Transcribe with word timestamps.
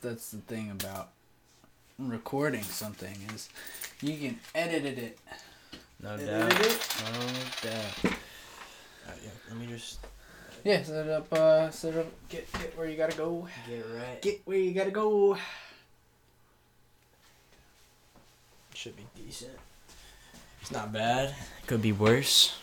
that's 0.00 0.30
the 0.30 0.38
thing 0.38 0.70
about 0.70 1.10
recording 1.98 2.62
something 2.62 3.14
is 3.34 3.48
you 4.00 4.16
can 4.16 4.40
edit 4.54 4.84
it. 4.98 5.18
No 6.02 6.14
Edit 6.14 6.26
doubt. 6.26 6.60
it. 6.66 7.02
No 7.04 7.70
doubt. 7.70 8.14
Alright, 9.06 9.20
yeah, 9.22 9.30
let 9.48 9.58
me 9.58 9.66
just 9.66 9.98
Yeah, 10.64 10.82
set 10.82 11.06
it 11.06 11.10
up. 11.12 11.32
Uh, 11.32 11.70
set 11.70 11.94
it 11.94 12.00
up. 12.00 12.06
Get 12.28 12.50
get 12.52 12.76
where 12.78 12.88
you 12.88 12.96
gotta 12.96 13.16
go. 13.16 13.46
get 13.68 13.84
right. 13.94 14.22
Get 14.22 14.40
where 14.46 14.58
you 14.58 14.72
gotta 14.72 14.90
go. 14.90 15.36
Should 18.74 18.96
be 18.96 19.06
decent. 19.14 19.52
It's 20.62 20.70
not 20.70 20.92
bad. 20.92 21.34
Could 21.66 21.82
be 21.82 21.92
worse. 21.92 22.56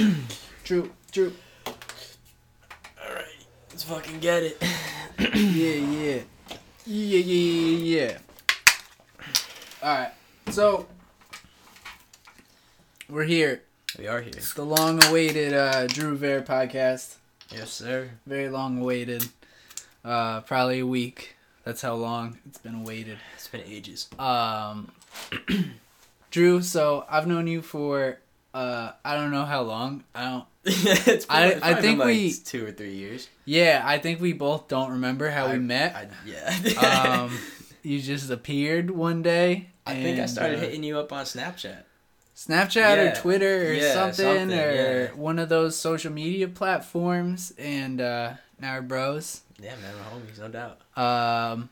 True. 0.64 0.90
True. 1.12 1.32
Alright, 1.66 3.26
let's 3.70 3.84
fucking 3.84 4.18
get 4.20 4.42
it. 4.42 4.58
yeah, 5.18 5.74
yeah, 6.14 6.20
yeah, 6.86 7.18
yeah, 7.18 7.76
yeah, 7.78 8.08
yeah. 8.08 8.18
All 9.82 9.98
right, 9.98 10.12
so 10.50 10.86
we're 13.08 13.24
here. 13.24 13.62
we 13.98 14.06
are 14.06 14.20
here. 14.20 14.32
It's 14.36 14.54
the 14.54 14.64
long-awaited 14.64 15.52
uh, 15.52 15.86
Drew 15.86 16.16
Ver 16.16 16.42
podcast. 16.42 17.16
Yes, 17.50 17.70
sir. 17.70 18.10
Very 18.26 18.48
long-awaited. 18.48 19.28
Uh, 20.04 20.40
probably 20.42 20.80
a 20.80 20.86
week. 20.86 21.36
That's 21.64 21.82
how 21.82 21.94
long 21.94 22.38
it's 22.46 22.58
been 22.58 22.74
awaited. 22.74 23.18
It's 23.36 23.48
been 23.48 23.62
ages. 23.62 24.08
Um, 24.18 24.90
Drew. 26.30 26.62
So 26.62 27.04
I've 27.08 27.26
known 27.26 27.46
you 27.46 27.62
for 27.62 28.18
uh, 28.54 28.92
I 29.04 29.14
don't 29.14 29.30
know 29.30 29.44
how 29.44 29.62
long. 29.62 30.04
I 30.14 30.24
don't. 30.24 30.44
it's 30.64 31.26
I- 31.28 31.58
I 31.62 31.74
think 31.74 31.82
been, 31.82 31.98
like, 31.98 32.06
we- 32.06 32.32
two 32.34 32.64
or 32.66 32.72
three 32.72 32.94
years. 32.94 33.28
Yeah, 33.44 33.82
I 33.84 33.98
think 33.98 34.20
we 34.20 34.32
both 34.32 34.68
don't 34.68 34.92
remember 34.92 35.28
how 35.30 35.46
I- 35.46 35.52
we 35.54 35.58
met. 35.58 35.94
I, 35.96 36.08
yeah. 36.26 37.22
um, 37.24 37.36
you 37.82 38.00
just 38.00 38.30
appeared 38.30 38.90
one 38.90 39.22
day. 39.22 39.68
I 39.84 39.94
think 39.94 40.20
I 40.20 40.26
started 40.26 40.58
uh, 40.58 40.60
hitting 40.60 40.84
you 40.84 40.98
up 40.98 41.12
on 41.12 41.24
Snapchat. 41.24 41.82
Snapchat 42.36 42.74
Yeah. 42.76 43.12
or 43.12 43.14
Twitter 43.16 43.70
or 43.70 43.72
Yeah, 43.72 43.92
something, 43.94 44.24
something, 44.24 44.58
or 44.58 44.72
yeah. 44.72 45.06
one 45.14 45.38
of 45.40 45.48
those 45.48 45.74
social 45.76 46.12
media 46.12 46.46
platforms, 46.48 47.52
and 47.58 48.00
uh, 48.00 48.34
now 48.60 48.76
we're 48.76 48.82
bros. 48.82 49.40
Yeah, 49.60 49.74
man, 49.76 49.94
we're 49.96 50.20
homies, 50.20 50.38
no 50.38 50.48
doubt. 50.48 50.78
Um, 50.96 51.68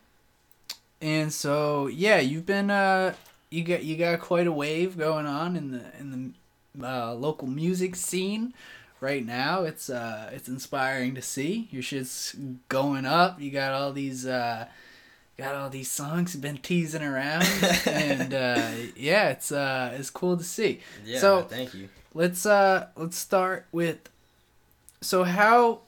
and 1.00 1.32
so 1.32 1.86
yeah, 1.86 2.18
you've 2.18 2.46
been 2.46 2.70
uh, 2.70 3.14
you 3.50 3.62
got 3.64 3.84
you 3.84 3.96
got 3.96 4.20
quite 4.20 4.46
a 4.46 4.52
wave 4.52 4.98
going 4.98 5.26
on 5.26 5.56
in 5.56 5.70
the 5.70 5.82
in 5.98 6.34
the 6.74 6.86
uh, 6.86 7.14
local 7.14 7.48
music 7.48 7.96
scene 7.96 8.52
right 9.00 9.24
now. 9.24 9.64
It's 9.64 9.88
uh, 9.90 10.30
it's 10.32 10.48
inspiring 10.48 11.14
to 11.14 11.22
see 11.22 11.68
your 11.70 11.82
shit's 11.82 12.34
going 12.68 13.06
up. 13.06 13.40
You 13.40 13.50
got 13.50 13.72
all 13.72 13.92
these 13.92 14.26
uh. 14.26 14.66
Got 15.38 15.54
all 15.54 15.70
these 15.70 15.90
songs 15.90 16.34
you've 16.34 16.42
been 16.42 16.58
teasing 16.58 17.02
around, 17.02 17.46
and 17.86 18.34
uh, 18.34 18.70
yeah, 18.94 19.30
it's 19.30 19.50
uh, 19.50 19.96
it's 19.98 20.10
cool 20.10 20.36
to 20.36 20.44
see. 20.44 20.80
Yeah, 21.02 21.18
So- 21.18 21.42
thank 21.44 21.72
you. 21.72 21.88
let's 22.12 22.44
uh 22.44 22.88
let's 22.96 23.16
start 23.16 23.64
with 23.72 24.10
so 25.00 25.24
how 25.24 25.80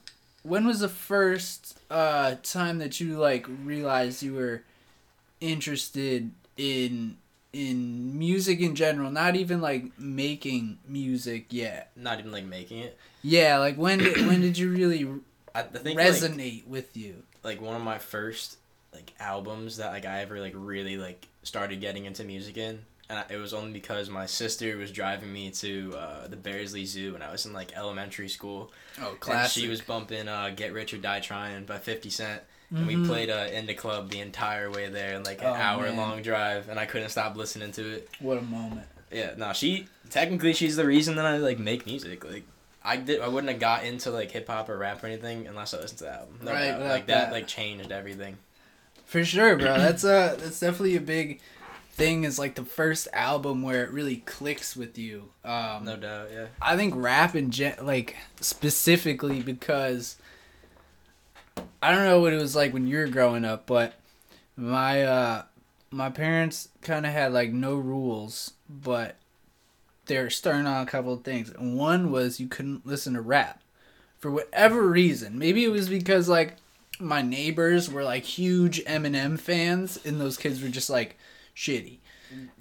when 0.42 0.66
was 0.66 0.80
the 0.80 0.88
first 0.88 1.78
uh 1.90 2.36
time 2.42 2.78
that 2.78 2.98
you 2.98 3.18
like 3.18 3.44
realized 3.62 4.22
you 4.22 4.32
were 4.32 4.62
interested 5.42 6.30
in 6.56 7.16
in 7.52 8.18
music 8.18 8.60
in 8.60 8.74
general 8.74 9.10
not 9.10 9.36
even 9.36 9.60
like 9.60 9.98
making 9.98 10.78
music 10.86 11.46
yet. 11.50 11.90
Not 11.96 12.18
even 12.18 12.32
like 12.32 12.44
making 12.44 12.78
it. 12.78 12.98
yeah 13.22 13.58
like 13.58 13.76
when 13.76 13.98
did 13.98 14.26
when 14.26 14.40
did 14.40 14.56
you 14.58 14.70
really 14.70 15.06
I, 15.54 15.62
think 15.62 15.98
like, 15.98 16.08
resonate 16.08 16.66
with 16.66 16.96
you? 16.96 17.22
like 17.42 17.60
one 17.60 17.76
of 17.76 17.82
my 17.82 17.98
first 17.98 18.56
like 18.92 19.12
albums 19.18 19.78
that 19.78 19.92
like 19.92 20.06
I 20.06 20.20
ever 20.20 20.40
like 20.40 20.54
really 20.56 20.96
like 20.96 21.26
started 21.42 21.80
getting 21.80 22.04
into 22.04 22.24
music 22.24 22.56
in, 22.56 22.80
and 23.08 23.18
I, 23.18 23.24
it 23.30 23.36
was 23.36 23.52
only 23.54 23.72
because 23.72 24.08
my 24.10 24.26
sister 24.26 24.76
was 24.76 24.92
driving 24.92 25.32
me 25.32 25.50
to 25.50 25.94
uh, 25.96 26.28
the 26.28 26.36
Beardsley 26.36 26.84
Zoo 26.84 27.14
when 27.14 27.22
I 27.22 27.32
was 27.32 27.46
in 27.46 27.52
like 27.52 27.76
elementary 27.76 28.28
school, 28.28 28.70
oh 29.00 29.16
and 29.30 29.50
she 29.50 29.68
was 29.68 29.80
bumping 29.80 30.28
uh, 30.28 30.52
"Get 30.54 30.72
Rich 30.72 30.94
or 30.94 30.98
Die 30.98 31.20
Trying" 31.20 31.64
by 31.64 31.78
Fifty 31.78 32.10
Cent, 32.10 32.42
and 32.74 32.86
we 32.86 32.94
Mhm. 32.96 33.06
played 33.06 33.30
uh, 33.30 33.48
in 33.52 33.66
the 33.66 33.74
club 33.74 34.10
the 34.10 34.20
entire 34.20 34.70
way 34.70 34.88
there, 34.88 35.14
in 35.14 35.22
like 35.24 35.40
an 35.42 35.48
Oh, 35.48 35.54
hour 35.54 35.82
man. 35.82 35.96
long 35.96 36.22
drive, 36.22 36.68
and 36.68 36.78
I 36.80 36.86
couldn't 36.86 37.10
stop 37.10 37.36
listening 37.36 37.72
to 37.72 37.82
it. 37.96 38.08
what 38.20 38.38
a 38.38 38.42
moment 38.42 38.86
Yeah, 39.10 39.34
no, 39.36 39.52
she 39.52 39.88
technically 40.10 40.54
she's 40.54 40.76
the 40.76 40.86
reason 40.86 41.16
that 41.16 41.26
I 41.26 41.36
like 41.36 41.58
make 41.58 41.84
music. 41.86 42.24
Like 42.24 42.44
I 42.84 42.96
did, 42.96 43.20
I 43.20 43.28
wouldn't 43.28 43.50
have 43.52 43.60
got 43.60 43.84
into 43.84 44.10
like 44.10 44.30
hip 44.32 44.48
hop 44.48 44.68
or 44.68 44.76
rap 44.78 45.04
or 45.04 45.06
anything 45.06 45.46
unless 45.46 45.74
I 45.74 45.78
listened 45.80 45.98
to 45.98 46.04
that 46.04 46.20
album. 46.20 46.38
No 46.42 46.52
Right, 46.52 46.76
like 46.78 47.06
that, 47.06 47.26
that. 47.26 47.32
like 47.32 47.46
changed 47.46 47.92
everything. 47.92 48.38
For 49.04 49.24
sure, 49.24 49.56
bro. 49.56 49.78
That's 49.78 50.02
uh 50.04 50.36
that's 50.40 50.58
definitely 50.60 50.96
a 50.96 51.00
big 51.00 51.40
thing 51.90 52.24
is 52.24 52.38
like 52.38 52.54
the 52.54 52.64
first 52.64 53.06
album 53.12 53.62
where 53.62 53.84
it 53.84 53.90
really 53.90 54.16
clicks 54.24 54.74
with 54.74 54.96
you. 54.96 55.28
Um 55.44 55.84
No 55.84 55.96
doubt, 55.96 56.28
yeah. 56.32 56.46
I 56.62 56.76
think 56.76 56.94
rap 56.96 57.34
and 57.34 57.52
gen- 57.52 57.76
like 57.82 58.16
specifically 58.40 59.42
because 59.42 60.16
I 61.82 61.92
don't 61.92 62.04
know 62.04 62.20
what 62.20 62.32
it 62.32 62.40
was 62.40 62.54
like 62.54 62.72
when 62.72 62.86
you 62.86 62.98
were 62.98 63.08
growing 63.08 63.44
up, 63.44 63.66
but 63.66 63.94
my 64.56 65.02
uh 65.02 65.42
my 65.90 66.08
parents 66.10 66.68
kind 66.80 67.04
of 67.04 67.12
had 67.12 67.32
like 67.32 67.52
no 67.52 67.74
rules, 67.74 68.52
but 68.68 69.16
they 70.06 70.18
were 70.18 70.30
starting 70.30 70.66
on 70.66 70.82
a 70.82 70.90
couple 70.90 71.12
of 71.12 71.24
things. 71.24 71.50
And 71.50 71.76
one 71.76 72.10
was 72.10 72.40
you 72.40 72.48
couldn't 72.48 72.86
listen 72.86 73.14
to 73.14 73.20
rap 73.20 73.60
for 74.18 74.30
whatever 74.30 74.86
reason. 74.88 75.38
Maybe 75.38 75.64
it 75.64 75.72
was 75.72 75.88
because 75.88 76.28
like 76.28 76.56
my 77.00 77.20
neighbors 77.20 77.90
were 77.90 78.04
like 78.04 78.24
huge 78.24 78.82
Eminem 78.84 79.38
fans, 79.38 79.98
and 80.04 80.20
those 80.20 80.36
kids 80.36 80.62
were 80.62 80.68
just 80.68 80.88
like 80.88 81.18
shitty 81.56 81.98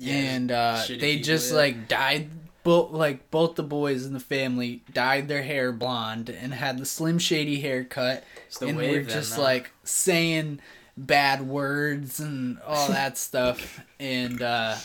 and 0.04 0.52
uh, 0.52 0.78
shitty 0.78 1.00
they 1.00 1.20
just 1.20 1.52
yeah. 1.52 1.58
like 1.58 1.88
dyed 1.88 2.30
both 2.64 2.92
like 2.92 3.32
both 3.32 3.56
the 3.56 3.64
boys 3.64 4.06
in 4.06 4.14
the 4.14 4.20
family 4.20 4.84
dyed 4.94 5.28
their 5.28 5.42
hair 5.42 5.72
blonde 5.72 6.30
and 6.30 6.54
had 6.54 6.78
the 6.78 6.86
slim 6.86 7.18
shady 7.18 7.60
haircut 7.60 8.24
the 8.60 8.68
and 8.68 8.78
we're 8.78 9.04
just 9.04 9.38
like 9.38 9.72
saying 9.84 10.60
bad 10.98 11.42
words 11.48 12.20
and 12.20 12.60
all 12.66 12.88
that 12.90 13.18
stuff. 13.18 13.84
And 14.00 14.42
uh, 14.42 14.76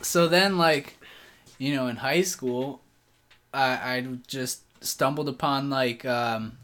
so 0.00 0.28
then 0.28 0.58
like 0.58 0.96
you 1.58 1.74
know 1.74 1.86
in 1.86 1.96
high 1.96 2.22
school 2.22 2.80
I 3.52 3.96
I 3.96 4.06
just 4.26 4.62
stumbled 4.84 5.28
upon 5.28 5.70
like 5.70 6.04
um 6.04 6.58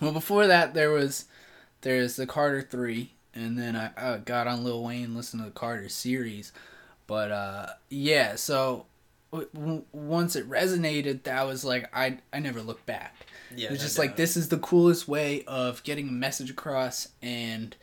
well 0.00 0.12
before 0.12 0.46
that 0.46 0.74
there 0.74 0.90
was 0.90 1.26
there's 1.82 2.16
the 2.16 2.26
Carter 2.26 2.62
3 2.62 3.10
and 3.34 3.58
then 3.58 3.76
I, 3.76 3.90
I 3.96 4.18
got 4.18 4.46
on 4.46 4.64
Lil 4.64 4.82
Wayne 4.82 5.14
listened 5.14 5.42
to 5.42 5.48
the 5.48 5.54
Carter 5.54 5.88
series. 5.88 6.52
But 7.06 7.32
uh 7.32 7.66
yeah 7.88 8.36
so 8.36 8.86
once 9.92 10.34
it 10.36 10.48
resonated 10.48 11.22
that 11.22 11.46
was 11.46 11.64
like 11.64 11.88
I 11.94 12.18
I 12.32 12.40
never 12.40 12.60
looked 12.62 12.86
back 12.86 13.14
yeah, 13.54 13.66
it 13.68 13.72
was 13.72 13.80
just 13.80 13.98
like 13.98 14.16
this 14.16 14.36
is 14.36 14.48
the 14.48 14.58
coolest 14.58 15.06
way 15.08 15.44
of 15.44 15.82
getting 15.84 16.08
a 16.08 16.12
message 16.12 16.50
across 16.50 17.08
and 17.22 17.76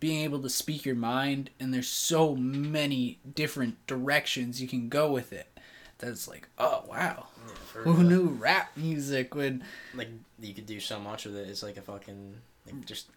being 0.00 0.22
able 0.22 0.40
to 0.42 0.48
speak 0.48 0.84
your 0.84 0.94
mind 0.94 1.50
and 1.60 1.72
there's 1.72 1.88
so 1.88 2.34
many 2.36 3.18
different 3.34 3.84
directions 3.86 4.60
you 4.62 4.68
can 4.68 4.88
go 4.88 5.10
with 5.12 5.32
it 5.32 5.58
that's 5.98 6.28
like 6.28 6.48
oh 6.58 6.84
wow 6.88 7.26
Yeah, 7.46 7.82
who 7.82 7.92
real. 7.92 8.02
knew 8.02 8.26
rap 8.28 8.70
music 8.76 9.34
would 9.34 9.62
Like 9.94 10.08
you 10.40 10.54
could 10.54 10.66
do 10.66 10.78
so 10.80 11.00
much 11.00 11.24
with 11.24 11.36
it. 11.36 11.48
It's 11.48 11.62
like 11.62 11.76
a 11.76 11.82
fucking 11.82 12.34
like 12.66 12.84
just 12.86 13.08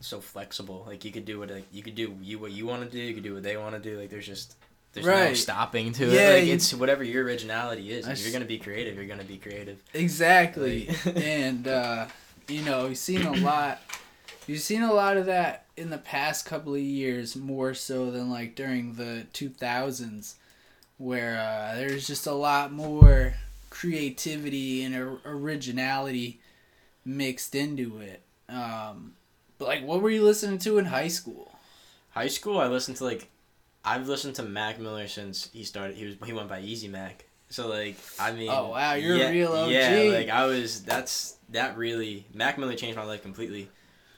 so 0.00 0.20
flexible. 0.20 0.84
Like 0.86 1.04
you 1.04 1.12
could 1.12 1.26
do 1.26 1.38
what 1.40 1.50
like, 1.50 1.66
you 1.70 1.82
could 1.82 1.94
do 1.94 2.16
you 2.22 2.38
what 2.38 2.52
you 2.52 2.66
want 2.66 2.82
to 2.82 2.88
do. 2.88 2.98
You 2.98 3.12
could 3.12 3.22
do 3.22 3.34
what 3.34 3.42
they 3.42 3.58
want 3.58 3.74
to 3.74 3.80
do. 3.80 3.98
Like 4.00 4.08
there's 4.08 4.26
just 4.26 4.56
there's 4.92 5.06
no 5.06 5.34
stopping 5.34 5.92
to 5.94 6.06
Yeah, 6.06 6.30
it. 6.30 6.34
Like 6.38 6.46
you- 6.48 6.54
it's 6.54 6.74
whatever 6.74 7.04
your 7.04 7.24
originality 7.24 7.92
is. 7.92 8.06
I 8.08 8.12
If 8.12 8.22
you're 8.22 8.32
gonna 8.32 8.44
be 8.44 8.58
creative, 8.58 8.96
you're 8.96 9.06
gonna 9.06 9.24
be 9.24 9.36
creative. 9.38 9.82
Exactly. 9.94 10.88
Like- 11.04 11.16
and 11.24 11.66
uh, 11.68 12.06
you 12.48 12.62
know, 12.62 12.86
you've 12.86 12.98
seen 12.98 13.22
a 13.22 13.32
lot 13.32 13.80
you've 14.46 14.60
seen 14.60 14.82
a 14.82 14.92
lot 14.92 15.16
of 15.16 15.26
that 15.26 15.66
in 15.76 15.90
the 15.90 15.98
past 15.98 16.44
couple 16.44 16.74
of 16.74 16.80
years 16.80 17.36
more 17.36 17.72
so 17.72 18.10
than 18.10 18.28
like 18.30 18.54
during 18.56 18.94
the 18.94 19.26
2000s 19.32 20.34
where 20.98 21.36
uh, 21.40 21.74
there's 21.76 22.06
just 22.06 22.26
a 22.26 22.32
lot 22.32 22.72
more 22.72 23.34
creativity 23.70 24.82
and 24.82 24.94
or- 24.94 25.20
originality 25.24 26.40
mixed 27.04 27.54
into 27.54 27.98
it. 28.00 28.22
Um, 28.48 29.12
but 29.58 29.68
like 29.68 29.84
what 29.84 30.02
were 30.02 30.10
you 30.10 30.22
listening 30.24 30.58
to 30.60 30.78
in 30.78 30.86
high 30.86 31.08
school? 31.08 31.52
High 32.10 32.28
school, 32.28 32.58
I 32.58 32.66
listened 32.66 32.96
to 32.98 33.04
like, 33.04 33.28
I've 33.84 34.08
listened 34.08 34.34
to 34.36 34.42
Mac 34.42 34.78
Miller 34.78 35.08
since 35.08 35.48
he 35.52 35.64
started. 35.64 35.96
He 35.96 36.06
was 36.06 36.16
he 36.24 36.32
went 36.32 36.48
by 36.48 36.60
Easy 36.60 36.88
Mac. 36.88 37.24
So 37.48 37.68
like, 37.68 37.96
I 38.18 38.32
mean, 38.32 38.48
Oh, 38.50 38.68
wow, 38.68 38.94
you're 38.94 39.16
a 39.16 39.18
yeah, 39.18 39.30
real 39.30 39.52
OG. 39.52 39.70
Yeah, 39.70 40.12
like 40.12 40.28
I 40.28 40.46
was. 40.46 40.82
That's 40.82 41.36
that 41.50 41.76
really 41.76 42.26
Mac 42.32 42.58
Miller 42.58 42.74
changed 42.74 42.96
my 42.96 43.04
life 43.04 43.22
completely. 43.22 43.68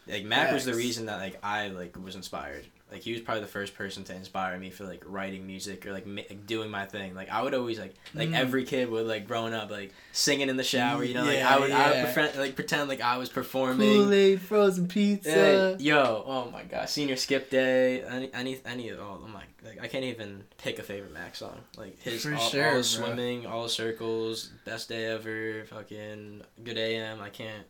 Like 0.06 0.24
Mac 0.24 0.52
was 0.52 0.64
the 0.64 0.74
reason 0.74 1.06
that 1.06 1.18
like 1.18 1.38
I 1.42 1.68
like 1.68 1.96
was 2.02 2.14
inspired. 2.16 2.66
Like 2.92 3.00
he 3.02 3.12
was 3.12 3.20
probably 3.22 3.40
the 3.40 3.46
first 3.48 3.74
person 3.74 4.04
to 4.04 4.14
inspire 4.14 4.58
me 4.58 4.68
for 4.70 4.84
like 4.84 5.02
writing 5.06 5.46
music 5.46 5.86
or 5.86 5.92
like, 5.92 6.06
ma- 6.06 6.22
like 6.28 6.46
doing 6.46 6.70
my 6.70 6.84
thing. 6.84 7.14
Like 7.14 7.30
I 7.30 7.40
would 7.42 7.54
always 7.54 7.78
like 7.80 7.94
like 8.14 8.28
Mm. 8.28 8.34
every 8.36 8.64
kid 8.64 8.90
would 8.90 9.06
like 9.06 9.26
growing 9.26 9.54
up 9.54 9.70
like 9.70 9.92
singing 10.12 10.48
in 10.50 10.56
the 10.58 10.62
shower. 10.64 11.02
You 11.02 11.14
know, 11.14 11.24
like 11.24 11.38
I 11.38 11.58
would 11.58 11.70
I 11.72 11.90
would 12.04 12.16
yeah. 12.16 12.40
like 12.40 12.54
pretend 12.54 12.88
like 12.90 13.00
I 13.00 13.16
was 13.16 13.28
performing. 13.30 13.88
Kool 13.90 14.12
Aid, 14.12 14.40
frozen 14.42 14.88
pizza. 14.88 15.76
Yeah, 15.80 15.94
yo, 15.96 16.22
oh 16.26 16.50
my 16.50 16.64
god, 16.64 16.88
senior 16.88 17.16
skip 17.16 17.48
day, 17.50 18.02
any 18.02 18.30
any 18.34 18.60
any 18.66 18.88
of 18.90 19.00
oh 19.00 19.26
my 19.26 19.42
like 19.64 19.80
I 19.80 19.86
can't 19.88 20.04
even 20.04 20.44
pick 20.58 20.78
a 20.78 20.82
favorite 20.82 21.12
Mac 21.14 21.34
song. 21.34 21.58
Like 21.78 21.98
his 22.02 22.22
For 22.24 22.34
all, 22.34 22.40
sure, 22.40 22.66
all 22.66 22.72
bro. 22.72 22.82
swimming, 22.82 23.46
all 23.46 23.68
circles, 23.68 24.50
best 24.66 24.88
day 24.90 25.06
ever, 25.06 25.64
fucking 25.70 26.42
good 26.62 26.76
AM. 26.76 27.20
I 27.22 27.30
can't 27.30 27.64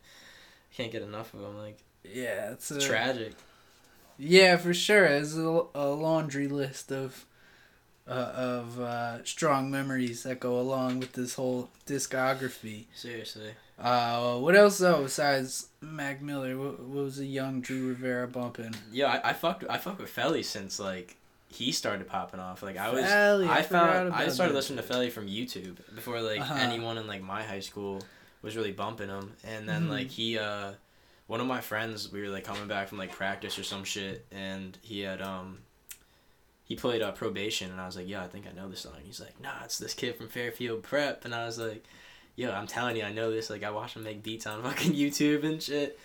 can't 0.75 0.91
get 0.91 1.01
enough 1.01 1.33
of 1.33 1.39
them. 1.41 1.57
Like 1.57 1.77
Yeah, 2.03 2.51
it's 2.51 2.69
a, 2.71 2.75
it's 2.75 2.85
tragic. 2.85 3.33
Yeah, 4.25 4.57
for 4.57 4.73
sure. 4.73 5.05
It's 5.05 5.35
a, 5.35 5.61
a 5.75 5.87
laundry 5.89 6.47
list 6.47 6.91
of 6.91 7.25
uh, 8.07 8.11
of 8.11 8.79
uh, 8.79 9.23
strong 9.23 9.71
memories 9.71 10.23
that 10.23 10.39
go 10.39 10.59
along 10.59 10.99
with 10.99 11.13
this 11.13 11.35
whole 11.35 11.69
discography. 11.85 12.85
Seriously. 12.93 13.51
Uh, 13.79 14.37
what 14.37 14.55
else 14.55 14.77
though 14.77 15.03
besides 15.03 15.67
Mac 15.81 16.21
Miller? 16.21 16.57
What, 16.57 16.79
what 16.79 17.03
was 17.05 17.19
a 17.19 17.25
young 17.25 17.61
Drew 17.61 17.87
Rivera 17.89 18.27
bumping? 18.27 18.75
Yeah, 18.91 19.07
I, 19.23 19.29
I 19.29 19.33
fucked 19.33 19.63
I 19.69 19.77
fucked 19.77 19.99
with 19.99 20.09
Felly 20.09 20.43
since 20.43 20.79
like 20.79 21.15
he 21.47 21.71
started 21.71 22.07
popping 22.07 22.39
off. 22.39 22.61
Like 22.63 22.77
I 22.77 22.89
was 22.91 23.03
Felly, 23.05 23.47
I 23.47 23.57
I, 23.57 23.61
found 23.61 24.13
I 24.13 24.27
started 24.27 24.53
that. 24.53 24.57
listening 24.57 24.77
to 24.77 24.83
Felly 24.83 25.09
from 25.09 25.27
YouTube 25.27 25.77
before 25.95 26.21
like 26.21 26.41
Uh-huh. 26.41 26.55
anyone 26.57 26.97
in 26.97 27.07
like 27.07 27.21
my 27.23 27.43
high 27.43 27.59
school 27.61 28.01
was 28.41 28.55
really 28.55 28.71
bumping 28.73 29.09
him. 29.09 29.33
And 29.43 29.67
then 29.67 29.87
Mhm. 29.87 29.89
like 29.89 30.07
he 30.09 30.37
uh 30.37 30.73
one 31.33 31.41
of 31.41 31.47
my 31.47 31.61
friends 31.61 32.11
we 32.11 32.21
were 32.21 32.27
like 32.29 32.43
coming 32.43 32.67
back 32.67 32.87
from 32.87 32.99
like 32.99 33.11
practice 33.11 33.57
or 33.57 33.63
some 33.63 33.83
shit 33.83 34.23
and 34.31 34.77
he 34.83 34.99
had 34.99 35.19
um 35.21 35.57
he 36.65 36.75
played 36.75 37.01
uh, 37.01 37.11
probation 37.11 37.71
and 37.71 37.81
I 37.81 37.85
was 37.87 37.95
like, 37.97 38.07
Yeah, 38.07 38.23
I 38.23 38.27
think 38.27 38.45
I 38.47 38.51
know 38.55 38.69
this 38.69 38.81
song. 38.81 38.93
He's 39.03 39.19
like, 39.19 39.39
Nah, 39.41 39.63
it's 39.65 39.77
this 39.79 39.93
kid 39.95 40.15
from 40.15 40.27
Fairfield 40.29 40.83
Prep 40.83 41.25
and 41.25 41.33
I 41.33 41.45
was 41.45 41.57
like, 41.59 41.83
Yo, 42.35 42.51
I'm 42.51 42.67
telling 42.67 42.95
you, 42.97 43.03
I 43.03 43.11
know 43.11 43.31
this. 43.31 43.49
Like 43.49 43.63
I 43.63 43.71
watch 43.71 43.95
him 43.95 44.03
make 44.03 44.21
beats 44.23 44.45
on 44.47 44.61
fucking 44.67 44.93
YouTube 44.93 45.43
and 45.43 45.61
shit. 45.61 45.99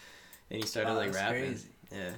And 0.50 0.60
he 0.62 0.66
started 0.66 0.90
Oh, 0.92 0.94
like 0.94 1.14
rapping. 1.14 1.42
crazy. 1.50 1.68
Yeah. 1.92 2.10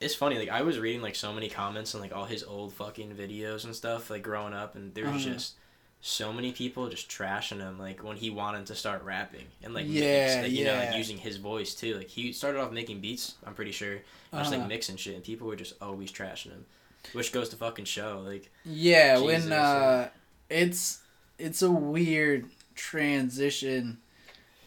It's 0.00 0.14
funny, 0.14 0.38
like 0.38 0.48
I 0.48 0.62
was 0.62 0.78
reading 0.78 1.02
like 1.02 1.16
so 1.16 1.32
many 1.32 1.48
comments 1.48 1.92
on 1.96 2.00
like 2.00 2.14
all 2.14 2.24
his 2.24 2.44
old 2.44 2.72
fucking 2.72 3.10
videos 3.16 3.64
and 3.64 3.74
stuff, 3.74 4.10
like 4.10 4.22
growing 4.22 4.54
up 4.54 4.76
and 4.76 4.94
there 4.94 5.04
was 5.10 5.26
Uh-huh. 5.26 5.34
just 5.34 5.54
so 6.00 6.32
many 6.32 6.52
people 6.52 6.88
just 6.88 7.08
trashing 7.08 7.58
him 7.58 7.78
like 7.78 8.04
when 8.04 8.16
he 8.16 8.30
wanted 8.30 8.66
to 8.66 8.74
start 8.74 9.02
rapping 9.02 9.44
and 9.62 9.74
like 9.74 9.86
Yeah, 9.88 10.00
mix, 10.20 10.42
like, 10.42 10.52
you 10.52 10.64
know, 10.64 10.76
like 10.76 10.96
using 10.96 11.18
his 11.18 11.36
voice 11.38 11.74
too. 11.74 11.96
Like 11.96 12.08
he 12.08 12.32
started 12.32 12.60
off 12.60 12.70
making 12.72 13.00
beats, 13.00 13.34
I'm 13.44 13.54
pretty 13.54 13.72
sure. 13.72 13.92
and 13.92 14.02
Just 14.34 14.52
Uh-huh. 14.52 14.60
like 14.60 14.68
mixing 14.68 14.96
shit 14.96 15.16
and 15.16 15.24
people 15.24 15.46
were 15.48 15.56
just 15.56 15.74
always 15.82 16.12
trashing 16.12 16.50
him. 16.52 16.66
Which 17.12 17.32
goes 17.32 17.48
to 17.50 17.56
fucking 17.56 17.86
show. 17.86 18.22
Like 18.24 18.50
Yeah, 18.64 19.18
Jesus, 19.18 19.44
when 19.44 19.52
uh, 19.52 20.08
it's 20.48 21.00
it's 21.38 21.62
a 21.62 21.70
weird 21.70 22.46
transition 22.74 23.98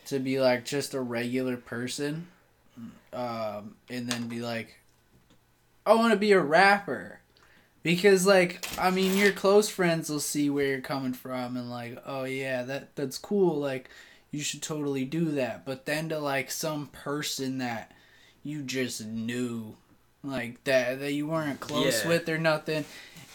to 0.06 0.20
be 0.20 0.40
like 0.42 0.66
just 0.66 0.94
a 0.94 1.00
regular 1.02 1.56
person, 1.58 2.28
um, 3.14 3.76
and 3.90 4.10
then 4.10 4.28
be 4.28 4.42
like, 4.42 4.80
I 5.86 5.94
want 5.96 6.12
to 6.14 6.20
be 6.20 6.32
a 6.34 6.40
rapper, 6.40 7.21
because 7.84 8.26
like 8.26 8.66
I 8.78 8.92
mean 8.92 9.18
your 9.18 9.32
close 9.32 9.70
friends 9.70 10.10
will 10.10 10.20
see 10.20 10.50
where 10.50 10.68
you're 10.68 10.82
coming 10.82 11.14
from 11.14 11.58
and 11.58 11.70
like, 11.70 11.98
oh 12.06 12.24
yeah, 12.24 12.64
that 12.64 12.96
that's 12.96 13.18
cool, 13.18 13.58
like 13.58 13.90
you 14.32 14.42
should 14.42 14.62
totally 14.62 15.06
do 15.06 15.26
that. 15.32 15.66
But 15.66 15.86
then 15.86 16.10
to 16.10 16.20
like 16.20 16.52
some 16.52 16.88
person 16.88 17.58
that 17.60 17.92
you 18.44 18.62
just 18.64 19.06
knew, 19.06 19.76
like 20.24 20.64
that 20.66 21.00
that 21.00 21.14
you 21.14 21.28
weren't 21.28 21.60
close 21.60 22.04
Yeah. 22.04 22.08
with 22.10 22.30
or 22.30 22.38
nothing 22.38 22.86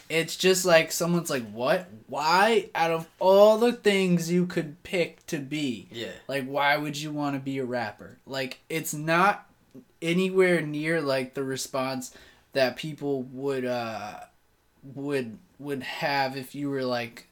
it's 0.09 0.37
just 0.37 0.65
like 0.65 0.91
someone's 0.91 1.29
like, 1.29 1.45
"What? 1.51 1.89
Why? 2.07 2.69
Out 2.73 2.91
of 2.91 3.07
all 3.19 3.57
the 3.57 3.73
things 3.73 4.31
you 4.31 4.45
could 4.45 4.81
pick 4.83 5.25
to 5.27 5.37
be, 5.37 5.89
yeah. 5.91 6.11
like, 6.29 6.45
why 6.45 6.77
would 6.77 6.95
you 6.97 7.11
want 7.11 7.35
to 7.35 7.41
be 7.41 7.57
a 7.57 7.65
rapper? 7.65 8.17
Like, 8.25 8.59
it's 8.69 8.93
not 8.93 9.49
anywhere 10.01 10.61
near 10.61 11.01
like 11.01 11.33
the 11.33 11.43
response 11.43 12.15
that 12.53 12.75
people 12.77 13.23
would 13.23 13.65
uh 13.65 14.19
would 14.83 15.37
would 15.59 15.83
have 15.83 16.35
if 16.37 16.53
you 16.55 16.69
were 16.69 16.83
like, 16.83 17.27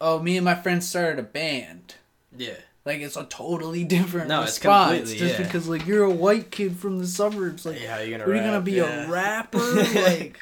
"Oh, 0.00 0.18
me 0.20 0.36
and 0.36 0.44
my 0.44 0.54
friends 0.54 0.88
started 0.88 1.18
a 1.18 1.22
band." 1.22 1.94
Yeah. 2.36 2.54
Like, 2.84 3.00
it's 3.00 3.16
a 3.16 3.24
totally 3.24 3.84
different 3.84 4.26
No, 4.28 4.42
it's 4.42 4.58
completely, 4.58 5.16
just 5.16 5.38
yeah. 5.38 5.46
because 5.46 5.68
like 5.68 5.86
you're 5.86 6.02
a 6.04 6.10
white 6.10 6.50
kid 6.50 6.76
from 6.76 6.98
the 6.98 7.06
suburbs, 7.06 7.64
like. 7.64 7.80
yeah, 7.80 7.92
how 7.94 8.00
are 8.00 8.04
you 8.04 8.10
gonna 8.18 8.24
Are 8.30 8.34
you 8.34 8.40
gonna 8.42 8.60
be 8.60 8.72
Yeah. 8.72 9.06
a 9.06 9.10
rapper? 9.10 9.58
like, 9.94 10.40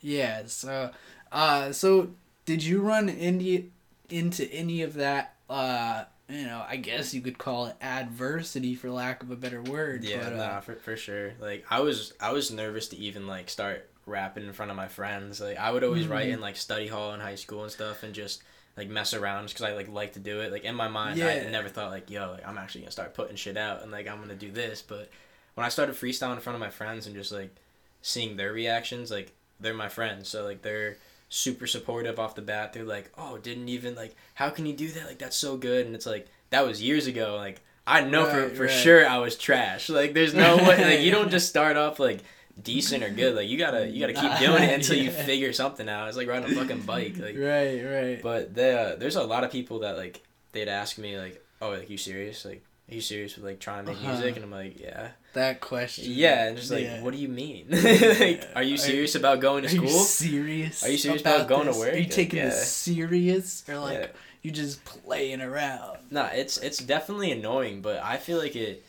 yeah. 0.00 0.42
So, 0.46 0.90
uh, 1.30 1.72
so 1.72 2.10
did 2.46 2.64
you 2.64 2.80
run 2.80 3.08
into 3.10 3.64
into 4.08 4.50
any 4.52 4.82
of 4.82 4.94
that? 4.94 5.34
Uh, 5.50 6.04
you 6.30 6.44
know, 6.46 6.64
I 6.66 6.76
guess 6.76 7.12
you 7.12 7.20
could 7.20 7.36
call 7.36 7.66
it 7.66 7.76
adversity 7.82 8.74
for 8.74 8.90
lack 8.90 9.22
of 9.22 9.30
a 9.30 9.36
better 9.36 9.60
word. 9.60 10.02
Yeah, 10.02 10.24
but, 10.24 10.32
uh, 10.32 10.36
nah, 10.36 10.60
for, 10.60 10.76
for 10.76 10.96
sure. 10.96 11.34
Like 11.40 11.66
I 11.68 11.80
was 11.80 12.14
I 12.20 12.32
was 12.32 12.50
nervous 12.50 12.88
to 12.88 12.96
even 12.96 13.26
like 13.26 13.50
start 13.50 13.90
rapping 14.06 14.44
in 14.46 14.52
front 14.52 14.70
of 14.70 14.76
my 14.76 14.88
friends. 14.88 15.40
Like 15.40 15.58
I 15.58 15.70
would 15.70 15.84
always 15.84 16.06
write 16.06 16.28
Mhm. 16.28 16.34
in 16.34 16.40
like 16.40 16.56
study 16.56 16.88
hall 16.88 17.14
in 17.14 17.20
high 17.20 17.36
school 17.36 17.62
and 17.62 17.70
stuff 17.72 18.02
and 18.02 18.14
just 18.14 18.42
like 18.76 18.88
mess 18.88 19.12
around 19.14 19.46
because 19.48 19.62
I 19.62 19.74
like 19.74 19.88
like 19.88 20.14
to 20.14 20.18
do 20.20 20.40
it. 20.40 20.50
Like 20.52 20.64
in 20.64 20.74
my 20.74 20.88
mind, 20.88 21.18
Yeah. 21.18 21.28
I 21.28 21.50
never 21.50 21.68
thought 21.68 21.90
like 21.90 22.10
yo, 22.10 22.32
like 22.32 22.46
I'm 22.46 22.58
actually 22.58 22.82
gonna 22.82 22.90
start 22.92 23.14
putting 23.14 23.36
shit 23.36 23.56
out 23.56 23.82
and 23.82 23.92
like 23.92 24.08
I'm 24.08 24.20
gonna 24.20 24.34
do 24.34 24.50
this. 24.50 24.82
But 24.82 25.10
when 25.54 25.64
I 25.64 25.68
started 25.68 25.94
freestyling 25.94 26.34
in 26.34 26.40
front 26.40 26.54
of 26.54 26.60
my 26.60 26.70
friends 26.70 27.06
and 27.06 27.14
just 27.14 27.32
like 27.32 27.54
seeing 28.00 28.36
their 28.36 28.52
reactions, 28.52 29.10
like 29.10 29.32
they're 29.60 29.74
my 29.74 29.88
friends, 29.88 30.28
so 30.28 30.44
like 30.44 30.62
they're 30.62 30.96
super 31.28 31.66
supportive 31.66 32.18
off 32.18 32.34
the 32.34 32.42
bat. 32.42 32.72
They're 32.72 32.84
like, 32.84 33.10
oh, 33.16 33.38
didn't 33.38 33.68
even 33.68 33.94
like, 33.94 34.14
how 34.34 34.50
can 34.50 34.66
you 34.66 34.74
do 34.74 34.88
that? 34.92 35.06
Like 35.06 35.18
that's 35.18 35.36
so 35.36 35.56
good. 35.56 35.86
And 35.86 35.94
it's 35.94 36.06
like 36.06 36.26
that 36.50 36.66
was 36.66 36.82
years 36.82 37.06
ago. 37.06 37.36
Like 37.36 37.60
I 37.86 38.00
know 38.02 38.26
for 38.26 38.48
for 38.54 38.62
right. 38.64 38.70
sure 38.70 39.06
I 39.08 39.18
was 39.18 39.36
trash. 39.36 39.88
Like 39.88 40.14
there's 40.14 40.34
no 40.34 40.56
way. 40.56 40.82
Like 40.96 41.00
you 41.00 41.10
don't 41.10 41.30
just 41.36 41.48
start 41.48 41.76
off 41.76 41.98
like 42.00 42.20
decent 42.60 43.04
or 43.04 43.10
good. 43.10 43.34
Like 43.34 43.48
you 43.48 43.58
gotta 43.58 43.86
you 43.86 44.00
gotta 44.00 44.12
keep 44.14 44.38
doing 44.46 44.62
it 44.62 44.72
until 44.74 44.96
you 44.96 45.10
figure 45.10 45.52
something 45.52 45.88
out. 45.88 46.08
It's 46.08 46.16
like 46.16 46.28
riding 46.28 46.50
a 46.50 46.54
fucking 46.54 46.82
bike. 46.82 47.16
Like 47.18 47.36
right, 47.38 47.82
right. 47.82 48.22
but 48.22 48.54
the, 48.54 48.80
uh, 48.80 48.96
there's 48.96 49.16
a 49.16 49.22
lot 49.24 49.44
of 49.44 49.50
people 49.52 49.80
that 49.80 49.96
like 49.96 50.22
they'd 50.52 50.68
ask 50.68 50.98
me 50.98 51.18
like, 51.18 51.44
oh, 51.60 51.70
like 51.70 51.88
you 51.90 51.96
serious? 51.98 52.44
Like 52.44 52.62
are 52.90 52.94
you 52.94 53.00
serious 53.00 53.36
with 53.36 53.44
like 53.44 53.58
trying 53.60 53.84
to 53.86 53.92
make 53.92 54.00
Uh-huh. 54.02 54.12
music? 54.12 54.36
And 54.36 54.44
I'm 54.44 54.50
like, 54.50 54.78
yeah, 54.80 55.08
that 55.34 55.60
question. 55.60 56.04
yeah. 56.08 56.46
And 56.46 56.56
just 56.56 56.70
like, 56.70 56.82
Yeah. 56.82 57.00
what 57.02 57.12
do 57.14 57.18
you 57.18 57.28
mean? 57.28 57.66
like, 57.70 58.46
are 58.54 58.62
you 58.62 58.74
Are- 58.74 58.78
serious 58.78 59.14
about 59.14 59.40
going 59.40 59.62
to 59.62 59.68
Are 59.68 59.72
you 59.72 59.88
school? 59.88 60.00
serious? 60.04 60.84
Are 60.84 60.90
you 60.90 60.98
serious 60.98 61.22
about 61.22 61.48
going 61.48 61.66
to 61.66 61.70
this? 61.72 61.78
work? 61.78 61.94
Are 61.94 61.96
you 61.98 62.06
taking 62.06 62.38
Yeah. 62.40 62.46
this 62.46 62.70
serious 62.70 63.64
or 63.68 63.78
like 63.78 63.98
Yeah. 63.98 64.06
you 64.42 64.50
just 64.50 64.84
playing 64.84 65.40
around? 65.40 65.98
No, 66.10 66.24
it's 66.26 66.58
it's 66.58 66.78
definitely 66.78 67.30
annoying, 67.32 67.80
but 67.82 68.02
I 68.02 68.16
feel 68.18 68.36
like 68.38 68.56
it 68.56 68.84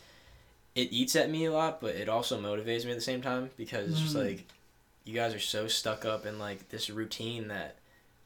it 0.74 0.92
eats 0.92 1.14
at 1.16 1.30
me 1.30 1.44
a 1.44 1.52
lot, 1.52 1.80
but 1.80 1.94
it 1.94 2.08
also 2.08 2.40
motivates 2.40 2.84
me 2.84 2.90
at 2.90 2.96
the 2.96 3.00
same 3.00 3.22
time 3.22 3.50
because 3.56 3.90
it's 3.90 4.00
just 4.00 4.16
Mm. 4.16 4.24
like 4.26 4.44
you 5.04 5.14
guys 5.14 5.34
are 5.34 5.38
so 5.40 5.68
stuck 5.68 6.04
up 6.04 6.26
in 6.26 6.38
like 6.38 6.68
this 6.70 6.88
routine 6.90 7.48
that 7.48 7.76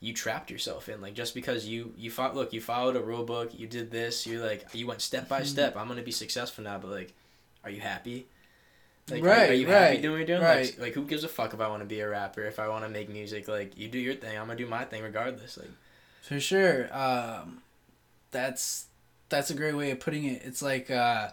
you 0.00 0.14
trapped 0.14 0.50
yourself 0.50 0.88
in. 0.88 1.00
Like 1.00 1.14
just 1.14 1.34
because 1.34 1.66
you 1.66 1.92
you 1.96 2.11
fought, 2.11 2.34
look, 2.37 2.52
you 2.52 2.61
followed 2.61 2.96
a 2.96 3.00
rule 3.00 3.25
book, 3.25 3.50
you 3.58 3.66
did 3.66 3.90
this, 3.90 4.26
you're 4.26 4.44
like 4.44 4.66
you 4.73 4.87
went 4.87 5.00
step 5.02 5.28
by 5.28 5.40
Mhm. 5.42 5.46
step. 5.46 5.76
I'm 5.76 5.88
gonna 5.88 6.02
be 6.02 6.12
successful 6.12 6.64
now, 6.64 6.78
but 6.78 6.90
like, 6.90 7.12
are 7.64 7.70
you 7.70 7.80
happy? 7.80 8.26
Like, 9.11 9.25
Right, 9.25 9.50
are, 9.50 9.54
you 9.54 9.66
happy 9.66 9.94
right, 9.94 10.02
doing 10.02 10.12
what 10.12 10.18
you're 10.18 10.37
doing? 10.38 10.42
right. 10.42 10.66
Like, 10.73 10.78
like, 10.78 10.92
who 10.92 11.02
gives 11.06 11.25
a 11.25 11.28
fuck 11.28 11.54
if 11.54 11.61
I 11.61 11.68
want 11.68 11.80
to 11.80 11.87
be 11.87 12.00
a 12.00 12.08
rapper? 12.11 12.44
If 12.44 12.58
I 12.58 12.68
want 12.68 12.84
to 12.84 12.90
make 12.90 13.08
music, 13.08 13.49
like, 13.49 13.76
you 13.78 13.88
do 13.88 13.99
your 13.99 14.12
thing. 14.14 14.37
I'm 14.38 14.46
gonna 14.46 14.58
do 14.58 14.66
my 14.66 14.84
thing 14.84 15.02
regardless. 15.02 15.56
Like, 15.56 15.70
For 16.20 16.38
sure. 16.38 16.94
Um, 16.94 17.62
that's 18.30 18.87
that's 19.30 19.50
a 19.50 19.54
great 19.54 19.75
way 19.75 19.90
of 19.90 20.00
putting 20.00 20.25
it. 20.25 20.42
It's 20.44 20.61
like 20.62 20.90
uh, 20.90 21.30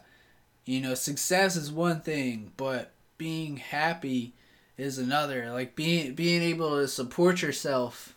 you 0.66 0.82
know, 0.82 0.94
success 0.96 1.56
is 1.56 1.72
one 1.72 2.02
thing, 2.02 2.52
but 2.58 2.92
being 3.18 3.58
happy 3.58 4.34
is 4.78 4.98
another. 4.98 5.52
Like 5.52 5.76
being 5.76 6.16
being 6.16 6.42
able 6.42 6.78
to 6.80 6.88
support 6.88 7.42
yourself 7.42 8.16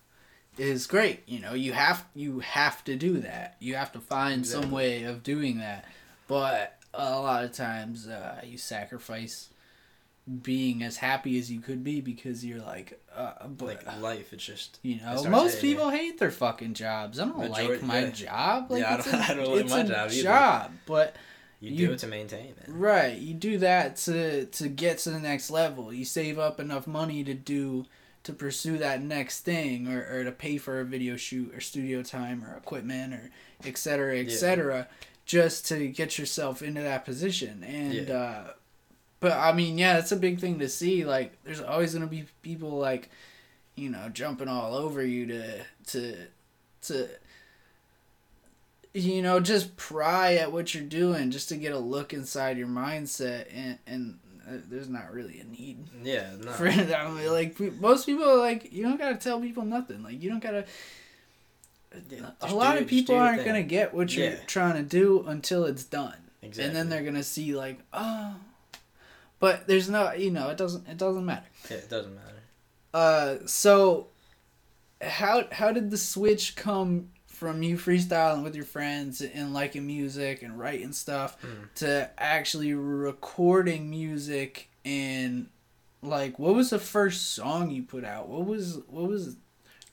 is 0.56 0.86
great. 0.86 1.22
You 1.28 1.40
know, 1.40 1.54
you 1.54 1.72
have 1.72 2.04
you 2.14 2.40
have 2.40 2.82
to 2.84 2.96
do 2.96 3.18
that. 3.18 3.56
You 3.60 3.74
have 3.76 3.92
to 3.92 4.00
find 4.00 4.46
some 4.46 4.70
way 4.70 5.04
of 5.04 5.22
doing 5.22 5.58
that. 5.58 5.84
But 6.26 6.76
a 6.94 7.20
lot 7.20 7.44
of 7.44 7.52
times 7.52 8.08
uh, 8.08 8.40
you 8.44 8.58
sacrifice 8.58 9.50
being 10.42 10.82
as 10.82 10.98
happy 10.98 11.38
as 11.38 11.50
you 11.50 11.58
could 11.60 11.82
be 11.82 12.02
because 12.02 12.44
you're 12.44 12.60
like 12.60 13.02
uh, 13.16 13.46
but 13.46 13.66
like 13.66 14.00
life, 14.00 14.32
it's 14.32 14.44
just 14.44 14.78
you 14.82 15.00
know, 15.00 15.24
most 15.24 15.60
people 15.60 15.88
hate 15.90 16.18
their 16.18 16.30
fucking 16.30 16.74
jobs. 16.74 17.18
I 17.18 17.24
don't 17.24 17.50
like 17.50 17.82
my 17.82 18.00
yeah. 18.04 18.10
job. 18.10 18.70
Like, 18.70 18.80
Yeah, 18.82 18.94
I 18.94 18.96
don't- 18.96 19.14
a- 19.14 19.16
I 19.32 19.34
don't 19.34 19.56
like 19.56 19.68
my 19.70 19.82
job 19.84 20.10
either. 20.10 20.22
job, 20.22 20.72
but 20.86 21.16
you, 21.60 21.70
You- 21.72 21.86
do 21.88 21.92
it 21.94 21.98
to 22.00 22.06
maintain 22.06 22.46
it. 22.50 22.64
right, 22.68 23.16
you 23.18 23.34
do 23.34 23.58
that 23.58 23.96
to 23.96 24.46
to 24.46 24.68
get 24.68 24.98
to 24.98 25.10
the 25.10 25.20
next 25.20 25.50
level. 25.50 25.92
You 25.92 26.04
save 26.04 26.38
up 26.38 26.60
enough 26.60 26.86
money 26.86 27.24
to 27.24 27.34
do 27.34 27.86
to 28.24 28.32
pursue 28.32 28.76
that 28.78 29.00
next 29.02 29.40
thing, 29.40 29.88
or, 29.88 30.00
or 30.20 30.24
to 30.24 30.32
pay 30.32 30.58
for 30.58 30.80
a 30.80 30.84
video 30.84 31.16
shoot, 31.16 31.54
or 31.54 31.60
studio 31.60 32.02
time, 32.02 32.44
or 32.44 32.54
equipment, 32.56 33.14
or 33.14 33.30
et 33.64 33.78
cetera, 33.78 34.18
et 34.18 34.26
Yeah. 34.28 34.36
cetera, 34.36 34.88
just 35.24 35.66
to 35.68 35.88
get 35.88 36.18
yourself 36.18 36.60
into 36.62 36.82
that 36.82 37.04
position. 37.04 37.62
And 37.64 37.94
Yeah. 37.94 38.14
uh, 38.14 38.52
but 39.20 39.32
I 39.32 39.52
mean, 39.52 39.78
yeah, 39.78 39.98
it's 39.98 40.12
a 40.12 40.16
big 40.16 40.40
thing 40.40 40.58
to 40.58 40.68
see. 40.68 41.04
Like, 41.04 41.42
there's 41.44 41.60
always 41.60 41.94
gonna 41.94 42.06
be 42.06 42.26
people 42.42 42.70
like, 42.70 43.08
you 43.76 43.88
know, 43.88 44.08
jumping 44.10 44.48
all 44.48 44.74
over 44.74 45.02
you 45.04 45.26
to 45.26 45.64
to 45.86 46.16
to 46.82 47.08
you 49.04 49.22
know 49.22 49.40
just 49.40 49.76
pry 49.76 50.34
at 50.34 50.52
what 50.52 50.74
you're 50.74 50.82
doing 50.84 51.30
just 51.30 51.48
to 51.50 51.56
get 51.56 51.72
a 51.72 51.78
look 51.78 52.12
inside 52.12 52.56
your 52.58 52.68
mindset 52.68 53.46
and 53.54 53.78
and 53.86 54.18
uh, 54.48 54.52
there's 54.70 54.88
not 54.88 55.12
really 55.12 55.40
a 55.40 55.44
need 55.44 55.86
Yeah, 56.02 56.30
no. 56.42 56.52
for 56.52 56.64
that. 56.70 57.00
I 57.00 57.10
mean, 57.10 57.30
like 57.30 57.58
most 57.80 58.06
people 58.06 58.24
are 58.24 58.36
like 58.38 58.72
you 58.72 58.82
don't 58.82 58.98
gotta 58.98 59.16
tell 59.16 59.40
people 59.40 59.64
nothing 59.64 60.02
like 60.02 60.22
you 60.22 60.30
don't 60.30 60.42
gotta 60.42 60.64
Yeah, 62.10 62.30
a 62.42 62.54
lot 62.54 62.78
of 62.78 62.86
people 62.86 63.16
aren't 63.16 63.44
gonna 63.44 63.62
get 63.62 63.94
what 63.94 64.14
you're 64.14 64.30
Yeah. 64.30 64.36
trying 64.46 64.74
to 64.74 64.82
do 64.82 65.24
until 65.26 65.64
it's 65.64 65.84
done 65.84 66.16
Exactly. 66.42 66.64
and 66.68 66.76
then 66.76 66.88
they're 66.88 67.02
gonna 67.04 67.22
see 67.22 67.54
like 67.54 67.80
oh 67.92 68.36
but 69.40 69.66
there's 69.66 69.88
no 69.88 70.12
you 70.12 70.30
know 70.30 70.48
it 70.50 70.56
doesn't 70.56 70.86
it 70.88 70.96
doesn't 70.98 71.24
matter 71.24 71.46
Yeah, 71.70 71.76
it 71.78 71.90
doesn't 71.90 72.14
matter. 72.14 72.42
uh 72.94 73.46
so 73.46 74.08
how 75.00 75.44
how 75.52 75.72
did 75.72 75.90
the 75.90 75.98
switch 75.98 76.56
come 76.56 77.10
from 77.38 77.62
you 77.62 77.76
freestyling 77.76 78.42
with 78.42 78.56
your 78.56 78.64
friends 78.64 79.20
and 79.20 79.54
liking 79.54 79.86
music 79.86 80.42
and 80.42 80.58
writing 80.58 80.92
stuff 80.92 81.40
Mm. 81.42 81.72
to 81.76 82.10
actually 82.18 82.74
recording 82.74 83.88
music 83.88 84.68
and 84.84 85.48
like 86.02 86.38
what 86.38 86.54
was 86.54 86.70
the 86.70 86.78
first 86.78 87.34
song 87.34 87.70
you 87.70 87.82
put 87.82 88.04
out? 88.04 88.28
What 88.28 88.44
was 88.46 88.78
what 88.88 89.08
was 89.08 89.36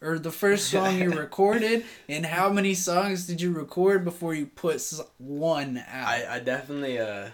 or 0.02 0.18
the 0.20 0.32
first 0.32 0.70
song 0.72 0.98
you 1.00 1.12
recorded? 1.12 1.86
And 2.10 2.26
how 2.26 2.50
many 2.50 2.74
songs 2.74 3.28
did 3.28 3.42
you 3.42 3.52
record 3.52 4.04
before 4.04 4.34
you 4.34 4.48
put 4.48 4.82
one 5.18 5.78
out? 5.88 6.08
I, 6.08 6.36
I 6.36 6.40
definitely 6.40 7.00
uh 7.00 7.30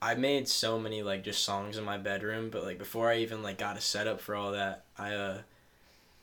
I 0.00 0.14
made 0.14 0.48
so 0.48 0.78
many 0.78 1.02
like 1.02 1.22
just 1.24 1.44
songs 1.44 1.76
in 1.78 1.84
my 1.84 1.96
bedroom, 1.98 2.48
but 2.50 2.64
like 2.64 2.78
before 2.78 3.10
I 3.10 3.18
even 3.18 3.42
like 3.42 3.58
got 3.58 3.76
a 3.76 3.80
setup 3.80 4.20
for 4.20 4.34
all 4.34 4.52
that, 4.52 4.84
I 4.98 5.14
uh 5.14 5.38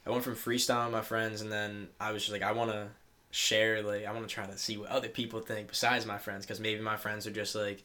I 0.06 0.10
went 0.12 0.24
from 0.24 0.36
freestyling 0.36 0.86
with 0.86 0.94
my 0.94 1.02
friends 1.02 1.42
and 1.42 1.52
then 1.52 1.90
I 2.00 2.12
was 2.12 2.24
just 2.24 2.32
like 2.34 2.42
I 2.44 2.52
want 2.54 2.72
to 2.72 2.88
share 3.32 3.82
like 3.84 4.06
I 4.06 4.12
want 4.12 4.28
to 4.28 4.34
try 4.34 4.46
to 4.46 4.58
see 4.58 4.78
what 4.78 4.90
other 4.90 5.08
people 5.08 5.40
think 5.40 5.68
besides 5.68 6.06
my 6.06 6.18
friends 6.18 6.46
cuz 6.46 6.60
maybe 6.60 6.82
my 6.82 6.98
friends 6.98 7.28
are 7.28 7.32
just 7.32 7.54
like 7.54 7.84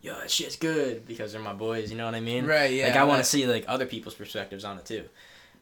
yo 0.00 0.18
that 0.18 0.30
shit's 0.30 0.56
good 0.56 1.06
because 1.06 1.32
they're 1.32 1.40
my 1.40 1.52
boys, 1.52 1.90
you 1.90 1.96
know 1.96 2.06
what 2.06 2.14
I 2.14 2.20
mean? 2.20 2.46
right 2.46 2.72
yeah 2.72 2.88
like 2.88 2.96
I 2.96 3.04
want 3.04 3.22
to 3.22 3.28
see 3.28 3.46
like 3.46 3.64
other 3.68 3.86
people's 3.86 4.14
perspectives 4.14 4.64
on 4.64 4.78
it 4.78 4.84
too. 4.84 5.04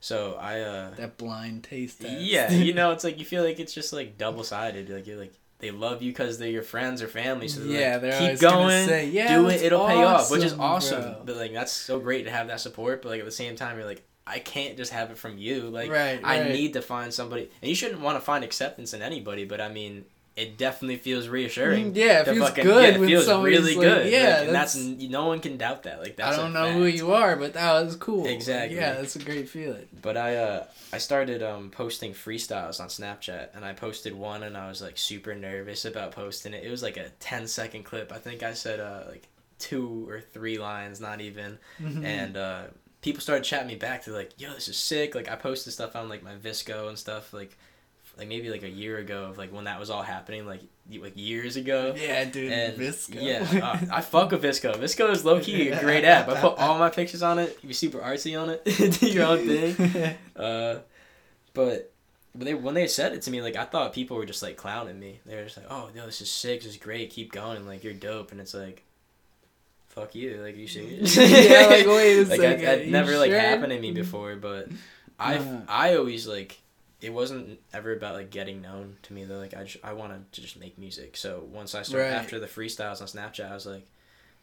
So 0.00 0.38
I 0.40 0.60
uh 0.60 0.90
that 0.96 1.16
blind 1.16 1.64
taste 1.64 2.00
test. 2.00 2.20
yeah, 2.20 2.50
you 2.68 2.72
know, 2.72 2.92
it's 2.92 3.04
like 3.04 3.18
you 3.18 3.24
feel 3.24 3.42
like 3.42 3.58
it's 3.58 3.74
just 3.74 3.92
like 3.92 4.16
double 4.16 4.44
sided. 4.44 4.88
Like 4.88 5.06
you're 5.06 5.18
like 5.18 5.34
they 5.58 5.72
love 5.72 6.02
you 6.02 6.12
because 6.12 6.38
they're 6.38 6.48
your 6.48 6.62
friends 6.62 7.02
or 7.02 7.08
family. 7.08 7.48
So 7.48 7.60
they're 7.60 7.80
yeah, 7.80 7.92
like, 7.94 8.02
they're 8.02 8.30
keep 8.30 8.40
gonna 8.40 8.84
say, 8.86 9.08
yeah, 9.08 9.36
do 9.36 9.48
it, 9.48 9.60
it'll 9.62 9.86
pay 9.86 10.02
off, 10.04 10.30
which 10.30 10.44
is 10.44 10.52
awesome, 10.52 11.00
awesome. 11.00 11.12
bro." 11.14 11.22
But 11.24 11.36
like 11.36 11.52
that's 11.52 11.72
so 11.72 11.98
great 11.98 12.24
to 12.24 12.30
have 12.30 12.46
that 12.46 12.60
support. 12.60 13.02
But 13.02 13.08
like 13.08 13.20
at 13.20 13.24
the 13.24 13.32
same 13.32 13.56
time, 13.56 13.76
you're 13.76 13.86
like, 13.86 14.04
I 14.28 14.38
can't 14.40 14.76
just 14.76 14.92
have 14.92 15.10
it 15.10 15.18
from 15.18 15.38
you. 15.38 15.62
Like 15.62 15.90
right, 15.90 16.20
I 16.22 16.40
right. 16.42 16.50
need 16.52 16.74
to 16.74 16.82
find 16.82 17.12
somebody, 17.12 17.50
and 17.62 17.68
you 17.68 17.74
shouldn't 17.74 18.00
want 18.00 18.16
to 18.18 18.20
find 18.24 18.44
acceptance 18.44 18.92
in 18.94 19.02
anybody. 19.02 19.44
But 19.44 19.60
I 19.60 19.68
mean, 19.68 20.04
it 20.36 20.56
definitely 20.56 20.98
feels 20.98 21.26
reassuring. 21.26 21.92
Mm, 21.92 21.96
Yeah, 21.96 22.20
it 22.20 22.24
feels 22.26 22.48
fucking- 22.50 22.64
good 22.64 22.94
yeah, 22.94 23.02
it 23.02 23.06
feels 23.08 23.26
really 23.42 23.74
like, 23.74 23.84
good. 23.84 24.12
Yeah, 24.12 24.18
like, 24.38 24.46
and 24.46 24.54
that's, 24.54 24.74
that's, 24.74 25.02
no 25.02 25.26
one 25.26 25.40
can 25.40 25.56
doubt 25.56 25.82
that. 25.82 26.00
Like 26.00 26.16
that's 26.16 26.38
I 26.38 26.42
don't 26.42 26.52
know 26.52 26.70
who 26.72 26.84
you 26.84 27.12
are, 27.12 27.34
but 27.36 27.54
that 27.54 27.84
was 27.84 27.96
cool. 27.96 28.26
Exactly. 28.26 28.76
Yeah, 28.76 28.92
that's 28.94 29.16
a 29.16 29.20
great 29.20 29.48
feeling. 29.48 29.88
But 30.00 30.16
I 30.16 30.36
uh 30.36 30.64
I 30.92 30.98
started 30.98 31.42
um 31.42 31.70
posting 31.70 32.12
freestyles 32.12 32.80
on 32.80 32.86
Snapchat 32.88 33.48
and 33.54 33.64
I 33.64 33.72
posted 33.72 34.14
one 34.14 34.42
and 34.44 34.56
I 34.56 34.68
was 34.68 34.80
like 34.80 34.96
super 34.98 35.34
nervous 35.34 35.84
about 35.84 36.12
posting 36.12 36.54
it. 36.54 36.62
It 36.64 36.70
was 36.70 36.82
like 36.84 36.96
a 36.96 37.08
10 37.18 37.48
second 37.48 37.82
clip. 37.84 38.12
I 38.12 38.18
think 38.18 38.42
I 38.44 38.52
said 38.52 38.78
uh 38.78 39.04
like 39.10 39.26
two 39.58 40.06
or 40.08 40.20
three 40.20 40.56
lines, 40.58 41.00
not 41.00 41.20
even. 41.20 41.58
Mhm. 41.82 42.04
And 42.04 42.36
uh 42.36 42.62
people 43.08 43.22
started 43.22 43.42
chatting 43.42 43.68
me 43.68 43.74
back 43.76 44.02
to 44.04 44.10
like, 44.12 44.32
"Yo, 44.38 44.52
this 44.52 44.68
is 44.68 44.76
sick." 44.76 45.14
Like 45.14 45.30
I 45.30 45.34
posted 45.36 45.72
stuff 45.72 45.96
on 45.96 46.08
like 46.10 46.22
my 46.22 46.34
VSCO 46.34 46.88
and 46.88 46.98
stuff 46.98 47.32
like 47.32 47.56
like 48.18 48.28
maybe 48.28 48.50
like 48.50 48.64
a 48.64 48.68
year 48.68 48.98
ago 48.98 49.24
of 49.24 49.38
like 49.38 49.50
when 49.52 49.64
that 49.64 49.78
was 49.80 49.88
all 49.90 50.02
happening 50.02 50.44
like 50.44 50.60
like 51.00 51.12
years 51.16 51.56
ago. 51.56 51.94
yeah, 51.96 52.24
dude, 52.24 52.52
And 52.52 52.76
VSCO. 52.78 53.22
yeah, 53.22 53.64
uh, 53.66 53.78
I 53.96 54.00
fuck 54.02 54.30
with 54.32 54.42
VSCO. 54.42 54.74
VSCO 54.76 55.10
is 55.10 55.24
low 55.24 55.40
key 55.40 55.68
a 55.70 55.80
great 55.80 56.04
app. 56.04 56.28
I 56.28 56.38
put 56.40 56.58
all 56.58 56.78
my 56.78 56.90
pictures 56.90 57.22
on 57.22 57.38
it. 57.38 57.58
You 57.62 57.68
be 57.68 57.74
super 57.74 57.98
artsy 57.98 58.38
on 58.40 58.50
it. 58.50 58.64
Do 59.00 59.06
your 59.08 59.24
own 59.26 59.46
thing. 59.46 60.16
Uh, 60.36 60.80
but 61.54 61.92
when 62.34 62.44
they 62.44 62.54
when 62.54 62.74
they 62.74 62.86
said 62.86 63.12
it 63.14 63.22
to 63.22 63.30
me, 63.30 63.40
like 63.42 63.56
I 63.56 63.64
thought 63.64 63.92
people 63.94 64.16
were 64.18 64.26
just 64.26 64.42
like 64.42 64.56
clowning 64.56 65.00
me. 65.00 65.20
They 65.26 65.34
were 65.34 65.44
just 65.44 65.56
like, 65.56 65.66
"Oh, 65.70 65.88
no, 65.96 66.06
this 66.06 66.20
is 66.20 66.30
sick. 66.30 66.60
This 66.62 66.72
is 66.72 66.76
great. 66.76 67.10
Keep 67.10 67.32
going. 67.32 67.66
Like 67.66 67.82
you're 67.82 67.94
dope." 67.94 68.30
And 68.32 68.40
it's 68.40 68.54
like, 68.54 68.84
"Fuck 69.98 70.14
you. 70.14 70.40
Like 70.42 70.56
you 70.56 70.66
serious?" 70.68 71.16
yeah, 71.16 71.66
like 71.66 71.86
wait 71.86 72.18
a 72.18 72.24
like 72.28 72.40
second. 72.40 72.64
that, 72.64 72.86
never 72.88 73.18
like 73.18 73.30
happened 73.32 73.72
to 73.72 73.80
me 73.80 73.92
before. 73.92 74.36
But 74.36 74.68
I 75.18 75.36
Uh. 75.36 75.60
I 75.68 75.96
always 75.96 76.26
like 76.26 76.60
it 77.00 77.12
wasn't 77.12 77.60
ever 77.72 77.92
about 77.92 78.14
like 78.14 78.30
getting 78.30 78.60
known 78.60 78.96
to 79.04 79.12
me 79.12 79.24
though. 79.24 79.38
Like 79.38 79.54
I 79.54 79.64
just, 79.64 79.84
I 79.84 79.92
wanted 79.92 80.30
to 80.32 80.40
just 80.40 80.58
make 80.58 80.78
music. 80.78 81.16
So 81.16 81.44
once 81.52 81.74
I 81.74 81.82
started 81.82 82.06
Right. 82.08 82.14
after 82.14 82.40
the 82.40 82.46
freestyles 82.46 83.00
on 83.00 83.06
Snapchat, 83.06 83.50
I 83.50 83.54
was 83.54 83.66
like, 83.66 83.86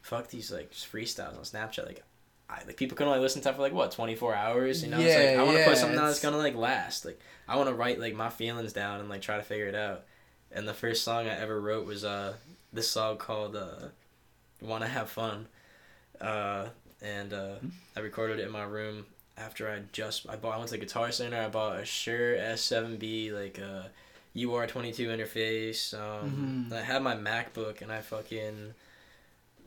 "Fuck 0.02 0.28
these 0.28 0.50
like 0.50 0.72
freestyles 0.72 1.36
on 1.36 1.42
Snapchat." 1.44 1.86
Like. 1.86 2.02
I, 2.48 2.62
like 2.64 2.76
people 2.76 2.96
can 2.96 3.08
only 3.08 3.18
listen 3.18 3.40
to 3.40 3.46
that 3.46 3.56
for 3.56 3.62
like 3.62 3.72
what 3.72 3.90
24 3.90 4.32
hours 4.32 4.84
you 4.84 4.88
know 4.88 5.00
it's 5.00 5.12
like 5.12 5.30
Yeah, 5.34 5.40
i 5.40 5.42
want 5.42 5.56
to 5.56 5.62
yeah, 5.62 5.68
put 5.68 5.78
something 5.78 5.98
that's 5.98 6.20
gonna 6.20 6.36
like 6.36 6.54
last 6.54 7.04
like 7.04 7.18
i 7.48 7.56
want 7.56 7.68
to 7.68 7.74
write 7.74 7.98
like 7.98 8.14
my 8.14 8.28
feelings 8.30 8.72
down 8.72 9.00
and 9.00 9.08
like 9.08 9.20
try 9.20 9.36
to 9.36 9.42
figure 9.42 9.66
it 9.66 9.74
out 9.74 10.04
and 10.52 10.68
the 10.68 10.72
first 10.72 11.02
song 11.02 11.26
i 11.26 11.36
ever 11.36 11.60
wrote 11.60 11.84
was 11.86 12.04
uh 12.04 12.34
this 12.72 12.88
song 12.88 13.16
called 13.16 13.56
uh 13.56 13.88
want 14.66 14.82
to 14.82 14.88
have 14.88 15.08
fun 15.08 15.46
uh 16.20 16.66
and 17.02 17.32
uh 17.32 17.54
i 17.96 18.00
recorded 18.00 18.38
it 18.40 18.46
in 18.46 18.50
my 18.52 18.62
room 18.64 19.06
after 19.38 19.70
i 19.70 19.80
just 19.92 20.28
i 20.28 20.36
bought 20.36 20.54
i 20.54 20.58
went 20.58 20.68
to 20.70 20.74
the 20.74 20.84
guitar 20.84 21.10
center 21.12 21.40
i 21.40 21.48
bought 21.48 21.78
a 21.80 21.84
shure 21.84 22.36
SM7B 22.36 23.32
like 23.32 23.58
a 23.58 23.90
ur22 24.34 24.98
interface 25.08 25.94
um 25.94 26.68
Mhm. 26.70 26.76
i 26.76 26.82
had 26.82 27.02
my 27.02 27.14
macbook 27.14 27.80
and 27.82 27.90
i 27.92 28.00
fucking 28.00 28.74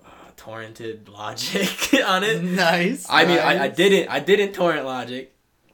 uh, 0.06 0.10
torrented 0.38 1.08
logic 1.10 1.70
on 2.08 2.24
it 2.24 2.42
nice. 2.44 3.06
I 3.10 3.26
mean, 3.26 3.38
I, 3.40 3.66
I 3.66 3.68
didn't. 3.68 4.08
I 4.10 4.20
didn't 4.20 4.54
torrent 4.54 4.86
Logic. 4.86 5.32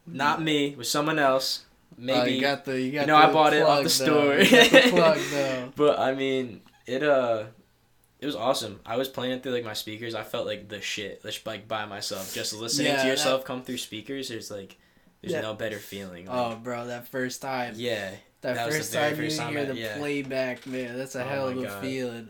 Not 0.08 0.41
me. 0.41 0.67
It 0.70 0.77
was 0.77 0.89
someone 0.89 1.20
else. 1.20 1.63
Oh, 1.94 1.96
Maybe. 2.00 2.32
you 2.34 2.41
got 2.41 2.65
the 2.65 2.82
you 2.82 2.91
got. 2.91 3.05
know, 3.08 3.15
I 3.15 3.32
bought 3.32 3.53
it 3.53 3.62
off 3.62 3.77
the 3.84 3.84
though. 3.84 3.88
store. 3.89 4.39
You 4.39 4.70
the 4.70 4.89
plug 4.89 5.20
though. 5.32 5.72
but 5.75 6.00
I 6.00 6.13
mean, 6.15 6.62
it 6.88 7.03
uh, 7.03 7.44
it 8.19 8.25
was 8.25 8.36
awesome. 8.36 8.79
I 8.86 8.98
was 8.98 9.07
playing 9.10 9.34
it 9.34 9.43
through 9.43 9.53
like 9.53 9.63
my 9.65 9.74
speakers. 9.74 10.15
I 10.15 10.24
felt 10.24 10.45
like 10.45 10.67
the 10.69 10.81
shit. 10.81 11.22
Just 11.24 11.45
like 11.45 11.67
by 11.67 11.86
myself, 11.86 12.34
just 12.34 12.53
listening 12.53 12.88
Yeah, 12.88 12.98
to 12.98 13.01
that- 13.03 13.07
yourself 13.07 13.43
come 13.45 13.62
through 13.63 13.77
speakers. 13.77 14.29
There's 14.29 14.50
like, 14.51 14.77
there's 15.22 15.34
Yeah. 15.34 15.41
no 15.41 15.53
better 15.53 15.79
feeling. 15.79 16.27
Oh, 16.29 16.55
bro, 16.55 16.88
that 16.88 17.07
first 17.07 17.41
time. 17.41 17.74
yeah. 17.77 18.12
That, 18.41 18.55
that 18.55 18.69
first 18.72 18.93
time 18.93 19.15
first 19.15 19.38
you 19.38 19.41
time 19.43 19.53
hear 19.53 19.65
the 19.65 19.75
yeah. 19.75 19.98
playback, 19.98 20.67
man, 20.67 20.95
that's 20.98 21.15
a 21.15 21.24
Oh 21.24 21.27
hell 21.27 21.48
of 21.48 21.57
a 21.57 21.63
God. 21.63 21.81
feeling. 21.81 22.29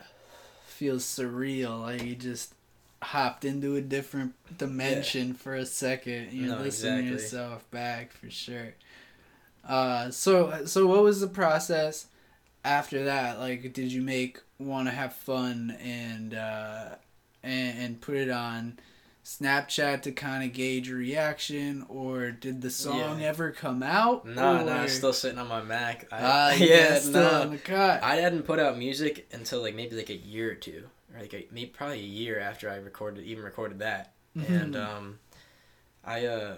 Feels 0.65 1.03
surreal, 1.03 1.81
like 1.81 2.03
you 2.03 2.15
just 2.15 2.53
hopped 3.01 3.43
into 3.45 3.75
a 3.75 3.81
different 3.81 4.33
dimension 4.57 5.33
for 5.33 5.55
a 5.55 5.65
second. 5.65 6.31
You're 6.31 6.55
No, 6.55 6.61
listening 6.61 6.99
exactly. 7.07 7.11
yourself 7.11 7.69
back 7.71 8.11
for 8.13 8.29
sure. 8.29 8.75
Uh, 9.67 10.09
so 10.11 10.65
so 10.65 10.87
what 10.87 11.03
was 11.03 11.19
the 11.19 11.27
process 11.27 12.07
after 12.65 13.05
that? 13.05 13.39
Like, 13.39 13.73
did 13.73 13.91
you 13.91 14.01
make 14.01 14.39
want 14.59 14.87
to 14.87 14.93
have 14.93 15.13
fun 15.13 15.77
and 15.81 16.33
uh, 16.33 16.95
and 17.43 17.77
and 17.79 18.01
put 18.01 18.15
it 18.17 18.29
on? 18.29 18.79
Snapchat 19.23 20.03
to 20.03 20.11
kind 20.11 20.43
of 20.43 20.53
gauge 20.53 20.87
your 20.87 20.99
reaction, 20.99 21.83
or 21.89 22.29
did 22.29 22.61
the 22.61 22.69
song 22.69 23.19
Yeah. 23.21 23.29
ever 23.29 23.49
come 23.51 23.81
out? 23.81 24.23
No, 24.23 24.63
no, 24.63 24.77
or- 24.77 24.83
it's 24.83 24.93
still 24.93 25.13
sitting 25.13 25.39
on 25.39 25.47
my 25.47 25.63
Mac. 25.63 26.07
I, 26.11 26.17
Ah, 26.21 26.51
yeah, 26.59 26.99
no. 27.07 27.41
in 27.41 27.49
the 27.53 27.57
cut. 27.57 28.03
I 28.03 28.17
hadn't 28.17 28.43
put 28.43 28.59
out 28.59 28.77
music 28.77 29.27
until 29.33 29.61
like 29.63 29.73
maybe 29.73 29.95
like 29.95 30.11
a 30.11 30.15
year 30.15 30.51
or 30.51 30.55
two, 30.55 30.83
or 31.11 31.21
like 31.21 31.33
a, 31.33 31.47
maybe 31.51 31.71
probably 31.71 32.01
a 32.01 32.03
year 32.03 32.39
after 32.39 32.69
I 32.69 32.75
recorded 32.75 33.25
even 33.25 33.43
recorded 33.43 33.79
that. 33.79 34.13
And 34.35 34.75
Mhm. 34.75 34.87
um, 34.97 35.19
I 36.03 36.27
uh, 36.27 36.57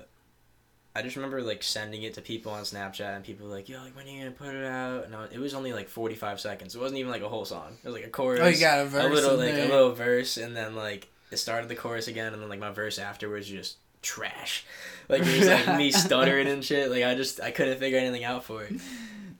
I 0.97 1.01
just 1.03 1.15
remember 1.15 1.41
like 1.41 1.61
sending 1.61 2.01
it 2.03 2.15
to 2.15 2.21
people 2.21 2.51
on 2.51 2.63
Snapchat, 2.63 3.15
and 3.15 3.23
people 3.23 3.47
were 3.47 3.53
like, 3.53 3.69
"Yo, 3.69 3.79
like 3.81 3.95
when 3.95 4.05
are 4.07 4.09
you 4.09 4.19
gonna 4.19 4.31
put 4.31 4.55
it 4.55 4.65
out?" 4.65 5.05
And 5.05 5.15
I, 5.15 5.25
it 5.25 5.39
was 5.39 5.53
only 5.53 5.71
like 5.73 5.89
forty 5.89 6.15
five 6.15 6.39
seconds. 6.39 6.75
It 6.75 6.79
wasn't 6.81 6.99
even 6.99 7.11
like 7.11 7.21
a 7.21 7.29
whole 7.29 7.45
song. 7.45 7.77
It 7.83 7.87
was 7.87 7.93
like 7.93 8.05
a 8.05 8.09
chorus, 8.09 8.39
oh, 8.41 8.47
you 8.47 8.59
got 8.59 8.79
a 8.79 8.85
verse 8.85 9.05
a 9.05 9.09
little 9.09 9.37
like 9.37 9.53
there. 9.53 9.65
a 9.65 9.69
little 9.69 9.91
verse, 9.93 10.37
and 10.37 10.55
then 10.55 10.75
like 10.75 11.07
it 11.31 11.37
started 11.37 11.69
the 11.69 11.75
chorus 11.75 12.07
again, 12.07 12.33
and 12.33 12.41
then 12.41 12.49
like 12.49 12.59
my 12.59 12.71
verse 12.71 12.97
afterwards 12.99 13.47
just 13.47 13.77
trash. 14.01 14.65
Like 15.09 15.21
it 15.21 15.39
was 15.39 15.47
like 15.47 15.77
me 15.77 15.89
stuttering 16.05 16.49
and 16.49 16.65
shit. 16.65 16.91
Like 16.91 17.03
I 17.05 17.15
just 17.15 17.39
I 17.39 17.51
couldn't 17.51 17.79
figure 17.79 17.97
anything 17.97 18.25
out 18.25 18.43
for 18.43 18.63
it. 18.63 18.73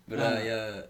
But 0.08 0.20
uh, 0.20 0.24
Uh. 0.24 0.42
yeah, 0.46 0.82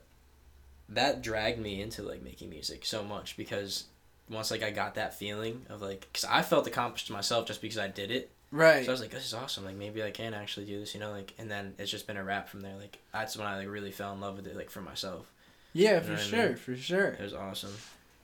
that 0.89 1.23
dragged 1.23 1.59
me 1.59 1.81
into 1.81 2.03
like 2.03 2.23
making 2.23 2.51
music 2.51 2.85
so 2.85 3.03
much 3.03 3.37
because 3.37 3.85
once 4.29 4.51
like 4.51 4.61
I 4.61 4.69
got 4.69 4.93
that 4.95 5.13
feeling 5.15 5.65
of 5.69 5.81
like, 5.81 6.07
cause 6.13 6.25
I 6.29 6.43
felt 6.43 6.67
accomplished 6.67 7.07
to 7.07 7.13
myself 7.13 7.47
just 7.47 7.61
because 7.61 7.79
I 7.79 7.87
did 7.87 8.11
it. 8.11 8.29
Right. 8.51 8.85
So 8.85 8.91
I 8.91 8.93
was 8.93 9.01
like, 9.01 9.11
this 9.11 9.25
is 9.25 9.33
awesome. 9.33 9.65
Like 9.65 9.75
maybe 9.75 10.03
I 10.03 10.11
can 10.11 10.33
actually 10.33 10.65
do 10.65 10.79
this, 10.79 10.93
you 10.93 10.99
know. 10.99 11.11
Like 11.11 11.33
and 11.37 11.49
then 11.49 11.73
it's 11.77 11.91
just 11.91 12.07
been 12.07 12.17
a 12.17 12.23
wrap 12.23 12.49
from 12.49 12.61
there. 12.61 12.75
Like 12.79 12.97
that's 13.13 13.35
when 13.37 13.47
I 13.47 13.57
like 13.57 13.67
really 13.69 13.91
fell 13.91 14.13
in 14.13 14.19
love 14.21 14.35
with 14.37 14.47
it, 14.47 14.55
like 14.55 14.69
for 14.69 14.81
myself. 14.81 15.31
yeah, 15.73 15.93
know 15.93 16.01
for 16.01 16.11
what 16.11 16.19
I 16.19 16.23
sure, 16.23 16.47
mean? 16.47 16.55
for 16.55 16.75
sure. 16.75 17.07
It 17.09 17.21
was 17.21 17.33
awesome. 17.33 17.73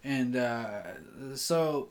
And 0.04 0.36
uh, 0.36 0.82
so, 1.36 1.90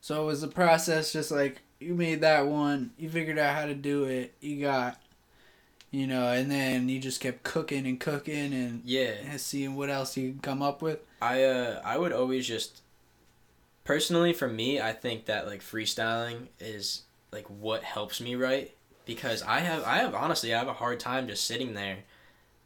So 0.00 0.22
it 0.22 0.26
was 0.26 0.42
a 0.42 0.48
process, 0.48 1.12
just 1.12 1.30
like 1.30 1.60
you 1.80 1.94
made 1.94 2.20
that 2.20 2.46
one, 2.46 2.90
you 2.98 3.08
figured 3.10 3.38
out 3.38 3.56
how 3.56 3.66
to 3.66 3.74
do 3.74 4.04
it, 4.04 4.34
you 4.40 4.60
got, 4.60 5.00
you 5.90 6.06
know, 6.06 6.28
and 6.30 6.48
then 6.50 6.88
you 6.88 7.00
just 7.00 7.20
kept 7.20 7.42
cooking 7.42 7.86
and 7.86 7.98
cooking 7.98 8.52
and 8.54 8.82
Yeah. 8.84 9.14
and 9.28 9.40
seeing 9.40 9.74
what 9.74 9.90
else 9.90 10.16
you 10.16 10.30
can 10.30 10.40
come 10.40 10.62
up 10.62 10.80
with. 10.82 11.00
I 11.20 11.42
uh 11.44 11.80
I 11.84 11.98
would 11.98 12.12
always 12.12 12.46
just 12.46 12.82
personally 13.84 14.32
for 14.32 14.48
me 14.48 14.80
I 14.80 14.92
think 14.92 15.24
that 15.26 15.46
like 15.46 15.60
freestyling 15.60 16.48
is 16.60 17.02
like 17.32 17.46
what 17.48 17.82
helps 17.82 18.20
me 18.20 18.34
write 18.34 18.72
because 19.06 19.42
I 19.42 19.60
have 19.60 19.84
I 19.84 19.98
have 19.98 20.14
honestly 20.14 20.54
I 20.54 20.58
have 20.58 20.68
a 20.68 20.72
hard 20.74 21.00
time 21.00 21.28
just 21.28 21.44
sitting 21.46 21.74
there 21.74 21.98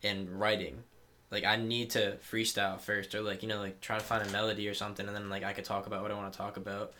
and 0.02 0.28
writing. 0.40 0.84
Like 1.30 1.44
I 1.44 1.56
need 1.56 1.90
to 1.90 2.18
freestyle 2.30 2.80
first 2.80 3.14
or 3.14 3.22
like 3.22 3.42
you 3.42 3.48
know 3.48 3.60
like 3.60 3.80
try 3.80 3.98
to 3.98 4.04
find 4.04 4.26
a 4.28 4.32
melody 4.32 4.68
or 4.68 4.74
something 4.74 5.06
and 5.06 5.16
then 5.16 5.30
like 5.30 5.44
I 5.44 5.52
could 5.52 5.64
talk 5.64 5.86
about 5.86 6.02
what 6.02 6.10
I 6.10 6.14
want 6.14 6.32
to 6.32 6.38
talk 6.38 6.56
about. 6.56 6.94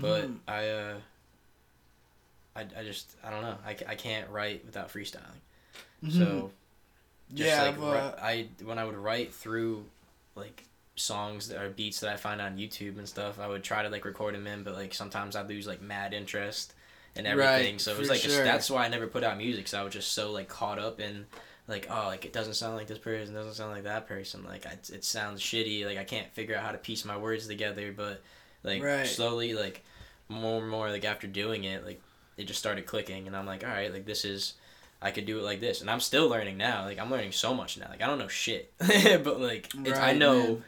But 0.00 0.30
Mhm. 0.30 0.38
I 0.48 0.68
uh 0.68 0.94
I, 2.56 2.62
I 2.76 2.82
just 2.84 3.16
I 3.22 3.30
don't 3.30 3.42
know. 3.42 3.56
I, 3.64 3.76
I 3.88 3.94
can't 3.94 4.28
write 4.30 4.64
without 4.66 4.92
freestyling. 4.92 5.40
Mhm. 6.02 6.12
So 6.16 6.50
just 7.34 7.38
yeah, 7.48 7.64
like 7.64 7.80
but 7.80 8.18
I 8.20 8.48
when 8.64 8.78
I 8.78 8.84
would 8.84 8.96
write 8.96 9.34
through 9.34 9.84
like 10.36 10.64
songs 10.96 11.48
that 11.48 11.58
are 11.62 11.70
beats 11.70 12.00
that 12.00 12.12
I 12.12 12.16
find 12.16 12.40
on 12.40 12.58
YouTube 12.58 12.98
and 12.98 13.08
stuff, 13.08 13.40
I 13.40 13.48
would 13.48 13.64
try 13.64 13.82
to 13.82 13.88
like 13.88 14.04
record 14.04 14.34
them 14.34 14.46
in, 14.46 14.62
but 14.64 14.74
like 14.74 14.94
sometimes 14.94 15.36
I'd 15.36 15.48
lose 15.48 15.66
like 15.66 15.82
mad 15.82 16.14
interest 16.14 16.74
and 17.16 17.26
Right, 17.26 17.46
everything. 17.54 17.78
so 17.78 17.92
it 17.92 17.98
was 17.98 18.08
like 18.08 18.20
sure. 18.20 18.44
that's 18.44 18.70
why 18.70 18.84
I 18.84 18.88
never 18.88 19.06
put 19.06 19.24
out 19.24 19.36
music. 19.38 19.68
So 19.68 19.80
I 19.80 19.82
was 19.82 19.92
just 19.92 20.12
so 20.12 20.30
like 20.32 20.48
caught 20.48 20.78
up 20.78 21.00
in 21.00 21.26
like 21.68 21.86
oh 21.90 22.04
like 22.06 22.24
it 22.24 22.32
doesn't 22.32 22.54
sound 22.54 22.74
like 22.76 22.86
this 22.88 22.98
person 22.98 23.32
doesn't 23.34 23.54
sound 23.54 23.70
like 23.72 23.84
that 23.84 24.08
person 24.08 24.42
like 24.44 24.66
I, 24.66 24.72
it 24.92 25.04
sounds 25.04 25.40
shitty 25.40 25.86
like 25.86 25.98
I 25.98 26.04
can't 26.04 26.28
figure 26.32 26.56
out 26.56 26.64
how 26.64 26.72
to 26.72 26.78
piece 26.78 27.04
my 27.04 27.16
words 27.16 27.46
together 27.46 27.92
but 27.96 28.22
like 28.64 28.82
Right. 28.82 29.06
slowly 29.06 29.54
like 29.54 29.84
more 30.28 30.60
and 30.60 30.68
more 30.68 30.90
like 30.90 31.04
after 31.04 31.28
doing 31.28 31.62
it 31.64 31.84
like 31.84 32.00
it 32.36 32.44
just 32.44 32.58
started 32.58 32.86
clicking 32.86 33.28
and 33.28 33.36
I'm 33.36 33.46
like 33.46 33.62
all 33.62 33.70
right 33.70 33.92
like 33.92 34.04
this 34.04 34.24
is 34.24 34.54
I 35.00 35.12
could 35.12 35.26
do 35.26 35.38
it 35.38 35.42
like 35.42 35.60
this 35.60 35.80
and 35.80 35.88
I'm 35.88 36.00
still 36.00 36.28
learning 36.28 36.56
now 36.56 36.84
like 36.86 36.98
I'm 36.98 37.10
learning 37.10 37.32
so 37.32 37.54
much 37.54 37.78
now 37.78 37.86
like 37.88 38.02
I 38.02 38.06
don't 38.08 38.18
know 38.18 38.26
shit 38.28 38.72
but 38.80 39.40
like 39.40 39.68
it's, 39.84 39.98
I 39.98 40.12
know 40.14 40.42
man. 40.42 40.64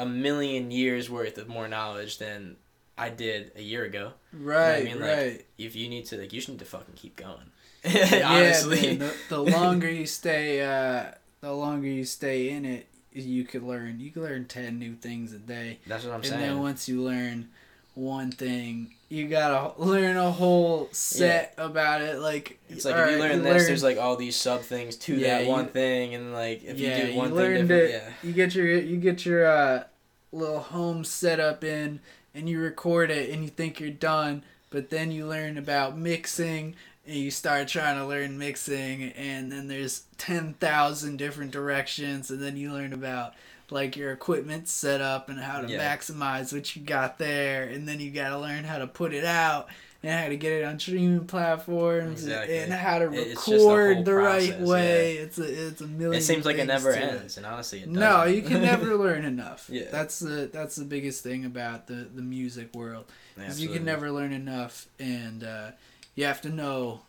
a 0.00 0.06
million 0.06 0.70
years 0.70 1.08
worth 1.08 1.38
of 1.38 1.48
more 1.48 1.66
knowledge 1.68 2.18
than 2.18 2.56
I 2.98 3.08
did 3.10 3.52
a 3.56 3.62
year 3.62 3.84
ago 3.84 4.12
right, 4.32 4.84
mean? 4.84 5.00
Like, 5.00 5.08
right. 5.10 5.44
if 5.58 5.74
you 5.76 5.88
need 5.88 6.04
to 6.06 6.16
like 6.18 6.32
you 6.32 6.38
just 6.40 6.48
need 6.48 6.58
to 6.58 6.64
fucking 6.64 6.94
keep 6.94 7.16
going 7.16 7.50
yeah, 7.84 8.28
honestly 8.28 8.96
the, 8.96 9.12
the 9.28 9.38
longer 9.40 9.90
you 9.90 10.06
stay, 10.06 10.60
uh, 10.62 11.12
the 11.40 11.52
longer 11.52 11.88
you 11.88 12.04
stay 12.04 12.50
in 12.50 12.64
it, 12.64 12.86
you 13.12 13.44
could 13.44 13.62
learn. 13.64 13.98
You 13.98 14.10
could 14.10 14.22
learn 14.22 14.44
ten 14.44 14.78
new 14.78 14.94
things 14.94 15.32
a 15.32 15.38
day, 15.38 15.78
that's 15.86 16.04
what 16.04 16.10
I'm 16.12 16.20
and 16.20 16.26
saying 16.26 16.40
then 16.40 16.60
once 16.60 16.88
you 16.88 17.02
learn 17.02 17.48
one 17.94 18.30
thing, 18.30 18.94
you 19.08 19.26
gotta 19.28 19.78
learn 19.82 20.16
a 20.16 20.30
whole 20.30 20.88
set 20.92 21.54
about 21.58 22.00
it. 22.02 22.20
Like 22.20 22.58
It's 22.70 22.84
like 22.84 22.94
if 22.94 23.10
you 23.10 23.18
learn 23.18 23.42
this, 23.42 23.66
there's 23.66 23.82
like 23.82 23.98
all 23.98 24.16
these 24.16 24.36
sub 24.36 24.62
things 24.62 24.96
to 24.98 25.16
Yeah, 25.16 25.38
that 25.38 25.44
you- 25.44 25.50
one 25.50 25.66
thing, 25.68 26.14
and 26.14 26.32
like 26.32 26.62
if 26.64 26.78
yeah, 26.78 26.98
you 27.06 27.12
do 27.12 27.18
one 27.18 27.28
thing 27.30 27.36
learned 27.36 27.68
different, 27.68 27.90
it. 27.90 28.02
yeah, 28.22 28.28
You 28.28 28.32
get 28.32 28.54
your 28.54 28.66
you 28.68 28.96
get 28.98 29.26
your 29.26 29.44
uh, 29.46 29.84
little 30.30 30.60
home 30.60 31.04
setup 31.04 31.64
in, 31.64 31.98
and 32.34 32.48
you 32.48 32.60
record 32.60 33.10
it, 33.10 33.30
and 33.30 33.42
you 33.42 33.48
think 33.48 33.78
you're 33.80 33.90
done, 33.90 34.42
but 34.70 34.90
then 34.90 35.10
you 35.10 35.26
learn 35.26 35.58
about 35.58 35.96
mixing, 35.98 36.74
and 37.06 37.16
you 37.16 37.30
start 37.30 37.68
trying 37.68 37.96
to 37.98 38.06
learn 38.06 38.38
mixing, 38.38 39.04
and 39.12 39.50
then 39.50 39.68
there's 39.68 40.04
ten 40.18 40.54
thousand 40.54 41.16
different 41.18 41.50
directions, 41.50 42.30
and 42.30 42.40
then 42.42 42.56
you 42.56 42.72
learn 42.72 42.92
about 42.92 43.34
like 43.70 43.96
your 43.96 44.12
equipment 44.12 44.68
setup 44.68 45.28
and 45.30 45.40
how 45.40 45.60
to 45.62 45.68
Yeah. 45.68 45.96
maximize 45.96 46.52
what 46.52 46.76
you 46.76 46.82
got 46.82 47.18
there, 47.18 47.64
and 47.64 47.88
then 47.88 48.00
you 48.00 48.10
got 48.10 48.28
to 48.30 48.38
learn 48.38 48.64
how 48.64 48.78
to 48.78 48.86
put 48.86 49.14
it 49.14 49.24
out. 49.24 49.68
And 50.04 50.10
how 50.20 50.28
to 50.28 50.36
get 50.36 50.52
it 50.52 50.64
on 50.64 50.80
streaming 50.80 51.26
platforms 51.26 52.24
Exactly. 52.24 52.58
and 52.58 52.72
how 52.72 52.98
to 52.98 53.12
It- 53.12 53.28
it's 53.28 53.46
just 53.46 53.64
a 53.64 53.68
record 53.68 54.04
the 54.04 54.14
right 54.16 54.48
process, 54.50 54.68
way. 54.68 55.16
It's 55.18 55.38
a 55.38 55.66
it's 55.68 55.80
a 55.80 55.86
million. 55.86 56.20
it 56.20 56.24
seems 56.24 56.44
like 56.44 56.56
it 56.58 56.66
never 56.66 56.92
to 56.92 56.98
it. 56.98 57.20
ends, 57.20 57.36
and 57.36 57.46
honestly, 57.46 57.82
it 57.82 57.88
No, 57.88 58.24
you 58.24 58.42
can 58.42 58.62
never 58.72 58.96
learn 58.96 59.24
enough. 59.24 59.66
Yeah. 59.70 59.84
That's 59.92 60.18
the 60.18 60.50
that's 60.52 60.74
the 60.74 60.84
biggest 60.84 61.22
thing 61.22 61.44
about 61.44 61.86
the 61.86 62.08
the 62.14 62.22
music 62.22 62.74
world. 62.74 63.04
Yeah, 63.38 63.46
Is 63.48 63.60
you 63.60 63.68
can 63.68 63.84
never 63.84 64.10
learn 64.10 64.32
enough, 64.32 64.88
and 64.98 65.44
uh, 65.44 65.70
you 66.16 66.24
have 66.24 66.40
to 66.42 66.48
know 66.50 67.02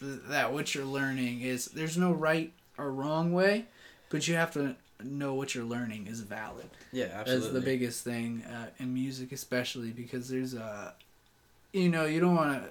th- 0.00 0.20
that 0.28 0.52
what 0.52 0.74
you're 0.74 0.84
learning 0.84 1.42
is 1.42 1.66
there's 1.66 1.96
no 1.96 2.12
right 2.12 2.52
or 2.76 2.90
wrong 2.90 3.32
way, 3.32 3.66
but 4.08 4.26
you 4.26 4.34
have 4.34 4.50
to 4.54 4.74
know 5.04 5.34
what 5.34 5.54
you're 5.54 5.64
learning 5.64 6.08
is 6.08 6.20
valid. 6.22 6.68
Yeah, 6.92 7.04
absolutely. 7.12 7.40
That's 7.44 7.54
the 7.54 7.60
biggest 7.60 8.04
thing 8.04 8.42
uh, 8.44 8.66
in 8.78 8.92
music, 8.92 9.30
especially 9.32 9.92
because 9.92 10.28
there's 10.28 10.54
a, 10.54 10.92
you 11.72 11.88
know, 11.88 12.04
you 12.04 12.20
don't 12.20 12.34
want 12.36 12.62
to 12.64 12.70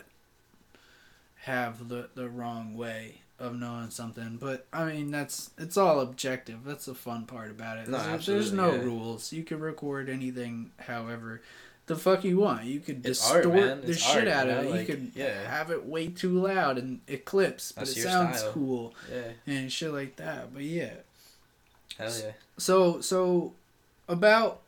have 1.43 1.87
the 1.89 2.09
the 2.15 2.29
wrong 2.29 2.75
way 2.75 3.21
of 3.39 3.55
knowing 3.55 3.89
something, 3.89 4.37
but 4.39 4.65
I 4.73 4.83
mean 4.85 5.11
that's 5.11 5.51
it's 5.57 5.77
all 5.77 6.01
objective. 6.01 6.59
That's 6.65 6.85
the 6.85 6.95
fun 6.95 7.25
part 7.25 7.51
about 7.51 7.77
it. 7.77 7.87
No, 7.87 7.97
There's- 7.97 8.25
there's 8.25 8.51
no 8.53 8.73
yeah. 8.73 8.81
rules. 8.81 9.31
You 9.31 9.43
can 9.43 9.59
record 9.59 10.09
anything, 10.09 10.71
however. 10.77 11.41
The 11.85 11.95
fuck 11.95 12.23
you 12.23 12.37
want. 12.37 12.65
You 12.65 12.81
could 12.81 13.03
It's 13.03 13.19
distort 13.19 13.45
art, 13.47 13.85
the 13.87 13.95
shit 13.95 14.27
art, 14.27 14.27
out 14.27 14.45
you 14.47 14.53
of 14.53 14.65
it. 14.65 14.69
like, 14.69 14.79
you 14.89 14.93
could 14.95 15.11
yeah. 15.15 15.49
have 15.49 15.71
it 15.71 15.85
way 15.87 16.07
too 16.09 16.39
loud 16.39 16.77
and 16.77 16.99
it 17.07 17.25
clips, 17.25 17.71
but 17.71 17.85
That's 17.85 17.97
it 17.97 18.03
sounds 18.03 18.39
style. 18.39 18.51
cool 18.51 18.93
Yeah, 19.11 19.31
and 19.47 19.71
shit 19.71 19.91
like 19.91 20.15
that. 20.17 20.53
But 20.53 20.61
yeah, 20.63 20.91
hell 21.97 22.11
yeah. 22.23 22.31
so 22.57 23.01
so 23.01 23.53
about 24.07 24.59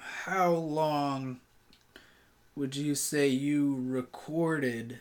how 0.00 0.50
long 0.50 1.38
would 2.56 2.76
you 2.76 2.94
say 2.94 3.28
you 3.28 3.82
recorded 3.86 4.98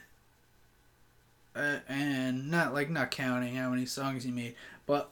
uh, 1.55 1.77
and 1.87 2.49
not 2.49 2.73
like 2.73 2.89
not 2.89 3.11
counting 3.11 3.55
how 3.55 3.69
many 3.69 3.85
songs 3.85 4.25
you 4.25 4.33
made, 4.33 4.55
but 4.85 5.11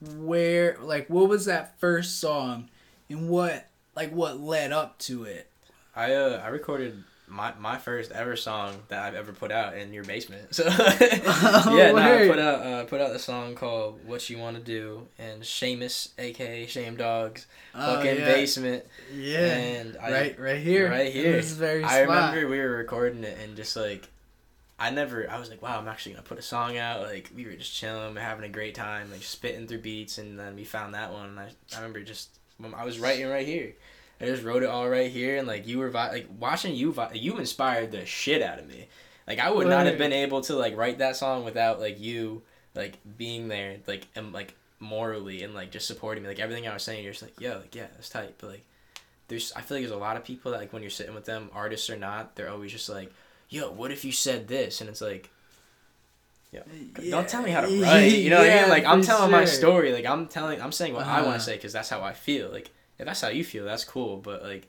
where 0.00 0.76
like 0.80 1.08
what 1.08 1.28
was 1.28 1.44
that 1.46 1.78
first 1.78 2.18
song 2.20 2.68
and 3.08 3.28
what 3.28 3.68
like 3.94 4.10
what 4.12 4.40
led 4.40 4.72
up 4.72 4.98
to 4.98 5.24
it? 5.24 5.48
I 5.94 6.14
uh 6.14 6.42
I 6.44 6.48
recorded 6.48 7.04
my 7.30 7.54
my 7.58 7.78
first 7.78 8.10
ever 8.12 8.34
song 8.36 8.82
that 8.88 9.02
I've 9.04 9.14
ever 9.14 9.32
put 9.32 9.50
out 9.52 9.76
in 9.76 9.92
your 9.92 10.04
basement. 10.04 10.48
So 10.54 10.64
Oh, 10.68 11.74
yeah, 11.78 11.92
no, 11.92 11.96
I 11.96 12.28
put 12.28 12.38
out 12.38 12.66
uh, 12.66 12.84
put 12.84 13.00
out 13.00 13.12
the 13.12 13.18
song 13.18 13.54
called 13.54 14.00
"What 14.04 14.28
You 14.28 14.38
Want 14.38 14.56
to 14.56 14.62
Do" 14.62 15.06
and 15.18 15.42
Seamus, 15.42 16.08
aka 16.18 16.66
Shame 16.66 16.96
Dogs, 16.96 17.46
Oh, 17.74 17.96
fucking 17.96 18.18
yeah. 18.18 18.24
basement, 18.26 18.84
Yeah. 19.14 19.38
and 19.56 19.96
I 19.96 20.10
right 20.12 20.40
right 20.40 20.60
here. 20.60 20.90
right 20.90 21.12
here. 21.12 21.32
This 21.32 21.46
is 21.52 21.56
very 21.56 21.84
I 21.84 22.02
spot. 22.04 22.32
remember 22.34 22.48
we 22.50 22.58
were 22.58 22.70
recording 22.76 23.24
it 23.24 23.38
and 23.42 23.56
just 23.56 23.76
like, 23.76 24.08
I 24.78 24.90
never, 24.90 25.30
I 25.30 25.38
was 25.38 25.50
like, 25.50 25.62
wow, 25.62 25.78
I'm 25.78 25.88
actually 25.88 26.12
gonna 26.12 26.22
put 26.24 26.38
a 26.38 26.42
song 26.42 26.76
out. 26.78 27.02
Like 27.02 27.30
we 27.36 27.44
were 27.46 27.52
just 27.52 27.74
chilling, 27.74 28.16
having 28.16 28.44
a 28.44 28.48
great 28.52 28.74
time, 28.74 29.10
like 29.12 29.22
spitting 29.22 29.66
through 29.68 29.82
beats, 29.82 30.18
and 30.18 30.38
then 30.38 30.56
we 30.56 30.64
found 30.64 30.94
that 30.94 31.12
one. 31.12 31.26
And 31.30 31.38
I, 31.40 31.50
I 31.74 31.76
remember 31.76 32.02
just, 32.02 32.30
I 32.76 32.84
was 32.84 32.98
writing 32.98 33.26
right 33.28 33.46
here. 33.46 33.74
I 34.20 34.26
just 34.26 34.42
wrote 34.42 34.62
it 34.62 34.68
all 34.68 34.88
right 34.88 35.10
here, 35.10 35.36
and 35.38 35.46
like 35.48 35.66
you 35.66 35.78
were 35.78 35.88
vi- 35.90 36.10
like 36.12 36.26
watching 36.38 36.74
you, 36.74 36.92
vi- 36.92 37.12
you 37.14 37.38
inspired 37.38 37.90
the 37.90 38.04
shit 38.04 38.42
out 38.42 38.58
of 38.58 38.68
me. 38.68 38.86
Like 39.26 39.38
I 39.38 39.50
would 39.50 39.66
not 39.68 39.86
have 39.86 39.96
been 39.98 40.12
able 40.12 40.40
to 40.42 40.54
like 40.56 40.76
write 40.76 40.98
that 40.98 41.16
song 41.16 41.44
without 41.44 41.80
like 41.80 41.98
you, 42.00 42.42
like 42.74 42.98
being 43.16 43.48
there, 43.48 43.76
like 43.86 44.06
and 44.14 44.32
like 44.32 44.54
morally 44.78 45.42
and 45.42 45.54
like 45.54 45.70
just 45.70 45.86
supporting 45.86 46.22
me. 46.22 46.28
Like 46.28 46.38
everything 46.40 46.66
I 46.68 46.74
was 46.74 46.82
saying, 46.82 47.02
you're 47.04 47.12
just 47.12 47.22
like, 47.22 47.40
yo, 47.40 47.58
like 47.58 47.74
yeah, 47.74 47.86
that's 47.94 48.08
tight. 48.10 48.34
But 48.38 48.50
like, 48.50 48.64
there's 49.28 49.52
I 49.54 49.60
feel 49.62 49.76
like 49.78 49.84
there's 49.84 49.92
a 49.96 49.96
lot 49.96 50.16
of 50.16 50.24
people 50.24 50.50
that 50.52 50.58
like 50.60 50.72
when 50.72 50.82
you're 50.82 50.90
sitting 50.90 51.14
with 51.14 51.24
them, 51.24 51.48
artists 51.54 51.88
or 51.88 51.96
not, 51.96 52.34
they're 52.36 52.50
always 52.50 52.72
just 52.72 52.88
like, 52.88 53.12
yo, 53.48 53.70
what 53.70 53.90
if 53.90 54.04
you 54.04 54.12
said 54.12 54.48
this? 54.48 54.80
And 54.80 54.90
it's 54.90 55.00
like, 55.00 55.30
Yeah. 56.52 56.62
don't 57.10 57.28
tell 57.28 57.42
me 57.42 57.50
how 57.50 57.60
to 57.60 57.68
write. 57.82 58.12
You 58.12 58.30
know 58.30 58.38
what 58.40 58.50
I 58.50 58.60
mean? 58.62 58.68
Like 58.68 58.84
I'm 58.84 59.00
for 59.00 59.06
telling 59.06 59.30
my 59.30 59.44
story. 59.44 59.92
Like 59.92 60.04
I'm 60.06 60.26
telling, 60.26 60.60
I'm 60.60 60.72
saying 60.72 60.92
what 60.94 61.06
I 61.06 61.18
want 61.18 61.28
Uh-huh. 61.28 61.38
to 61.38 61.42
say 61.44 61.56
because 61.56 61.72
that's 61.72 61.88
how 61.88 62.02
I 62.02 62.12
feel. 62.12 62.50
Like 62.50 62.70
if 63.00 63.06
that's 63.06 63.20
how 63.20 63.28
you 63.28 63.44
feel, 63.44 63.64
that's 63.64 63.84
cool. 63.84 64.18
But 64.18 64.42
like, 64.44 64.68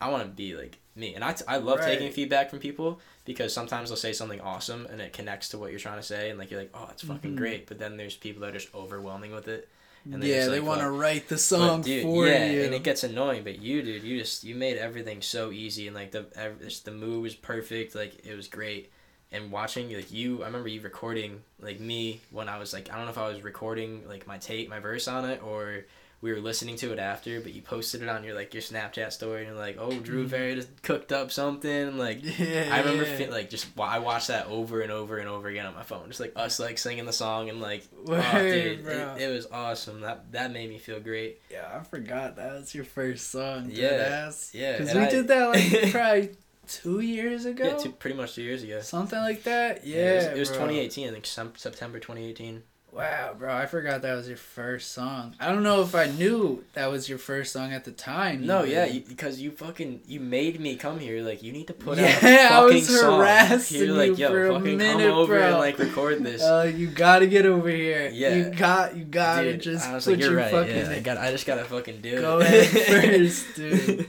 I 0.00 0.08
want 0.10 0.24
to 0.24 0.28
be 0.28 0.54
like 0.56 0.78
me, 0.96 1.14
and 1.14 1.22
I, 1.24 1.32
t- 1.32 1.44
I 1.48 1.58
love 1.58 1.80
taking 1.80 2.10
feedback 2.12 2.50
from 2.50 2.58
people 2.58 3.00
because 3.24 3.52
sometimes 3.52 3.88
they'll 3.90 3.96
say 3.96 4.12
something 4.12 4.40
awesome 4.40 4.86
and 4.90 5.00
it 5.00 5.12
connects 5.12 5.48
to 5.50 5.58
what 5.58 5.70
you're 5.70 5.80
trying 5.80 5.98
to 5.98 6.02
say, 6.06 6.30
and 6.30 6.38
like 6.38 6.50
you're 6.50 6.60
like, 6.60 6.70
oh, 6.74 6.88
it's 6.90 7.02
fucking 7.02 7.34
Mhm. 7.34 7.36
great. 7.36 7.66
But 7.66 7.78
then 7.78 7.96
there's 7.96 8.16
people 8.16 8.40
that 8.42 8.50
are 8.50 8.58
just 8.58 8.74
overwhelming 8.74 9.32
with 9.32 9.48
it. 9.48 9.68
And 10.10 10.22
yeah, 10.24 10.46
they 10.46 10.60
like, 10.60 10.68
want 10.68 10.80
to 10.80 10.86
fuck. 10.86 11.00
write 11.00 11.28
the 11.28 11.36
song 11.36 11.82
dude, 11.82 12.02
for 12.04 12.26
yeah, 12.26 12.46
you. 12.50 12.62
and 12.62 12.72
it 12.74 12.82
gets 12.84 13.04
annoying. 13.04 13.42
But 13.44 13.60
you, 13.60 13.82
dude, 13.82 14.02
you 14.04 14.18
just 14.18 14.42
you 14.44 14.54
made 14.54 14.78
everything 14.78 15.20
so 15.20 15.50
easy, 15.50 15.86
and 15.86 15.94
like 15.96 16.12
the 16.12 16.26
ev- 16.36 16.60
just 16.62 16.84
the 16.84 16.92
move 16.92 17.22
was 17.22 17.34
perfect. 17.34 17.94
Like 17.94 18.24
it 18.24 18.34
was 18.34 18.48
great. 18.48 18.90
And 19.30 19.52
watching 19.52 19.92
like 19.92 20.10
you, 20.10 20.42
I 20.42 20.46
remember 20.46 20.68
you 20.68 20.80
recording 20.80 21.42
like 21.60 21.80
me 21.80 22.20
when 22.30 22.48
I 22.48 22.58
was 22.58 22.72
like 22.72 22.90
I 22.90 22.96
don't 22.96 23.04
know 23.04 23.10
if 23.10 23.18
I 23.18 23.28
was 23.28 23.42
recording 23.42 24.08
like 24.08 24.26
my 24.26 24.38
tape, 24.38 24.70
my 24.70 24.78
verse 24.78 25.08
on 25.08 25.28
it, 25.28 25.42
or 25.42 25.84
we 26.20 26.32
were 26.32 26.40
listening 26.40 26.74
to 26.76 26.92
it 26.92 26.98
after, 26.98 27.40
but 27.40 27.52
you 27.54 27.62
posted 27.62 28.02
it 28.02 28.08
on 28.08 28.24
your 28.24 28.34
like 28.34 28.52
your 28.52 28.60
Snapchat 28.62 29.12
story 29.12 29.44
and 29.44 29.50
you're 29.50 29.56
like, 29.58 29.76
oh, 29.78 29.92
Drew 29.92 30.26
Mhm. 30.26 30.30
Ferry 30.30 30.54
just 30.56 30.82
cooked 30.82 31.12
up 31.12 31.30
something. 31.30 31.96
Like 31.96 32.18
Yeah. 32.38 32.70
I 32.72 32.80
remember 32.80 33.04
fe- 33.04 33.30
like 33.30 33.50
just 33.50 33.66
I 33.78 34.00
watched 34.00 34.26
that 34.28 34.46
over 34.48 34.80
and 34.80 34.90
over 34.90 35.18
and 35.18 35.28
over 35.28 35.46
again 35.48 35.66
on 35.66 35.74
my 35.74 35.84
phone, 35.84 36.08
just 36.08 36.18
like 36.18 36.32
us 36.34 36.58
like 36.58 36.76
singing 36.78 37.06
the 37.06 37.12
song 37.12 37.48
and 37.50 37.60
like 37.60 37.84
oh, 38.08 38.38
dude, 38.42 38.82
bro. 38.84 39.14
it, 39.16 39.22
it 39.22 39.32
was 39.32 39.46
awesome. 39.52 40.00
That 40.00 40.32
that 40.32 40.50
made 40.52 40.68
me 40.70 40.78
feel 40.78 40.98
great. 40.98 41.40
Yeah, 41.50 41.68
I 41.72 41.84
forgot 41.84 42.34
that 42.36 42.52
was 42.54 42.74
your 42.74 42.84
first 42.84 43.30
song. 43.30 43.70
Yeah, 43.72 44.32
yeah, 44.52 44.78
Because 44.78 44.94
we 44.94 45.00
I- 45.00 45.10
did 45.10 45.28
that 45.28 45.46
like 45.50 45.92
probably 45.92 46.30
two 46.66 47.00
years 47.00 47.44
ago. 47.46 47.64
Yeah, 47.64 47.76
two, 47.76 47.90
pretty 47.92 48.16
much 48.16 48.34
two 48.34 48.42
years 48.42 48.62
ago. 48.62 48.80
Something 48.80 49.20
like 49.20 49.44
that. 49.44 49.86
Yeah. 49.86 49.96
it 49.96 50.16
was, 50.16 50.24
it 50.24 50.38
was 50.40 50.48
bro. 50.48 50.56
2018. 50.66 51.08
I 51.08 51.12
think 51.12 51.26
some, 51.26 51.52
September 51.56 51.98
2018. 51.98 52.62
Wow, 52.90 53.34
bro, 53.38 53.54
I 53.54 53.66
forgot 53.66 54.00
that 54.02 54.14
was 54.14 54.26
your 54.28 54.38
first 54.38 54.92
song. 54.92 55.36
I 55.38 55.52
don't 55.52 55.62
know 55.62 55.82
if 55.82 55.94
I 55.94 56.06
knew 56.06 56.64
that 56.72 56.90
was 56.90 57.06
your 57.08 57.18
first 57.18 57.52
song 57.52 57.72
at 57.72 57.84
the 57.84 57.92
time. 57.92 58.46
No, 58.46 58.60
even. 58.60 58.70
yeah, 58.72 58.84
you, 58.86 59.00
because 59.02 59.40
you 59.40 59.50
fucking 59.50 60.00
you 60.06 60.20
made 60.20 60.58
me 60.58 60.74
come 60.76 60.98
here. 60.98 61.22
Like 61.22 61.42
you 61.42 61.52
need 61.52 61.66
to 61.66 61.74
put 61.74 61.98
Yeah, 61.98 62.06
out 62.06 62.22
a 62.24 62.26
I 62.26 62.48
fucking 62.48 62.74
was 62.74 63.00
song. 63.00 63.18
harassing 63.20 63.78
You're 63.82 63.94
like, 63.94 64.18
yo, 64.18 64.28
for 64.30 64.46
a 64.46 64.54
fucking 64.54 64.78
minute, 64.78 65.06
come 65.06 65.18
over 65.18 65.38
and 65.38 65.58
like 65.58 65.78
record 65.78 66.24
this. 66.24 66.42
Uh, 66.42 66.72
you 66.74 66.88
gotta 66.88 67.26
get 67.26 67.44
over 67.46 67.68
here. 67.68 68.08
Yeah. 68.12 68.34
You 68.34 68.44
got, 68.50 68.96
you 68.96 69.04
gotta 69.04 69.52
dude, 69.52 69.60
just 69.62 69.86
I 69.86 69.94
was 69.94 70.04
put 70.06 70.12
like, 70.12 70.20
you're 70.20 70.30
your 70.32 70.40
right. 70.40 70.50
fucking. 70.50 70.76
Yeah, 70.76 70.90
I 70.90 71.00
got. 71.00 71.18
I 71.18 71.30
just 71.30 71.46
gotta 71.46 71.64
fucking 71.64 72.00
do 72.00 72.20
Go 72.20 72.40
it. 72.40 72.46
ahead 72.46 72.66
first, 73.20 73.54
dude. 73.54 74.08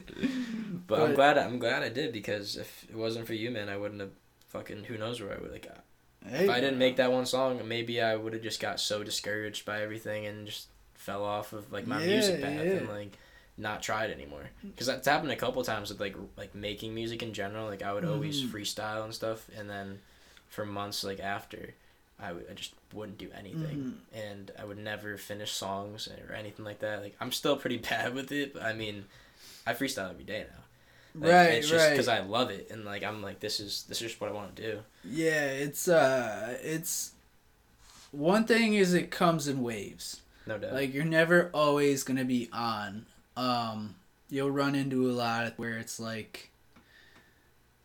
but, 0.87 1.01
I'm 1.01 1.13
glad. 1.15 1.37
I'm 1.37 1.59
glad 1.59 1.83
I 1.83 1.89
did 1.89 2.13
because 2.13 2.55
if 2.55 2.85
it 2.89 2.95
wasn't 2.95 3.27
for 3.27 3.33
you, 3.33 3.51
man, 3.51 3.67
I 3.67 3.75
wouldn't 3.77 3.99
have 3.99 4.11
fucking. 4.47 4.85
Who 4.85 4.97
knows 4.97 5.21
where 5.21 5.33
I 5.37 5.41
would 5.41 5.51
have 5.51 5.61
got. 5.61 5.83
Hey, 6.27 6.43
If 6.43 6.49
I 6.49 6.59
didn't 6.59 6.77
make 6.79 6.97
that 6.97 7.11
one 7.11 7.25
song, 7.25 7.61
maybe 7.67 8.01
I 8.01 8.15
would 8.15 8.33
have 8.33 8.41
just 8.41 8.59
got 8.59 8.79
so 8.79 9.03
discouraged 9.03 9.65
by 9.65 9.81
everything 9.81 10.25
and 10.25 10.45
just 10.45 10.67
fell 10.95 11.23
off 11.23 11.53
of 11.53 11.71
like 11.71 11.87
my 11.87 11.99
music 11.99 12.41
path 12.41 12.65
yeah. 12.65 12.73
and 12.73 12.89
like 12.89 13.17
not 13.57 13.81
tried 13.81 14.11
anymore. 14.11 14.49
Because 14.63 14.87
that's 14.87 15.07
happened 15.07 15.31
a 15.31 15.35
couple 15.35 15.63
times 15.63 15.89
with 15.89 15.99
like 15.99 16.15
like 16.37 16.53
making 16.53 16.93
music 16.93 17.23
in 17.23 17.33
general. 17.33 17.67
Like 17.67 17.81
I 17.83 17.93
would 17.93 18.05
always 18.05 18.41
Mhm. 18.41 18.49
freestyle 18.51 19.03
and 19.05 19.13
stuff, 19.13 19.47
and 19.57 19.69
then 19.69 19.99
for 20.49 20.65
months 20.65 21.03
like 21.03 21.19
after, 21.19 21.73
I 22.19 22.31
I 22.31 22.53
just 22.53 22.73
wouldn't 22.93 23.17
do 23.17 23.29
anything, 23.37 23.77
Mhm. 24.13 24.17
and 24.17 24.51
I 24.59 24.65
would 24.65 24.77
never 24.77 25.17
finish 25.17 25.51
songs 25.51 26.07
or 26.29 26.33
anything 26.33 26.65
like 26.65 26.79
that. 26.79 27.01
Like 27.01 27.15
I'm 27.21 27.31
still 27.31 27.55
pretty 27.57 27.77
bad 27.91 28.13
with 28.13 28.31
it, 28.31 28.53
but 28.53 28.63
I 28.63 28.73
mean, 28.73 29.05
I 29.65 29.73
freestyle 29.73 30.09
every 30.11 30.25
day 30.25 30.45
now. 30.49 30.58
Like, 31.15 31.31
right, 31.31 31.45
It's 31.55 31.67
just 31.69 31.83
right. 31.83 31.91
because 31.91 32.07
I 32.07 32.19
love 32.19 32.49
it, 32.51 32.69
and 32.71 32.85
like 32.85 33.03
I'm 33.03 33.21
like 33.21 33.39
this 33.39 33.59
is 33.59 33.83
this 33.89 34.01
is 34.01 34.09
just 34.09 34.21
what 34.21 34.29
I 34.29 34.33
want 34.33 34.55
to 34.55 34.61
do. 34.61 34.79
Yeah, 35.03 35.45
it's 35.47 35.87
uh, 35.87 36.57
it's 36.61 37.13
one 38.11 38.45
thing 38.45 38.75
is 38.75 38.93
it 38.93 39.09
comes 39.11 39.47
in 39.47 39.61
waves. 39.61 40.21
No 40.45 40.57
doubt. 40.57 40.73
Like 40.73 40.93
you're 40.93 41.05
never 41.05 41.49
always 41.53 42.03
gonna 42.03 42.25
be 42.25 42.49
on. 42.53 43.05
Um, 43.35 43.95
you'll 44.29 44.51
run 44.51 44.75
into 44.75 45.09
a 45.09 45.13
lot 45.13 45.53
where 45.57 45.77
it's 45.77 45.99
like, 45.99 46.51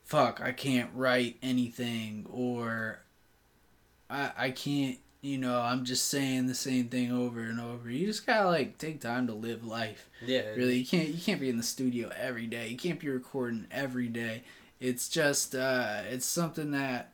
fuck, 0.05 0.41
I 0.43 0.53
can't 0.53 0.91
write 0.95 1.37
anything, 1.43 2.27
or 2.31 3.01
I 4.11 4.31
I 4.37 4.51
can't. 4.51 4.99
You 5.25 5.39
know, 5.39 5.59
I'm 5.59 5.87
just 5.87 6.09
saying 6.09 6.49
the 6.49 6.55
same 6.55 6.89
thing 6.89 7.11
over 7.11 7.41
and 7.41 7.59
over. 7.59 7.91
You 7.91 8.07
just 8.07 8.27
gotta 8.27 8.47
like 8.47 8.77
take 8.77 9.01
time 9.01 9.27
to 9.29 9.33
live 9.33 9.65
life. 9.65 10.11
yeah. 10.25 10.43
Really, 10.51 10.77
you 10.77 10.85
can't 10.87 11.09
you 11.09 11.19
can't 11.21 11.41
be 11.41 11.49
in 11.49 11.57
the 11.57 11.63
studio 11.63 12.11
every 12.15 12.47
day. 12.47 12.69
You 12.69 12.77
can't 12.77 13.01
be 13.01 13.09
recording 13.09 13.67
every 13.71 14.09
day. 14.09 14.43
It's 14.81 15.09
just 15.09 15.55
uh, 15.55 16.03
it's 16.11 16.27
something 16.27 16.73
that. 16.73 17.11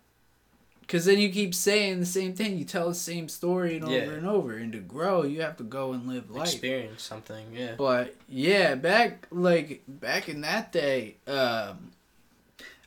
Cause 0.89 1.05
then 1.05 1.21
you 1.21 1.31
keep 1.31 1.55
saying 1.55 2.01
the 2.01 2.05
same 2.07 2.35
thing. 2.35 2.59
You 2.59 2.65
tell 2.65 2.89
the 2.89 2.97
same 2.97 3.29
story 3.29 3.77
and 3.77 3.85
over 3.85 3.95
Yeah. 3.95 4.11
and 4.11 4.27
over. 4.27 4.55
And 4.57 4.73
to 4.73 4.81
grow, 4.81 5.23
you 5.23 5.41
have 5.43 5.57
to 5.59 5.63
go 5.63 5.93
and 5.93 6.09
live 6.09 6.33
life. 6.33 6.49
experience 6.53 7.05
something. 7.05 7.47
Yeah. 7.55 7.75
But 7.79 8.17
yeah, 8.29 8.75
back 8.75 9.29
like 9.31 9.83
back 9.87 10.29
in 10.29 10.41
that 10.41 10.73
day, 10.73 11.19
um, 11.29 11.93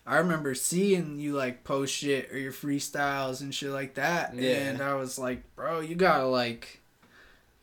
I 0.05 0.17
remember 0.17 0.53
seeing 0.53 1.17
you 1.19 1.33
like 1.33 1.63
post 1.63 1.93
shit 1.95 2.31
or 2.31 2.37
your 2.37 2.51
freestyles 2.51 3.39
and 3.41 3.53
shit 3.55 3.69
like 3.71 3.93
that, 3.95 4.35
Yeah. 4.35 4.51
and 4.55 4.81
I 4.81 4.95
was 4.95 5.17
like, 5.17 5.43
bro, 5.55 5.79
you 5.79 5.95
gotta 5.95 6.25
like, 6.25 6.81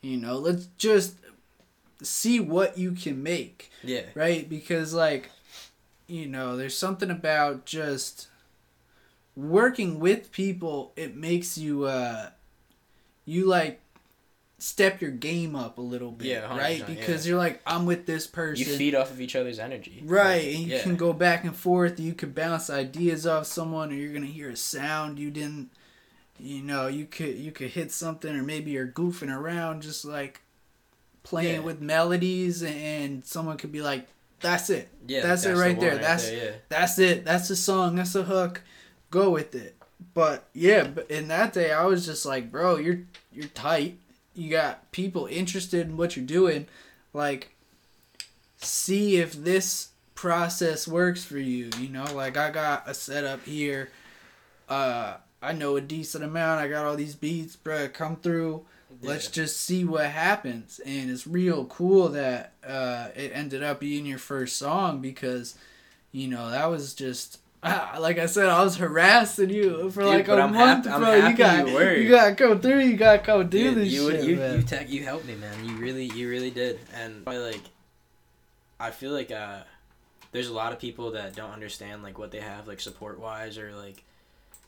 you 0.01 0.17
know, 0.17 0.37
let's 0.37 0.65
just 0.77 1.15
see 2.01 2.39
what 2.39 2.77
you 2.79 2.93
can 2.93 3.21
make, 3.21 3.69
Yeah. 3.83 4.05
right? 4.15 4.49
Because 4.49 4.91
like, 4.93 5.29
you 6.07 6.25
know, 6.25 6.57
there's 6.57 6.75
something 6.77 7.11
about 7.11 7.65
just 7.65 8.27
working 9.35 9.99
with 9.99 10.31
people. 10.31 10.93
It 10.95 11.15
makes 11.15 11.57
you 11.57 11.83
uh, 11.85 12.31
you 13.25 13.45
like 13.45 13.79
step 14.61 15.01
your 15.01 15.11
game 15.11 15.55
up 15.55 15.77
a 15.79 15.81
little 15.81 16.11
bit, 16.11 16.27
Yeah, 16.27 16.55
right? 16.55 16.85
Because 16.85 17.27
you're 17.27 17.37
like, 17.37 17.61
I'm 17.65 17.85
with 17.87 18.05
this 18.05 18.27
person. 18.27 18.65
You 18.65 18.77
feed 18.77 18.93
off 18.95 19.09
of 19.09 19.19
each 19.19 19.35
other's 19.35 19.57
energy. 19.57 20.03
Right, 20.05 20.35
Like, 20.45 20.55
and 20.55 20.63
you 20.67 20.75
yeah. 20.75 20.81
can 20.83 20.95
go 20.95 21.13
back 21.13 21.43
and 21.43 21.55
forth. 21.55 21.99
You 21.99 22.13
can 22.13 22.31
bounce 22.31 22.69
ideas 22.69 23.25
off 23.25 23.47
someone, 23.47 23.91
or 23.91 23.95
you're 23.95 24.13
gonna 24.13 24.27
hear 24.27 24.49
a 24.51 24.55
sound 24.55 25.17
you 25.19 25.31
didn't. 25.31 25.71
You 26.39 26.61
know, 26.63 26.87
you 26.87 27.05
could 27.05 27.35
you 27.37 27.51
could 27.51 27.69
hit 27.71 27.91
something, 27.91 28.35
or 28.35 28.43
maybe 28.43 28.71
you're 28.71 28.87
goofing 28.87 29.35
around, 29.35 29.81
just 29.81 30.05
like 30.05 30.41
playing 31.23 31.55
Yeah. 31.55 31.65
with 31.65 31.81
melodies, 31.81 32.63
and 32.63 33.23
someone 33.25 33.57
could 33.57 33.71
be 33.71 33.81
like, 33.81 34.07
"That's 34.39 34.69
it, 34.69 34.89
Yeah, 35.07 35.21
that's 35.21 35.45
it 35.45 35.49
the 35.49 35.55
right 35.55 35.77
one 35.77 35.85
there. 35.85 35.95
That's- 35.97 36.31
yeah. 36.31 36.51
that's 36.69 36.97
it, 36.99 37.25
that's 37.25 37.47
the 37.47 37.55
song, 37.55 37.95
that's 37.95 38.13
the 38.13 38.23
hook, 38.23 38.61
go 39.11 39.29
with 39.29 39.53
it." 39.55 39.75
But 40.15 40.47
yeah, 40.53 40.85
but 40.85 41.11
in 41.11 41.27
that 41.27 41.53
day, 41.53 41.71
I 41.71 41.85
was 41.85 42.05
just 42.07 42.25
like, 42.25 42.51
"Bro, 42.51 42.77
you're 42.77 43.01
you're 43.31 43.47
tight. 43.49 43.97
You 44.33 44.49
got 44.49 44.91
people 44.91 45.27
interested 45.27 45.87
in 45.87 45.97
what 45.97 46.15
you're 46.15 46.25
doing, 46.25 46.67
like." 47.13 47.55
see 48.63 49.17
if 49.17 49.33
this 49.33 49.89
process 50.15 50.87
works 50.87 51.23
for 51.23 51.37
you. 51.37 51.69
You 51.79 51.89
know, 51.89 52.05
like 52.13 52.37
I 52.37 52.51
got 52.51 52.87
a 52.87 52.93
setup 52.93 53.43
here. 53.45 53.89
Uh, 54.69 55.15
I 55.41 55.53
know 55.53 55.75
a 55.75 55.81
decent 55.81 56.23
amount. 56.23 56.61
I 56.61 56.67
got 56.67 56.85
all 56.85 56.95
these 56.95 57.15
beats, 57.15 57.55
bruh. 57.55 57.91
Come 57.91 58.17
through. 58.17 58.65
Let's 59.01 59.29
just 59.29 59.59
see 59.59 59.83
what 59.83 60.05
happens. 60.05 60.79
And 60.85 61.09
it's 61.09 61.25
real 61.25 61.65
cool 61.65 62.09
that 62.09 62.53
uh, 62.65 63.07
it 63.15 63.31
ended 63.33 63.63
up 63.63 63.79
being 63.79 64.05
your 64.05 64.19
first 64.19 64.57
song 64.57 65.01
because, 65.01 65.55
you 66.11 66.27
know, 66.27 66.51
that 66.51 66.65
was 66.65 66.93
just. 66.93 67.39
Ah, 67.63 67.97
Like 67.99 68.17
I 68.17 68.25
said, 68.25 68.49
I 68.49 68.63
was 68.63 68.77
harassing 68.77 69.49
you 69.49 69.89
for 69.91 70.01
Dude, 70.03 70.09
like 70.13 70.27
a 70.27 70.33
I'm 70.33 70.53
month, 70.53 70.85
hap- 70.85 70.95
I'm 70.95 71.01
bro. 71.01 71.27
you 71.29 71.35
got 71.35 71.67
you 71.67 72.01
you 72.03 72.09
got 72.09 72.29
to 72.29 72.35
come 72.35 72.59
through. 72.59 72.79
You 72.79 72.95
got 72.97 73.11
to 73.17 73.19
come 73.19 73.47
do 73.49 73.63
Dude, 73.63 73.77
this 73.77 73.91
you 73.93 74.11
shit, 74.11 74.23
you 74.23 74.35
man. 74.37 74.57
you 74.57 74.63
tech 74.63 74.89
you 74.89 75.03
helped 75.03 75.25
me, 75.25 75.35
man. 75.35 75.65
You 75.65 75.75
really 75.75 76.05
you 76.05 76.29
really 76.29 76.51
did. 76.51 76.79
And 76.95 77.23
I 77.27 77.37
like 77.37 77.61
I 78.79 78.91
feel 78.91 79.11
like 79.11 79.31
uh 79.31 79.59
there's 80.31 80.47
a 80.49 80.53
lot 80.53 80.71
of 80.73 80.79
people 80.79 81.11
that 81.11 81.35
don't 81.35 81.51
understand 81.51 82.03
like 82.03 82.17
what 82.17 82.31
they 82.31 82.39
have 82.39 82.67
like 82.67 82.79
support 82.79 83.19
wise 83.19 83.57
or 83.57 83.73
like 83.75 84.03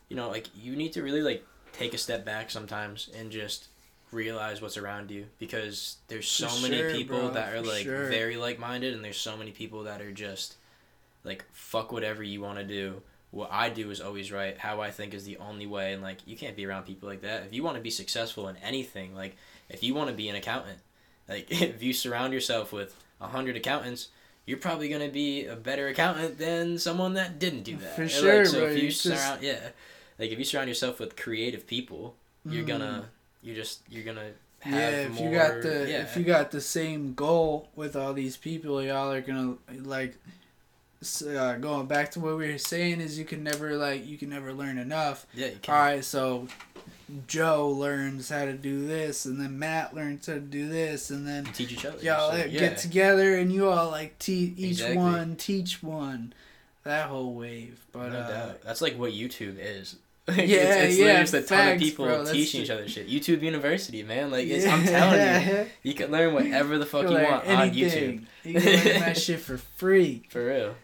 you 0.10 0.16
know, 0.16 0.30
like 0.30 0.48
you 0.56 0.76
need 0.76 0.94
to 0.94 1.02
really 1.04 1.22
like 1.22 1.44
take 1.74 1.94
a 1.94 1.98
step 1.98 2.24
back 2.26 2.52
sometimes 2.52 3.10
and 3.18 3.32
just 3.32 3.68
realize 4.12 4.62
what's 4.62 4.78
around 4.78 5.10
you 5.10 5.26
because 5.40 5.98
there's 6.08 6.28
so 6.28 6.48
For 6.48 6.62
many 6.70 6.78
sure, 6.78 6.92
people 6.92 7.18
bro, 7.18 7.30
that 7.32 7.52
are 7.56 7.62
like 7.62 7.84
sure. 7.84 8.06
very 8.10 8.38
like 8.38 8.60
minded 8.60 8.94
and 8.94 9.04
there's 9.04 9.18
so 9.18 9.36
many 9.36 9.50
people 9.50 9.84
that 9.86 10.02
are 10.02 10.12
just 10.12 10.56
like 11.24 11.46
fuck 11.52 11.92
whatever 11.92 12.24
you 12.24 12.42
want 12.42 12.58
to 12.60 12.64
do 12.64 13.02
what 13.32 13.50
I 13.52 13.70
do 13.70 13.90
is 13.90 14.00
always 14.00 14.32
right. 14.32 14.56
How 14.58 14.82
I 14.82 14.92
think 14.92 15.16
is 15.16 15.26
the 15.26 15.38
only 15.38 15.66
way, 15.66 15.94
and 15.94 16.04
like 16.04 16.20
you 16.28 16.38
can't 16.38 16.56
be 16.56 16.68
around 16.68 16.84
people 16.86 17.10
like 17.10 17.22
that. 17.22 17.44
If 17.48 17.54
you 17.54 17.64
want 17.64 17.78
to 17.78 17.82
be 17.82 17.90
successful 17.90 18.48
in 18.48 18.56
anything, 18.58 19.16
like 19.16 19.36
if 19.70 19.82
you 19.82 19.96
want 19.96 20.10
to 20.12 20.16
be 20.16 20.30
an 20.30 20.36
accountant, 20.36 20.78
like 21.28 21.48
if 21.50 21.82
you 21.82 21.94
surround 21.94 22.32
yourself 22.32 22.72
with 22.72 22.96
a 23.20 23.28
hundred 23.28 23.56
accountants, 23.58 24.10
you're 24.46 24.60
probably 24.60 24.88
gonna 24.88 25.10
be 25.10 25.48
a 25.48 25.56
better 25.56 25.88
accountant 25.88 26.38
than 26.38 26.78
someone 26.78 27.16
that 27.16 27.40
didn't 27.40 27.64
do 27.64 27.76
that. 27.78 27.96
For 27.96 28.08
sure, 28.08 28.40
Like, 28.40 28.46
so 28.48 28.60
bro, 28.60 28.68
if 28.70 28.84
you 28.84 28.90
just- 28.90 29.02
surround, 29.02 29.42
yeah, 29.42 29.70
like 30.20 30.30
if 30.30 30.38
you 30.38 30.46
surround 30.46 30.68
yourself 30.70 31.00
with 31.00 31.16
creative 31.16 31.66
people, 31.66 32.16
you're 32.46 32.64
Mm. 32.66 32.68
gonna, 32.68 33.10
you're 33.42 33.56
just, 33.56 33.80
you're 33.90 34.04
gonna 34.04 34.30
have 34.60 34.74
yeah, 34.80 34.90
if 35.08 35.12
more. 35.20 35.28
you 35.32 35.36
got 35.36 35.62
the 35.64 35.86
yeah. 35.90 36.02
if 36.04 36.16
you 36.16 36.24
got 36.24 36.52
the 36.52 36.62
same 36.62 37.16
goal 37.16 37.70
with 37.76 37.96
all 37.96 38.14
these 38.14 38.38
people, 38.38 38.84
y'all 38.84 39.12
are 39.12 39.22
gonna 39.22 39.56
like. 39.82 40.18
Uh, 41.22 41.58
going 41.58 41.86
back 41.88 42.12
to 42.12 42.20
what 42.20 42.38
we 42.38 42.52
were 42.52 42.58
saying 42.58 43.02
is 43.02 43.18
you 43.20 43.26
can 43.26 43.44
never 43.44 43.76
like 43.76 44.06
you 44.06 44.18
can 44.18 44.30
never 44.30 44.54
learn 44.54 44.78
enough. 44.78 45.26
yeah, 45.34 45.48
you 45.48 45.58
can. 45.62 45.74
right, 45.76 46.06
so 46.06 46.48
Joe 47.28 47.70
learns 47.70 48.30
how 48.30 48.46
to 48.46 48.54
do 48.54 48.88
this, 48.88 49.26
and 49.26 49.40
then 49.40 49.60
Matt 49.60 49.94
learns 49.94 50.28
how 50.28 50.34
to 50.34 50.40
do 50.40 50.70
this, 50.70 51.10
and 51.10 51.28
then 51.28 51.46
teach 51.46 51.72
each 51.72 51.86
other. 51.86 51.98
y'all 52.02 52.32
So, 52.32 52.38
like, 52.38 52.52
yeah. 52.52 52.60
get 52.62 52.78
together 52.78 53.38
and 53.38 53.52
you 53.52 53.70
all 53.70 53.90
like 53.92 54.18
teach 54.20 54.54
each 54.58 54.72
Exactly. 54.72 54.98
one 54.98 55.36
teach 55.36 55.84
one. 55.84 56.34
That 56.84 57.08
whole 57.08 57.34
wave, 57.34 57.86
but 57.92 58.12
no 58.12 58.20
uh, 58.20 58.28
doubt. 58.30 58.62
That's 58.64 58.82
like 58.82 58.98
what 58.98 59.12
YouTube 59.12 59.58
is. 59.60 59.96
Like, 60.26 60.38
Yeah, 60.38 60.44
it's, 60.46 60.94
it's 60.94 60.98
yeah, 61.00 61.06
literally 61.06 61.24
just 61.24 61.34
a 61.34 61.42
ton 61.42 61.72
of 61.74 61.80
people 61.80 62.06
bro, 62.06 62.26
teaching 62.26 62.62
each 62.62 62.70
other 62.70 62.88
shit. 62.88 63.10
YouTube 63.10 63.42
University, 63.42 64.04
man. 64.04 64.32
Like 64.32 64.48
it's, 64.48 64.66
I'm 64.66 64.82
telling 64.86 65.48
you, 65.48 65.66
you 65.84 65.94
can 65.94 66.12
learn 66.12 66.34
whatever 66.34 66.78
the 66.78 66.86
fuck 66.86 67.04
you 67.04 67.10
learn 67.10 67.30
want 67.30 67.46
on 67.46 67.72
YouTube. 67.72 68.24
You 68.46 68.54
can 68.54 68.64
learn 68.64 69.00
that 69.02 69.18
shit 69.22 69.42
for 69.42 69.58
free. 69.58 70.24
For 70.30 70.46
real. 70.46 70.76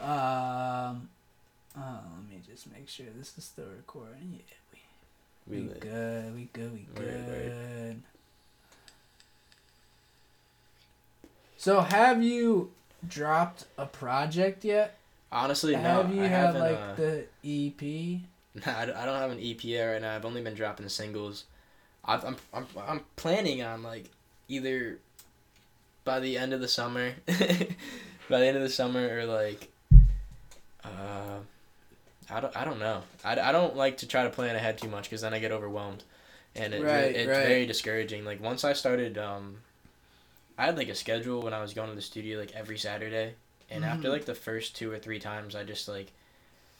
Um, 0.00 1.08
oh, 1.76 2.00
let 2.16 2.28
me 2.28 2.40
just 2.46 2.70
make 2.72 2.88
sure 2.88 3.06
this 3.16 3.36
is 3.36 3.44
still 3.44 3.66
recording. 3.76 4.38
Yeah, 4.38 4.78
we, 5.46 5.56
We 5.56 5.62
we 5.68 5.74
good. 5.74 6.34
We 6.34 6.48
good. 6.52 6.72
We 6.72 6.86
good. 6.94 8.02
So 11.56 11.82
have 11.82 12.22
you 12.22 12.72
dropped 13.06 13.66
a 13.76 13.84
project 13.84 14.64
yet? 14.64 14.96
Honestly, 15.30 15.74
have 15.74 16.08
no. 16.08 16.14
you 16.14 16.24
I 16.24 16.28
had 16.28 16.54
like 16.54 16.76
uh, 16.76 16.94
the 16.94 17.24
EP? 17.44 18.20
Nah, 18.66 18.80
I 18.80 19.04
don't 19.04 19.20
have 19.20 19.30
an 19.30 19.38
EP 19.40 19.62
yet 19.62 19.84
right 19.84 20.02
now. 20.02 20.16
I've 20.16 20.24
only 20.24 20.42
been 20.42 20.54
dropping 20.54 20.88
singles. 20.88 21.44
I've, 22.04 22.24
I'm 22.24 22.36
I'm 22.52 22.66
I'm 22.88 23.00
planning 23.16 23.62
on 23.62 23.82
like 23.82 24.06
either 24.48 24.98
by 26.04 26.20
the 26.20 26.36
end 26.36 26.52
of 26.52 26.60
the 26.60 26.68
summer, 26.68 27.12
by 27.26 28.40
the 28.40 28.46
end 28.46 28.56
of 28.56 28.62
the 28.62 28.70
summer 28.70 29.18
or 29.18 29.26
like, 29.26 29.68
uh, 30.84 31.40
I 32.30 32.40
don't 32.40 32.56
I 32.56 32.64
don't 32.64 32.78
know. 32.80 33.02
I, 33.24 33.38
I 33.40 33.52
don't 33.52 33.76
like 33.76 33.98
to 33.98 34.08
try 34.08 34.24
to 34.24 34.30
plan 34.30 34.56
ahead 34.56 34.78
too 34.78 34.88
much 34.88 35.04
because 35.04 35.22
then 35.22 35.34
I 35.34 35.38
get 35.38 35.52
overwhelmed, 35.52 36.04
and 36.56 36.74
it, 36.74 36.82
Right, 36.82 37.14
it's 37.16 37.38
right. 37.38 37.38
very 37.38 37.66
discouraging. 37.66 38.24
Like 38.24 38.42
once 38.42 38.64
I 38.64 38.72
started, 38.74 39.18
um, 39.18 39.58
I 40.58 40.66
had 40.66 40.76
like 40.78 40.88
a 40.88 40.94
schedule 40.94 41.42
when 41.42 41.54
I 41.54 41.60
was 41.62 41.74
going 41.74 41.88
to 41.90 41.96
the 41.96 42.02
studio 42.02 42.38
like 42.38 42.52
every 42.54 42.78
Saturday, 42.78 43.34
and 43.70 43.84
after 43.84 44.08
Mhm. 44.08 44.10
like 44.10 44.26
the 44.26 44.34
first 44.34 44.76
two 44.76 44.90
or 44.92 44.98
three 44.98 45.18
times, 45.18 45.54
I 45.56 45.64
just 45.64 45.88
like 45.88 46.12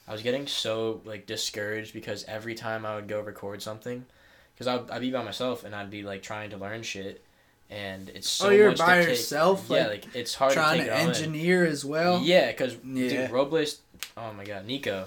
I 0.09 0.13
was 0.13 0.23
getting 0.23 0.47
so 0.47 1.03
like 1.05 1.27
discouraged 1.27 1.95
because 1.95 2.25
every 2.25 2.55
time 2.55 2.87
I 2.87 2.97
would 2.97 3.09
go 3.09 3.21
record 3.21 3.63
something, 3.63 4.07
because 4.55 4.67
I'd, 4.69 4.91
I'd 4.91 5.01
be 5.03 5.11
by 5.13 5.23
myself 5.25 5.65
and 5.65 5.75
I'd 5.75 5.91
be 5.91 6.03
like 6.03 6.23
trying 6.23 6.51
to 6.51 6.57
learn 6.59 6.83
shit, 6.83 7.25
and 7.71 8.09
it's 8.11 8.29
so 8.29 8.49
oh, 8.49 8.51
you're 8.51 8.75
by 8.77 8.97
to 8.97 9.01
take- 9.03 9.09
yourself, 9.11 9.67
yeah, 9.69 9.87
like, 9.87 10.05
like 10.07 10.17
it's 10.17 10.35
hard 10.35 10.53
trying 10.53 10.79
to 10.79 10.85
to 10.85 10.91
take 10.91 10.99
it 10.99 11.01
all 11.01 11.09
in. 11.11 11.17
engineer 11.17 11.65
as 11.67 11.85
well. 11.85 12.21
Yeah, 12.21 12.49
because 12.51 12.77
Yeah. 12.85 13.09
dude, 13.27 13.31
Robles, 13.31 13.79
oh 14.17 14.33
my 14.33 14.45
god, 14.45 14.67
Nico, 14.67 15.07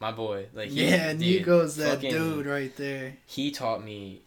my 0.00 0.10
boy, 0.12 0.46
like 0.54 0.70
he- 0.70 0.88
yeah, 0.88 1.12
dude, 1.12 1.20
Nico's 1.20 1.76
that 1.76 1.96
fucking- 1.96 2.10
dude 2.10 2.46
right 2.46 2.74
there. 2.76 3.14
He 3.26 3.50
taught 3.50 3.84
me 3.84 4.20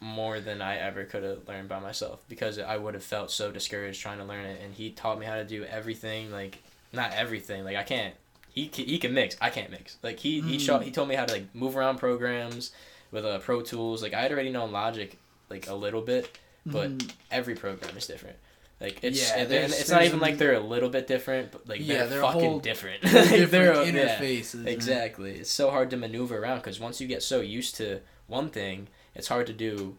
more 0.00 0.40
than 0.40 0.60
I 0.60 0.76
ever 0.76 1.04
could 1.04 1.22
have 1.22 1.48
learned 1.48 1.68
by 1.68 1.80
myself 1.80 2.20
because 2.28 2.58
I 2.58 2.76
would 2.76 2.94
have 2.94 3.02
felt 3.02 3.30
so 3.30 3.50
discouraged 3.50 4.00
trying 4.00 4.18
to 4.18 4.24
learn 4.24 4.44
it, 4.44 4.60
and 4.62 4.74
he 4.74 4.90
taught 4.90 5.18
me 5.18 5.26
how 5.26 5.36
to 5.36 5.44
do 5.44 5.64
everything. 5.64 6.30
Like 6.30 6.58
not 6.92 7.12
everything, 7.12 7.64
like 7.64 7.76
I 7.76 7.82
can't. 7.82 8.14
He 8.52 8.68
can, 8.68 8.84
he 8.86 8.98
can 8.98 9.12
mix. 9.12 9.36
I 9.40 9.50
can't 9.50 9.70
mix. 9.70 9.96
Like 10.02 10.18
he 10.20 10.40
he 10.42 10.56
Mm. 10.56 10.60
showed 10.60 10.82
he 10.82 10.90
told 10.90 11.08
me 11.08 11.14
how 11.14 11.24
to 11.24 11.32
like 11.32 11.54
move 11.54 11.76
around 11.76 11.98
programs 11.98 12.72
with 13.10 13.24
uh, 13.24 13.38
Pro 13.38 13.62
Tools. 13.62 14.02
Like 14.02 14.14
I 14.14 14.20
had 14.22 14.32
already 14.32 14.50
known 14.50 14.70
Logic 14.70 15.16
like 15.50 15.66
a 15.68 15.74
little 15.74 16.02
bit, 16.02 16.38
but 16.66 16.98
Mhm. 16.98 17.10
every 17.30 17.54
program 17.54 17.96
is 17.96 18.06
different. 18.06 18.36
Like 18.80 18.98
it's 19.02 19.18
Yeah, 19.22 19.32
and, 19.34 19.42
and 19.42 19.50
there's- 19.50 19.80
it's 19.80 19.88
not 19.90 20.02
even 20.04 20.20
like 20.20 20.36
they're 20.36 20.52
a 20.54 20.60
little 20.60 20.90
bit 20.90 21.06
different, 21.06 21.50
but 21.52 21.66
like 21.66 21.80
Yeah, 21.80 21.98
they're, 22.00 22.08
they're 22.08 22.20
fucking 22.22 22.60
different. 22.60 23.02
They're 23.04 23.22
Like, 23.22 23.30
different 23.30 23.50
they're- 23.50 23.84
yeah. 24.04 24.18
interfaces. 24.18 24.54
man. 24.56 24.68
Exactly. 24.68 25.30
It's 25.38 25.50
so 25.50 25.70
hard 25.70 25.88
to 25.90 25.96
maneuver 25.96 26.36
around 26.38 26.58
because 26.58 26.78
once 26.78 27.00
you 27.00 27.06
get 27.06 27.22
so 27.22 27.40
used 27.40 27.76
to 27.76 28.00
one 28.26 28.50
thing, 28.50 28.88
it's 29.14 29.28
hard 29.28 29.46
to 29.46 29.52
do 29.54 29.96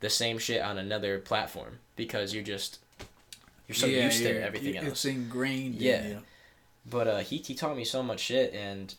the 0.00 0.08
same 0.08 0.38
shit 0.38 0.62
on 0.62 0.78
another 0.78 1.18
platform 1.18 1.80
because 1.96 2.32
you're 2.32 2.42
just 2.42 2.78
you're 3.68 3.74
so 3.76 3.86
Yeah, 3.86 4.04
used 4.06 4.18
to 4.22 4.28
you're- 4.28 4.42
everything 4.42 4.74
It's 4.76 4.86
else. 4.86 5.04
ingrained 5.04 5.74
Yeah. 5.76 6.02
in. 6.04 6.20
But 6.86 7.08
uh, 7.08 7.18
he 7.18 7.38
he 7.38 7.54
taught 7.54 7.76
me 7.76 7.84
so 7.84 8.02
much 8.02 8.20
shit 8.20 8.54
and 8.54 8.94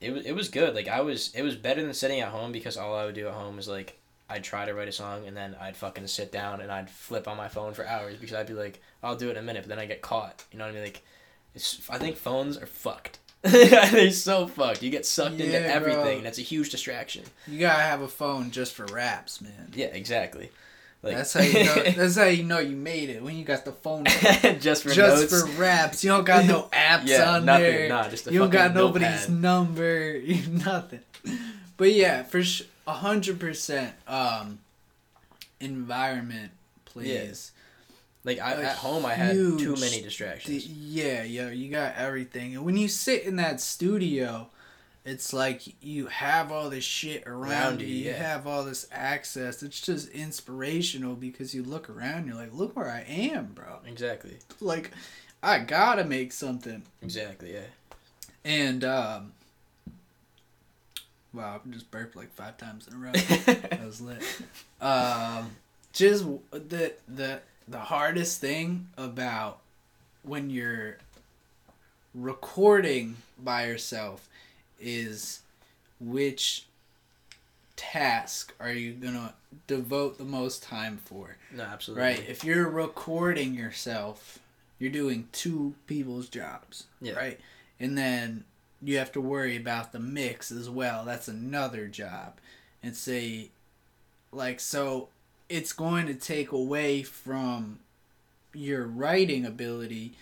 it 0.00 0.10
was 0.12 0.24
it 0.24 0.32
was 0.32 0.48
good. 0.48 0.74
Like 0.74 0.88
I 0.88 1.00
was 1.02 1.30
it 1.34 1.42
was 1.42 1.54
better 1.56 1.82
than 1.82 1.92
sitting 1.92 2.20
at 2.20 2.28
home 2.28 2.50
because 2.52 2.76
all 2.78 2.94
I 2.94 3.04
would 3.04 3.14
do 3.14 3.28
at 3.28 3.34
home 3.34 3.58
is 3.58 3.68
like 3.68 3.98
I'd 4.30 4.44
try 4.44 4.64
to 4.64 4.72
write 4.74 4.88
a 4.88 4.92
song 4.92 5.26
and 5.26 5.36
then 5.36 5.56
I'd 5.60 5.76
fucking 5.76 6.06
sit 6.06 6.30
down 6.32 6.60
and 6.60 6.70
I'd 6.70 6.88
flip 6.88 7.26
on 7.28 7.36
my 7.36 7.48
phone 7.48 7.74
for 7.74 7.86
hours 7.86 8.16
because 8.16 8.34
I'd 8.34 8.46
be 8.46 8.54
like 8.54 8.80
I'll 9.02 9.16
do 9.16 9.28
it 9.28 9.32
in 9.32 9.36
a 9.38 9.42
minute 9.42 9.62
but 9.64 9.68
then 9.68 9.78
I 9.78 9.86
get 9.86 10.00
caught. 10.02 10.44
You 10.52 10.58
know 10.58 10.64
what 10.64 10.70
I 10.70 10.74
mean? 10.74 10.84
Like 10.84 11.02
it's 11.54 11.80
I 11.90 11.98
think 11.98 12.16
phones 12.16 12.56
are 12.56 12.66
fucked. 12.66 13.18
They're 13.42 14.10
so 14.12 14.46
fucked. 14.46 14.82
You 14.82 14.90
get 14.90 15.04
sucked 15.04 15.40
into 15.40 15.46
Yeah, 15.46 15.78
bro. 15.78 15.90
everything 15.92 16.18
and 16.18 16.26
it's 16.26 16.38
a 16.38 16.42
huge 16.42 16.70
distraction. 16.70 17.24
You 17.46 17.58
gotta 17.58 17.82
have 17.82 18.02
a 18.02 18.08
phone 18.08 18.50
just 18.50 18.74
for 18.74 18.86
raps, 18.86 19.40
man. 19.40 19.72
Yeah, 19.74 19.86
exactly. 19.86 20.50
Like 21.02 21.16
that's 21.16 21.32
how 21.32 21.40
you 21.40 21.64
know. 21.64 21.74
That's 21.96 22.16
how 22.16 22.24
you 22.26 22.44
know 22.44 22.58
you 22.58 22.76
made 22.76 23.08
it 23.08 23.22
when 23.22 23.34
you 23.34 23.42
got 23.42 23.64
the 23.64 23.72
phone 23.72 24.04
just 24.60 24.82
for 24.82 24.90
just 24.90 25.32
notes. 25.32 25.42
for 25.42 25.58
raps. 25.58 26.04
You 26.04 26.10
don't 26.10 26.24
got 26.26 26.44
no 26.44 26.68
apps 26.74 27.06
yeah, 27.06 27.36
on 27.36 27.46
nothing. 27.46 27.62
there. 27.62 27.88
Nah, 27.88 28.06
just 28.10 28.30
you 28.30 28.38
don't 28.38 28.50
got 28.50 28.74
nobody's 28.74 29.26
notepad. 29.26 29.30
number. 29.42 30.20
Nothing. 30.50 31.00
But 31.78 31.92
yeah, 31.94 32.22
for 32.24 32.42
sh- 32.42 32.64
a 32.90 32.94
hundred 32.94 33.38
percent. 33.38 33.94
Um, 34.06 34.58
environment 35.60 36.52
plays. 36.84 37.52
Like 38.24 38.38
I, 38.38 38.52
at 38.62 38.76
home, 38.76 39.06
I 39.06 39.14
had 39.14 39.32
too 39.32 39.76
many 39.80 40.02
distractions. 40.02 40.66
yeah, 40.66 41.22
yeah, 41.22 41.50
you 41.50 41.70
got 41.70 41.94
everything. 41.96 42.54
And 42.54 42.64
when 42.64 42.76
you 42.76 42.86
sit 42.88 43.22
in 43.24 43.36
that 43.36 43.62
studio, 43.62 44.48
it's 45.06 45.32
like 45.32 45.62
you 45.82 46.06
have 46.06 46.52
all 46.52 46.68
this 46.68 46.84
shit 46.84 47.26
around, 47.26 47.80
you, 47.80 47.86
You 47.86 48.10
yeah. 48.10 48.16
have 48.16 48.46
all 48.46 48.64
this 48.64 48.86
access. 48.92 49.62
It's 49.62 49.80
just 49.80 50.10
inspirational 50.10 51.14
because 51.14 51.54
you 51.54 51.62
look 51.62 51.88
around, 51.88 52.26
you're 52.26 52.36
like, 52.36 52.52
look 52.52 52.76
where 52.76 52.90
I 52.90 53.04
am, 53.08 53.52
bro. 53.54 53.78
Exactly. 53.86 54.36
Like, 54.60 54.90
I 55.42 55.60
gotta 55.60 56.04
make 56.04 56.32
something. 56.32 56.82
Exactly. 57.00 57.54
Yeah. 57.54 57.60
And 58.44 58.84
um, 58.84 59.32
wow, 61.32 61.60
I 61.64 61.68
just 61.70 61.90
burped 61.90 62.16
like 62.16 62.32
five 62.32 62.56
times 62.58 62.86
in 62.88 62.94
a 62.94 62.96
row. 62.98 63.12
that 63.12 63.84
was 63.84 64.00
lit. 64.00 64.22
Um, 64.80 65.50
just 65.92 66.24
the 66.50 66.94
the 67.08 67.40
the 67.68 67.78
hardest 67.78 68.40
thing 68.40 68.88
about 68.96 69.60
when 70.22 70.50
you're 70.50 70.98
recording 72.14 73.16
by 73.38 73.66
yourself 73.66 74.28
is 74.80 75.40
which 76.00 76.66
task 77.76 78.52
are 78.60 78.72
you 78.72 78.92
gonna 78.92 79.32
devote 79.66 80.18
the 80.18 80.24
most 80.24 80.62
time 80.62 80.98
for 81.04 81.36
no, 81.52 81.62
absolutely. 81.62 82.02
right 82.04 82.24
if 82.28 82.44
you're 82.44 82.68
recording 82.68 83.54
yourself 83.54 84.38
you're 84.78 84.90
doing 84.90 85.28
two 85.32 85.74
people's 85.86 86.28
jobs 86.28 86.84
Yeah. 87.00 87.14
right 87.14 87.40
and 87.78 87.96
then 87.96 88.44
you 88.82 88.98
have 88.98 89.12
to 89.12 89.20
worry 89.20 89.56
about 89.56 89.92
the 89.92 90.00
mix 90.00 90.50
as 90.50 90.68
well. 90.70 91.04
That's 91.04 91.28
another 91.28 91.86
job. 91.86 92.34
And 92.82 92.96
say 92.96 93.50
like 94.32 94.60
so 94.60 95.08
it's 95.48 95.72
going 95.72 96.06
to 96.06 96.14
take 96.14 96.52
away 96.52 97.02
from 97.02 97.80
your 98.54 98.86
writing 98.86 99.44
ability 99.44 100.14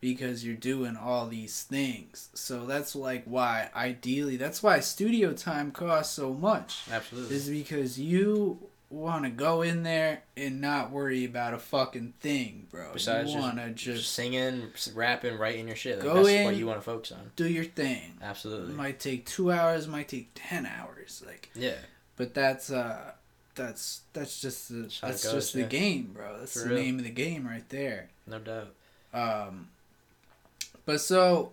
because 0.00 0.44
you're 0.44 0.54
doing 0.54 0.96
all 0.96 1.26
these 1.26 1.62
things. 1.62 2.30
So 2.34 2.64
that's 2.64 2.94
like 2.94 3.24
why 3.24 3.70
ideally 3.74 4.36
that's 4.36 4.62
why 4.62 4.80
studio 4.80 5.32
time 5.32 5.70
costs 5.70 6.14
so 6.14 6.32
much. 6.32 6.82
Absolutely. 6.90 7.36
is 7.36 7.48
because 7.48 7.98
you 7.98 8.58
want 8.90 9.24
to 9.24 9.30
go 9.30 9.62
in 9.62 9.84
there 9.84 10.22
and 10.36 10.60
not 10.60 10.90
worry 10.90 11.24
about 11.24 11.54
a 11.54 11.58
fucking 11.58 12.12
thing, 12.20 12.66
bro. 12.72 12.90
Besides 12.92 13.28
you 13.30 13.36
just- 13.36 13.42
want 13.46 13.58
to 13.58 13.70
just 13.70 14.00
just 14.02 14.12
singing, 14.14 14.68
rapping, 14.94 15.38
writing 15.38 15.68
your 15.68 15.76
shit. 15.76 15.98
Like, 15.98 16.04
Go 16.04 16.14
that's 16.16 16.28
in. 16.28 16.44
what 16.44 16.56
you 16.56 16.66
want 16.66 16.78
to 16.78 16.84
focus 16.84 17.12
on. 17.12 17.30
do 17.36 17.48
your 17.48 17.64
thing. 17.64 18.14
Absolutely. 18.20 18.72
It 18.72 18.76
might 18.76 18.98
take 19.00 19.26
two 19.26 19.52
hours, 19.52 19.86
might 19.86 20.08
take 20.08 20.30
ten 20.34 20.66
hours, 20.66 21.22
like. 21.26 21.50
Yeah. 21.54 21.76
But 22.16 22.34
that's 22.34 22.70
uh, 22.70 23.12
that's 23.54 24.00
that's 24.12 24.40
just 24.40 24.68
the 24.68 24.74
That's 24.82 25.00
that's 25.00 25.24
goes, 25.24 25.32
just 25.34 25.52
the 25.54 25.60
yeah. 25.60 25.66
game, 25.66 26.10
bro. 26.12 26.38
That's 26.38 26.52
For 26.54 26.68
the 26.68 26.74
real. 26.74 26.82
name 26.84 26.98
of 26.98 27.04
the 27.04 27.10
game 27.10 27.46
right 27.46 27.66
there. 27.68 28.08
No 28.26 28.38
doubt. 28.40 28.74
Um, 29.14 29.68
but 30.84 31.00
so, 31.00 31.52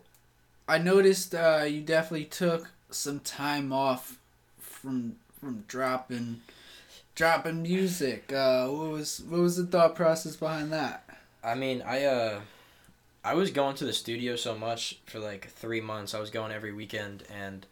I 0.67 0.77
noticed 0.79 1.33
uh, 1.35 1.65
you 1.67 1.81
definitely 1.81 2.25
took 2.25 2.71
some 2.89 3.19
time 3.19 3.71
off 3.71 4.17
from 4.59 5.17
from 5.39 5.63
dropping 5.67 6.41
dropping 7.17 7.63
music. 7.63 8.31
Uh, 8.31 8.67
what 8.67 8.91
was 8.91 9.21
what 9.27 9.41
was 9.41 9.57
the 9.57 9.65
thought 9.65 9.95
process 9.95 10.35
behind 10.35 10.71
that? 10.71 11.03
I 11.43 11.55
mean, 11.55 11.81
I 11.81 12.05
uh, 12.05 12.41
I 13.25 13.33
was 13.33 13.51
going 13.51 13.75
to 13.77 13.85
the 13.85 13.91
studio 13.93 14.35
so 14.35 14.55
much 14.55 14.99
for 15.07 15.19
like 15.19 15.49
three 15.49 15.81
months. 15.81 16.13
I 16.13 16.19
was 16.19 16.29
going 16.29 16.51
every 16.51 16.71
weekend, 16.71 17.23
and 17.35 17.65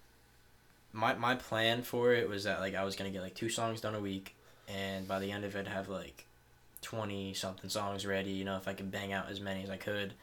my 0.91 1.13
my 1.13 1.35
plan 1.35 1.83
for 1.83 2.11
it 2.13 2.27
was 2.27 2.43
that 2.43 2.59
like 2.59 2.75
I 2.75 2.83
was 2.83 2.95
gonna 2.95 3.11
get 3.11 3.21
like 3.21 3.35
two 3.35 3.49
songs 3.49 3.79
done 3.79 3.95
a 3.95 3.99
week, 4.01 4.35
and 4.67 5.07
by 5.07 5.19
the 5.19 5.31
end 5.31 5.45
of 5.45 5.55
it, 5.55 5.67
have 5.67 5.87
like 5.87 6.25
twenty 6.81 7.33
something 7.35 7.69
songs 7.69 8.05
ready. 8.05 8.31
You 8.31 8.45
know, 8.45 8.57
if 8.57 8.67
I 8.67 8.73
could 8.73 8.91
bang 8.91 9.13
out 9.13 9.29
as 9.29 9.39
many 9.39 9.63
as 9.63 9.69
I 9.69 9.77
could. 9.77 10.13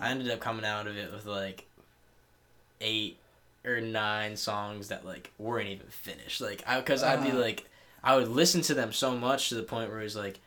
I 0.00 0.10
ended 0.10 0.28
up 0.28 0.40
coming 0.40 0.64
out 0.64 0.88
of 0.88 0.96
it 0.96 1.12
with 1.12 1.24
like 1.24 1.64
eight 2.80 3.16
or 3.64 3.80
nine 3.80 4.36
songs 4.36 4.88
that 4.88 5.04
like 5.06 5.30
weren't 5.38 5.68
even 5.68 5.86
finished. 5.86 6.40
Like 6.40 6.64
I, 6.66 6.80
cause 6.80 7.04
I'd 7.04 7.22
be 7.22 7.28
Uh-huh. 7.28 7.38
like, 7.38 7.68
I 8.02 8.16
would 8.16 8.28
listen 8.28 8.60
to 8.62 8.74
them 8.74 8.92
so 8.92 9.16
much 9.16 9.48
to 9.48 9.54
the 9.54 9.62
point 9.62 9.90
where 9.90 10.00
it 10.00 10.04
was 10.04 10.16
like, 10.16 10.40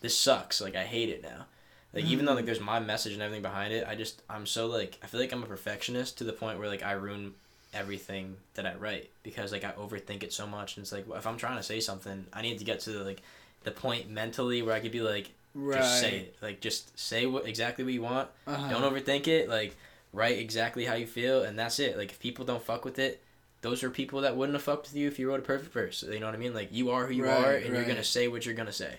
this 0.00 0.16
sucks. 0.16 0.60
Like 0.60 0.74
I 0.76 0.84
hate 0.84 1.08
it 1.08 1.22
now. 1.22 1.46
Like 1.92 2.04
even 2.04 2.24
though 2.24 2.34
like 2.34 2.46
there's 2.46 2.60
my 2.60 2.78
message 2.78 3.14
and 3.14 3.22
everything 3.22 3.42
behind 3.42 3.72
it, 3.72 3.84
I 3.88 3.94
just 3.96 4.22
I'm 4.30 4.46
so 4.46 4.66
like 4.66 4.98
I 5.02 5.06
feel 5.06 5.20
like 5.20 5.32
I'm 5.32 5.42
a 5.42 5.46
perfectionist 5.46 6.18
to 6.18 6.24
the 6.24 6.32
point 6.32 6.58
where 6.58 6.68
like 6.68 6.82
I 6.84 6.92
ruin 6.92 7.34
everything 7.74 8.36
that 8.54 8.66
I 8.66 8.74
write 8.74 9.10
because 9.22 9.52
like 9.52 9.64
I 9.64 9.72
overthink 9.72 10.22
it 10.22 10.32
so 10.32 10.46
much 10.46 10.76
and 10.76 10.82
it's 10.84 10.92
like 10.92 11.06
if 11.14 11.26
I'm 11.26 11.36
trying 11.36 11.56
to 11.56 11.62
say 11.62 11.80
something, 11.80 12.26
I 12.32 12.42
need 12.42 12.58
to 12.58 12.64
get 12.64 12.80
to 12.80 12.90
the 12.90 13.04
like 13.04 13.22
the 13.64 13.70
point 13.72 14.08
mentally 14.08 14.62
where 14.62 14.74
I 14.74 14.80
could 14.80 14.92
be 14.92 15.00
like 15.00 15.30
right. 15.54 15.78
just 15.78 16.00
say 16.00 16.18
it. 16.18 16.36
Like 16.40 16.60
just 16.60 16.96
say 16.98 17.26
what 17.26 17.46
exactly 17.46 17.84
what 17.84 17.92
you 17.92 18.02
want 18.02 18.28
Uh-huh. 18.46 18.68
don't 18.70 18.82
overthink 18.82 19.26
it. 19.26 19.48
Like 19.48 19.76
write 20.12 20.38
exactly 20.38 20.84
how 20.84 20.94
you 20.94 21.06
feel, 21.06 21.42
and 21.42 21.58
that's 21.58 21.78
it. 21.80 21.96
Like 21.98 22.10
if 22.10 22.20
people 22.20 22.44
don't 22.44 22.62
fuck 22.62 22.84
with 22.84 22.98
it, 23.00 23.20
those 23.62 23.82
are 23.82 23.90
people 23.90 24.20
that 24.22 24.36
wouldn't 24.36 24.54
have 24.54 24.62
fucked 24.62 24.86
with 24.88 24.96
you 24.96 25.06
if 25.08 25.18
you 25.18 25.28
wrote 25.28 25.40
a 25.40 25.42
perfect 25.42 25.72
verse. 25.72 26.02
You 26.02 26.18
know 26.20 26.26
what 26.26 26.34
I 26.34 26.38
mean? 26.38 26.54
Like 26.54 26.68
you 26.72 26.90
are 26.90 27.06
who 27.06 27.14
you 27.14 27.24
Right, 27.24 27.44
are, 27.44 27.54
and 27.54 27.74
you're 27.74 27.84
gonna 27.84 28.02
say 28.04 28.28
what 28.28 28.46
you're 28.46 28.54
gonna 28.54 28.72
say. 28.72 28.96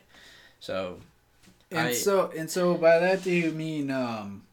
So 0.59 0.99
And 1.71 1.87
I- 1.89 1.93
so 1.93 2.31
and 2.35 2.49
so 2.49 2.75
by 2.75 2.99
that 2.99 3.23
do 3.23 3.31
you 3.31 3.51
mean 3.51 3.89
um 3.91 4.43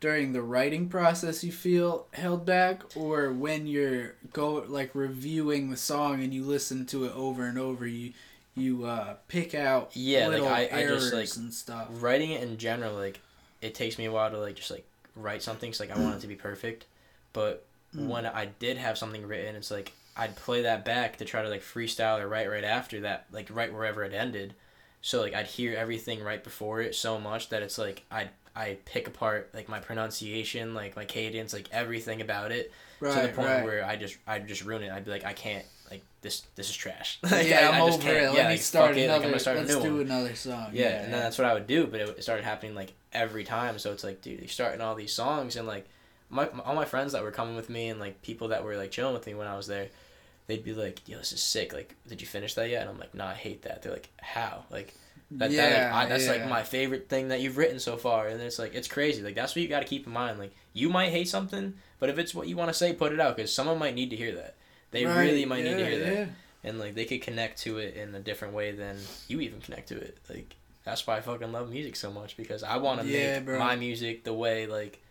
during 0.00 0.32
the 0.32 0.42
writing 0.42 0.88
process 0.88 1.44
you 1.44 1.52
feel 1.52 2.06
held 2.12 2.44
back 2.44 2.82
or 2.96 3.32
when 3.32 3.66
you're 3.66 4.14
go 4.32 4.64
like 4.68 4.90
reviewing 4.94 5.70
the 5.70 5.76
song 5.76 6.22
and 6.22 6.34
you 6.34 6.42
listen 6.44 6.84
to 6.86 7.04
it 7.04 7.12
over 7.14 7.46
and 7.46 7.56
over 7.58 7.86
you 7.86 8.12
you 8.56 8.84
uh 8.84 9.14
pick 9.28 9.54
out 9.54 9.90
Yeah, 9.94 10.26
like, 10.28 10.42
I- 10.42 10.80
I 10.80 10.86
just, 10.86 11.12
like, 11.12 11.28
and 11.36 11.54
stuff. 11.54 11.86
writing 11.90 12.30
it 12.32 12.42
in 12.42 12.58
general 12.58 12.94
like 12.94 13.20
it 13.60 13.74
takes 13.74 13.96
me 13.96 14.06
a 14.06 14.12
while 14.12 14.30
to 14.30 14.38
like 14.38 14.56
just 14.56 14.70
like 14.70 14.84
write 15.14 15.42
something 15.42 15.70
'cause, 15.70 15.78
like 15.80 15.90
i 15.90 15.98
want 15.98 16.16
it 16.16 16.20
to 16.20 16.26
be 16.26 16.34
perfect 16.34 16.86
but 17.32 17.64
Mm. 17.96 18.08
when 18.08 18.24
i 18.26 18.46
did 18.58 18.78
have 18.78 18.96
something 18.96 19.26
written 19.26 19.54
it's 19.54 19.70
like 19.70 19.92
i'd 20.16 20.34
play 20.34 20.62
that 20.62 20.84
back 20.84 21.18
to 21.18 21.24
try 21.26 21.42
to 21.42 21.48
like 21.50 21.60
freestyle 21.62 22.20
or 22.20 22.26
write 22.28 22.48
right 22.50 22.64
after 22.64 23.00
that 23.00 23.26
like 23.32 23.48
right 23.50 23.70
wherever 23.72 24.02
it 24.02 24.14
ended 24.14 24.54
so 25.02 25.20
like 25.20 25.34
i'd 25.34 25.46
hear 25.46 25.76
everything 25.76 26.22
right 26.24 26.42
before 26.42 26.80
it 26.80 26.94
so 26.94 27.20
much 27.20 27.50
that 27.50 27.62
it's 27.62 27.76
like 27.76 28.02
i 28.10 28.28
i 28.56 28.78
pick 28.86 29.06
apart 29.08 29.50
like 29.52 29.68
my 29.68 29.78
pronunciation 29.78 30.74
like 30.74 30.96
my 30.96 31.04
cadence 31.04 31.52
like 31.52 31.68
everything 31.72 32.20
about 32.20 32.50
it 32.52 32.72
Right, 33.00 33.14
to 33.14 33.26
the 33.26 33.32
point 33.34 33.48
right. 33.48 33.64
where 33.64 33.84
i 33.84 33.96
just 33.96 34.16
i'd 34.26 34.46
just 34.48 34.64
ruin 34.64 34.82
it 34.84 34.92
i'd 34.92 35.04
be 35.04 35.10
like 35.10 35.24
i 35.24 35.32
can't 35.32 35.64
like 35.90 36.02
this 36.22 36.42
this 36.54 36.70
is 36.70 36.76
trash 36.76 37.18
like, 37.30 37.46
yeah, 37.46 37.68
I, 37.70 37.76
I'm 37.76 37.82
I 37.82 37.86
just 37.86 37.98
over 38.00 38.08
it. 38.10 38.22
yeah, 38.22 38.30
Let 38.30 38.36
me 38.44 38.50
like, 38.52 38.60
start 38.60 38.96
it, 38.96 39.00
like, 39.00 39.04
another. 39.04 39.24
I'm 39.24 39.30
gonna 39.32 39.38
start 39.40 39.56
let's 39.58 39.74
new 39.74 39.82
do 39.82 39.92
one. 39.96 40.00
another 40.06 40.34
song. 40.34 40.70
Yeah, 40.72 41.02
and 41.02 41.12
then 41.12 41.20
that's 41.20 41.36
what 41.36 41.46
I 41.46 41.52
would 41.52 41.66
do, 41.66 41.86
but 41.86 42.00
it 42.00 42.22
started 42.22 42.44
happening 42.44 42.74
like 42.74 42.92
every 43.12 43.44
time. 43.44 43.78
So 43.78 43.92
it's 43.92 44.02
like, 44.04 44.22
dude, 44.22 44.38
you're 44.38 44.48
starting 44.48 44.80
all 44.80 44.94
these 44.94 45.12
songs, 45.12 45.56
and 45.56 45.66
like, 45.68 45.86
my, 46.32 46.48
my 46.52 46.64
all 46.64 46.74
my 46.74 46.84
friends 46.86 47.12
that 47.12 47.22
were 47.22 47.30
coming 47.30 47.56
with 47.56 47.70
me, 47.70 47.88
and 47.88 48.00
like 48.00 48.22
people 48.22 48.48
that 48.48 48.64
were 48.64 48.76
like 48.76 48.90
chilling 48.90 49.14
with 49.14 49.26
me 49.26 49.34
when 49.34 49.46
I 49.46 49.56
was 49.56 49.68
there, 49.68 49.88
they'd 50.48 50.64
be 50.64 50.74
like, 50.74 51.08
"Yo, 51.08 51.18
this 51.18 51.32
is 51.32 51.42
sick. 51.42 51.72
Like, 51.72 51.94
did 52.08 52.20
you 52.20 52.26
finish 52.26 52.54
that 52.54 52.68
yet?" 52.70 52.82
And 52.82 52.90
I'm 52.90 52.98
like, 52.98 53.14
"No, 53.14 53.24
I 53.26 53.34
hate 53.34 53.62
that." 53.62 53.82
They're 53.82 53.92
like, 53.92 54.10
"How?" 54.20 54.64
Like, 54.70 54.94
that, 55.38 55.50
yeah, 55.50 55.62
that 55.62 55.72
like, 55.72 55.92
I, 55.92 56.06
that's 56.06 56.24
yeah. 56.24 56.32
like 56.32 56.44
my 56.50 56.62
favorite 56.62 57.08
thing 57.08 57.28
that 57.28 57.40
you've 57.40 57.56
written 57.58 57.78
so 57.80 57.96
far, 57.96 58.28
and 58.28 58.40
it's 58.42 58.58
like 58.58 58.74
it's 58.74 58.88
crazy. 58.88 59.22
Like 59.22 59.34
that's 59.34 59.54
what 59.54 59.62
you 59.62 59.68
got 59.68 59.80
to 59.80 59.86
keep 59.86 60.06
in 60.06 60.12
mind. 60.12 60.38
Like 60.38 60.54
you 60.72 60.88
might 60.88 61.10
hate 61.10 61.28
something, 61.28 61.74
but 62.00 62.08
if 62.10 62.18
it's 62.18 62.34
what 62.34 62.48
you 62.48 62.56
want 62.56 62.70
to 62.70 62.74
say, 62.74 62.92
put 62.92 63.12
it 63.12 63.20
out 63.20 63.36
because 63.36 63.52
someone 63.52 63.78
might 63.78 63.94
need 63.94 64.10
to 64.10 64.16
hear 64.16 64.34
that. 64.34 64.56
They 64.90 65.06
Right, 65.06 65.28
really 65.28 65.44
might 65.46 65.64
need 65.64 65.76
to 65.78 65.82
yeah, 65.82 65.88
hear 65.88 65.98
that 65.98 66.28
and 66.64 66.78
like 66.78 66.94
they 66.94 67.04
could 67.04 67.22
connect 67.22 67.58
to 67.62 67.78
it 67.78 67.94
in 67.96 68.14
a 68.14 68.20
different 68.20 68.54
way 68.54 68.72
than 68.72 68.96
you 69.28 69.40
even 69.40 69.60
connect 69.60 69.88
to 69.88 69.96
it. 69.96 70.18
Like 70.28 70.56
that's 70.84 71.06
why 71.06 71.16
I 71.16 71.20
fucking 71.20 71.52
love 71.52 71.70
music 71.70 71.96
so 71.96 72.10
much 72.10 72.36
because 72.36 72.62
I 72.62 72.76
want 72.76 73.00
to 73.00 73.06
Yeah, 73.06 73.38
make 73.38 73.46
bro. 73.46 73.58
my 73.58 73.76
music 73.76 74.24
the 74.24 74.32
way 74.34 74.66
like 74.66 75.02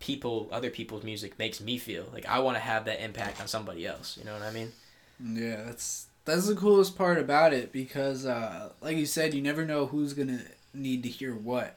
people 0.00 0.48
other 0.52 0.70
people's 0.70 1.02
music 1.04 1.38
makes 1.38 1.60
me 1.60 1.78
feel. 1.78 2.06
Like 2.12 2.26
I 2.26 2.38
want 2.40 2.56
to 2.56 2.62
have 2.62 2.84
that 2.86 3.02
impact 3.02 3.40
on 3.40 3.48
somebody 3.48 3.86
else. 3.86 4.16
You 4.18 4.24
know 4.24 4.32
what 4.32 4.42
I 4.42 4.50
mean? 4.50 4.72
Yeah, 5.20 5.62
that's 5.64 6.06
that's 6.24 6.46
the 6.46 6.54
coolest 6.54 6.96
part 6.96 7.18
about 7.18 7.52
it 7.52 7.72
because, 7.72 8.26
uh, 8.26 8.70
like 8.80 8.96
you 8.96 9.06
said, 9.06 9.34
you 9.34 9.42
never 9.42 9.64
know 9.64 9.86
who's 9.86 10.12
gonna 10.12 10.40
need 10.74 11.02
to 11.02 11.08
hear 11.08 11.34
what, 11.34 11.76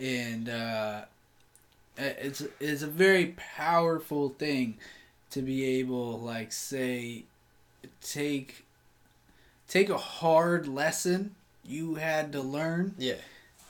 and 0.00 0.48
uh, 0.48 1.02
it's 1.96 2.42
it's 2.60 2.82
a 2.82 2.86
very 2.88 3.34
powerful 3.56 4.30
thing 4.30 4.76
to 5.30 5.40
be 5.42 5.64
able, 5.78 6.18
like, 6.18 6.52
say, 6.52 7.24
take 8.02 8.64
take 9.68 9.88
a 9.88 9.96
hard 9.98 10.68
lesson 10.68 11.34
you 11.64 11.94
had 11.94 12.30
to 12.32 12.40
learn 12.42 12.94
Yeah. 12.98 13.14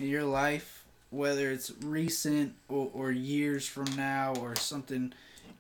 in 0.00 0.06
your 0.08 0.24
life, 0.24 0.73
whether 1.14 1.50
it's 1.50 1.72
recent 1.82 2.54
or, 2.68 2.90
or 2.92 3.12
years 3.12 3.66
from 3.66 3.86
now 3.96 4.34
or 4.40 4.56
something 4.56 5.12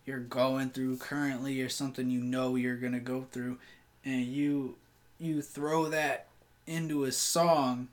you're 0.04 0.18
going 0.18 0.70
through 0.70 0.96
currently 0.98 1.62
or 1.62 1.68
something 1.68 2.10
you 2.10 2.20
know 2.20 2.56
you're 2.56 2.76
gonna 2.76 3.00
go 3.00 3.26
through, 3.30 3.58
and 4.04 4.22
you 4.22 4.76
you 5.18 5.40
throw 5.40 5.86
that 5.86 6.26
into 6.66 7.04
a 7.04 7.12
song, 7.12 7.88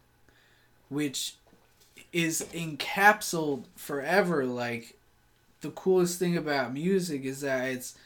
which 0.89 1.35
is 2.11 2.45
encapsulated 2.53 3.63
forever. 3.75 4.45
Like 4.45 4.97
the 5.61 5.69
coolest 5.69 6.19
thing 6.19 6.35
about 6.35 6.73
music 6.73 7.23
is 7.23 7.41
that 7.41 7.69
it's 7.69 7.97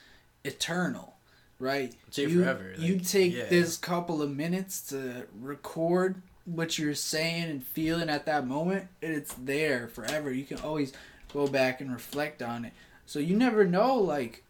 eternal, 0.43 1.15
right? 1.59 1.93
It's 2.07 2.17
you, 2.17 2.43
forever, 2.43 2.73
you 2.77 2.99
take 2.99 3.33
yeah. 3.33 3.45
this 3.45 3.77
couple 3.77 4.21
of 4.21 4.29
minutes 4.29 4.81
to 4.89 5.25
record 5.41 6.21
what 6.45 6.77
you're 6.77 6.93
saying 6.93 7.43
and 7.49 7.63
feeling 7.65 8.09
at 8.09 8.25
that 8.27 8.47
moment, 8.47 8.87
and 9.01 9.13
it's 9.13 9.33
there 9.33 9.87
forever. 9.87 10.31
You 10.31 10.43
can 10.45 10.59
always 10.59 10.93
go 11.33 11.47
back 11.47 11.81
and 11.81 11.91
reflect 11.91 12.41
on 12.41 12.65
it. 12.65 12.73
So 13.05 13.19
you 13.19 13.35
never 13.35 13.65
know, 13.65 13.95
like, 13.95 14.43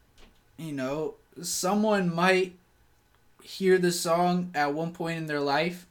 you 0.57 0.71
know, 0.71 1.15
someone 1.41 2.13
might 2.13 2.53
hear 3.43 3.77
the 3.77 3.91
song 3.91 4.51
at 4.55 4.73
one 4.73 4.91
point 4.91 5.17
in 5.17 5.25
their 5.27 5.39
life 5.39 5.85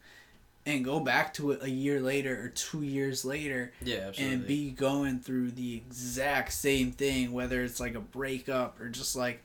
and 0.67 0.85
go 0.85 0.99
back 0.99 1.33
to 1.35 1.51
it 1.53 1.63
a 1.63 1.71
year 1.71 2.01
later 2.01 2.43
or 2.43 2.49
two 2.49 2.83
years 2.83 3.25
later 3.25 3.73
Yeah, 3.83 4.07
absolutely. 4.09 4.35
and 4.35 4.47
be 4.47 4.71
going 4.71 5.21
through 5.21 5.51
the 5.53 5.77
exact 5.77 6.53
same 6.55 6.91
thing, 6.91 7.33
whether 7.33 7.63
it's 7.63 7.81
like 7.81 7.95
a 7.95 8.01
breakup 8.01 8.81
or 8.81 8.89
just 8.89 9.15
like 9.15 9.43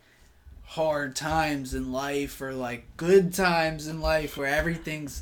hard 0.65 1.15
times 1.15 1.73
in 1.73 1.91
life 1.91 2.41
or 2.41 2.53
like 2.53 2.85
good 2.95 3.33
times 3.33 3.87
in 3.87 3.99
life 4.01 4.37
where 4.37 4.47
everything's 4.47 5.21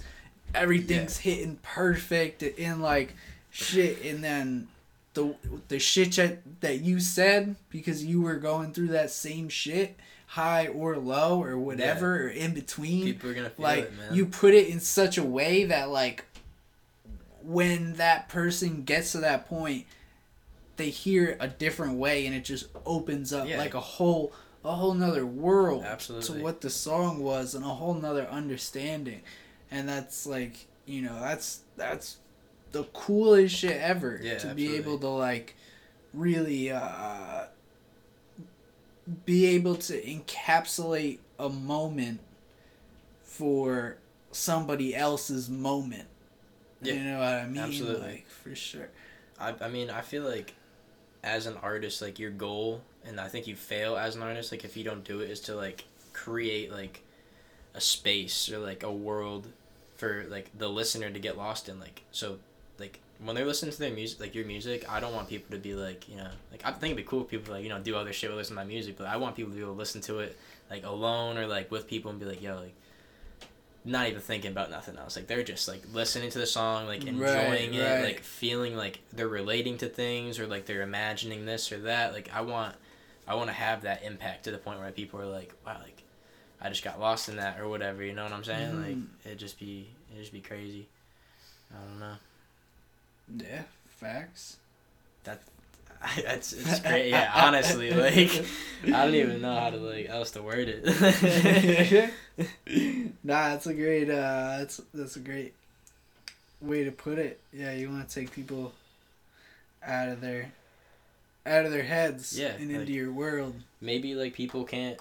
everything's 0.55 1.17
hitting 1.19 1.57
perfect 1.61 2.43
and 2.59 2.81
like 2.81 3.13
shit 3.49 4.03
and 4.05 4.23
then 4.23 4.67
the 5.13 5.35
the 5.67 5.79
shit 5.79 6.13
that, 6.13 6.39
that 6.61 6.81
you 6.81 6.99
said 6.99 7.55
because 7.69 8.05
you 8.05 8.21
were 8.21 8.35
going 8.35 8.71
through 8.73 8.87
that 8.89 9.09
same 9.11 9.49
shit 9.49 9.95
high 10.27 10.67
or 10.67 10.97
low 10.97 11.41
or 11.41 11.57
whatever 11.57 12.23
or 12.23 12.27
in 12.27 12.53
between 12.53 13.05
people 13.05 13.29
are 13.29 13.33
gonna 13.33 13.49
feel 13.49 13.63
like 13.63 13.79
it, 13.85 13.97
man. 13.97 14.13
you 14.13 14.25
put 14.25 14.53
it 14.53 14.67
in 14.67 14.79
such 14.79 15.17
a 15.17 15.23
way 15.23 15.63
that 15.65 15.89
like 15.89 16.25
when 17.41 17.93
that 17.93 18.27
person 18.29 18.83
gets 18.83 19.13
to 19.13 19.19
that 19.19 19.47
point 19.47 19.85
they 20.75 20.89
hear 20.89 21.25
it 21.29 21.37
a 21.39 21.47
different 21.47 21.93
way 21.93 22.25
and 22.25 22.35
it 22.35 22.43
just 22.45 22.67
opens 22.85 23.33
up 23.33 23.47
Yeah. 23.47 23.57
like 23.57 23.73
a 23.73 23.79
whole 23.79 24.31
a 24.65 24.75
whole 24.75 24.93
nother 24.93 25.25
world 25.25 25.83
Absolutely. 25.83 26.37
to 26.37 26.43
what 26.43 26.61
the 26.61 26.69
song 26.69 27.19
was 27.23 27.55
and 27.55 27.63
a 27.63 27.69
whole 27.69 27.93
nother 27.93 28.27
understanding 28.27 29.21
and 29.71 29.87
that's 29.87 30.25
like 30.25 30.67
you 30.85 31.01
know 31.01 31.19
that's 31.19 31.61
that's 31.75 32.17
the 32.71 32.83
coolest 32.85 33.55
shit 33.55 33.79
ever 33.81 34.19
Yeah, 34.21 34.37
to 34.39 34.53
be 34.53 34.75
able 34.75 34.97
to 34.99 35.07
like 35.09 35.55
really 36.13 36.71
uh 36.71 37.45
be 39.25 39.45
able 39.47 39.75
to 39.75 40.01
encapsulate 40.01 41.19
a 41.39 41.49
moment 41.49 42.19
for 43.23 43.97
somebody 44.31 44.95
else's 44.95 45.49
moment. 45.49 46.07
Yeah, 46.81 46.93
you 46.93 47.03
know 47.03 47.19
what 47.19 47.27
I 47.27 47.45
mean? 47.45 47.63
absolutely. 47.63 48.07
Like 48.07 48.27
for 48.27 48.53
sure. 48.53 48.89
I, 49.39 49.53
I 49.61 49.69
mean, 49.69 49.89
I 49.89 50.01
feel 50.01 50.23
like 50.23 50.53
as 51.23 51.45
an 51.45 51.55
artist, 51.61 52.01
like 52.01 52.19
your 52.19 52.31
goal, 52.31 52.81
and 53.05 53.19
I 53.19 53.27
think 53.29 53.47
you 53.47 53.55
fail 53.55 53.95
as 53.97 54.15
an 54.15 54.23
artist, 54.23 54.51
like 54.51 54.65
if 54.65 54.75
you 54.75 54.83
don't 54.83 55.03
do 55.03 55.21
it, 55.21 55.29
is 55.29 55.39
to 55.41 55.55
like 55.55 55.85
create 56.13 56.71
like 56.71 57.03
a 57.77 57.81
space 57.81 58.51
or 58.51 58.57
like 58.59 58.83
a 58.83 58.91
world 58.91 59.47
for 59.95 60.25
like 60.29 60.49
the 60.57 60.67
listener 60.69 61.09
to 61.09 61.19
get 61.19 61.37
lost 61.37 61.69
in. 61.69 61.79
Like 61.79 62.01
so, 62.11 62.37
like 62.77 62.99
when 63.23 63.35
they're 63.35 63.45
listening 63.45 63.71
to 63.71 63.79
their 63.79 63.91
music, 63.93 64.19
like 64.19 64.35
your 64.35 64.45
music, 64.45 64.91
I 64.91 64.99
don't 64.99 65.13
want 65.13 65.29
people 65.29 65.55
to 65.55 65.61
be 65.61 65.73
like 65.73 66.09
you 66.09 66.17
know, 66.17 66.29
like 66.51 66.61
I 66.65 66.71
think 66.71 66.91
it'd 66.91 66.97
be 66.97 67.03
cool 67.03 67.21
if 67.21 67.29
people 67.29 67.53
like 67.53 67.63
you 67.63 67.69
know 67.69 67.79
do 67.79 67.95
other 67.95 68.11
shit 68.11 68.29
with 68.29 68.37
listen 68.37 68.55
to 68.57 68.61
my 68.61 68.67
music, 68.67 68.97
but 68.97 69.07
I 69.07 69.15
want 69.17 69.35
people 69.37 69.51
to 69.51 69.55
be 69.55 69.61
able 69.63 69.73
to 69.73 69.79
listen 69.79 70.01
to 70.01 70.19
it 70.19 70.37
like 70.69 70.83
alone 70.85 71.37
or 71.37 71.47
like 71.47 71.71
with 71.71 71.87
people 71.87 72.11
and 72.11 72.19
be 72.19 72.25
like 72.25 72.41
yo 72.41 72.55
like. 72.57 72.73
Not 73.85 74.09
even 74.09 74.19
thinking 74.19 74.51
about 74.51 74.69
nothing 74.69 74.97
else. 74.97 75.15
Like 75.15 75.27
they're 75.27 75.43
just 75.43 75.65
like 75.69 75.81
listening 75.93 76.29
to 76.31 76.39
the 76.39 76.45
song, 76.45 76.87
like 76.87 77.05
enjoying 77.05 77.21
Right, 77.21 77.73
it, 77.73 77.81
right. 77.81 78.03
like 78.03 78.19
feeling 78.19 78.75
like 78.75 78.99
they're 79.13 79.29
relating 79.29 79.77
to 79.77 79.87
things 79.87 80.39
or 80.39 80.45
like 80.47 80.65
they're 80.65 80.81
imagining 80.81 81.45
this 81.45 81.71
or 81.71 81.77
that 81.81 82.11
like 82.11 82.29
i 82.33 82.41
want 82.41 82.75
i 83.29 83.33
want 83.35 83.47
to 83.47 83.53
have 83.53 83.83
that 83.83 84.03
impact 84.03 84.43
to 84.43 84.51
the 84.51 84.57
point 84.57 84.77
where 84.81 84.91
people 84.91 85.21
are 85.21 85.25
like 85.25 85.53
wow 85.65 85.77
like 85.81 85.96
i 86.61 86.69
just 86.69 86.83
got 86.83 86.99
lost 86.99 87.29
in 87.29 87.35
that 87.37 87.59
or 87.59 87.67
whatever 87.69 88.03
you 88.03 88.13
know 88.13 88.23
what 88.23 88.33
i'm 88.33 88.43
saying 88.43 88.71
Mhm. 88.73 88.85
like 88.87 88.97
it'd 89.25 89.39
just 89.39 89.59
be 89.59 89.87
it'd 90.11 90.21
just 90.23 90.33
be 90.33 90.41
crazy 90.41 90.87
i 91.73 91.77
don't 91.87 91.99
know 91.99 92.15
Yeah, 93.45 93.63
facts. 93.89 94.57
That 95.25 95.41
that's 96.23 96.53
it's 96.53 96.79
great 96.79 97.09
yeah 97.09 97.31
honestly 97.35 97.91
like 98.05 98.45
i 98.85 99.03
don't 99.05 99.15
even 99.15 99.41
know 99.41 99.59
how 99.59 99.69
to 99.71 99.77
like 99.77 100.07
else 100.09 100.31
to 100.31 100.41
word 100.43 100.67
it 100.69 102.11
nah, 103.23 103.49
that's 103.49 103.65
a 103.67 103.73
great 103.73 104.09
uh 104.09 104.57
that's 104.59 104.79
that's 104.93 105.15
a 105.15 105.19
great 105.19 105.53
way 106.61 106.83
to 106.83 106.91
put 106.91 107.17
it. 107.19 107.39
Yeah, 107.53 107.73
you 107.73 107.89
want 107.89 108.07
to 108.07 108.13
take 108.15 108.31
people 108.31 108.73
out 109.85 110.09
of 110.09 110.21
their 110.21 110.51
out 111.45 111.65
of 111.65 111.71
their 111.71 111.83
heads 111.83 112.37
Yeah, 112.37 112.49
and 112.59 112.69
like- 112.71 112.79
into 112.81 112.93
your 112.93 113.11
world. 113.11 113.55
maybe 113.81 114.13
like 114.15 114.33
people 114.33 114.63
can't 114.65 114.99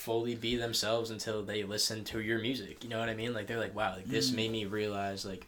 fully 0.00 0.34
be 0.34 0.56
themselves 0.56 1.10
until 1.10 1.42
they 1.42 1.62
listen 1.62 2.02
to 2.04 2.20
your 2.20 2.38
music. 2.38 2.82
You 2.82 2.88
know 2.90 2.98
what 2.98 3.10
I 3.10 3.14
mean? 3.14 3.34
Like 3.34 3.46
they're 3.46 3.58
like, 3.60 3.74
wow, 3.74 3.94
like 3.96 4.06
this 4.06 4.30
Mm. 4.30 4.36
made 4.36 4.50
me 4.52 4.64
realize 4.64 5.24
like 5.26 5.46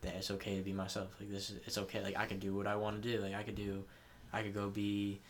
that 0.00 0.14
it's 0.16 0.30
okay 0.30 0.56
to 0.56 0.62
be 0.62 0.72
myself. 0.72 1.08
Like 1.20 1.30
this 1.30 1.50
is 1.50 1.56
it's 1.66 1.76
okay. 1.78 2.02
Like 2.02 2.16
I 2.16 2.24
can 2.26 2.38
do 2.38 2.54
what 2.54 2.66
I 2.66 2.76
want 2.76 3.02
to 3.02 3.12
do. 3.16 3.20
Like 3.22 3.34
I 3.34 3.42
could 3.42 3.56
do 3.56 3.84
I 4.32 4.42
could 4.42 4.54
go 4.54 4.68
be 4.68 5.20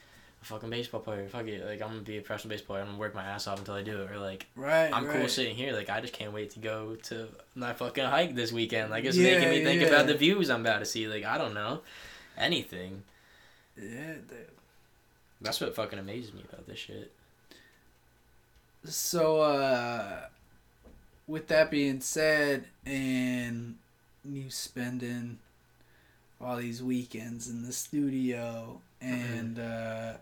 a 0.41 0.45
fucking 0.45 0.71
baseball 0.71 1.01
player. 1.01 1.27
Fuck 1.29 1.47
it, 1.49 1.65
like 1.67 1.83
I'm 1.83 1.89
gonna 1.89 2.01
be 2.03 2.19
a 2.19 2.21
professional 2.23 2.51
baseball 2.51 2.75
player. 2.77 2.83
I'm 2.83 2.89
gonna 2.91 2.99
work 2.99 3.15
my 3.15 3.25
ass 3.25 3.47
off 3.49 3.59
until 3.59 3.75
I 3.75 3.83
do 3.83 4.03
it. 4.03 4.11
Or 4.13 4.19
like 4.19 4.47
Right. 4.55 4.91
I'm 4.93 5.05
right. 5.07 5.19
cool 5.19 5.29
sitting 5.29 5.57
here. 5.57 5.73
Like 5.73 5.91
I 5.91 6.01
just 6.01 6.13
can't 6.13 6.33
wait 6.33 6.51
to 6.51 6.61
go 6.61 6.95
to 7.05 7.27
my 7.57 7.73
fucking 7.73 8.05
hike 8.05 8.35
this 8.37 8.53
weekend. 8.53 8.91
Like 8.91 9.05
it's 9.05 9.17
Yeah, 9.17 9.35
making 9.35 9.51
me 9.51 9.65
think 9.65 9.81
yeah. 9.83 9.89
about 9.89 10.07
the 10.07 10.15
views 10.15 10.49
I'm 10.49 10.61
about 10.61 10.79
to 10.79 10.87
see. 10.87 11.09
Like 11.09 11.25
I 11.25 11.39
don't 11.39 11.55
know, 11.55 11.81
anything. 12.39 13.03
Yeah. 13.77 14.15
dude. 14.29 14.49
That's 15.41 15.61
what 15.61 15.75
fucking 15.75 15.99
amazes 15.99 16.33
me 16.33 16.43
about 16.49 16.67
this 16.69 16.79
shit. 16.79 17.11
So, 18.85 19.41
uh, 19.41 20.21
with 21.27 21.49
that 21.49 21.71
being 21.71 22.01
said, 22.01 22.65
and 22.85 23.77
you 24.25 24.51
spending 24.51 25.39
all 26.41 26.57
these 26.57 26.83
weekends 26.83 27.49
in 27.49 27.65
the 27.65 27.73
studio 27.73 28.81
and 29.01 29.59
uh, 29.59 30.13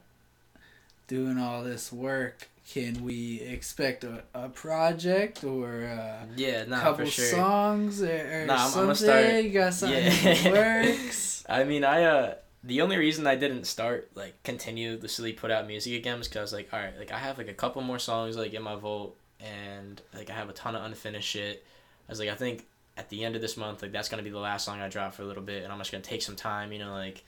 doing 1.09 1.39
all 1.39 1.65
this 1.65 1.93
work, 1.93 2.49
can 2.71 3.05
we 3.05 3.41
expect 3.41 4.05
a, 4.05 4.23
a 4.33 4.49
project 4.49 5.43
or 5.43 5.83
a 5.83 6.27
Yeah, 6.37 6.65
nah, 6.65 6.81
couple 6.81 7.07
sure. 7.07 7.25
songs 7.25 8.01
or, 8.01 8.07
or 8.43 8.47
Nah, 8.47 8.55
I'm- 8.55 8.61
I'm 8.67 8.71
something? 8.71 8.85
gonna 8.85 8.95
start- 8.95 9.45
You 9.45 9.51
got 9.51 9.75
something 9.75 10.05
Yeah. 10.05 10.53
works? 11.01 11.45
I 11.49 11.65
mean, 11.65 11.83
I 11.83 12.05
uh, 12.05 12.35
the 12.65 12.81
only 12.81 12.97
reason 12.97 13.27
I 13.27 13.35
didn't 13.35 13.65
start 13.65 14.11
like 14.15 14.41
continuously 14.45 15.33
put 15.33 15.51
out 15.51 15.67
music 15.67 15.95
again 15.95 16.19
was 16.19 16.29
because 16.29 16.39
I 16.39 16.43
was 16.43 16.53
like, 16.53 16.69
all 16.73 16.79
right, 16.79 16.97
like 16.99 17.13
I 17.13 17.19
have 17.19 17.39
like 17.39 17.49
a 17.49 17.55
couple 17.55 17.83
more 17.83 17.99
songs 17.99 18.37
like 18.37 18.55
in 18.55 18.63
my 18.63 18.77
vault, 18.77 19.17
and 19.41 20.01
like 20.15 20.31
I 20.31 20.35
have 20.35 20.49
a 20.49 20.53
ton 20.53 20.77
of 20.77 20.85
unfinished 20.85 21.29
shit. 21.29 21.65
I 22.09 22.13
was 22.13 22.21
like, 22.21 22.29
I 22.29 22.35
think 22.35 22.67
at 22.97 23.09
the 23.09 23.25
end 23.25 23.35
of 23.35 23.43
this 23.43 23.57
month, 23.57 23.83
like 23.83 23.93
that's 23.93 24.09
gonna 24.09 24.23
be 24.23 24.31
the 24.31 24.39
last 24.39 24.65
song 24.65 24.81
I 24.81 24.89
drop 24.89 25.15
for 25.15 25.23
a 25.23 25.27
little 25.27 25.43
bit, 25.43 25.65
and 25.65 25.73
I'm 25.73 25.79
just 25.79 25.91
gonna 25.91 26.05
take 26.05 26.23
some 26.23 26.37
time, 26.37 26.73
you 26.73 26.79
know, 26.79 26.93
like 26.93 27.25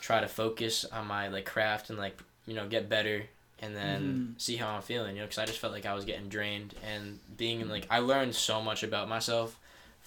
try 0.00 0.20
to 0.20 0.28
focus 0.28 0.84
on 0.84 1.06
my 1.06 1.28
like 1.28 1.46
craft 1.46 1.90
and 1.90 1.98
like 1.98 2.18
you 2.46 2.54
know 2.54 2.68
get 2.68 2.90
better, 2.90 3.24
and 3.60 3.74
then 3.74 4.02
mm-hmm. 4.02 4.32
see 4.36 4.56
how 4.56 4.68
I'm 4.68 4.82
feeling, 4.82 5.16
you 5.16 5.22
know, 5.22 5.26
because 5.26 5.38
I 5.38 5.46
just 5.46 5.58
felt 5.58 5.72
like 5.72 5.86
I 5.86 5.94
was 5.94 6.04
getting 6.04 6.28
drained, 6.28 6.74
and 6.86 7.18
being 7.38 7.66
like 7.66 7.86
I 7.88 8.00
learned 8.00 8.34
so 8.34 8.60
much 8.60 8.82
about 8.82 9.08
myself 9.08 9.58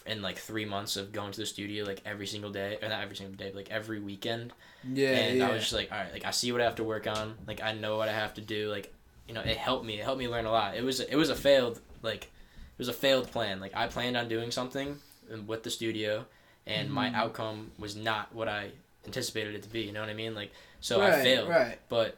in 0.05 0.21
like 0.21 0.37
three 0.37 0.65
months 0.65 0.97
of 0.97 1.11
going 1.11 1.31
to 1.31 1.39
the 1.39 1.45
studio 1.45 1.85
like 1.85 2.01
every 2.05 2.27
single 2.27 2.51
day 2.51 2.77
or 2.81 2.89
not 2.89 3.01
every 3.01 3.15
single 3.15 3.35
day 3.35 3.45
but, 3.47 3.55
like 3.55 3.71
every 3.71 3.99
weekend 3.99 4.51
Yeah, 4.83 5.09
and 5.11 5.37
yeah. 5.39 5.47
i 5.47 5.51
was 5.51 5.61
just 5.61 5.73
like 5.73 5.91
all 5.91 5.97
right 5.97 6.11
like 6.11 6.25
i 6.25 6.31
see 6.31 6.51
what 6.51 6.59
i 6.61 6.65
have 6.65 6.75
to 6.75 6.83
work 6.83 7.07
on 7.07 7.35
like 7.47 7.61
i 7.63 7.71
know 7.73 7.97
what 7.97 8.09
i 8.09 8.13
have 8.13 8.33
to 8.33 8.41
do 8.41 8.69
like 8.69 8.93
you 9.27 9.33
know 9.33 9.41
it 9.41 9.55
helped 9.57 9.85
me 9.85 9.99
it 9.99 10.03
helped 10.03 10.19
me 10.19 10.27
learn 10.27 10.45
a 10.45 10.51
lot 10.51 10.75
it 10.75 10.83
was 10.83 10.99
it 10.99 11.15
was 11.15 11.29
a 11.29 11.35
failed 11.35 11.79
like 12.01 12.23
it 12.25 12.77
was 12.79 12.89
a 12.89 12.93
failed 12.93 13.31
plan 13.31 13.59
like 13.61 13.71
i 13.75 13.87
planned 13.87 14.17
on 14.17 14.27
doing 14.27 14.51
something 14.51 14.99
with 15.47 15.63
the 15.63 15.69
studio 15.69 16.25
and 16.67 16.91
my 16.91 17.09
Mhm. 17.09 17.15
outcome 17.15 17.71
was 17.79 17.95
not 17.95 18.33
what 18.35 18.49
i 18.49 18.71
anticipated 19.05 19.55
it 19.55 19.63
to 19.63 19.69
be 19.69 19.81
you 19.81 19.91
know 19.93 20.01
what 20.01 20.09
i 20.09 20.13
mean 20.13 20.35
like 20.35 20.51
so 20.81 20.99
right, 20.99 21.13
i 21.13 21.23
failed 21.23 21.49
Right. 21.49 21.77
but 21.87 22.17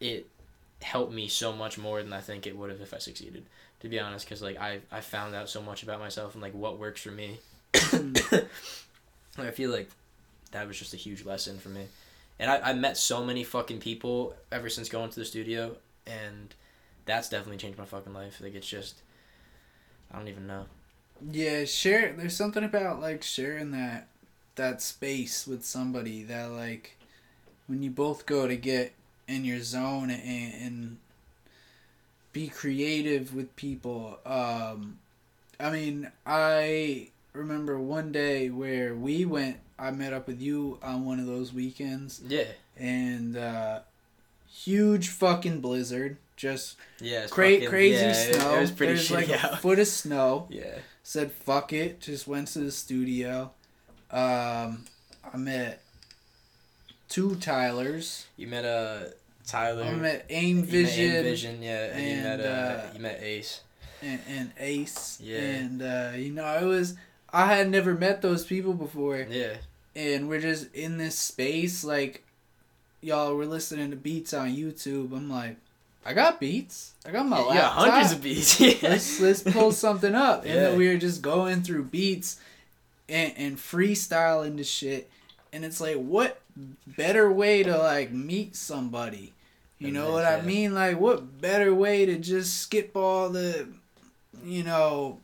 it 0.00 0.28
helped 0.82 1.12
me 1.12 1.28
so 1.28 1.52
much 1.52 1.76
more 1.76 2.02
than 2.02 2.12
I 2.12 2.20
think 2.20 2.46
it 2.46 2.56
would 2.56 2.70
have 2.70 2.80
if 2.80 2.94
I 2.94 2.98
succeeded. 2.98 3.44
To 3.80 3.88
be 3.88 3.98
honest, 3.98 4.26
because 4.26 4.42
like 4.42 4.58
I 4.58 4.80
I 4.90 5.00
found 5.00 5.34
out 5.34 5.48
so 5.48 5.62
much 5.62 5.82
about 5.82 6.00
myself 6.00 6.34
and 6.34 6.42
like 6.42 6.54
what 6.54 6.78
works 6.78 7.02
for 7.02 7.10
me. 7.10 7.38
like, 7.92 8.22
I 9.38 9.50
feel 9.50 9.70
like 9.70 9.88
that 10.52 10.66
was 10.66 10.78
just 10.78 10.94
a 10.94 10.98
huge 10.98 11.24
lesson 11.24 11.58
for 11.58 11.70
me, 11.70 11.86
and 12.38 12.50
I 12.50 12.70
I 12.70 12.72
met 12.74 12.96
so 12.96 13.24
many 13.24 13.44
fucking 13.44 13.80
people 13.80 14.34
ever 14.52 14.68
since 14.68 14.88
going 14.88 15.10
to 15.10 15.18
the 15.18 15.24
studio, 15.24 15.76
and 16.06 16.54
that's 17.06 17.28
definitely 17.28 17.56
changed 17.56 17.78
my 17.78 17.84
fucking 17.84 18.12
life. 18.12 18.40
Like 18.42 18.54
it's 18.54 18.68
just 18.68 18.96
I 20.12 20.18
don't 20.18 20.28
even 20.28 20.46
know. 20.46 20.66
Yeah, 21.30 21.64
share. 21.64 22.14
There's 22.16 22.36
something 22.36 22.64
about 22.64 23.00
like 23.00 23.22
sharing 23.22 23.70
that 23.72 24.08
that 24.56 24.82
space 24.82 25.46
with 25.46 25.64
somebody 25.64 26.22
that 26.24 26.50
like 26.50 26.96
when 27.66 27.82
you 27.82 27.90
both 27.90 28.26
go 28.26 28.46
to 28.46 28.56
get 28.56 28.92
in 29.28 29.44
your 29.44 29.60
zone 29.60 30.10
and, 30.10 30.54
and 30.54 30.98
be 32.32 32.48
creative 32.48 33.34
with 33.34 33.54
people. 33.56 34.18
Um, 34.24 34.98
I 35.58 35.70
mean, 35.70 36.10
I 36.24 37.08
remember 37.32 37.78
one 37.78 38.12
day 38.12 38.50
where 38.50 38.94
we 38.94 39.24
went. 39.24 39.58
I 39.78 39.90
met 39.90 40.12
up 40.12 40.26
with 40.26 40.40
you 40.42 40.78
on 40.82 41.04
one 41.06 41.18
of 41.20 41.26
those 41.26 41.52
weekends, 41.54 42.20
Yeah, 42.28 42.44
and 42.76 43.36
uh, 43.36 43.80
huge 44.48 45.08
fucking 45.08 45.60
blizzard. 45.60 46.16
Just 46.36 46.76
yeah, 47.00 47.26
cra- 47.26 47.52
fucking- 47.54 47.68
crazy 47.68 48.04
yeah, 48.04 48.12
snow. 48.12 48.54
It, 48.56 48.60
was 48.60 48.70
pretty 48.70 48.94
There's 48.94 49.10
like 49.10 49.30
out. 49.30 49.54
a 49.54 49.56
foot 49.58 49.78
of 49.78 49.86
snow 49.86 50.46
yeah, 50.50 50.78
said 51.02 51.32
fuck 51.32 51.72
it 51.74 52.00
just 52.00 52.26
went 52.26 52.48
to 52.48 52.60
the 52.60 52.70
studio 52.70 53.50
um 54.10 54.84
i 55.32 55.36
met 55.36 55.82
two 57.10 57.34
tylers 57.36 58.26
you 58.38 58.46
met 58.46 58.64
uh 58.64 59.00
Tyler. 59.50 59.82
i 59.84 59.92
met 59.94 60.26
aim 60.30 60.56
you 60.58 60.62
met 60.62 60.70
vision, 60.70 61.04
Aim 61.16 61.22
Vision, 61.24 61.62
yeah, 61.62 61.84
and, 61.96 62.04
you 62.16 62.22
met 62.22 62.40
uh, 62.40 62.44
uh, 62.44 62.82
you 62.94 63.00
met 63.00 63.20
Ace. 63.22 63.60
And, 64.02 64.20
and 64.28 64.50
ace 64.58 65.18
Yeah. 65.22 65.38
and 65.40 65.82
uh 65.82 66.12
you 66.16 66.32
know 66.32 66.46
it 66.58 66.64
was 66.64 66.94
i 67.32 67.44
had 67.54 67.68
never 67.68 67.94
met 67.94 68.22
those 68.22 68.44
people 68.46 68.72
before 68.72 69.18
Yeah, 69.30 69.56
and 69.94 70.26
we're 70.28 70.40
just 70.40 70.74
in 70.74 70.96
this 70.96 71.18
space 71.18 71.84
like 71.84 72.24
y'all 73.02 73.34
were 73.34 73.44
listening 73.44 73.90
to 73.90 73.96
beats 73.96 74.32
on 74.32 74.48
youtube 74.56 75.12
i'm 75.12 75.28
like 75.28 75.56
i 76.06 76.14
got 76.14 76.40
beats 76.40 76.92
i 77.06 77.10
got 77.10 77.26
my 77.26 77.38
yeah, 77.40 77.44
laptop 77.44 77.72
hundreds 77.72 78.12
of 78.12 78.22
beats. 78.22 78.58
Yeah. 78.60 78.74
let's 78.88 79.20
let's 79.20 79.42
pull 79.42 79.70
something 79.86 80.14
up. 80.14 80.44
And 80.46 80.54
Yeah. 80.54 80.60
then 80.70 80.78
we 80.78 80.88
were 80.88 80.96
just 80.96 81.20
going 81.20 81.60
through 81.62 81.84
beats 81.84 82.40
and 83.06 83.34
and 83.36 83.56
freestyling 83.58 84.56
the 84.56 84.64
shit. 84.64 85.10
And 85.52 85.62
it's 85.64 85.80
like, 85.80 85.96
what 85.96 86.40
better 86.86 87.30
way 87.30 87.62
to 87.64 87.76
like 87.76 88.12
meet 88.12 88.56
somebody? 88.56 89.34
You 89.80 89.90
know 89.92 90.12
what 90.12 90.24
I 90.26 90.42
mean? 90.42 90.74
Like, 90.74 91.00
what 91.00 91.40
better 91.40 91.74
way 91.74 92.04
to 92.06 92.16
just 92.18 92.58
skip 92.58 92.94
all 92.96 93.30
the, 93.30 93.66
you 94.44 94.62
know, 94.62 95.18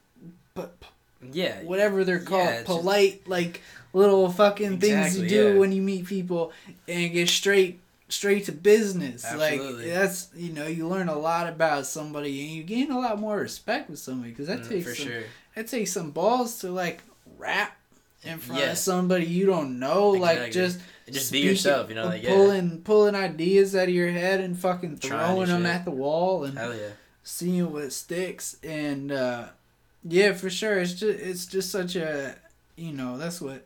yeah, 1.33 1.63
whatever 1.63 2.05
they're 2.05 2.21
called, 2.21 2.45
Yeah, 2.45 2.51
it's 2.61 2.69
just- 2.69 2.81
polite 2.81 3.29
like 3.29 3.61
little 3.93 4.31
fucking 4.31 4.79
things 4.79 5.19
you 5.19 5.29
do 5.29 5.53
yeah. 5.55 5.59
when 5.59 5.73
you 5.73 5.83
meet 5.83 6.07
people 6.07 6.53
and 6.89 7.13
get 7.13 7.29
straight 7.29 7.81
straight 8.09 8.45
to 8.47 8.53
business. 8.53 9.25
Absolutely. 9.25 9.85
Like 9.87 9.95
that's 9.95 10.29
you 10.37 10.53
know 10.53 10.67
you 10.67 10.87
learn 10.87 11.09
a 11.09 11.19
lot 11.19 11.49
about 11.49 11.87
somebody 11.87 12.41
and 12.43 12.51
you 12.51 12.63
gain 12.63 12.91
a 12.91 12.99
lot 12.99 13.19
more 13.19 13.37
respect 13.39 13.91
with 13.91 13.99
somebody 13.99 14.31
because 14.31 14.47
that 14.47 14.61
Mm, 14.61 14.69
takes 14.69 14.87
for 14.89 14.95
some, 14.95 15.07
sure. 15.09 15.23
that 15.57 15.67
takes 15.69 15.93
some 15.93 16.11
balls 16.13 16.59
to 16.61 16.71
like 16.71 17.03
rap 17.39 17.77
in 18.23 18.39
front 18.39 18.61
Yeah. 18.61 18.73
of 18.73 18.79
somebody 18.79 19.27
you 19.27 19.47
don't 19.47 19.79
know. 19.81 20.11
Like 20.11 20.53
just 20.53 20.79
Just 21.11 21.31
be 21.33 21.41
yourself, 21.41 21.89
you 21.89 21.95
know, 21.95 22.07
like 22.07 22.23
yeah. 22.23 22.31
pulling 22.35 22.83
pulling 22.83 23.15
ideas 23.15 23.77
out 23.77 23.89
of 23.89 23.95
your 23.95 24.11
head 24.11 24.41
and 24.41 24.59
fucking 24.59 24.97
throwing 24.97 25.49
them 25.49 25.63
shit. 25.63 25.71
at 25.71 25.85
the 25.85 25.91
wall 25.93 26.45
and 26.45 26.59
Hell 26.59 26.75
yeah. 26.75 26.89
seeing 27.23 27.71
what 27.73 27.93
sticks 27.93 28.57
and 28.65 29.13
uh 29.13 29.47
yeah 30.09 30.33
for 30.33 30.51
sure 30.51 30.79
it's 30.79 30.95
just 30.95 31.19
it's 31.19 31.47
just 31.47 31.71
such 31.71 31.97
a 31.97 32.35
you 32.77 32.93
know 32.93 33.19
that's 33.19 33.41
what 33.41 33.65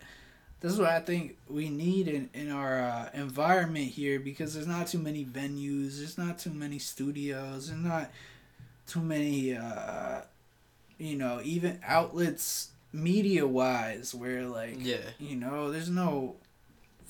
that's 0.60 0.76
what 0.76 0.88
i 0.88 1.00
think 1.00 1.36
we 1.48 1.68
need 1.68 2.08
in 2.08 2.30
in 2.34 2.50
our 2.50 2.80
uh, 2.80 3.08
environment 3.14 3.86
here 3.88 4.18
because 4.20 4.54
there's 4.54 4.66
not 4.66 4.86
too 4.86 4.98
many 4.98 5.24
venues 5.24 5.98
there's 5.98 6.16
not 6.16 6.38
too 6.38 6.50
many 6.50 6.78
studios 6.78 7.68
there's 7.68 7.80
not 7.82 8.10
too 8.86 9.00
many 9.00 9.54
uh 9.54 10.20
you 10.98 11.16
know 11.16 11.40
even 11.44 11.78
outlets 11.86 12.70
media 12.92 13.46
wise 13.46 14.14
where 14.14 14.46
like 14.46 14.76
Yeah. 14.78 14.96
you 15.18 15.36
know 15.36 15.70
there's 15.70 15.90
no 15.90 16.36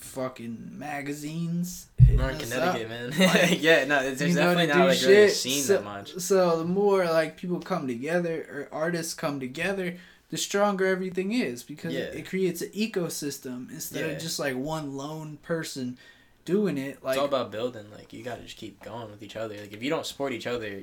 fucking 0.00 0.72
magazines 0.78 1.86
We're 1.98 2.30
in. 2.30 2.38
Connecticut, 2.38 2.88
man. 2.88 3.10
Like, 3.18 3.62
yeah, 3.62 3.84
no, 3.84 4.02
there's 4.02 4.20
you 4.20 4.28
know, 4.28 4.54
definitely 4.54 4.66
not 4.66 4.88
like 4.88 5.00
really 5.02 5.14
a 5.24 5.28
shit. 5.28 5.32
scene 5.36 5.62
so, 5.62 5.74
that 5.74 5.84
much. 5.84 6.14
So 6.18 6.58
the 6.58 6.64
more 6.64 7.04
like 7.06 7.36
people 7.36 7.60
come 7.60 7.86
together 7.86 8.68
or 8.72 8.76
artists 8.76 9.14
come 9.14 9.40
together, 9.40 9.96
the 10.30 10.36
stronger 10.36 10.86
everything 10.86 11.32
is 11.32 11.62
because 11.62 11.94
it, 11.94 12.14
Yeah. 12.14 12.20
it 12.20 12.28
creates 12.28 12.62
an 12.62 12.70
ecosystem 12.70 13.70
instead 13.70 14.06
Yeah. 14.06 14.12
of 14.12 14.20
just 14.22 14.38
like 14.38 14.56
one 14.56 14.96
lone 14.96 15.38
person 15.42 15.98
doing 16.44 16.78
it. 16.78 17.02
Like 17.04 17.14
it's 17.14 17.20
all 17.20 17.26
about 17.26 17.50
building. 17.52 17.86
Like 17.96 18.12
you 18.12 18.22
gotta 18.22 18.42
just 18.42 18.56
keep 18.56 18.82
going 18.82 19.10
with 19.10 19.22
each 19.22 19.36
other. 19.36 19.56
Like 19.56 19.72
if 19.72 19.82
you 19.82 19.90
don't 19.90 20.06
support 20.06 20.32
each 20.32 20.46
other, 20.46 20.82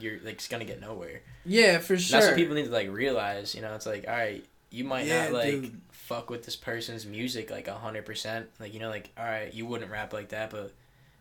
you're 0.00 0.18
like 0.24 0.34
it's 0.34 0.48
gonna 0.48 0.64
get 0.64 0.80
nowhere. 0.80 1.20
yeah, 1.44 1.78
for 1.78 1.96
sure. 1.96 2.18
That's 2.18 2.30
what 2.30 2.36
people 2.36 2.54
need 2.54 2.66
to 2.66 2.70
like 2.70 2.90
realize. 2.90 3.54
You 3.54 3.62
know, 3.62 3.74
it's 3.74 3.86
like 3.86 4.06
all 4.08 4.14
right, 4.14 4.44
you 4.70 4.84
might 4.84 5.06
Yeah, 5.06 5.24
not 5.24 5.32
like 5.32 5.50
dude. 5.50 5.80
Fuck 6.08 6.30
with 6.30 6.42
this 6.42 6.56
person's 6.56 7.04
music 7.04 7.50
like 7.50 7.68
a 7.68 7.74
hundred 7.74 8.06
percent. 8.06 8.48
Like 8.58 8.72
you 8.72 8.80
know, 8.80 8.88
like 8.88 9.10
all 9.18 9.26
right, 9.26 9.52
you 9.52 9.66
wouldn't 9.66 9.90
rap 9.90 10.14
like 10.14 10.30
that, 10.30 10.50
but 10.50 10.72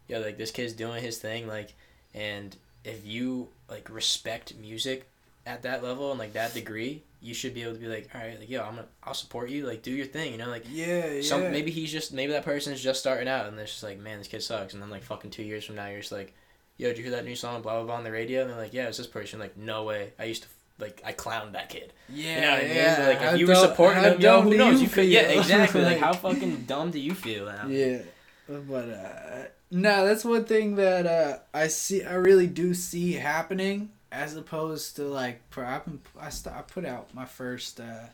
yeah, 0.07 0.19
like 0.19 0.37
this 0.37 0.51
kid's 0.51 0.73
doing 0.73 1.03
his 1.03 1.17
thing. 1.17 1.45
Like, 1.45 1.73
and 2.13 2.55
if 2.85 3.05
you 3.05 3.49
like 3.69 3.89
respect 3.89 4.55
music 4.55 5.09
at 5.45 5.63
that 5.63 5.83
level 5.83 6.11
and 6.11 6.19
like 6.19 6.33
that 6.33 6.53
degree, 6.53 7.03
you 7.21 7.33
should 7.33 7.53
be 7.53 7.63
able 7.63 7.73
to 7.73 7.79
be 7.79 7.87
like, 7.87 8.09
all 8.15 8.21
right, 8.21 8.39
like 8.39 8.49
yo, 8.49 8.61
I'm 8.61 8.75
gonna, 8.75 8.87
I'll 9.03 9.13
support 9.13 9.49
you. 9.49 9.67
Like 9.67 9.83
do 9.83 9.91
your 9.91 10.05
thing. 10.05 10.31
You 10.31 10.37
know, 10.37 10.49
like 10.49 10.65
yeah, 10.69 11.07
yeah. 11.07 11.21
some 11.21 11.41
maybe 11.51 11.69
he's 11.69 11.91
just 11.91 12.13
maybe 12.13 12.31
that 12.31 12.45
person's 12.45 12.81
just 12.81 13.01
starting 13.01 13.27
out 13.27 13.45
and 13.47 13.57
they're 13.57 13.65
just 13.65 13.83
like, 13.83 13.99
man, 13.99 14.19
this 14.19 14.29
kid 14.29 14.41
sucks. 14.41 14.73
And 14.73 14.81
then 14.81 14.89
like 14.89 15.03
fucking 15.03 15.31
two 15.31 15.43
years 15.43 15.65
from 15.65 15.75
now, 15.75 15.87
you're 15.87 15.99
just 15.99 16.13
like, 16.13 16.33
yo, 16.77 16.87
did 16.87 16.97
you 16.97 17.03
hear 17.03 17.13
that 17.13 17.25
new 17.25 17.35
song, 17.35 17.61
blah 17.61 17.73
blah 17.73 17.83
blah, 17.83 17.95
on 17.95 18.05
the 18.05 18.11
radio? 18.11 18.41
And 18.41 18.49
they're 18.49 18.57
like, 18.57 18.73
yeah, 18.73 18.87
it's 18.87 18.99
this 18.99 19.07
person. 19.07 19.37
Like, 19.37 19.57
no 19.57 19.83
way. 19.83 20.13
I 20.17 20.23
used 20.23 20.43
to 20.43 20.49
like 20.79 21.01
I 21.05 21.13
clowned 21.13 21.53
that 21.53 21.69
kid. 21.69 21.93
yeah, 22.09 22.35
You 22.35 22.41
know 22.41 22.51
what 22.51 22.59
I 22.59 22.63
mean? 22.67 22.75
yeah. 22.75 23.05
Like 23.07 23.19
How 23.19 23.33
if 23.33 23.39
you 23.39 23.47
were 23.47 23.55
supporting 23.55 24.03
how 24.03 24.09
him, 24.11 24.21
yo, 24.21 24.41
who 24.41 24.55
knows? 24.57 24.75
you 24.81 24.87
You 24.87 24.89
could, 24.93 25.05
yeah, 25.07 25.21
exactly. 25.21 25.81
like 25.81 25.93
Like, 26.01 26.01
how 26.01 26.13
fucking 26.13 26.63
dumb 26.65 26.91
do 26.91 26.99
you 26.99 27.13
feel 27.13 27.45
now? 27.45 27.67
Yeah, 27.67 27.99
but 28.47 28.89
uh, 28.89 29.45
no, 29.71 30.05
that's 30.05 30.23
one 30.23 30.45
thing 30.45 30.75
that 30.75 31.05
uh, 31.05 31.39
I 31.53 31.67
see. 31.67 32.03
I 32.03 32.13
really 32.13 32.47
do 32.47 32.73
see 32.73 33.13
happening, 33.13 33.89
as 34.11 34.35
opposed 34.35 34.95
to 34.97 35.03
like, 35.03 35.41
I 35.57 35.81
I, 36.19 36.29
st- 36.29 36.55
I 36.55 36.61
put 36.61 36.85
out 36.85 37.13
my 37.13 37.25
first 37.25 37.79
uh, 37.79 38.05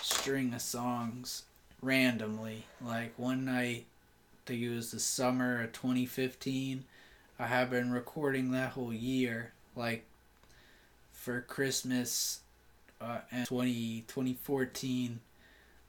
string 0.00 0.52
of 0.54 0.60
songs 0.62 1.44
randomly. 1.82 2.64
Like 2.84 3.12
one 3.18 3.44
night, 3.44 3.86
I 3.86 4.38
think 4.46 4.62
it 4.62 4.74
was 4.74 4.90
the 4.90 5.00
summer 5.00 5.62
of 5.62 5.72
2015. 5.72 6.84
I 7.38 7.46
have 7.46 7.70
been 7.70 7.90
recording 7.92 8.50
that 8.52 8.72
whole 8.72 8.92
year. 8.92 9.52
Like 9.76 10.04
for 11.26 11.40
Christmas, 11.40 12.40
uh, 13.00 13.18
and 13.32 13.46
20, 13.46 14.04
2014, 14.06 15.20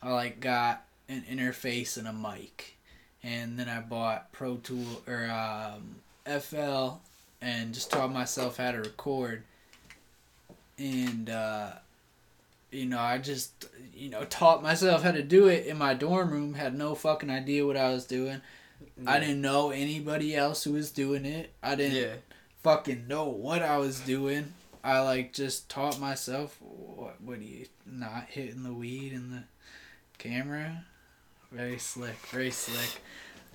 I 0.02 0.12
like 0.12 0.40
got 0.40 0.86
an 1.08 1.24
interface 1.30 1.98
and 1.98 2.08
a 2.08 2.14
mic 2.14 2.78
and 3.24 3.60
then 3.60 3.68
I 3.68 3.82
bought 3.82 4.32
Pro 4.32 4.58
Tool 4.58 5.02
or 5.08 5.30
um, 5.30 5.98
FL 6.40 7.00
and 7.42 7.74
just 7.74 7.92
taught 7.92 8.12
myself 8.12 8.58
how 8.58 8.72
to 8.72 8.80
record. 8.80 9.44
And 10.78 11.30
uh, 11.30 11.72
you 12.72 12.86
know, 12.86 13.00
I 13.00 13.18
just 13.18 13.68
you 13.94 14.10
know 14.10 14.24
taught 14.26 14.64
myself 14.64 15.04
how 15.04 15.12
to 15.12 15.24
do 15.24 15.48
it 15.48 15.66
in 15.66 15.78
my 15.78 15.94
dorm 15.94 16.32
room. 16.32 16.54
Had 16.54 16.76
no 16.76 16.96
fucking 16.96 17.30
idea 17.30 17.66
what 17.66 17.78
I 17.78 17.90
was 17.90 18.06
doing. 18.06 18.42
Yeah. 19.02 19.12
I 19.12 19.20
didn't 19.20 19.42
know 19.42 19.72
anybody 19.72 20.36
else 20.36 20.64
who 20.64 20.74
was 20.74 20.92
doing 20.92 21.26
it. 21.26 21.52
I 21.64 21.76
didn't 21.76 21.98
yeah. 21.98 22.16
fucking 22.64 23.08
know 23.08 23.26
what 23.26 23.64
I 23.64 23.78
was 23.78 24.00
doing. 24.00 24.54
I 24.84 25.02
like 25.02 25.34
just 25.34 25.70
taught 25.70 26.00
myself. 26.00 26.58
What? 26.62 27.22
What 27.22 27.40
are 27.40 27.44
you 27.44 27.66
not 27.86 28.26
hitting 28.30 28.64
the 28.64 28.74
weed 28.74 29.14
in 29.14 29.32
the 29.32 29.44
camera? 30.18 30.86
Very 31.52 31.78
slick, 31.78 32.18
very 32.28 32.52
slick. 32.52 33.02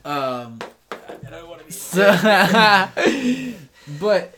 Um, 0.05 0.59
I 0.91 1.31
don't 1.31 1.49
want 1.49 1.61
to 1.61 1.67
be. 1.67 1.73
So, 1.73 2.13
but 4.01 4.35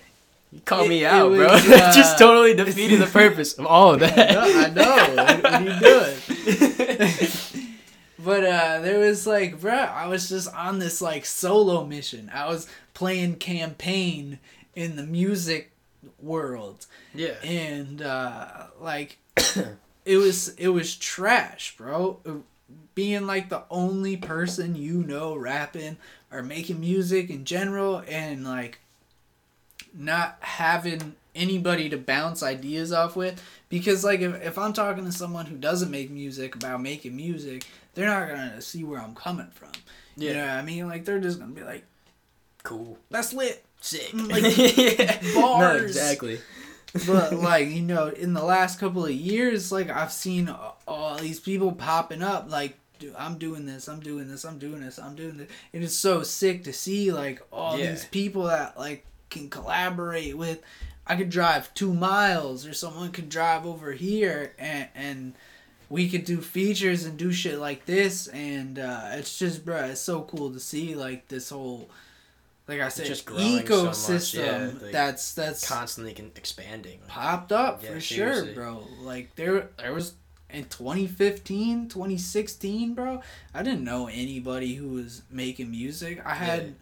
you 0.53 0.61
call 0.61 0.87
me 0.87 1.05
out, 1.05 1.31
was, 1.31 1.39
bro. 1.67 1.77
Uh, 1.77 1.93
just 1.93 2.19
totally 2.19 2.55
defeated 2.55 3.01
the 3.01 3.07
purpose 3.07 3.59
of 3.59 3.67
all 3.67 3.95
of 3.95 4.01
that. 4.01 4.37
I 4.37 4.69
know. 4.71 5.15
I 5.19 5.37
know. 5.37 5.41
What, 5.41 5.43
what 5.43 5.55
are 5.55 5.63
you 5.63 5.81
doing? 5.81 7.77
but 8.19 8.45
uh, 8.45 8.81
there 8.81 8.99
was 9.01 9.27
like, 9.27 9.61
bro, 9.61 9.75
I 9.75 10.07
was 10.07 10.29
just 10.29 10.53
on 10.55 10.79
this 10.79 11.01
like 11.01 11.25
solo 11.25 11.85
mission. 11.85 12.31
I 12.33 12.49
was 12.49 12.69
playing 12.95 13.37
campaign 13.37 14.39
in 14.75 14.97
the 14.97 15.03
music 15.03 15.73
world. 16.19 16.87
Yeah. 17.15 17.35
And 17.43 18.03
uh, 18.03 18.67
like, 18.81 19.19
it 20.05 20.17
was 20.17 20.51
it 20.57 20.69
was 20.69 20.97
trash, 20.97 21.77
bro 21.77 22.43
being 22.95 23.27
like 23.27 23.49
the 23.49 23.63
only 23.71 24.17
person 24.17 24.75
you 24.75 25.03
know 25.03 25.35
rapping 25.37 25.97
or 26.31 26.43
making 26.43 26.81
music 26.81 27.31
in 27.31 27.45
general 27.45 28.03
and 28.09 28.45
like 28.45 28.79
not 29.93 30.37
having 30.41 31.15
anybody 31.35 31.89
to 31.89 31.97
bounce 31.97 32.43
ideas 32.43 32.93
off 32.93 33.17
with 33.17 33.43
because 33.69 34.05
like 34.05 34.21
if, 34.21 34.35
if 34.43 34.59
i'm 34.59 34.73
talking 34.73 35.05
to 35.05 35.13
someone 35.13 35.47
who 35.47 35.57
doesn't 35.57 35.91
make 35.91 36.11
music 36.11 36.55
about 36.55 36.81
making 36.81 37.15
music 37.15 37.65
they're 37.95 38.09
not 38.09 38.29
gonna 38.29 38.61
see 38.61 38.85
where 38.85 39.01
i'm 39.01 39.15
coming 39.15 39.51
from 39.53 39.73
yeah. 40.17 40.29
you 40.29 40.37
know 40.37 40.47
what 40.47 40.51
i 40.51 40.63
mean 40.63 40.87
like 40.87 41.05
they're 41.05 41.21
just 41.21 41.41
gonna 41.41 41.53
be 41.53 41.63
like 41.63 41.85
cool 42.63 42.97
that's 43.11 43.33
lit 43.33 43.64
sick 43.85 44.11
mm, 44.13 44.31
like 44.31 44.99
yeah. 44.99 45.21
bars 45.35 45.81
no, 45.81 45.85
exactly 45.85 46.41
but 47.07 47.35
like 47.35 47.69
you 47.69 47.83
know 47.83 48.09
in 48.09 48.35
the 48.35 48.43
last 48.45 48.79
couple 48.79 49.05
of 49.05 49.11
years 49.11 49.73
like 49.73 49.91
i've 49.91 50.13
seen 50.13 50.55
all 50.87 51.17
these 51.19 51.41
people 51.41 51.73
popping 51.73 52.23
up 52.23 52.51
like 52.51 52.79
do 52.99 53.13
I'm 53.19 53.39
doing 53.39 53.67
this, 53.67 53.89
I'm 53.89 54.01
doing 54.01 54.29
this, 54.29 54.45
I'm 54.45 54.59
doing 54.59 54.81
this, 54.81 54.99
I'm 54.99 55.15
doing 55.15 55.37
this. 55.37 55.49
It 55.73 55.83
is 55.83 55.97
so 55.97 56.23
sick 56.23 56.65
to 56.65 56.73
see 56.73 57.13
like 57.13 57.43
all 57.53 57.79
yeah. 57.79 57.91
these 57.91 58.05
people 58.05 58.45
that 58.45 58.79
like 58.79 59.05
can 59.31 59.51
collaborate 59.51 60.37
with. 60.37 60.61
I 61.07 61.17
could 61.17 61.31
drive 61.31 61.75
two 61.75 61.93
miles 61.93 62.67
or 62.67 62.73
someone 62.73 63.13
could 63.13 63.29
drive 63.29 63.67
over 63.67 63.93
here 63.93 64.55
and 64.59 64.89
and 64.95 65.35
we 65.91 66.09
could 66.09 66.25
do 66.25 66.41
features 66.41 67.05
and 67.05 67.19
do 67.19 67.31
shit 67.31 67.59
like 67.59 67.85
this 67.85 68.27
and 68.29 68.79
uh, 68.79 69.11
it's 69.13 69.39
just 69.39 69.67
bro 69.67 69.85
it's 69.85 70.01
so 70.01 70.23
cool 70.23 70.51
to 70.51 70.59
see 70.59 70.95
like 70.95 71.29
this 71.29 71.51
whole 71.51 71.91
like 72.67 72.81
I 72.81 72.89
said 72.89 73.07
just 73.07 73.27
ecosystem 73.27 74.21
so 74.21 74.43
yeah, 74.43 74.71
like 74.83 74.93
that's 74.93 75.35
that's 75.35 75.69
constantly 75.69 76.15
expanding. 76.35 77.01
popped 77.07 77.53
up 77.53 77.83
yeah, 77.83 77.91
for 77.91 78.01
seriously. 78.01 78.55
sure 78.55 78.55
bro. 78.55 78.87
Like 79.03 79.35
there 79.37 79.71
there 79.79 79.93
was 79.93 80.15
in 80.51 80.65
2015 80.67 81.89
2016 81.89 82.95
bro 82.95 83.21
i 83.53 83.63
didn't 83.63 83.83
know 83.83 84.07
anybody 84.07 84.75
who 84.75 84.89
was 84.89 85.23
making 85.31 85.71
music. 85.71 86.23
I 86.25 86.35
had 86.35 86.75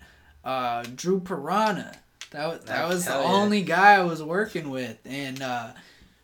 yeah. 0.44 0.50
uh 0.50 0.84
drew 0.94 1.20
piranha. 1.20 1.96
That, 2.30 2.66
that 2.66 2.88
was 2.88 3.04
the 3.06 3.16
only 3.16 3.62
guy 3.62 3.94
i 3.94 4.02
was 4.02 4.22
working 4.22 4.70
with. 4.70 4.98
And 5.04 5.42
uh 5.42 5.72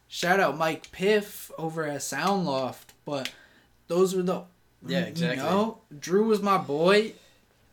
shout 0.09 0.41
out 0.41 0.57
mike 0.57 0.91
piff 0.93 1.51
over 1.59 1.85
at 1.85 1.99
soundloft 1.99 2.95
but 3.05 3.31
those 3.89 4.15
were 4.15 4.23
the 4.23 4.43
yeah 4.87 5.01
exactly. 5.01 5.37
you 5.37 5.43
know 5.43 5.79
drew 5.99 6.25
was 6.25 6.43
my 6.43 6.59
boy. 6.59 7.15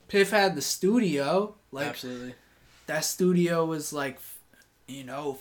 Piff 0.07 0.29
had 0.29 0.55
the 0.55 0.61
studio 0.61 1.55
like 1.75 1.87
absolutely 1.87 2.33
that 2.87 3.05
studio 3.05 3.65
was 3.65 3.93
like 3.93 4.19
you 4.87 5.03
know 5.03 5.37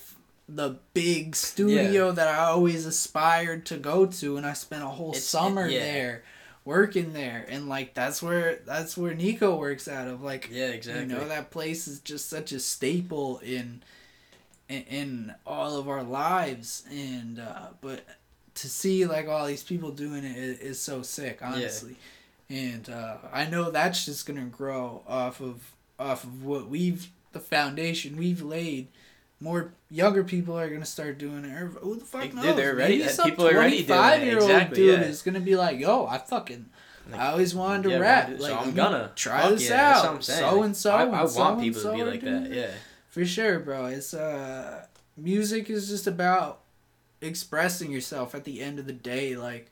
the 0.49 0.77
big 0.93 1.35
studio 1.35 2.09
yeah. 2.09 2.13
that 2.13 2.29
I 2.29 2.45
always 2.45 2.85
aspired 2.85 3.65
to 3.67 3.79
go 3.79 4.05
to, 4.05 4.37
and 4.37 4.45
I 4.45 4.53
spent 4.53 4.83
a 4.83 4.89
whole 4.89 5.13
it's, 5.13 5.25
summer 5.25 5.67
it, 5.67 5.73
yeah. 5.73 5.79
there 5.81 6.25
working 6.65 7.13
there 7.13 7.45
and 7.51 7.69
like 7.69 7.93
that's 7.93 8.23
where 8.23 8.57
that's 8.65 8.97
where 8.97 9.15
Nico 9.15 9.55
works 9.57 9.87
out 9.87 10.09
of 10.09 10.23
like 10.23 10.49
yeah 10.51 10.69
exactly 10.69 11.03
you 11.03 11.09
know 11.09 11.29
that 11.29 11.51
place 11.51 11.87
is 11.87 12.01
just 12.01 12.31
such 12.31 12.53
a 12.53 12.59
staple 12.59 13.39
in 13.41 13.83
in, 14.71 14.83
in 14.85 15.35
all 15.47 15.77
of 15.77 15.89
our 15.91 16.03
lives 16.03 16.85
and 16.91 17.39
uh 17.39 17.67
but 17.83 18.07
to 18.55 18.69
see 18.69 19.05
like 19.05 19.29
all 19.29 19.47
these 19.47 19.63
people 19.63 19.91
doing 19.91 20.25
it 20.25 20.37
is, 20.37 20.59
is 20.61 20.81
so 20.81 21.03
sick 21.03 21.41
honestly 21.43 21.97
yeah. 22.49 22.61
and 22.61 22.89
uh 22.89 23.17
I 23.31 23.45
know 23.45 23.71
that's 23.71 24.07
just 24.07 24.25
gonna 24.25 24.47
grow 24.47 25.03
off 25.07 25.43
of 25.43 25.74
off 25.99 26.25
of 26.25 26.45
what 26.45 26.69
we've 26.69 27.11
the 27.33 27.41
foundation 27.41 28.17
we've 28.17 28.43
laid 28.43 28.89
more 29.41 29.75
younger 29.91 30.25
people 30.25 30.59
are 30.59 30.69
gonna 30.69 30.87
start 30.87 31.19
doing 31.19 31.45
it. 31.45 31.57
Who 31.81 31.97
the 31.97 32.05
fuck 32.05 32.23
Dude, 32.23 32.35
knows? 32.35 32.57
they're 32.57 32.75
ready. 32.75 32.99
Maybe 32.99 33.11
some 33.11 33.31
people 33.31 33.47
are 33.47 33.55
ready. 33.55 33.83
Five 33.83 34.23
year 34.23 34.41
old 34.41 34.51
exactly, 34.51 34.77
dude 34.77 35.01
yeah. 35.01 35.07
is 35.07 35.23
gonna 35.23 35.41
be 35.41 35.55
like, 35.55 35.79
"Yo, 35.79 36.07
I 36.07 36.19
fucking." 36.19 36.67
Like, 37.11 37.21
I 37.21 37.27
always 37.29 37.55
wanted 37.55 37.83
to 37.85 37.91
yeah, 37.91 37.99
rap. 37.99 38.29
Dude, 38.29 38.41
like, 38.41 38.53
so 38.53 38.59
I'm 38.59 38.73
gonna 38.73 39.13
try 39.15 39.51
this 39.51 39.69
yeah, 39.69 40.03
out. 40.03 40.25
So 40.25 40.63
and 40.63 40.75
so. 40.75 40.95
I, 40.95 41.23
I 41.23 41.27
so 41.27 41.41
want 41.41 41.61
people 41.61 41.83
to 41.83 41.93
be 41.93 42.03
like 42.03 42.23
that. 42.23 42.51
Yeah. 42.51 42.71
For 43.11 43.27
sure, 43.27 43.61
bro. 43.61 43.87
It's 43.87 44.15
uh, 44.15 44.87
music 45.17 45.69
is 45.69 45.89
just 45.89 46.07
about 46.07 46.61
expressing 47.21 47.93
yourself. 47.93 48.35
At 48.35 48.45
the 48.45 48.63
end 48.63 48.79
of 48.79 48.87
the 48.87 48.95
day, 48.95 49.37
like 49.37 49.71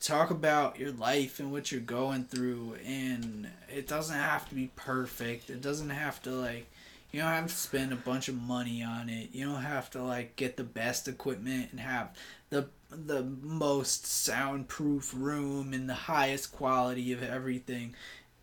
talk 0.00 0.30
about 0.30 0.78
your 0.78 0.92
life 0.92 1.38
and 1.38 1.52
what 1.52 1.70
you're 1.70 1.80
going 1.80 2.24
through, 2.24 2.76
and 2.84 3.48
it 3.72 3.86
doesn't 3.86 4.16
have 4.16 4.48
to 4.48 4.54
be 4.54 4.70
perfect. 4.76 5.50
It 5.50 5.60
doesn't 5.60 5.90
have 5.90 6.22
to 6.22 6.30
like 6.30 6.66
you 7.12 7.20
don't 7.20 7.30
have 7.30 7.46
to 7.46 7.54
spend 7.54 7.92
a 7.92 7.96
bunch 7.96 8.28
of 8.28 8.34
money 8.34 8.82
on 8.82 9.08
it. 9.08 9.30
You 9.32 9.46
don't 9.46 9.62
have 9.62 9.90
to 9.92 10.02
like 10.02 10.36
get 10.36 10.56
the 10.56 10.64
best 10.64 11.08
equipment 11.08 11.68
and 11.70 11.80
have 11.80 12.10
the 12.50 12.68
the 12.90 13.22
most 13.22 14.06
soundproof 14.06 15.12
room 15.16 15.72
and 15.72 15.88
the 15.88 15.94
highest 15.94 16.52
quality 16.52 17.12
of 17.12 17.22
everything. 17.22 17.94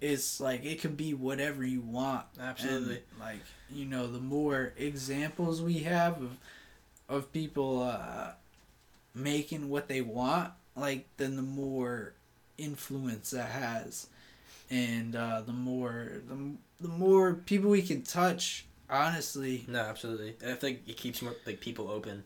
It's 0.01 0.39
like 0.39 0.65
it 0.65 0.81
can 0.81 0.95
be 0.95 1.13
whatever 1.13 1.63
you 1.65 1.81
want. 1.81 2.25
Absolutely. 2.39 2.95
And, 2.95 3.19
like 3.19 3.41
you 3.69 3.85
know, 3.85 4.07
the 4.07 4.19
more 4.19 4.73
examples 4.77 5.61
we 5.61 5.79
have 5.79 6.21
of 6.21 6.37
of 7.09 7.31
people 7.31 7.83
uh, 7.83 8.31
making 9.13 9.69
what 9.69 9.87
they 9.87 10.01
want, 10.01 10.51
like 10.75 11.07
then 11.17 11.35
the 11.35 11.41
more 11.41 12.13
influence 12.57 13.31
that 13.31 13.49
has, 13.49 14.07
and 14.69 15.15
uh, 15.15 15.41
the 15.41 15.53
more 15.53 16.21
the 16.27 16.53
the 16.81 16.87
more 16.87 17.33
people 17.33 17.69
we 17.69 17.81
can 17.81 18.01
touch, 18.01 18.65
honestly. 18.89 19.65
No, 19.67 19.79
absolutely. 19.79 20.35
I 20.45 20.53
think 20.53 20.81
it 20.87 20.97
keeps 20.97 21.21
more 21.21 21.35
like 21.45 21.59
people 21.59 21.89
open, 21.89 22.23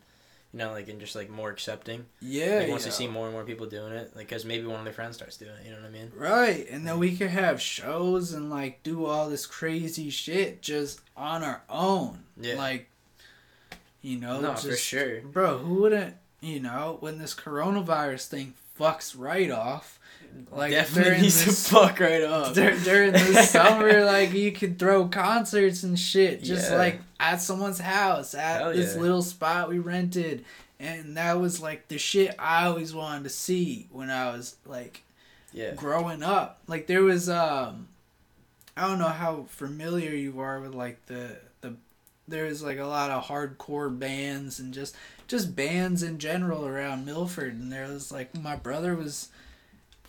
you 0.53 0.59
know, 0.59 0.71
like 0.71 0.87
and 0.89 0.99
just 0.99 1.15
like 1.15 1.29
more 1.29 1.49
accepting. 1.49 2.05
Yeah. 2.21 2.59
Like, 2.59 2.69
once 2.69 2.85
they 2.85 2.91
see 2.91 3.07
more 3.07 3.25
and 3.25 3.33
more 3.33 3.43
people 3.43 3.67
doing 3.67 3.93
it, 3.93 4.15
like 4.15 4.27
because 4.27 4.45
maybe 4.45 4.65
one 4.65 4.79
of 4.79 4.85
their 4.85 4.93
friends 4.93 5.15
starts 5.17 5.37
doing 5.37 5.51
it. 5.61 5.65
You 5.65 5.71
know 5.71 5.77
what 5.77 5.87
I 5.87 5.91
mean? 5.91 6.11
Right, 6.15 6.67
and 6.69 6.87
then 6.87 6.99
we 6.99 7.15
could 7.15 7.29
have 7.29 7.61
shows 7.61 8.33
and 8.33 8.49
like 8.49 8.83
do 8.83 9.05
all 9.05 9.29
this 9.29 9.45
crazy 9.45 10.09
shit 10.09 10.61
just 10.61 11.01
on 11.15 11.43
our 11.43 11.61
own. 11.69 12.23
Yeah. 12.39 12.55
Like, 12.55 12.89
you 14.01 14.19
know, 14.19 14.39
no, 14.39 14.51
just, 14.51 14.67
for 14.67 14.75
sure, 14.75 15.21
bro. 15.21 15.57
Who 15.57 15.81
wouldn't? 15.81 16.15
You 16.41 16.59
know, 16.59 16.97
when 16.99 17.17
this 17.17 17.33
coronavirus 17.33 18.27
thing 18.27 18.53
fucks 18.79 19.15
right 19.17 19.49
off 19.49 19.97
like 20.51 20.71
definitely 20.71 21.21
needs 21.21 21.45
this, 21.45 21.63
to 21.63 21.75
fuck 21.75 21.99
right 21.99 22.21
up. 22.23 22.53
During, 22.53 22.79
during 22.81 23.11
the 23.13 23.43
summer, 23.43 24.03
like 24.03 24.33
you 24.33 24.51
could 24.51 24.79
throw 24.79 25.07
concerts 25.07 25.83
and 25.83 25.97
shit, 25.97 26.43
just 26.43 26.71
yeah. 26.71 26.77
like 26.77 27.01
at 27.19 27.41
someone's 27.41 27.79
house 27.79 28.33
at 28.33 28.61
Hell 28.61 28.73
this 28.73 28.95
yeah. 28.95 29.01
little 29.01 29.21
spot 29.21 29.69
we 29.69 29.79
rented, 29.79 30.45
and 30.79 31.17
that 31.17 31.39
was 31.39 31.61
like 31.61 31.87
the 31.87 31.97
shit 31.97 32.35
I 32.39 32.65
always 32.65 32.93
wanted 32.93 33.23
to 33.23 33.29
see 33.29 33.87
when 33.91 34.09
I 34.09 34.31
was 34.31 34.55
like, 34.65 35.03
yeah, 35.53 35.73
growing 35.73 36.23
up. 36.23 36.59
Like 36.67 36.87
there 36.87 37.03
was 37.03 37.29
um, 37.29 37.87
I 38.75 38.87
don't 38.87 38.99
know 38.99 39.05
how 39.07 39.45
familiar 39.49 40.11
you 40.11 40.39
are 40.39 40.59
with 40.59 40.75
like 40.75 41.05
the 41.07 41.37
the 41.61 41.75
there's 42.27 42.61
like 42.61 42.77
a 42.77 42.85
lot 42.85 43.11
of 43.11 43.25
hardcore 43.25 43.97
bands 43.97 44.59
and 44.59 44.73
just 44.73 44.95
just 45.27 45.55
bands 45.55 46.03
in 46.03 46.17
general 46.19 46.65
around 46.65 47.05
Milford 47.05 47.53
and 47.53 47.71
there 47.71 47.87
was 47.87 48.11
like 48.11 48.33
my 48.39 48.55
brother 48.55 48.95
was 48.95 49.29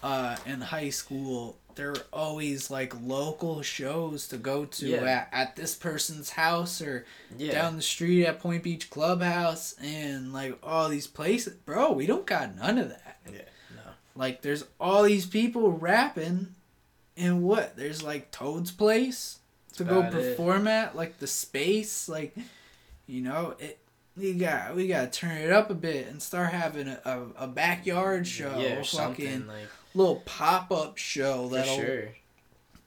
uh 0.03 0.37
in 0.47 0.61
high 0.61 0.91
school 0.91 1.57
there 1.75 1.91
were 1.93 2.03
always 2.13 2.71
like 2.73 2.93
local 3.03 3.63
shows 3.63 4.27
to 4.29 4.37
go 4.37 4.65
to 4.65 4.89
Yeah. 4.89 5.05
at, 5.05 5.29
at 5.33 5.57
this 5.57 5.75
person's 5.77 6.31
house 6.31 6.81
or 6.83 7.05
Yeah. 7.37 7.53
down 7.53 7.77
the 7.77 7.83
street 7.83 8.27
at 8.27 8.41
Point 8.41 8.63
Beach 8.63 8.91
Clubhouse 8.91 9.75
and 9.83 10.33
like 10.33 10.59
all 10.63 10.89
these 10.89 11.07
places 11.07 11.55
bro 11.55 11.93
we 11.93 12.07
don't 12.07 12.27
got 12.27 12.55
none 12.57 12.79
of 12.79 12.89
that 12.91 13.19
Yeah. 13.33 13.43
No. 13.75 13.91
like 14.15 14.43
there's 14.43 14.65
all 14.81 15.03
these 15.03 15.27
people 15.27 15.73
rapping 15.73 16.55
and 17.17 17.43
what 17.43 17.77
there's 17.77 18.03
like 18.03 18.31
Toad's 18.31 18.71
place 18.71 19.39
to 19.75 19.85
go 19.85 19.99
about 20.01 20.15
it. 20.15 20.37
perform 20.37 20.69
at 20.69 20.95
like 20.97 21.19
the 21.19 21.27
space 21.27 22.09
like 22.09 22.37
you 23.09 23.21
know 23.21 23.55
it 23.59 23.79
we 24.19 24.35
got 24.35 24.75
we 24.77 24.89
got 24.89 25.13
to 25.13 25.19
turn 25.21 25.37
it 25.39 25.51
up 25.53 25.71
a 25.71 25.75
bit 25.75 26.07
and 26.09 26.21
start 26.23 26.51
having 26.53 26.89
a, 26.89 27.01
a, 27.05 27.45
a 27.45 27.47
backyard 27.47 28.27
show 28.27 28.59
Yeah. 28.59 28.83
fucking 28.83 29.47
like 29.47 29.69
little 29.95 30.23
pop-up 30.27 30.97
show 30.99 31.49
for 31.49 31.55
that'll 31.55 31.77
sure. 31.77 32.09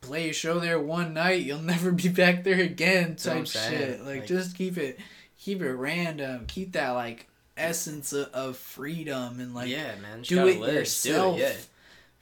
play 0.01 0.29
a 0.29 0.33
show 0.33 0.59
there 0.59 0.79
one 0.79 1.13
night 1.13 1.41
you'll 1.41 1.61
never 1.61 1.91
be 1.91 2.09
back 2.09 2.43
there 2.43 2.59
again 2.59 3.09
That's 3.11 3.25
what 3.27 3.37
I'm 3.37 3.45
type 3.45 3.69
shit 3.71 3.99
like, 4.05 4.17
like- 4.19 4.27
just 4.27 4.55
keep 4.55 4.77
it 4.77 4.99
keep 5.39 5.61
it 5.61 5.73
random 5.73 6.45
keep 6.47 6.73
that 6.73 6.89
like 6.91 7.27
essence 7.57 8.13
of, 8.13 8.27
of 8.33 8.57
freedom 8.57 9.39
and 9.39 9.53
like 9.53 9.69
yeah, 9.69 9.95
man. 10.01 10.21
Do 10.21 10.47
it 10.47 10.59
live. 10.59 10.73
yourself 10.73 11.37
Do 11.37 11.43
it. 11.43 11.67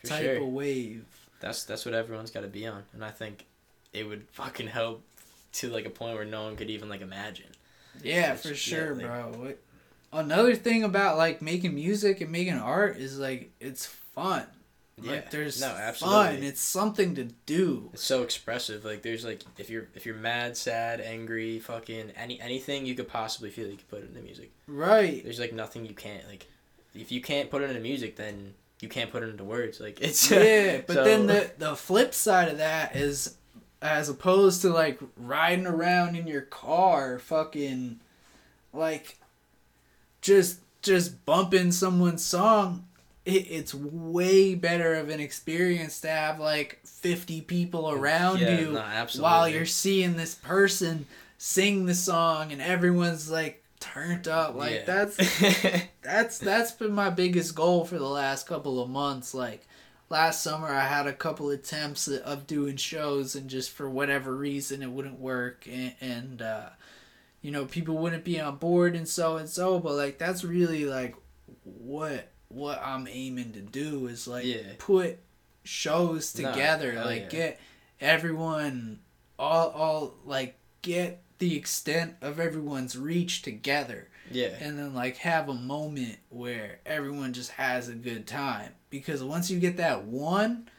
Yeah. 0.04 0.10
Type 0.10 0.24
sure. 0.24 0.38
of 0.38 0.48
wave 0.48 1.06
That's 1.40 1.64
that's 1.66 1.86
what 1.86 1.94
everyone's 1.94 2.32
got 2.32 2.42
to 2.42 2.48
be 2.48 2.66
on, 2.68 2.84
and 2.94 3.04
I 3.06 3.12
think 3.12 3.46
it 3.94 4.08
would 4.08 4.26
fucking 4.32 4.68
help 4.68 5.04
to 5.54 5.70
like 5.70 5.86
a 5.86 5.90
point 5.90 6.16
where 6.16 6.26
no 6.26 6.44
one 6.44 6.56
could 6.56 6.70
even 6.70 6.90
like 6.90 7.02
imagine. 7.02 7.48
Yeah, 8.04 8.36
for 8.36 8.54
sure, 8.56 8.96
like- 8.96 9.06
bro. 9.06 9.32
What- 9.38 9.60
Another 10.12 10.56
thing 10.56 10.84
about 10.84 11.18
like 11.18 11.40
making 11.42 11.76
music 11.76 12.20
and 12.22 12.32
making 12.32 12.56
art 12.56 12.98
is 12.98 13.20
like 13.20 13.52
it's 13.60 13.86
fun. 13.86 14.44
Yeah. 15.02 15.12
Like 15.12 15.30
there's 15.32 15.62
no, 15.62 15.68
fun. 15.70 15.78
absolutely. 15.82 16.48
It's 16.48 16.62
something 16.62 17.14
to 17.16 17.26
do. 17.46 17.90
It's 17.94 18.02
so 18.04 18.24
expressive. 18.24 18.84
Like 18.84 19.04
there's 19.04 19.24
like 19.24 19.44
if 19.60 19.70
you're 19.70 19.88
if 19.94 20.08
you're 20.08 20.16
mad, 20.16 20.58
sad, 20.58 21.00
angry, 21.00 21.60
fucking 21.60 22.12
any 22.18 22.42
anything 22.42 22.88
you 22.88 22.96
could 22.96 23.08
possibly 23.08 23.52
feel, 23.52 23.68
you 23.68 23.78
could 23.78 23.88
put 23.88 24.00
it 24.04 24.10
into 24.10 24.22
music. 24.22 24.52
Right. 24.68 25.24
There's 25.24 25.40
like 25.40 25.54
nothing 25.54 25.86
you 25.86 25.94
can't 25.94 26.28
like. 26.28 26.48
If 26.96 27.12
you 27.12 27.22
can't 27.22 27.52
put 27.52 27.62
it 27.62 27.70
into 27.70 27.80
music, 27.82 28.16
then 28.16 28.56
you 28.82 28.90
can't 28.90 29.12
put 29.12 29.22
it 29.22 29.30
into 29.30 29.44
words. 29.44 29.80
Like 29.80 30.02
it's 30.02 30.32
Yeah, 30.32 30.82
but 30.88 30.94
so- 30.96 31.04
then 31.04 31.28
the 31.28 31.52
the 31.60 31.76
flip 31.76 32.16
side 32.16 32.48
of 32.50 32.58
that 32.58 32.96
is 32.96 33.36
as 33.82 34.10
opposed 34.10 34.62
to 34.62 34.70
like 34.70 35.00
riding 35.16 35.66
around 35.68 36.16
in 36.16 36.28
your 36.28 36.42
car 36.42 37.18
fucking 37.20 38.00
like 38.74 39.18
just 40.22 40.60
just 40.82 41.26
bumping 41.26 41.72
someone's 41.72 42.24
song 42.26 42.86
it, 43.26 43.48
it's 43.50 43.74
way 43.74 44.56
better 44.56 44.96
of 44.96 45.10
an 45.10 45.20
experience 45.20 46.02
to 46.02 46.10
have 46.10 46.40
like 46.40 46.80
50 46.86 47.42
people 47.42 47.90
around 47.92 48.40
Yeah, 48.40 48.60
you 48.60 48.72
no, 48.74 49.08
while 49.20 49.48
you're 49.48 49.66
seeing 49.66 50.18
this 50.18 50.36
person 50.36 51.06
sing 51.38 51.86
the 51.86 51.96
song 51.96 52.52
and 52.52 52.62
everyone's 52.62 53.30
like 53.32 53.64
turned 53.80 54.28
up 54.28 54.56
like 54.56 54.74
Yeah. 54.74 54.84
that's 54.86 55.18
that's 56.02 56.38
that's 56.40 56.72
been 56.74 56.92
my 56.92 57.10
biggest 57.10 57.56
goal 57.56 57.86
for 57.86 57.98
the 57.98 58.08
last 58.08 58.46
couple 58.46 58.82
of 58.82 58.90
months 58.90 59.34
like 59.34 59.66
last 60.10 60.42
summer 60.42 60.68
i 60.68 60.86
had 60.86 61.06
a 61.08 61.14
couple 61.14 61.50
attempts 61.50 62.08
of 62.08 62.48
doing 62.48 62.76
shows 62.76 63.36
and 63.36 63.50
just 63.50 63.70
for 63.72 63.90
whatever 63.90 64.36
reason 64.36 64.82
it 64.82 64.90
wouldn't 64.92 65.20
work 65.20 65.68
and, 65.72 65.94
and 66.02 66.42
uh 66.42 66.70
you 67.42 67.52
know 67.52 67.66
people 67.66 67.98
wouldn't 67.98 68.24
be 68.24 68.40
on 68.40 68.56
board 68.58 68.96
and 68.96 69.08
so 69.08 69.38
and 69.38 69.48
so 69.50 69.80
but 69.80 69.94
like 69.94 70.18
that's 70.18 70.44
really 70.44 70.86
like 70.86 71.16
what 71.64 72.32
what 72.48 72.82
i'm 72.84 73.08
aiming 73.08 73.52
to 73.54 73.62
do 73.62 74.08
is 74.08 74.28
like 74.28 74.46
Yeah. 74.46 74.62
put 74.80 75.20
shows 75.64 76.34
together 76.34 76.94
hell 76.94 77.06
like 77.06 77.22
yeah. 77.24 77.30
get 77.40 77.60
everyone 78.02 79.00
all 79.38 79.70
all 79.70 80.14
like 80.26 80.58
get 80.82 81.22
the 81.40 81.56
extent 81.56 82.16
of 82.22 82.40
everyone's 82.40 82.98
reach 82.98 83.42
together 83.42 84.08
yeah. 84.32 84.50
and 84.62 84.78
then 84.78 84.94
like 84.94 85.18
have 85.18 85.50
a 85.50 85.54
moment 85.54 86.18
where 86.30 86.80
everyone 86.86 87.34
just 87.34 87.52
has 87.52 87.90
a 87.90 87.94
good 87.94 88.28
time 88.28 88.72
because 88.90 89.24
once 89.24 89.50
you 89.50 89.60
get 89.60 89.78
that 89.78 90.04
one 90.04 90.70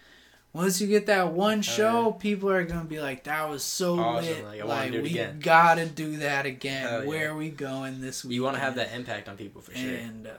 once 0.53 0.81
you 0.81 0.87
get 0.89 1.07
that 1.07 1.33
one 1.33 1.63
show 1.63 2.13
people 2.13 2.51
are 2.51 2.65
gonna 2.65 2.85
be 2.85 3.01
like 3.01 3.25
that 3.25 3.49
was 3.49 3.63
so 3.65 3.99
Awesome, 3.99 4.25
lit 4.27 4.45
like, 4.45 4.53
like, 4.53 4.61
I 4.63 4.65
wanna 4.67 4.91
do 4.91 4.99
it 4.99 5.03
we 5.03 5.11
again." 5.11 5.41
gotta 5.41 5.87
do 5.87 6.17
that 6.19 6.47
again 6.47 6.83
yeah. 6.85 7.05
where 7.09 7.31
are 7.31 7.37
we 7.37 7.49
going 7.51 8.01
this 8.01 8.25
week 8.25 8.35
You 8.35 8.43
want 8.43 8.57
to 8.57 8.61
have 8.61 8.75
that 8.77 8.93
impact 8.95 9.29
on 9.29 9.37
people 9.37 9.61
for 9.63 9.75
sure. 9.75 9.91
and 9.95 10.27
uh, 10.27 10.31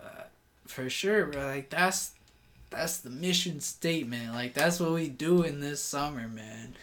for 0.67 0.89
sure 0.89 1.25
bro, 1.27 1.45
like 1.47 1.69
that's 1.69 2.11
that's 2.69 2.97
the 2.99 3.09
mission 3.09 3.59
statement 3.59 4.33
like 4.33 4.53
that's 4.53 4.79
what 4.79 4.91
we 4.91 5.09
do 5.09 5.43
in 5.43 5.59
this 5.61 5.81
summer 5.81 6.27
man 6.27 6.75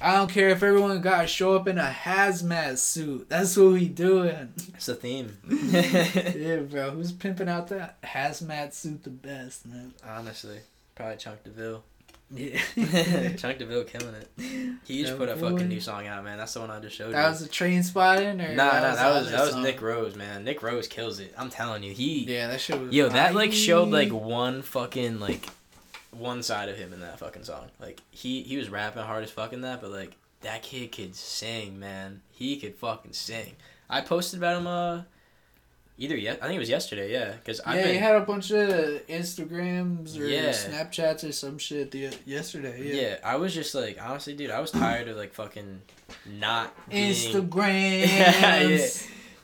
I 0.00 0.16
don't 0.16 0.30
care 0.30 0.50
if 0.50 0.62
everyone 0.62 1.00
got 1.00 1.22
to 1.22 1.26
show 1.26 1.56
up 1.56 1.66
in 1.66 1.78
a 1.78 1.94
hazmat 2.04 2.76
suit. 2.78 3.28
That's 3.30 3.56
what 3.56 3.72
we 3.72 3.88
doing. 3.88 4.52
It's 4.74 4.88
a 4.88 4.94
theme. 4.94 5.38
yeah, 5.48 6.56
bro. 6.60 6.90
Who's 6.90 7.12
pimping 7.12 7.48
out 7.48 7.68
that 7.68 8.00
hazmat 8.02 8.74
suit 8.74 9.04
the 9.04 9.10
best, 9.10 9.66
man? 9.66 9.94
Honestly, 10.06 10.58
probably 10.94 11.16
Chunk 11.16 11.42
DeVille. 11.44 11.82
Yeah. 12.30 12.58
Chunk 13.36 13.58
DeVille 13.58 13.84
killing 13.84 14.14
it. 14.16 14.28
He 14.84 15.00
just 15.02 15.12
That 15.12 15.18
put 15.18 15.28
a 15.28 15.36
boy. 15.36 15.52
fucking 15.52 15.68
new 15.68 15.80
song 15.80 16.06
out, 16.08 16.24
man. 16.24 16.38
That's 16.38 16.52
the 16.54 16.60
one 16.60 16.70
I 16.72 16.80
just 16.80 16.96
showed 16.96 17.06
you. 17.06 17.12
that 17.12 17.22
you. 17.24 17.30
was 17.30 17.42
a 17.42 17.48
train 17.48 17.82
spotting, 17.84 18.40
or 18.40 18.54
Nah, 18.54 18.64
nah, 18.64 18.80
that 18.80 18.96
the 19.14 19.18
was 19.20 19.30
that 19.30 19.40
was 19.42 19.50
song? 19.52 19.62
Nick 19.62 19.80
Rose, 19.80 20.16
man. 20.16 20.44
Nick 20.44 20.62
Rose 20.62 20.88
kills 20.88 21.20
it. 21.20 21.32
I'm 21.38 21.50
telling 21.50 21.82
you, 21.84 21.94
he. 21.94 22.24
Yeah, 22.24 22.48
that 22.48 22.60
shit 22.60 22.80
was. 22.80 22.92
Yo, 22.92 23.08
that 23.08 23.34
like 23.34 23.52
showed 23.52 23.88
like 23.90 24.10
one 24.12 24.62
fucking 24.62 25.20
like 25.20 25.46
one 26.18 26.42
side 26.42 26.68
of 26.68 26.76
him 26.76 26.92
in 26.92 27.00
that 27.00 27.18
fucking 27.18 27.44
song. 27.44 27.66
Like 27.80 28.00
he 28.10 28.42
he 28.42 28.56
was 28.56 28.68
rapping 28.68 29.02
hard 29.02 29.24
as 29.24 29.30
fucking 29.30 29.60
that, 29.62 29.80
but 29.80 29.90
like 29.90 30.16
that 30.42 30.62
kid 30.62 30.92
could 30.92 31.14
sing, 31.14 31.78
man. 31.78 32.22
He 32.30 32.56
could 32.58 32.74
fucking 32.76 33.12
sing. 33.12 33.56
I 33.88 34.00
posted 34.00 34.38
about 34.40 34.58
him 34.58 34.66
uh 34.66 35.02
either 35.98 36.16
yet 36.16 36.38
I 36.42 36.46
think 36.46 36.56
it 36.56 36.60
was 36.60 36.68
yesterday, 36.68 37.10
yeah, 37.12 37.32
because 37.32 37.60
I've 37.60 37.76
Yeah, 37.76 37.82
been 37.84 37.92
he 37.94 37.98
had 37.98 38.16
a 38.16 38.20
bunch 38.20 38.50
of 38.50 38.68
Instagrams 39.06 40.18
or 40.18 40.26
Yeah. 40.26 40.50
Snapchats 40.50 41.26
or 41.28 41.32
some 41.32 41.58
shit 41.58 41.90
the 41.90 42.10
yesterday. 42.24 42.82
yeah. 42.82 43.00
Yeah. 43.08 43.16
I 43.24 43.36
was 43.36 43.54
just 43.54 43.74
like 43.74 43.98
honestly, 44.02 44.34
dude, 44.34 44.50
I 44.50 44.60
was 44.60 44.70
tired 44.70 45.08
of 45.08 45.16
like 45.16 45.32
fucking 45.32 45.80
not 46.38 46.74
being 46.88 47.12
Instagrams. 47.12 48.06
Yeah. 48.06 48.88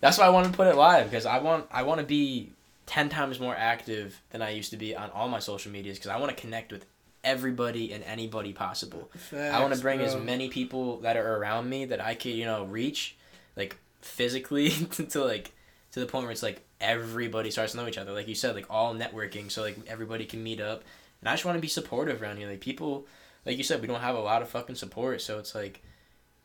That's 0.01 0.19
why 0.19 0.27
I 0.27 0.31
want 0.31 0.49
to 0.49 0.53
put 0.53 0.67
it 0.67 0.75
live 0.77 1.09
because 1.11 1.27
I 1.27 1.39
want 1.39 1.67
I 1.71 1.85
want 1.85 2.01
to 2.01 2.07
be 2.07 2.52
ten 2.93 3.09
times 3.09 3.41
more 3.41 3.57
active 3.57 4.21
than 4.31 4.43
I 4.43 4.51
used 4.51 4.71
to 4.73 4.77
be 4.77 4.95
on 4.95 5.09
all 5.13 5.27
my 5.27 5.39
social 5.39 5.73
medias 5.73 5.97
because 5.97 6.11
I 6.11 6.19
want 6.19 6.37
to 6.37 6.39
connect 6.39 6.71
with 6.71 6.85
everybody 7.25 7.91
and 7.91 8.05
anybody 8.05 8.53
possible. 8.53 9.11
I 9.33 9.61
want 9.61 9.71
to 9.71 9.77
Facts, 9.77 9.81
bring 9.81 10.01
as 10.01 10.15
many 10.15 10.51
people 10.51 10.99
that 10.99 11.17
are 11.17 11.39
around 11.39 11.71
me 11.71 11.87
that 11.87 12.03
I 12.03 12.15
could 12.15 12.33
you 12.33 12.45
know 12.45 12.65
reach, 12.65 13.17
like 13.57 13.79
physically 14.03 14.69
to, 14.91 15.05
to 15.05 15.25
like 15.25 15.53
to 15.93 16.01
the 16.01 16.07
point 16.07 16.25
where 16.25 16.33
it's 16.33 16.43
like 16.43 16.61
everybody 16.83 17.51
starts 17.51 17.73
to 17.73 17.79
know 17.79 17.89
each 17.89 17.97
other. 17.97 18.13
Like 18.13 18.29
you 18.29 18.35
said, 18.35 18.55
like 18.55 18.67
all 18.69 18.95
networking, 18.95 19.51
so 19.51 19.63
like 19.63 19.79
everybody 19.87 20.27
can 20.27 20.43
meet 20.43 20.61
up. 20.61 20.85
And 21.23 21.31
I 21.31 21.33
just 21.33 21.47
want 21.47 21.57
to 21.57 21.63
be 21.63 21.69
supportive 21.69 22.21
around 22.21 22.37
here. 22.37 22.51
Like 22.51 22.61
people, 22.61 23.07
like 23.47 23.57
you 23.57 23.65
said, 23.65 23.81
we 23.81 23.87
don't 23.87 24.01
have 24.01 24.17
a 24.17 24.21
lot 24.21 24.43
of 24.43 24.51
fucking 24.51 24.77
support, 24.77 25.23
so 25.23 25.39
it's 25.39 25.55
like 25.55 25.83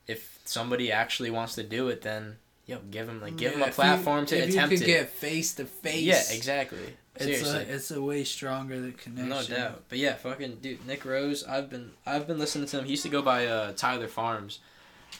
if 0.06 0.38
somebody 0.46 0.90
actually 0.90 1.30
wants 1.30 1.56
to 1.56 1.62
do 1.62 1.88
it, 1.88 2.00
then 2.00 2.36
yo, 2.68 2.78
give 2.90 3.08
them 3.08 3.20
like 3.20 3.36
give 3.36 3.54
Yeah, 3.54 3.58
a 3.58 3.62
if 3.62 3.66
you- 3.68 3.72
platform 3.74 4.26
to 4.26 4.36
if 4.38 4.50
attempt 4.50 4.72
you 4.72 4.78
could 4.78 4.88
it. 4.88 4.92
get 4.92 5.08
face 5.10 5.54
to 5.54 5.64
face. 5.64 6.02
yeah, 6.02 6.22
exactly. 6.30 6.94
It's 7.16 7.24
Seriously. 7.24 7.56
a 7.72 7.74
it's 7.74 7.90
a 7.90 8.00
way 8.00 8.22
stronger 8.22 8.80
the 8.80 8.92
connection. 8.92 9.28
No 9.28 9.42
doubt. 9.42 9.84
But 9.88 9.98
yeah, 9.98 10.14
fucking 10.14 10.58
dude, 10.62 10.86
Nick 10.86 11.04
Rose, 11.04 11.42
I've 11.42 11.68
been 11.68 11.90
I've 12.06 12.28
been 12.28 12.38
listening 12.38 12.68
to 12.68 12.78
him. 12.78 12.84
He 12.84 12.92
used 12.92 13.02
to 13.02 13.08
go 13.08 13.22
by 13.22 13.46
uh 13.46 13.72
Tyler 13.72 14.06
Farms 14.06 14.60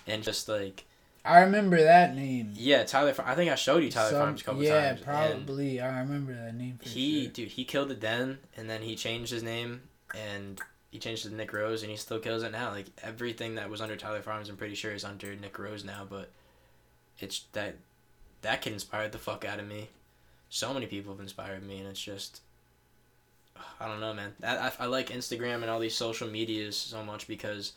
and 0.06 0.22
just 0.22 0.48
like 0.48 0.84
I 1.24 1.40
remember 1.40 1.82
that 1.82 2.14
name. 2.14 2.52
yeah, 2.54 2.84
Tyler 2.84 3.12
I 3.26 3.34
think 3.34 3.50
I 3.50 3.56
showed 3.56 3.82
you 3.82 3.90
Tyler 3.90 4.10
Some- 4.12 4.20
Farms 4.20 4.40
a 4.42 4.44
couple 4.44 4.62
yeah, 4.62 4.80
times. 4.90 5.00
and 5.00 5.04
probably. 5.04 5.80
I 5.80 5.98
remember 5.98 6.34
that 6.34 6.54
name. 6.54 6.78
For 6.80 6.88
he 6.88 7.24
sure. 7.24 7.32
dude, 7.32 7.48
he 7.48 7.64
killed 7.64 7.90
it 7.90 8.00
then 8.00 8.38
and 8.56 8.70
then 8.70 8.82
he 8.82 8.94
changed 8.94 9.32
his 9.32 9.42
name 9.42 9.80
and 10.16 10.60
he 10.90 10.98
changed 11.00 11.26
it 11.26 11.30
to 11.30 11.34
Nick 11.34 11.52
Rose 11.52 11.82
and 11.82 11.90
he 11.90 11.96
still 11.96 12.20
kills 12.20 12.44
it 12.44 12.52
now. 12.52 12.70
Like 12.70 12.86
everything 13.02 13.56
that 13.56 13.68
was 13.68 13.80
under 13.80 13.96
Tyler 13.96 14.22
Farms 14.22 14.48
I'm 14.48 14.56
pretty 14.56 14.76
sure 14.76 14.92
is 14.92 15.04
under 15.04 15.34
Nick 15.34 15.58
Rose 15.58 15.84
now, 15.84 16.06
but 16.08 16.30
it's 17.18 17.44
that 17.52 17.76
that 18.42 18.62
kid 18.62 18.72
inspired 18.72 19.12
the 19.12 19.18
fuck 19.18 19.44
out 19.44 19.58
of 19.58 19.66
me. 19.66 19.88
So 20.50 20.72
many 20.72 20.86
people 20.86 21.12
have 21.12 21.20
inspired 21.20 21.62
me 21.66 21.78
and 21.78 21.88
it's 21.88 22.00
just 22.00 22.40
I 23.80 23.88
don't 23.88 24.00
know, 24.00 24.14
man. 24.14 24.34
I, 24.42 24.56
I, 24.68 24.72
I 24.80 24.86
like 24.86 25.08
Instagram 25.10 25.56
and 25.62 25.70
all 25.70 25.80
these 25.80 25.94
social 25.96 26.28
medias 26.28 26.76
so 26.76 27.02
much 27.02 27.26
because 27.26 27.72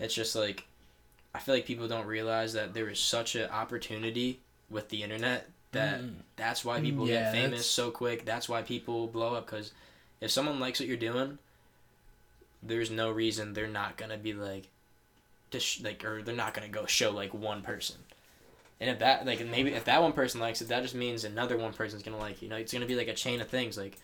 it's 0.00 0.14
just 0.14 0.34
like 0.34 0.64
I 1.34 1.38
feel 1.38 1.54
like 1.54 1.64
people 1.66 1.88
don't 1.88 2.06
realize 2.06 2.52
that 2.54 2.74
there 2.74 2.88
is 2.90 2.98
such 3.00 3.36
an 3.36 3.48
opportunity 3.50 4.40
with 4.68 4.88
the 4.88 5.02
internet 5.02 5.48
that 5.72 6.00
Mm. 6.00 6.14
that's 6.36 6.64
why 6.64 6.80
people 6.80 7.08
Yeah, 7.08 7.22
get 7.24 7.32
famous 7.32 7.50
that's- 7.50 7.66
so 7.66 7.90
quick. 7.90 8.24
That's 8.26 8.48
why 8.48 8.60
people 8.62 9.06
blow 9.06 9.34
up 9.34 9.46
because 9.46 9.72
if 10.20 10.30
someone 10.30 10.60
likes 10.60 10.78
what 10.80 10.88
you're 10.88 10.96
doing, 10.98 11.38
there's 12.62 12.90
no 12.90 13.10
reason 13.10 13.52
they're 13.54 13.66
not 13.66 13.96
gonna 13.96 14.18
be 14.18 14.34
like, 14.34 14.68
sh- 15.58 15.80
like 15.80 16.04
or 16.04 16.22
they're 16.22 16.34
not 16.34 16.52
gonna 16.54 16.68
go 16.68 16.84
show 16.86 17.10
like 17.10 17.32
one 17.32 17.62
person. 17.62 17.96
And 18.82 18.90
if 18.90 18.98
that 18.98 19.24
like 19.24 19.46
maybe 19.46 19.72
if 19.72 19.84
that 19.84 20.02
one 20.02 20.12
person 20.12 20.40
likes 20.40 20.60
it, 20.60 20.68
that 20.68 20.82
just 20.82 20.96
means 20.96 21.22
another 21.24 21.56
one 21.56 21.72
person's 21.72 22.02
gonna 22.02 22.18
like 22.18 22.36
it. 22.36 22.42
you 22.42 22.48
know 22.48 22.56
it's 22.56 22.72
gonna 22.72 22.84
be 22.84 22.96
like 22.96 23.06
a 23.06 23.14
chain 23.14 23.40
of 23.40 23.48
things 23.48 23.78
like 23.78 23.96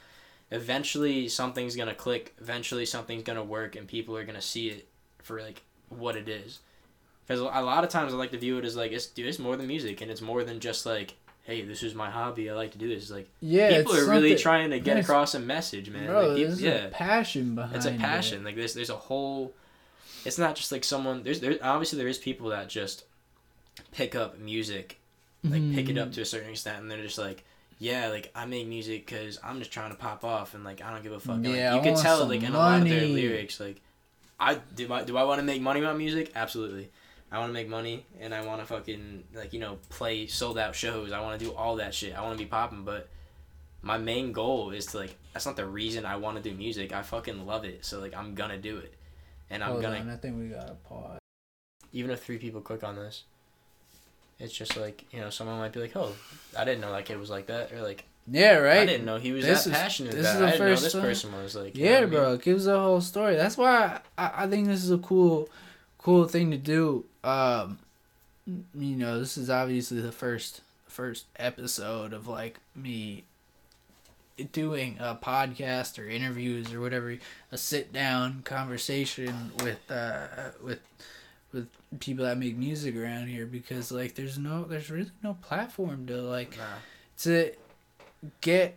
eventually 0.51 1.29
something's 1.29 1.77
gonna 1.77 1.95
click 1.95 2.35
eventually 2.41 2.87
something's 2.87 3.23
gonna 3.23 3.43
work 3.45 3.77
and 3.77 3.87
people 3.87 4.17
are 4.17 4.25
gonna 4.25 4.41
see 4.41 4.69
it 4.69 4.89
for 5.23 5.41
like 5.41 5.63
what 5.89 6.17
it 6.17 6.29
is 6.29 6.61
because 7.27 7.41
a 7.41 7.45
lot 7.45 7.85
of 7.85 7.91
times 7.91 8.13
i 8.15 8.17
like 8.17 8.31
to 8.31 8.39
view 8.39 8.57
it 8.59 8.65
as 8.65 8.77
like 8.77 8.93
it's 8.93 9.07
dude, 9.07 9.27
it's 9.27 9.39
more 9.39 9.57
than 9.57 9.67
music 9.67 10.01
and 10.01 10.11
it's 10.11 10.21
more 10.23 10.45
than 10.45 10.61
just 10.61 10.87
like 10.87 11.15
hey 11.45 11.63
this 11.63 11.83
is 11.83 11.95
my 11.95 12.09
hobby 12.09 12.49
i 12.49 12.55
like 12.55 12.71
to 12.73 12.79
do 12.79 12.89
this 12.89 13.03
it's 13.05 13.11
like 13.11 13.29
Yeah, 13.41 13.77
people 13.79 13.95
are 13.97 14.09
really 14.09 14.37
trying 14.37 14.71
to 14.71 14.81
get 14.81 14.97
across 14.97 15.35
a 15.35 15.41
message 15.41 15.91
man 15.91 16.07
Bro, 16.07 16.29
like, 16.29 16.37
people, 16.37 16.49
there's 16.51 16.63
yeah 16.63 16.85
a 16.87 16.89
passion 16.91 17.55
behind 17.55 17.75
it. 17.75 17.77
it's 17.77 17.87
a 17.87 17.93
it. 17.95 17.99
passion 18.01 18.45
like 18.45 18.57
there's 18.57 18.75
there's 18.75 18.91
a 18.91 18.97
whole 18.97 19.53
it's 20.25 20.39
not 20.39 20.57
just 20.57 20.73
like 20.73 20.85
someone 20.85 21.23
there's 21.25 21.41
there 21.41 21.57
obviously 21.63 21.99
there 21.99 22.09
is 22.09 22.19
people 22.19 22.49
that 22.51 22.69
just 22.69 23.05
pick 23.93 24.15
up 24.15 24.39
music 24.39 24.99
like 25.45 25.75
pick 25.75 25.89
it 25.89 25.99
up 25.99 26.13
to 26.13 26.21
a 26.21 26.25
mm. 26.25 26.27
certain 26.27 26.51
extent 26.51 26.81
and 26.81 26.91
they're 26.91 27.03
just 27.03 27.19
like 27.19 27.45
yeah 27.79 28.09
like 28.09 28.31
i 28.35 28.45
make 28.45 28.67
music 28.67 29.07
because 29.07 29.39
i'm 29.45 29.59
just 29.59 29.71
trying 29.71 29.91
to 29.91 29.97
pop 29.97 30.25
off 30.25 30.55
and 30.55 30.65
like 30.65 30.83
i 30.83 30.91
don't 30.91 31.03
give 31.03 31.13
a 31.13 31.21
fuck. 31.21 31.37
And, 31.37 31.47
like, 31.47 31.55
Yeah, 31.55 31.77
you 31.77 31.83
can 31.83 31.97
tell 31.97 32.27
like 32.27 32.43
in 32.43 32.55
a 32.55 32.59
lot 32.59 32.83
of 32.83 32.89
their 32.89 33.07
lyrics 33.07 33.61
like 33.61 33.81
i 34.41 34.55
do 34.75 34.93
i 34.93 35.05
do 35.05 35.17
i 35.17 35.23
want 35.23 35.39
to 35.39 35.45
make 35.45 35.63
money 35.63 35.81
about 35.81 35.97
music? 35.97 36.33
Absolutely. 36.35 36.91
I 37.31 37.39
want 37.39 37.51
to 37.51 37.53
make 37.53 37.69
money 37.69 38.07
and 38.21 38.35
i 38.35 38.45
want 38.45 38.61
to 38.61 38.67
fucking 38.67 39.25
like 39.35 39.53
you 39.53 39.61
know 39.61 39.79
play 39.91 40.27
sold 40.27 40.59
out 40.59 40.75
shows. 40.75 41.13
I 41.13 41.21
want 41.21 41.39
to 41.39 41.45
do 41.45 41.53
all 41.53 41.77
that 41.77 41.95
shit. 41.95 42.17
I 42.17 42.23
want 42.23 42.39
to 42.39 42.45
be 42.45 42.49
popping 42.49 42.85
but 42.85 43.09
my 43.83 43.99
main 43.99 44.33
goal 44.33 44.71
is 44.71 44.87
to 44.87 44.99
like 44.99 45.17
that's 45.33 45.47
not 45.47 45.55
the 45.55 45.67
reason 45.67 46.05
i 46.05 46.17
want 46.17 46.37
to 46.37 46.43
do 46.43 46.57
music. 46.57 46.93
I 46.93 47.03
fucking 47.03 47.47
love 47.47 47.65
it 47.65 47.85
so 47.85 48.01
like 48.01 48.17
i'm 48.17 48.35
gonna 48.35 48.59
do 48.59 48.79
it. 48.79 48.95
And 49.51 49.63
i'm 49.63 49.73
Hold 49.73 49.83
gonna 49.83 49.99
on, 49.99 50.11
I 50.11 50.17
think 50.17 50.37
we 50.39 50.49
got 50.49 50.69
a 50.69 50.75
pause. 50.75 51.19
even 51.93 52.11
if 52.11 52.23
three 52.23 52.39
people 52.39 52.61
click 52.61 52.83
on 52.83 52.97
this, 52.97 53.25
it's 54.41 54.53
just 54.53 54.77
like 54.77 55.05
you 55.13 55.21
know 55.21 55.31
someone 55.31 55.59
might 55.59 55.73
be 55.73 55.81
like, 55.81 55.97
"Oh, 55.97 56.13
I 56.57 56.65
didn't 56.65 56.81
know 56.81 56.93
that 56.93 57.05
kid 57.05 57.19
was 57.19 57.31
like 57.31 57.47
that," 57.47 57.73
or 57.73 57.83
like, 57.83 58.05
Yeah, 58.31 58.57
right. 58.57 58.79
"I 58.81 58.87
didn't 58.87 59.05
know 59.07 59.19
he 59.19 59.33
was 59.33 59.45
This 59.45 59.65
that 59.65 59.71
is- 59.71 59.77
passionate 59.77 60.13
this 60.13 60.27
is 60.27 60.35
about." 60.37 60.39
the 60.41 60.45
it. 60.45 60.49
I 60.49 60.51
didn't 60.53 60.61
know 60.67 60.71
first 60.75 60.83
this 60.85 60.93
time. 60.93 61.03
person 61.03 61.33
was 61.43 61.57
like." 61.57 61.77
you 61.77 61.85
know 61.85 61.91
Yeah, 61.91 61.97
I 61.97 62.01
mean? 62.03 62.11
bro, 62.11 62.33
it 62.35 62.43
gives 62.43 62.67
a 62.67 62.79
whole 62.79 63.01
story. 63.01 63.37
That's 63.37 63.57
why 63.57 64.01
I, 64.17 64.31
I 64.45 64.47
think 64.47 64.67
this 64.67 64.83
is 64.85 64.91
a 64.91 64.99
cool, 64.99 65.49
cool 65.99 66.27
thing 66.29 66.51
to 66.53 66.57
do. 66.59 67.05
Um, 67.25 67.79
you 68.47 68.97
know, 68.97 69.19
this 69.19 69.37
is 69.37 69.51
obviously 69.51 70.01
the 70.01 70.13
first 70.13 70.61
first 70.87 71.27
episode 71.37 72.13
of 72.13 72.27
like 72.27 72.59
me 72.75 73.25
doing 74.53 74.97
a 75.01 75.15
podcast 75.17 75.99
or 75.99 76.09
interviews 76.09 76.73
or 76.73 76.81
whatever, 76.81 77.17
a 77.51 77.59
sit 77.59 77.93
down 77.93 78.43
conversation 78.45 79.51
with 79.63 79.79
uh 79.91 80.27
with 80.63 80.79
with 81.53 81.69
people 82.01 82.25
that 82.25 82.37
make 82.39 82.57
music 82.57 82.95
around 82.97 83.29
here 83.29 83.47
because 83.47 83.91
like 83.91 84.15
there's 84.15 84.39
no 84.39 84.65
there's 84.65 84.91
really 84.91 85.11
no 85.23 85.35
platform 85.35 86.07
to 86.07 86.17
like 86.21 86.57
Nah. 86.57 86.65
to 87.21 87.53
get 88.41 88.77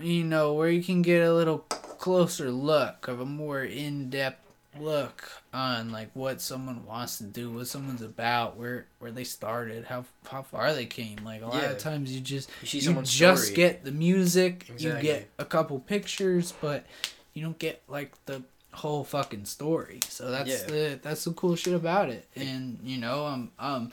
you 0.00 0.24
know 0.24 0.54
where 0.54 0.68
you 0.70 0.82
can 0.82 1.02
get 1.02 1.22
a 1.26 1.34
little 1.34 1.58
closer 1.58 2.50
look 2.50 3.08
of 3.08 3.20
a 3.20 3.26
more 3.26 3.62
in-depth 3.62 4.38
look 4.80 5.30
on 5.52 5.92
like 5.92 6.08
what 6.14 6.40
someone 6.40 6.86
wants 6.86 7.18
to 7.18 7.24
do 7.24 7.50
what 7.50 7.66
someone's 7.66 8.00
about 8.00 8.56
where 8.56 8.86
where 9.00 9.10
they 9.10 9.22
started 9.24 9.84
how 9.84 10.02
how 10.30 10.40
far 10.42 10.72
they 10.72 10.86
came 10.86 11.18
like 11.24 11.42
a 11.42 11.46
lot 11.46 11.62
Yeah. 11.62 11.70
of 11.72 11.78
times 11.78 12.10
you 12.10 12.22
just 12.22 12.48
You 12.62 12.80
you 12.80 13.02
just 13.02 13.42
story. 13.42 13.54
get 13.54 13.84
the 13.84 13.92
music 13.92 14.70
you 14.78 14.94
get 14.94 15.28
a 15.38 15.44
couple 15.44 15.78
pictures 15.78 16.54
but 16.62 16.86
you 17.34 17.42
don't 17.42 17.58
get 17.58 17.82
like 17.86 18.12
the 18.24 18.42
whole 18.72 19.04
fucking 19.04 19.44
story 19.44 20.00
so 20.08 20.30
that's 20.30 20.48
Yeah. 20.48 20.66
the 20.66 20.98
that's 21.02 21.24
the 21.24 21.32
cool 21.32 21.56
shit 21.56 21.74
about 21.74 22.08
it 22.08 22.26
and 22.34 22.78
you 22.82 22.96
know 22.98 23.26
i'm 23.26 23.50
i'm 23.58 23.92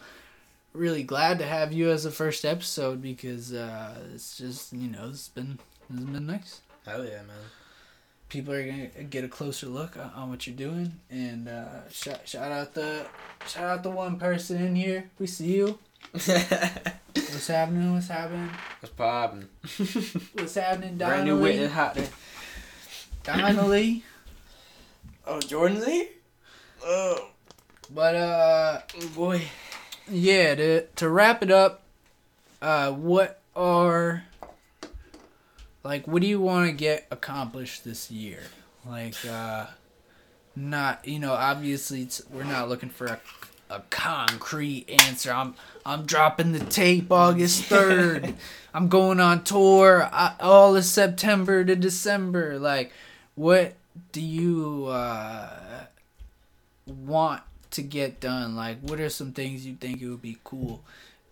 really 0.74 1.04
glad 1.04 1.40
to 1.40 1.46
have 1.46 1.74
you 1.74 1.90
as 1.90 2.04
the 2.06 2.12
first 2.12 2.46
episode 2.46 3.02
because 3.02 3.54
uh 3.54 3.94
it's 4.14 4.38
just 4.38 4.72
you 4.72 4.88
know 4.90 5.10
it's 5.10 5.28
been 5.30 5.60
it's 5.94 6.00
been 6.04 6.26
nice 6.28 6.62
Hell 6.86 7.04
yeah, 7.04 7.18
man. 7.24 7.36
people 8.30 8.54
are 8.54 8.66
gonna 8.66 8.88
get 9.10 9.24
a 9.26 9.28
closer 9.28 9.68
look 9.68 9.98
on, 10.16 10.30
what 10.30 10.48
you're 10.48 10.56
doing 10.56 10.94
and 11.12 11.50
uh 11.50 11.90
shout, 11.92 12.26
shout 12.28 12.52
out 12.52 12.74
the 12.74 13.06
shout 13.48 13.66
out 13.66 13.84
the 13.84 13.90
one 13.90 14.18
person 14.18 14.62
in 14.66 14.76
here 14.76 15.10
we 15.20 15.28
see 15.28 15.56
you 15.58 15.78
what's 16.14 17.48
happening 17.48 17.94
what's 17.94 18.08
happening 18.08 18.50
What's 18.80 18.96
poppin'? 18.96 19.50
what's 20.34 20.56
happening 20.56 20.98
Donnelly? 20.98 20.98
Brand 20.98 21.26
new 21.26 21.38
wit 21.40 21.56
Donnelly 21.56 21.68
hot. 21.74 21.96
there. 21.96 22.08
Donnelly 23.24 24.04
Oh, 25.32 25.40
Jordan's 25.40 25.86
here. 25.86 26.08
Oh. 26.84 27.28
But 27.94 28.16
uh 28.16 28.82
boy. 29.16 29.44
yeah 30.10 30.56
to 30.56 30.82
to 30.88 31.08
wrap 31.08 31.44
it 31.44 31.52
up 31.52 31.84
uh 32.64 32.92
what 32.92 33.40
are 33.56 34.24
like 35.84 36.08
what 36.08 36.24
do 36.24 36.28
you 36.28 36.42
want 36.42 36.68
to 36.68 36.72
get 36.72 37.06
accomplished 37.12 37.84
this 37.86 38.10
year? 38.10 38.42
Like 38.88 39.24
uh 39.30 39.68
not 40.56 41.08
you 41.08 41.20
know 41.20 41.34
obviously 41.34 42.02
it's, 42.02 42.24
we're 42.32 42.44
not 42.44 42.68
looking 42.68 42.90
for 42.90 43.06
a, 43.06 43.20
a 43.70 43.82
concrete 43.92 44.90
answer. 44.90 45.32
I'm 45.32 45.54
i'm 45.86 46.08
dropping 46.08 46.54
the 46.54 46.60
tape 46.60 47.12
august 47.12 47.64
3rd 47.70 48.34
i'm 48.74 48.88
going 48.88 49.20
on 49.20 49.44
tour 49.44 50.10
I, 50.12 50.34
all 50.40 50.76
of 50.76 50.86
september 50.86 51.64
to 51.64 51.76
december. 51.76 52.58
Like 52.58 52.92
what 53.36 53.76
do 54.12 54.22
you 54.22 54.86
uh 54.88 55.86
want 56.86 57.44
to 57.72 57.82
get 57.82 58.20
done? 58.20 58.56
Like, 58.56 58.80
what 58.82 59.00
are 59.00 59.10
some 59.10 59.32
things 59.32 59.66
you 59.66 59.76
think 59.76 60.02
it 60.02 60.10
would 60.10 60.22
be 60.22 60.38
cool 60.44 60.84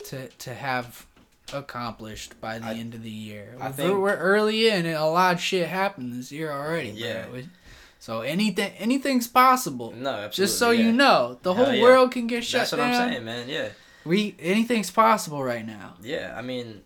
to 0.06 0.28
to 0.28 0.54
have 0.54 1.06
accomplished 1.52 2.40
by 2.40 2.58
the 2.58 2.66
I- 2.66 2.74
end 2.74 2.94
of 2.94 3.02
the 3.02 3.10
year? 3.10 3.56
I 3.60 3.66
we're, 3.66 3.72
think- 3.72 3.98
we're 3.98 4.16
early 4.16 4.68
in, 4.68 4.86
and 4.86 4.96
a 4.96 5.04
lot 5.06 5.34
of 5.34 5.40
shit 5.40 5.68
happened 5.68 6.12
this 6.12 6.30
year 6.32 6.50
already. 6.52 6.90
Yeah. 6.90 7.26
bro. 7.26 7.42
So 8.00 8.20
anything 8.20 8.72
anything's 8.78 9.26
possible. 9.26 9.92
No, 9.92 10.10
absolutely. 10.10 10.44
Just 10.46 10.58
so 10.58 10.70
yeah. 10.70 10.86
you 10.86 10.92
know, 10.92 11.38
the 11.42 11.52
Hell 11.52 11.64
whole 11.64 11.74
yeah. 11.74 11.82
world 11.82 12.12
can 12.12 12.26
get 12.26 12.44
shut 12.44 12.70
down. 12.70 12.78
That's 12.78 12.98
what. 12.98 13.02
I'm 13.06 13.12
saying, 13.12 13.24
man. 13.24 13.48
Yeah. 13.48 13.68
We 14.04 14.36
anything's 14.38 14.90
possible 14.90 15.42
right 15.42 15.66
now. 15.66 15.94
Yeah, 16.00 16.34
I 16.36 16.42
mean, 16.42 16.82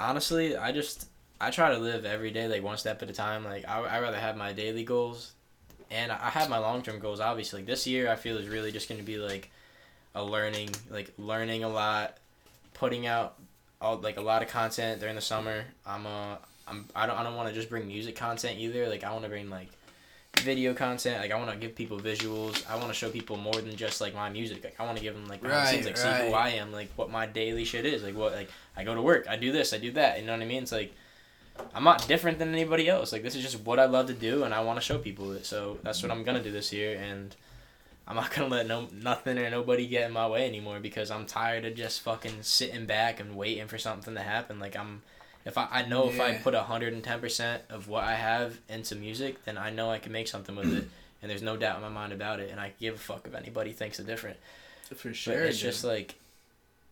honestly, 0.00 0.56
I 0.56 0.72
just 0.72 1.06
I 1.40 1.50
try 1.50 1.70
to 1.70 1.78
live 1.78 2.04
every 2.04 2.30
day 2.30 2.46
like 2.48 2.62
one 2.62 2.76
step 2.76 3.02
at 3.02 3.10
a 3.10 3.12
time. 3.12 3.44
Like 3.44 3.66
I 3.68 3.80
I 3.80 4.00
rather 4.00 4.18
have 4.18 4.36
my 4.36 4.52
daily 4.52 4.84
goals, 4.84 5.32
and 5.90 6.12
I 6.12 6.30
have 6.30 6.50
my 6.50 6.58
long 6.58 6.82
term 6.82 6.98
goals. 6.98 7.20
Obviously, 7.20 7.60
like 7.60 7.66
this 7.66 7.86
year 7.86 8.10
I 8.10 8.16
feel 8.16 8.36
is 8.36 8.48
really 8.48 8.72
just 8.72 8.88
going 8.88 9.00
to 9.00 9.06
be 9.06 9.16
like 9.16 9.50
a 10.14 10.22
learning, 10.24 10.70
like 10.90 11.12
learning 11.18 11.64
a 11.64 11.68
lot, 11.68 12.18
putting 12.74 13.06
out 13.06 13.36
all 13.80 13.96
like 13.96 14.18
a 14.18 14.20
lot 14.20 14.42
of 14.42 14.48
content 14.48 15.00
during 15.00 15.14
the 15.14 15.22
summer. 15.22 15.64
I'm 15.86 16.06
uh 16.06 16.36
I'm 16.68 16.86
I 16.94 17.06
don't 17.06 17.16
I 17.18 17.22
don't 17.22 17.36
want 17.36 17.48
to 17.48 17.54
just 17.54 17.70
bring 17.70 17.86
music 17.86 18.16
content 18.16 18.58
either. 18.58 18.88
Like 18.88 19.04
I 19.04 19.10
want 19.12 19.22
to 19.24 19.28
bring 19.30 19.48
like 19.48 19.68
video 20.38 20.72
content 20.72 21.20
like 21.20 21.32
i 21.32 21.36
want 21.36 21.50
to 21.50 21.56
give 21.56 21.74
people 21.74 21.98
visuals 21.98 22.64
i 22.70 22.76
want 22.76 22.86
to 22.86 22.94
show 22.94 23.10
people 23.10 23.36
more 23.36 23.52
than 23.52 23.74
just 23.76 24.00
like 24.00 24.14
my 24.14 24.30
music 24.30 24.62
like 24.64 24.74
i 24.78 24.84
want 24.84 24.96
to 24.96 25.02
give 25.02 25.12
them 25.12 25.26
like 25.26 25.42
the 25.42 25.66
scenes, 25.66 25.84
Right, 25.84 25.86
like 25.86 25.96
see 25.98 26.28
who 26.28 26.32
i 26.32 26.48
am 26.50 26.72
like 26.72 26.88
what 26.96 27.10
my 27.10 27.26
daily 27.26 27.64
shit 27.64 27.84
is 27.84 28.02
like 28.02 28.14
what 28.14 28.32
like 28.32 28.48
i 28.76 28.84
go 28.84 28.94
to 28.94 29.02
work 29.02 29.26
i 29.28 29.36
do 29.36 29.52
this 29.52 29.74
i 29.74 29.78
do 29.78 29.90
that 29.92 30.18
you 30.20 30.24
know 30.24 30.32
what 30.32 30.40
i 30.40 30.46
mean 30.46 30.62
it's 30.62 30.72
like 30.72 30.94
i'm 31.74 31.84
not 31.84 32.06
different 32.08 32.38
than 32.38 32.52
anybody 32.52 32.88
else 32.88 33.12
like 33.12 33.22
this 33.22 33.34
is 33.34 33.42
just 33.42 33.60
what 33.64 33.78
i 33.78 33.84
love 33.84 34.06
to 34.06 34.12
do 34.12 34.44
and 34.44 34.52
i 34.54 34.60
want 34.60 34.76
to 34.78 34.84
show 34.84 34.98
people 34.98 35.32
it 35.32 35.44
so 35.46 35.78
that's 35.82 36.02
what 36.02 36.10
i'm 36.10 36.22
gonna 36.24 36.42
do 36.42 36.50
this 36.50 36.72
year 36.72 36.98
and 36.98 37.34
i'm 38.08 38.16
not 38.16 38.30
gonna 38.34 38.48
let 38.48 38.66
no 38.66 38.88
nothing 38.92 39.38
or 39.38 39.50
nobody 39.50 39.86
get 39.86 40.06
in 40.06 40.12
my 40.12 40.26
way 40.26 40.46
anymore 40.46 40.80
because 40.80 41.10
i'm 41.10 41.26
tired 41.26 41.64
of 41.64 41.74
just 41.74 42.00
fucking 42.02 42.42
sitting 42.42 42.86
back 42.86 43.20
and 43.20 43.36
waiting 43.36 43.66
for 43.66 43.78
something 43.78 44.14
to 44.14 44.22
happen 44.22 44.58
like 44.58 44.76
i'm 44.76 45.02
if 45.46 45.56
I, 45.56 45.68
I 45.70 45.86
know 45.86 46.08
if 46.08 46.20
I 46.20 46.32
Yeah. 46.32 46.42
put 46.42 46.52
110% 46.52 47.60
of 47.70 47.88
what 47.88 48.04
I 48.04 48.14
have 48.14 48.58
into 48.68 48.94
music, 48.94 49.42
then 49.46 49.56
I 49.56 49.70
know 49.70 49.90
I 49.90 49.98
can 49.98 50.12
make 50.12 50.28
something 50.28 50.54
with 50.54 50.70
it. 50.70 50.86
And 51.22 51.30
there's 51.30 51.40
no 51.42 51.56
doubt 51.56 51.76
in 51.76 51.82
my 51.82 51.88
mind 51.88 52.12
about 52.12 52.40
it. 52.40 52.50
And 52.50 52.60
I 52.60 52.72
give 52.78 52.94
a 52.96 52.98
fuck 52.98 53.26
if 53.26 53.34
anybody 53.34 53.72
thinks 53.72 53.98
it 53.98 54.06
different. 54.06 54.36
For 54.94 55.08
But 55.08 55.36
it's 55.38 55.58
just 55.58 55.82
like, 55.82 56.16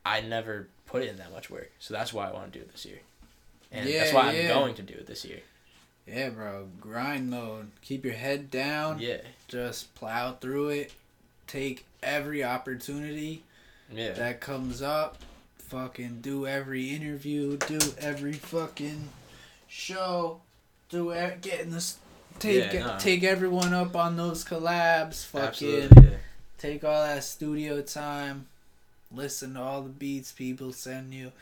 I 0.05 0.23
never 0.23 0.69
put 0.87 1.03
in 1.03 1.19
that 1.19 1.31
much 1.31 1.51
work. 1.51 1.71
So 1.79 1.93
that's 1.93 2.13
why 2.15 2.27
I 2.29 2.33
want 2.33 2.51
to 2.53 2.59
do 2.59 2.63
it 2.65 2.73
this 2.73 2.87
year. 2.87 3.01
And 3.73 3.87
that's 3.87 4.11
Yeah, 4.11 4.15
why 4.15 4.33
yeah. 4.33 4.49
I'm 4.55 4.61
going 4.61 4.75
to 4.77 4.83
do 4.83 4.95
it 4.95 5.07
this 5.07 5.25
year. 5.25 5.41
yeah, 6.07 6.31
bro. 6.31 6.69
Grind 6.81 7.29
mode. 7.31 7.71
Keep 7.83 8.05
your 8.05 8.15
head 8.15 8.51
down. 8.51 8.99
Yeah. 8.99 9.19
Just 9.49 9.95
plow 9.95 10.33
through 10.33 10.69
it. 10.71 10.93
Take 11.47 11.85
every 12.03 12.43
opportunity 12.45 13.43
Yeah. 13.93 14.13
that 14.13 14.41
comes 14.41 14.81
up. 14.83 15.19
Fucking 15.59 16.21
do 16.23 16.47
every 16.47 16.91
interview. 16.95 17.57
Do 17.59 17.79
every 17.99 18.33
fucking 18.33 19.09
show. 19.69 20.41
Do 20.89 21.13
e- 21.13 21.33
get 21.41 21.61
in 21.61 21.71
this. 21.71 21.99
Take 22.39 22.73
Yeah, 22.73 22.87
nah. 22.87 22.99
take 22.99 23.23
everyone 23.25 23.75
up 23.75 23.95
on 23.97 24.17
those 24.17 24.45
collabs. 24.45 25.25
Fucking 25.27 25.91
take 26.57 26.85
all 26.85 27.03
that 27.05 27.25
studio 27.25 27.83
time. 27.83 28.47
Listen 29.13 29.55
to 29.55 29.61
all 29.61 29.83
the 29.83 29.89
beats 29.91 30.33
people 30.33 30.73
send 30.73 31.13
you. 31.13 31.33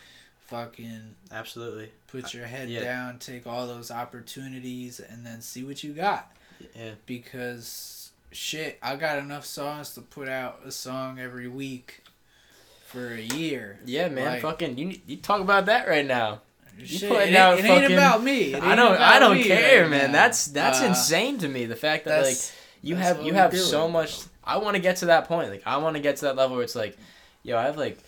Fucking 0.47 1.15
Absolutely. 1.33 1.91
put 2.07 2.33
your 2.33 2.47
head 2.47 2.69
yeah. 2.69 2.81
down. 2.83 3.19
Take 3.19 3.47
all 3.47 3.67
those 3.67 3.91
opportunities 3.91 5.01
and 5.01 5.27
then 5.27 5.41
see 5.41 5.65
what 5.65 5.83
you 5.83 5.93
got 5.93 6.31
Yeah. 6.75 6.93
because 7.07 8.11
shit, 8.33 8.79
I 8.83 8.97
got 8.97 9.19
enough 9.19 9.45
songs 9.45 9.95
to 9.95 10.01
put 10.03 10.29
out 10.29 10.61
a 10.65 10.71
song 10.71 11.19
every 11.19 11.49
week 11.49 12.05
for 12.87 13.13
a 13.13 13.21
year. 13.21 13.81
Yeah, 13.85 14.09
man. 14.09 14.27
Like- 14.27 14.43
fucking, 14.43 14.79
you 14.79 15.01
you 15.07 15.17
talk 15.17 15.41
about 15.41 15.67
that 15.67 15.89
right 15.89 16.07
now. 16.07 16.43
You 16.79 16.87
Shit, 16.87 17.09
putting 17.11 17.33
it, 17.33 17.37
out 17.37 17.57
ain't, 17.59 17.67
it 17.67 17.71
ain't 17.71 17.93
about 17.95 18.23
me. 18.23 18.53
It 18.55 18.63
I 18.63 18.75
don't. 18.75 19.01
I 19.01 19.19
don't 19.19 19.43
care, 19.43 19.83
right 19.83 19.91
man. 19.91 20.07
now. 20.09 20.13
That's 20.13 20.47
that's 20.49 20.83
Uh, 20.83 20.87
insane 20.87 21.39
to 21.39 21.49
me. 21.49 21.65
The 21.65 21.75
fact 21.75 22.05
that 22.05 22.23
like 22.25 22.37
you 22.83 22.97
have 22.97 23.23
you 23.23 23.33
have 23.33 23.51
doing. 23.51 23.63
so 23.63 23.89
much. 23.89 24.19
I 24.45 24.59
want 24.59 24.77
to 24.77 24.83
get 24.83 24.97
to 24.99 25.07
that 25.07 25.27
point. 25.27 25.49
Like 25.51 25.63
I 25.65 25.79
want 25.79 25.97
to 25.97 26.03
get 26.03 26.17
to 26.19 26.27
that 26.27 26.37
level 26.37 26.57
where 26.57 26.65
it's 26.65 26.77
like, 26.77 26.97
yo, 27.43 27.57
I 27.57 27.63
have 27.65 27.79
like. 27.79 27.99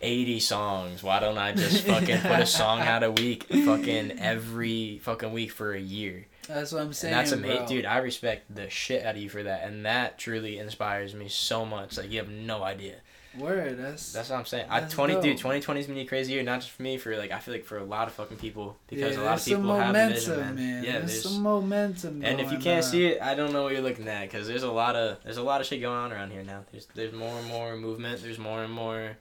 80 0.00 0.40
songs. 0.40 1.02
Why 1.02 1.20
don't 1.20 1.38
I 1.38 1.52
just 1.54 1.84
fucking 1.86 2.20
put 2.20 2.40
a 2.40 2.46
song 2.46 2.80
out 2.80 3.02
a 3.02 3.10
week 3.10 3.44
fucking 3.44 4.12
every 4.18 4.98
fucking 5.02 5.32
week 5.32 5.52
for 5.52 5.72
a 5.72 5.80
year? 5.80 6.26
that's 6.48 6.72
what 6.72 6.82
I'm 6.82 6.92
saying. 6.92 7.14
and 7.14 7.20
that's 7.20 7.32
amazing, 7.32 7.66
dude. 7.66 7.86
I 7.86 7.98
respect 7.98 8.52
the 8.54 8.68
shit 8.70 9.04
out 9.04 9.14
of 9.14 9.22
you 9.22 9.28
for 9.28 9.42
that, 9.42 9.62
and 9.64 9.86
that 9.86 10.18
truly 10.18 10.58
inspires 10.58 11.14
me 11.14 11.28
so 11.28 11.64
much. 11.64 11.96
Like 11.96 12.10
you 12.10 12.18
have 12.18 12.28
no 12.28 12.62
idea. 12.62 12.96
Word. 13.38 13.78
That's 13.78 14.12
That's 14.12 14.28
what 14.28 14.40
I'm 14.40 14.44
saying. 14.44 14.66
I 14.68 14.80
That's 14.80 14.92
twenty, 14.92 15.14
dope. 15.14 15.22
dude. 15.22 15.38
Twenty 15.38 15.60
twenty 15.60 15.78
is 15.80 15.86
gonna 15.86 16.00
be 16.00 16.04
a 16.04 16.08
crazy 16.08 16.32
year, 16.32 16.42
not 16.42 16.60
just 16.60 16.72
for 16.72 16.82
me, 16.82 16.98
for 16.98 17.16
like 17.16 17.30
I 17.30 17.38
feel 17.38 17.54
like 17.54 17.64
for 17.64 17.78
a 17.78 17.84
lot 17.84 18.08
of 18.08 18.14
fucking 18.14 18.38
people 18.38 18.76
because 18.88 19.14
yeah, 19.14 19.22
a 19.22 19.24
lot 19.24 19.38
of 19.38 19.44
people 19.44 19.72
have 19.76 19.94
the 19.94 20.14
vision, 20.14 20.30
momentum, 20.32 20.56
man. 20.56 20.84
Yeah, 20.84 20.92
there's, 20.98 21.12
there's. 21.12 21.22
some 21.22 21.42
momentum. 21.42 22.24
and 22.24 22.40
if 22.40 22.50
you 22.50 22.58
can't 22.58 22.84
on. 22.84 22.90
see 22.90 23.06
it, 23.06 23.22
I 23.22 23.36
don't 23.36 23.52
know 23.52 23.62
what 23.62 23.72
you're 23.72 23.82
looking 23.82 24.08
at 24.08 24.22
because 24.22 24.48
there's 24.48 24.64
a 24.64 24.70
lot 24.72 24.96
of 24.96 25.22
there's 25.22 25.36
a 25.36 25.44
lot 25.44 25.60
of 25.60 25.68
shit 25.68 25.80
going 25.80 25.96
on 25.96 26.12
around 26.12 26.32
here 26.32 26.42
now. 26.42 26.64
There's 26.72 26.86
there's 26.94 27.12
more 27.12 27.38
and 27.38 27.46
more 27.46 27.76
movement. 27.76 28.20
There's 28.20 28.38
more 28.40 28.64
and 28.64 28.72
more 28.72 29.16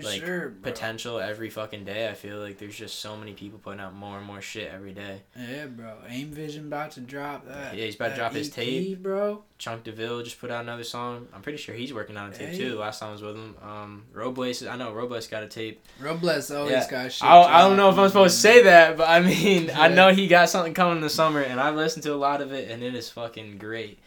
for 0.00 0.06
like, 0.08 0.20
sure, 0.24 0.48
bro. 0.50 0.70
potential 0.72 1.18
every 1.20 1.50
fucking 1.50 1.84
day. 1.84 2.08
I 2.08 2.14
feel 2.14 2.38
like 2.38 2.58
there's 2.58 2.76
just 2.76 3.00
so 3.00 3.16
many 3.16 3.32
people 3.32 3.58
putting 3.58 3.80
out 3.80 3.94
more 3.94 4.16
and 4.18 4.26
more 4.26 4.40
shit 4.40 4.70
every 4.72 4.92
day. 4.92 5.22
Yeah, 5.36 5.66
bro. 5.66 5.94
Aim 6.08 6.28
Vision 6.30 6.66
about 6.66 6.92
to 6.92 7.00
drop 7.00 7.46
that. 7.46 7.74
Yeah, 7.76 7.84
he's 7.84 7.94
about 7.96 8.10
to 8.10 8.16
drop 8.16 8.32
his 8.32 8.50
tape. 8.50 9.02
bro. 9.02 9.42
Chunk 9.58 9.84
DeVille 9.84 10.22
just 10.22 10.40
put 10.40 10.50
out 10.50 10.62
another 10.62 10.82
song. 10.84 11.28
I'm 11.32 11.40
pretty 11.42 11.58
sure 11.58 11.74
he's 11.74 11.92
working 11.94 12.16
on 12.16 12.30
a 12.30 12.34
tape 12.34 12.48
Hey. 12.50 12.58
too. 12.58 12.78
Last 12.78 12.98
time 13.00 13.10
I 13.10 13.12
was 13.12 13.22
with 13.22 13.36
him, 13.36 13.54
um, 13.62 14.04
Robles. 14.12 14.64
I 14.66 14.76
know 14.76 14.92
Robles 14.92 15.28
got 15.28 15.42
a 15.44 15.46
tape. 15.48 15.80
Robles 16.00 16.50
always 16.50 16.72
Yeah. 16.72 16.90
got 16.90 17.12
shit. 17.12 17.22
I 17.28 17.40
don't, 17.42 17.50
I 17.52 17.60
don't 17.60 17.76
know 17.76 17.88
if 17.90 17.98
I'm 17.98 18.08
supposed 18.08 18.34
to 18.34 18.40
say 18.40 18.62
that, 18.64 18.96
but 18.96 19.08
I 19.08 19.20
mean, 19.20 19.70
I 19.74 19.88
know 19.88 20.12
he 20.12 20.26
got 20.26 20.48
something 20.48 20.74
coming 20.74 20.96
in 20.96 21.00
the 21.02 21.10
summer, 21.10 21.40
and 21.40 21.60
I've 21.60 21.76
listened 21.76 22.02
to 22.04 22.14
a 22.14 22.16
lot 22.16 22.40
of 22.40 22.52
it, 22.52 22.70
and 22.70 22.82
it 22.82 22.94
is 22.94 23.08
fucking 23.10 23.58
great. 23.58 23.98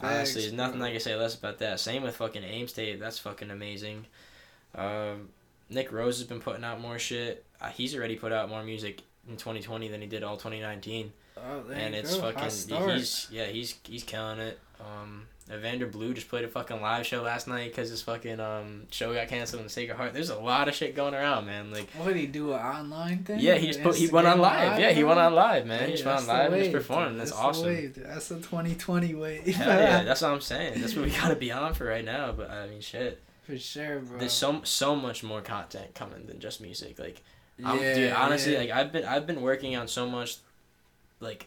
Honestly, 0.00 0.42
there's 0.42 0.52
nothing 0.52 0.78
bro. 0.78 0.88
I 0.88 0.92
can 0.92 1.00
say 1.00 1.16
less 1.16 1.34
about 1.34 1.58
that. 1.58 1.80
Same 1.80 2.02
with 2.02 2.14
fucking 2.16 2.44
Aim's 2.44 2.72
tape. 2.72 3.00
That's 3.00 3.18
fucking 3.18 3.50
amazing. 3.50 4.06
Um, 4.74 5.28
Nick 5.70 5.92
Rose 5.92 6.18
has 6.18 6.26
been 6.26 6.40
putting 6.40 6.64
out 6.64 6.80
more 6.80 6.98
shit. 6.98 7.44
Uh, 7.60 7.68
he's 7.68 7.94
already 7.94 8.16
put 8.16 8.32
out 8.32 8.48
more 8.48 8.62
music 8.62 9.02
in 9.28 9.36
2020 9.36 9.88
than 9.88 10.00
he 10.00 10.06
did 10.06 10.22
all 10.22 10.36
2019 10.36 11.12
Oh, 11.36 11.62
there 11.68 11.78
and 11.78 11.94
you 11.94 12.00
it's 12.00 12.16
go. 12.16 12.32
Fucking 12.32 12.94
he's 12.96 13.28
yeah 13.30 13.46
he's 13.46 13.76
he's 13.84 14.02
killing 14.02 14.40
it. 14.40 14.58
Um, 14.80 15.26
Evander 15.52 15.86
Blue 15.86 16.12
just 16.14 16.28
played 16.28 16.44
a 16.44 16.48
fucking 16.48 16.80
live 16.80 17.06
show 17.06 17.22
last 17.22 17.48
night 17.48 17.70
because 17.70 17.90
his 17.90 18.02
fucking 18.02 18.40
um 18.40 18.82
show 18.90 19.14
got 19.14 19.28
canceled 19.28 19.60
in 19.60 19.66
the 19.66 19.70
Sacred 19.70 19.96
Heart. 19.96 20.14
There's 20.14 20.30
a 20.30 20.38
lot 20.38 20.68
of 20.68 20.74
shit 20.74 20.94
going 20.94 21.14
around, 21.14 21.46
man. 21.46 21.70
Like 21.72 21.90
What 21.92 22.08
did 22.08 22.16
he 22.16 22.26
do? 22.26 22.52
An 22.52 22.60
online 22.60 23.24
thing? 23.24 23.40
yeah, 23.40 23.54
he 23.54 23.68
just 23.68 23.82
put 23.82 23.96
he 23.96 24.08
went 24.08 24.26
on 24.26 24.38
Instagram 24.38 24.42
live. 24.42 24.80
Yeah, 24.80 24.90
he 24.92 25.04
went 25.04 25.20
on 25.20 25.34
live, 25.34 25.66
man. 25.66 25.80
Hey, 25.80 25.86
he 25.86 25.92
just 25.92 26.04
went 26.04 26.20
on 26.20 26.26
live 26.26 26.52
and 26.52 26.62
just 26.62 26.72
performed. 26.72 27.10
dude. 27.12 27.20
That's, 27.20 27.30
the 27.30 27.36
awesome. 27.36 27.66
wave. 27.66 27.94
That's 27.94 28.28
the 28.28 28.36
2020 28.36 29.14
wave. 29.14 29.46
Hell 29.46 29.68
yeah, 29.80 30.02
that's 30.04 30.22
what 30.22 30.32
I'm 30.32 30.40
saying. 30.40 30.80
That's 30.80 30.94
what 30.96 31.04
we 31.04 31.10
gotta 31.12 31.36
be 31.36 31.52
on 31.52 31.74
for 31.74 31.84
right 31.84 32.04
now. 32.04 32.32
But 32.32 32.50
I 32.50 32.66
mean, 32.68 32.80
shit. 32.80 33.22
For 33.48 33.56
sure, 33.56 34.00
bro. 34.00 34.18
There's 34.18 34.34
so 34.34 34.60
so 34.64 34.94
much 34.94 35.24
more 35.24 35.40
content 35.40 35.94
coming 35.94 36.26
than 36.26 36.38
just 36.38 36.60
music. 36.60 36.98
Like 36.98 37.22
I'm, 37.64 37.80
yeah, 37.80 37.94
dude, 37.94 38.12
honestly, 38.12 38.52
yeah. 38.52 38.58
like 38.58 38.70
I've 38.70 38.92
been 38.92 39.06
I've 39.06 39.26
been 39.26 39.40
working 39.40 39.74
on 39.74 39.88
so 39.88 40.06
much, 40.06 40.36
like 41.18 41.46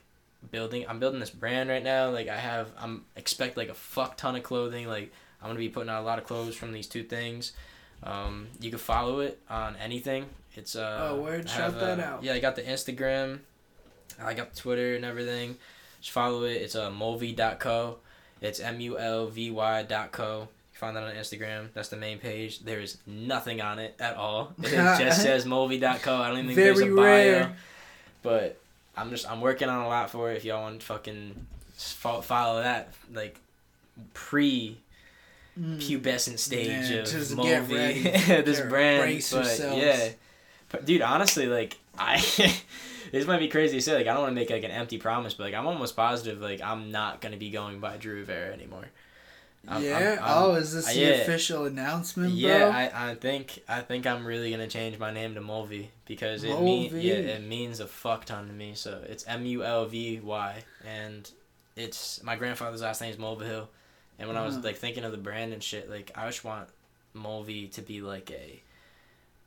building. 0.49 0.84
I'm 0.89 0.97
building 0.99 1.20
this 1.20 1.30
brand 1.30 1.70
right 1.70 1.84
now. 1.84 2.10
Like 2.10 2.28
I 2.28 2.38
have, 2.38 2.70
I'm 2.80 3.06
expect 3.16 3.56
like 3.56 3.70
a 3.70 3.76
fuck 3.76 4.18
ton 4.18 4.36
of 4.36 4.41
clothing. 4.41 4.88
Like 4.88 5.14
I'm 5.43 5.49
gonna 5.49 5.60
be 5.60 5.70
putting 5.70 5.91
out 5.91 6.02
a 6.02 6.04
lot 6.04 6.18
of 6.18 6.26
clothes 6.26 6.56
from 6.56 6.72
these 6.72 6.88
two 6.88 7.04
things. 7.04 7.52
Um, 8.02 8.47
you 8.60 8.72
can 8.72 8.80
follow 8.80 9.20
it 9.20 9.39
on 9.47 9.76
anything. 9.76 10.26
It's 10.56 10.76
uh. 10.76 11.10
Oh, 11.12 11.22
word, 11.22 11.47
shout 11.47 11.80
that 11.80 11.99
uh, 11.99 12.04
out. 12.04 12.24
Yeah, 12.24 12.34
I 12.34 12.39
got 12.39 12.56
the 12.56 12.64
Instagram. 12.64 13.41
I 14.20 14.34
got 14.34 14.56
Twitter 14.56 14.95
and 14.95 15.06
everything. 15.06 15.58
Just 15.99 16.14
follow 16.14 16.45
it. 16.45 16.54
It's 16.64 16.74
uh, 16.74 16.89
mulvy.co. 16.89 17.97
It's 18.41 18.60
M 18.60 18.80
U 18.80 18.97
L 18.97 19.28
V 19.28 19.52
Y 19.52 19.84
dot 19.84 20.12
co. 20.12 20.47
Find 20.82 20.98
that 20.98 21.04
on 21.04 21.14
Instagram. 21.14 21.68
That's 21.76 21.90
the 21.90 21.96
main 21.96 22.18
page. 22.18 22.60
There 22.62 22.80
is 22.82 22.98
nothing 23.06 23.62
on 23.62 23.78
it 23.80 23.96
at 24.00 24.16
all. 24.18 24.52
It 24.64 24.72
just 24.72 25.22
says 25.22 25.46
mulvy.co. 25.46 26.16
I 26.16 26.28
don't 26.30 26.40
even 26.40 26.48
think 26.48 26.56
there's 26.56 26.80
a 26.80 26.86
Very 26.86 26.96
bio. 26.96 27.06
rare. 27.06 27.56
But 28.24 28.60
I'm 28.98 29.12
just 29.12 29.30
I'm 29.30 29.42
working 29.42 29.70
on 29.70 29.82
a 29.86 29.88
lot 29.88 30.10
for 30.10 30.32
it. 30.32 30.38
If 30.38 30.44
y'all 30.46 30.64
want 30.64 30.80
to 30.82 30.86
fucking 30.86 31.46
follow 31.78 32.62
that 32.64 32.94
like 33.14 33.40
pre 34.14 34.78
Mm. 35.60 35.80
pubescent 35.80 36.40
stage 36.40 36.90
Yeah, 36.90 37.00
of 37.00 37.08
just 37.10 37.36
Mulvy, 37.36 37.44
get 37.46 37.70
ready. 37.70 38.02
this 38.44 38.62
brand. 38.62 39.02
But 39.04 39.12
yourselves. 39.32 39.78
yeah, 39.84 40.10
but 40.70 40.86
dude, 40.86 41.02
honestly, 41.02 41.46
like 41.46 41.78
I, 42.00 42.16
this 43.12 43.28
might 43.28 43.40
be 43.40 43.50
crazy 43.50 43.76
to 43.78 43.82
say. 43.82 43.94
Like 43.94 44.08
I 44.08 44.14
don't 44.14 44.22
want 44.22 44.32
to 44.32 44.36
make 44.40 44.50
like 44.50 44.64
an 44.64 44.72
empty 44.72 44.98
promise, 44.98 45.34
but 45.34 45.44
like 45.44 45.54
I'm 45.54 45.68
almost 45.68 45.96
positive. 45.98 46.40
Like 46.40 46.62
I'm 46.62 46.90
not 46.92 47.20
gonna 47.20 47.36
be 47.38 47.50
going 47.52 47.82
by 47.82 47.98
Drew 47.98 48.16
Rivera 48.16 48.54
anymore. 48.54 48.86
I'm- 49.68 49.84
yeah. 49.84 49.97
I'm- 49.97 50.20
I'm- 50.24 50.43
oh, 50.43 50.55
is 50.55 50.74
this 50.74 50.88
the 50.88 50.99
yeah. 50.99 51.07
official 51.09 51.66
announcement, 51.66 52.32
bro? 52.32 52.38
Yeah, 52.49 52.68
I, 52.93 53.12
I 53.12 53.16
think 53.16 53.62
I 53.68 53.82
think 53.82 54.07
I'm 54.07 54.26
really 54.26 54.49
gonna 54.51 54.68
change 54.68 54.97
my 54.97 55.12
name 55.12 55.36
to 55.36 55.41
Mulvy 55.41 55.88
because 56.05 56.43
it 56.43 56.59
mean 56.62 56.91
yeah 56.95 57.14
it 57.14 57.43
means 57.43 57.80
a 57.80 57.88
fuck 57.88 58.26
ton 58.26 58.47
to 58.47 58.53
me. 58.53 58.74
So 58.76 59.03
it's 59.07 59.26
M 59.28 59.45
U 59.45 59.64
L 59.64 59.86
V 59.86 60.20
Y 60.20 60.64
and 60.86 61.30
it's 61.76 62.22
my 62.24 62.36
grandfather's 62.36 62.82
last 62.82 63.01
name 63.01 63.12
is 63.12 63.18
Mulvihill, 63.18 63.68
and 64.20 64.28
when 64.28 64.36
I 64.38 64.43
was 64.45 64.55
Uh-huh. 64.55 64.66
like 64.66 64.78
thinking 64.78 65.03
of 65.03 65.12
the 65.12 65.18
brand 65.20 65.53
and 65.53 65.64
shit, 65.64 65.89
like 65.89 66.12
I 66.16 66.26
just 66.28 66.43
want 66.43 66.68
Mulvy 67.16 67.72
to 67.74 67.82
be 67.82 68.01
like 68.01 68.32
a 68.32 68.62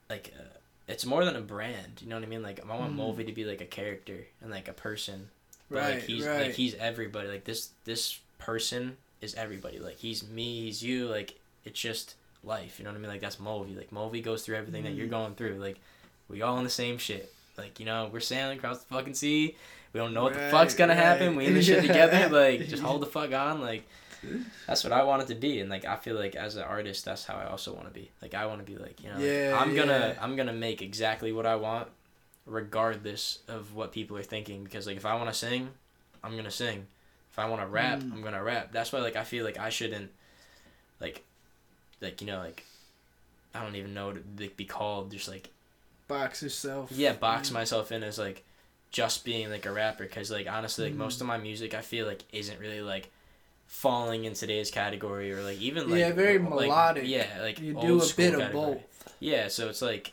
like 0.09 0.33
a, 0.39 0.93
it's 0.93 1.05
more 1.05 1.25
than 1.25 1.35
a 1.35 1.41
brand. 1.41 2.01
You 2.03 2.09
know 2.09 2.17
what 2.17 2.25
I 2.25 2.29
mean? 2.29 2.43
Like 2.43 2.61
I 2.69 2.77
want 2.77 2.95
Mm. 2.95 2.99
Mulvy 2.99 3.27
to 3.27 3.33
be 3.33 3.45
like 3.45 3.61
a 3.61 3.67
character 3.67 4.27
and 4.41 4.51
like 4.51 4.69
a 4.69 4.73
person. 4.75 5.31
But 5.71 5.79
right, 5.79 5.95
like 5.95 6.03
he's 6.05 6.25
right. 6.27 6.43
like 6.47 6.55
he's 6.55 6.75
everybody. 6.77 7.29
Like 7.29 7.45
this 7.45 7.71
this 7.85 8.21
person 8.39 8.97
is 9.25 9.35
everybody. 9.35 9.79
Like 9.81 9.97
he's 9.99 10.27
me, 10.29 10.67
he's 10.67 10.83
you. 10.83 11.07
Like 11.09 11.35
it's 11.65 11.81
just 11.81 12.15
life. 12.45 12.79
You 12.79 12.85
know 12.85 12.91
what 12.93 12.99
I 12.99 13.01
mean? 13.01 13.11
Like 13.11 13.21
that's 13.21 13.37
Mulvy. 13.37 13.77
Like 13.77 13.91
Mulvy 13.91 14.23
goes 14.23 14.43
through 14.43 14.57
everything 14.57 14.85
that 14.85 14.95
you're 14.95 15.07
Mm. 15.09 15.11
going 15.19 15.35
through. 15.35 15.55
Like 15.57 15.79
we 16.29 16.43
all 16.43 16.59
in 16.59 16.65
the 16.65 16.71
same 16.71 16.99
shit. 16.99 17.33
Like 17.59 17.81
you 17.81 17.87
know 17.87 18.09
we're 18.13 18.21
sailing 18.21 18.59
across 18.59 18.79
the 18.85 18.95
fucking 18.95 19.15
sea. 19.15 19.57
We 19.93 19.99
don't 20.01 20.13
know 20.13 20.25
what 20.25 20.35
the 20.35 20.49
fuck's 20.51 20.75
gonna 20.75 20.95
happen. 20.95 21.37
We 21.37 21.47
in 21.47 21.55
this 21.55 21.67
shit 21.67 21.83
together. 21.83 22.29
Like 22.31 22.69
just 22.69 22.83
hold 22.83 23.01
the 23.03 23.07
fuck 23.07 23.33
on. 23.33 23.61
Like 23.61 23.85
that's 24.67 24.83
what 24.83 24.93
I 24.93 25.03
wanted 25.05 25.27
to 25.29 25.35
be. 25.35 25.61
And 25.61 25.69
like 25.71 25.85
I 25.85 25.97
feel 25.97 26.17
like 26.17 26.35
as 26.35 26.57
an 26.57 26.63
artist, 26.65 27.05
that's 27.05 27.25
how 27.25 27.35
I 27.37 27.47
also 27.47 27.73
want 27.75 27.87
to 27.89 27.93
be. 27.95 28.11
Like 28.23 28.35
I 28.35 28.47
want 28.47 28.65
to 28.65 28.71
be 28.73 28.77
like 28.79 29.01
you 29.03 29.09
know 29.11 29.15
like, 29.17 29.25
Yeah, 29.25 29.59
I'm 29.61 29.75
gonna 29.77 30.15
yeah. 30.17 30.23
I'm 30.25 30.35
gonna 30.37 30.53
make 30.53 30.83
exactly 30.83 31.31
what 31.33 31.47
I 31.47 31.57
want, 31.57 31.89
regardless 32.47 33.39
of 33.49 33.75
what 33.75 33.93
people 33.93 34.17
are 34.17 34.23
thinking. 34.23 34.65
Because 34.65 34.87
like 34.87 34.97
if 34.97 35.07
I 35.07 35.15
want 35.15 35.29
to 35.29 35.35
sing, 35.35 35.71
I'm 36.23 36.37
gonna 36.37 36.51
sing. 36.51 36.87
If 37.35 37.39
I 37.41 37.49
want 37.49 37.63
to 37.63 37.67
rap, 37.67 37.99
Mm. 37.99 38.13
I'm 38.13 38.23
gonna 38.23 38.45
rap. 38.45 38.71
That's 38.71 38.93
why 38.93 39.01
like 39.01 39.17
I 39.17 39.25
feel 39.25 39.45
like 39.45 39.59
I 39.59 39.69
shouldn't, 39.69 40.13
like, 41.01 41.25
like 42.01 42.21
you 42.21 42.29
know 42.29 42.39
like, 42.39 42.63
I 43.53 43.61
don't 43.65 43.75
even 43.75 43.93
know 43.93 44.07
what 44.07 44.19
it 44.19 44.25
like, 44.39 44.57
be 44.57 44.65
called. 44.65 45.11
Just 45.11 45.27
like 45.29 45.51
box 46.07 46.45
yourself. 46.45 46.93
yeah, 46.93 47.13
box 47.13 47.51
Mm. 47.51 47.55
myself 47.55 47.91
in 47.91 48.05
as 48.05 48.19
like, 48.21 48.45
just 48.93 49.25
being 49.25 49.51
like 49.51 49.67
a 49.67 49.73
rapper. 49.73 50.07
Cause 50.07 50.31
like 50.31 50.47
honestly, 50.49 50.85
like 50.85 50.95
Mm. 50.95 50.99
most 50.99 51.21
of 51.21 51.27
my 51.27 51.37
music, 51.37 51.75
I 51.75 51.81
feel 51.81 52.07
like 52.07 52.23
isn't 52.33 52.61
really 52.61 52.81
like 52.83 53.11
falling 53.67 54.25
in 54.27 54.35
today's 54.35 54.71
category 54.71 55.33
or 55.33 55.43
like 55.43 55.59
even 55.59 55.91
like 55.91 55.99
Yeah, 55.99 56.13
very 56.13 56.39
like, 56.39 56.49
melodic. 56.49 57.03
Yeah, 57.09 57.27
like 57.41 57.59
You 57.59 57.75
do 57.75 58.01
a 58.01 58.07
bit 58.17 58.35
of 58.35 58.41
category. 58.43 58.53
both. 58.53 58.83
Yeah, 59.19 59.49
so 59.49 59.69
it's 59.69 59.83
like 59.83 60.13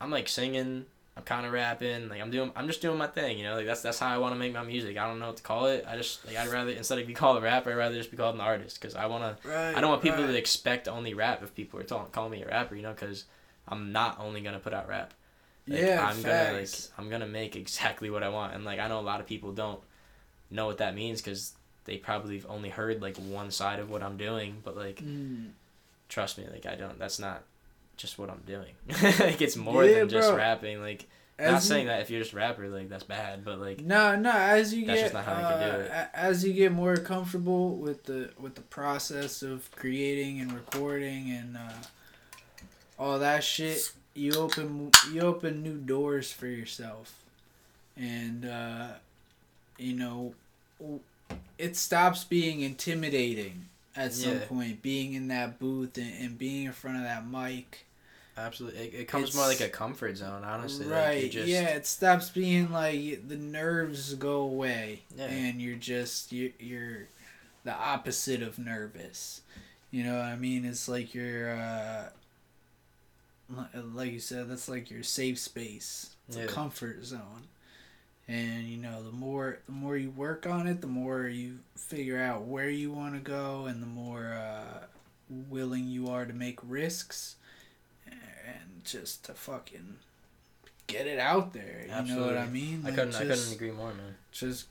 I'm 0.00 0.12
like 0.12 0.28
singing, 0.28 0.86
I'm 1.16 1.22
kind 1.22 1.46
of 1.46 1.52
rapping, 1.52 2.08
like 2.08 2.20
I'm 2.20 2.30
doing 2.30 2.50
I'm 2.56 2.66
just 2.66 2.82
doing 2.82 2.98
my 2.98 3.06
thing, 3.06 3.38
you 3.38 3.44
know? 3.44 3.54
Like 3.54 3.66
that's 3.66 3.82
that's 3.82 4.00
how 4.00 4.08
I 4.12 4.18
want 4.18 4.34
to 4.34 4.38
make 4.38 4.52
my 4.52 4.64
music. 4.64 4.98
I 4.98 5.06
don't 5.06 5.20
know 5.20 5.28
what 5.28 5.36
to 5.36 5.42
call 5.42 5.66
it. 5.66 5.84
I 5.88 5.96
just 5.96 6.26
like 6.26 6.36
I'd 6.36 6.48
rather 6.48 6.70
instead 6.72 6.98
of 6.98 7.06
be 7.06 7.14
called 7.14 7.38
a 7.38 7.40
rapper, 7.40 7.70
I'd 7.70 7.76
rather 7.76 7.94
just 7.94 8.10
be 8.10 8.16
called 8.16 8.34
an 8.34 8.40
artist 8.40 8.80
cuz 8.80 8.96
I 8.96 9.06
want 9.06 9.22
to 9.22 9.48
Right. 9.48 9.76
I 9.76 9.80
don't 9.80 9.90
want 9.90 10.02
people 10.02 10.24
right. 10.24 10.32
to 10.32 10.36
expect 10.36 10.88
only 10.88 11.14
rap 11.14 11.42
if 11.42 11.54
people 11.54 11.78
are 11.78 11.84
talking, 11.84 12.10
calling 12.10 12.32
me 12.32 12.42
a 12.42 12.48
rapper, 12.48 12.74
you 12.74 12.82
know, 12.82 12.94
cuz 12.94 13.26
I'm 13.68 13.92
not 13.92 14.18
only 14.18 14.40
going 14.40 14.54
to 14.54 14.60
put 14.60 14.74
out 14.74 14.88
rap. 14.88 15.14
Like, 15.66 15.80
yeah, 15.80 16.06
I'm 16.06 16.20
going 16.20 16.36
to 16.36 16.52
like 16.52 16.66
facts. 16.68 16.90
I'm 16.98 17.08
to 17.08 17.26
make 17.26 17.56
exactly 17.56 18.10
what 18.10 18.22
I 18.22 18.28
want 18.28 18.54
and 18.54 18.64
like 18.64 18.80
I 18.80 18.88
know 18.88 18.98
a 18.98 19.08
lot 19.12 19.20
of 19.20 19.26
people 19.26 19.52
don't 19.52 19.80
know 20.50 20.66
what 20.66 20.78
that 20.78 20.94
means 20.94 21.22
cuz 21.22 21.52
they 21.84 21.96
probably 21.96 22.36
have 22.36 22.50
only 22.50 22.70
heard 22.70 23.00
like 23.00 23.16
one 23.18 23.50
side 23.50 23.78
of 23.78 23.88
what 23.88 24.02
I'm 24.02 24.16
doing, 24.16 24.62
but 24.64 24.76
like 24.76 25.00
Mm. 25.00 25.52
trust 26.08 26.38
me, 26.38 26.46
like 26.50 26.66
I 26.66 26.74
don't. 26.74 26.98
That's 26.98 27.18
not 27.18 27.44
just 27.96 28.18
what 28.18 28.30
I'm 28.30 28.42
doing. 28.46 28.74
like 29.20 29.40
it's 29.42 29.56
more 29.56 29.84
Yeah, 29.84 30.00
than 30.00 30.08
just 30.08 30.28
bro. 30.28 30.36
rapping. 30.36 30.80
Like 30.80 31.06
not 31.38 31.54
As 31.54 31.64
you- 31.64 31.68
saying 31.74 31.86
that 31.88 32.00
if 32.00 32.10
you're 32.10 32.20
just 32.20 32.32
a 32.32 32.36
rapper, 32.36 32.68
like 32.68 32.88
that's 32.88 33.04
bad, 33.04 33.44
but 33.44 33.58
like 33.58 33.80
No, 33.80 34.14
no. 34.16 34.30
As 34.30 34.72
you 34.72 34.86
That's 34.86 34.98
get, 35.00 35.04
just 35.12 35.14
not 35.14 35.24
how 35.24 35.34
I 35.34 35.52
can 35.52 35.58
do 35.60 35.76
uh, 35.92 36.00
it. 36.02 36.08
as 36.14 36.44
you 36.44 36.52
get 36.52 36.72
more 36.72 36.96
comfortable 36.96 37.76
with 37.76 38.04
the 38.04 38.30
with 38.38 38.54
the 38.54 38.60
process 38.62 39.42
of 39.42 39.68
creating 39.74 40.40
and 40.40 40.52
recording 40.52 41.30
and 41.30 41.56
uh, 41.56 41.72
all 42.98 43.18
that 43.18 43.42
shit, 43.42 43.90
you 44.14 44.34
open 44.34 44.90
you 45.12 45.20
open 45.22 45.62
new 45.62 45.76
doors 45.76 46.32
for 46.32 46.46
yourself, 46.46 47.14
and 47.96 48.44
uh, 48.44 48.86
you 49.76 49.94
know, 49.94 50.34
it 51.58 51.76
stops 51.76 52.22
being 52.22 52.60
intimidating 52.60 53.66
at 53.96 54.12
some 54.12 54.32
Yeah. 54.38 54.44
point. 54.46 54.82
Being 54.82 55.14
in 55.14 55.28
that 55.28 55.58
booth 55.58 55.96
and, 55.98 56.12
and 56.20 56.38
being 56.38 56.64
in 56.66 56.72
front 56.72 56.96
of 56.98 57.02
that 57.04 57.26
mic. 57.26 57.86
Absolutely, 58.36 58.80
it, 58.88 58.94
it 59.02 59.04
comes 59.08 59.24
It's- 59.28 59.36
more 59.36 59.46
like 59.46 59.60
a 59.60 59.68
comfort 59.68 60.16
zone. 60.16 60.42
Honestly, 60.42 60.86
right. 60.86 61.22
you 61.22 61.28
just, 61.30 61.46
Yeah, 61.48 61.68
it 61.68 61.86
stops 61.86 62.30
being 62.30 62.72
like 62.72 63.28
the 63.28 63.36
nerves 63.36 64.14
go 64.14 64.40
away 64.40 65.02
Yeah. 65.16 65.26
and 65.26 65.62
you're 65.62 65.76
just 65.76 66.32
you 66.32 66.52
you're 66.58 67.06
the 67.62 67.72
opposite 67.72 68.42
of 68.42 68.58
nervous. 68.58 69.42
You 69.92 70.02
know 70.02 70.14
what 70.16 70.24
I 70.24 70.34
mean? 70.34 70.64
It's 70.64 70.88
like 70.88 71.14
you're 71.14 71.54
uh 71.54 72.08
like 73.92 74.10
you 74.12 74.18
said 74.20 74.48
that's 74.48 74.68
like 74.68 74.90
your 74.90 75.02
safe 75.04 75.38
space. 75.38 76.10
It's 76.28 76.36
Yeah. 76.36 76.44
a 76.44 76.48
comfort 76.48 77.04
zone. 77.04 77.46
And 78.26 78.64
you 78.64 78.78
know, 78.78 79.02
the 79.02 79.12
more 79.12 79.58
the 79.66 79.72
more 79.72 79.96
you 79.96 80.10
work 80.10 80.46
on 80.46 80.66
it, 80.66 80.80
the 80.80 80.86
more 80.86 81.26
you 81.28 81.58
figure 81.76 82.20
out 82.20 82.42
where 82.42 82.70
you 82.70 82.90
want 82.90 83.14
to 83.14 83.20
go 83.20 83.66
and 83.66 83.82
the 83.82 83.86
more 83.86 84.32
uh 84.32 84.86
willing 85.28 85.86
you 85.88 86.08
are 86.08 86.24
to 86.24 86.32
make 86.32 86.58
risks 86.62 87.36
and 88.06 88.84
just 88.84 89.24
to 89.24 89.34
fucking 89.34 89.96
get 90.86 91.06
it 91.06 91.18
out 91.18 91.52
there. 91.52 91.86
You 91.86 92.14
know 92.14 92.26
what 92.26 92.36
I 92.36 92.46
mean? 92.46 92.82
I 92.86 92.90
couldn't, 92.90 93.14
I 93.14 93.20
couldn't 93.24 93.52
agree 93.52 93.70
more, 93.70 93.94
man. 93.94 94.16
Just 94.32 94.66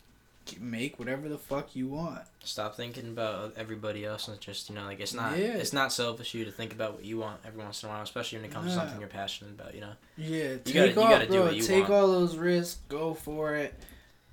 make 0.60 1.00
whatever 1.00 1.30
the 1.30 1.38
fuck 1.38 1.76
you 1.76 1.88
want. 1.88 2.22
Stop 2.44 2.76
thinking 2.76 3.08
about 3.08 3.54
everybody 3.58 4.04
else 4.06 4.28
and 4.28 4.40
just 4.42 4.70
you 4.70 4.76
know 4.76 4.84
like 4.84 5.00
it's 5.00 5.14
not 5.14 5.38
Yeah. 5.38 5.56
it's 5.56 5.74
not 5.74 5.94
selfish 5.94 6.34
you 6.34 6.44
to 6.46 6.52
think 6.52 6.74
about 6.74 6.94
what 6.96 7.06
you 7.06 7.18
want 7.18 7.40
every 7.46 7.64
once 7.64 7.82
in 7.84 7.90
a 7.90 7.92
while, 7.92 8.02
especially 8.02 8.40
when 8.40 8.46
it 8.50 8.54
comes 8.54 8.68
to 8.72 8.76
something 8.76 9.00
you're 9.00 9.08
passionate 9.10 9.52
about. 9.60 9.74
You 9.74 9.82
know. 9.82 9.94
Yeah, 10.18 10.58
take 10.58 10.74
gotta- 10.74 10.88
you 10.90 10.94
gotta 10.96 11.28
do 11.28 11.42
what 11.42 11.56
you 11.56 11.64
take 11.64 11.84
want. 11.90 11.94
all 11.94 12.08
those 12.08 12.36
risks, 12.38 12.80
go 12.90 13.14
for 13.14 13.56
it, 13.56 13.74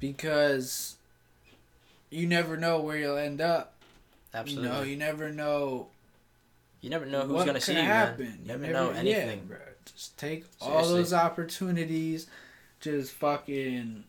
because 0.01 0.97
you 2.11 2.27
never 2.27 2.57
know 2.57 2.81
where 2.81 2.97
you'll 2.99 3.17
end 3.17 3.41
up. 3.41 3.75
Absolutely. 4.35 4.69
You 4.69 4.75
know, 4.75 4.83
you 4.83 4.97
never 4.97 5.31
know 5.31 5.89
You 6.81 6.91
never 6.91 7.07
know 7.07 7.27
who's 7.27 7.45
gonna 7.45 7.61
see 7.61 7.75
you, 7.75 7.81
happen. 7.83 8.25
man. 8.27 8.39
You 8.43 8.47
never, 8.67 8.73
know 8.73 8.91
anything. 8.91 9.39
Yeah, 9.41 9.45
bro. 9.47 9.59
Just 9.95 10.17
take 10.19 10.45
all 10.61 10.87
those 10.89 11.13
opportunities. 11.13 12.27
Just 12.81 13.13
fucking 13.13 14.05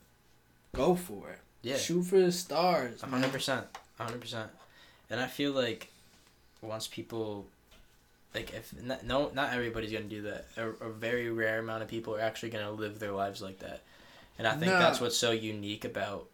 go 0.73 0.95
for 0.95 1.29
it. 1.31 1.39
Yeah. 1.63 1.77
Shoot 1.77 2.03
for 2.03 2.19
the 2.19 2.31
stars, 2.31 3.01
hundred 3.01 3.31
percent, 3.31 3.65
hundred 3.97 4.21
percent. 4.21 4.49
And 5.09 5.19
I 5.19 5.27
feel 5.27 5.51
like 5.51 5.89
once 6.61 6.87
people, 6.87 7.45
like 8.33 8.51
if 8.53 8.73
not, 8.81 9.03
no, 9.05 9.29
not 9.33 9.53
everybody's 9.53 9.91
gonna 9.91 10.05
do 10.05 10.23
that. 10.23 10.47
A, 10.57 10.69
a 10.85 10.89
very 10.89 11.29
rare 11.29 11.59
amount 11.59 11.83
of 11.83 11.87
people 11.89 12.15
are 12.15 12.21
actually 12.21 12.49
gonna 12.49 12.71
live 12.71 12.99
their 12.99 13.11
lives 13.11 13.41
like 13.41 13.59
that. 13.59 13.81
And 14.39 14.47
I 14.47 14.51
think 14.51 14.71
No. 14.71 14.79
that's 14.79 14.99
what's 14.99 15.17
so 15.17 15.31
unique 15.31 15.85
about 15.85 16.27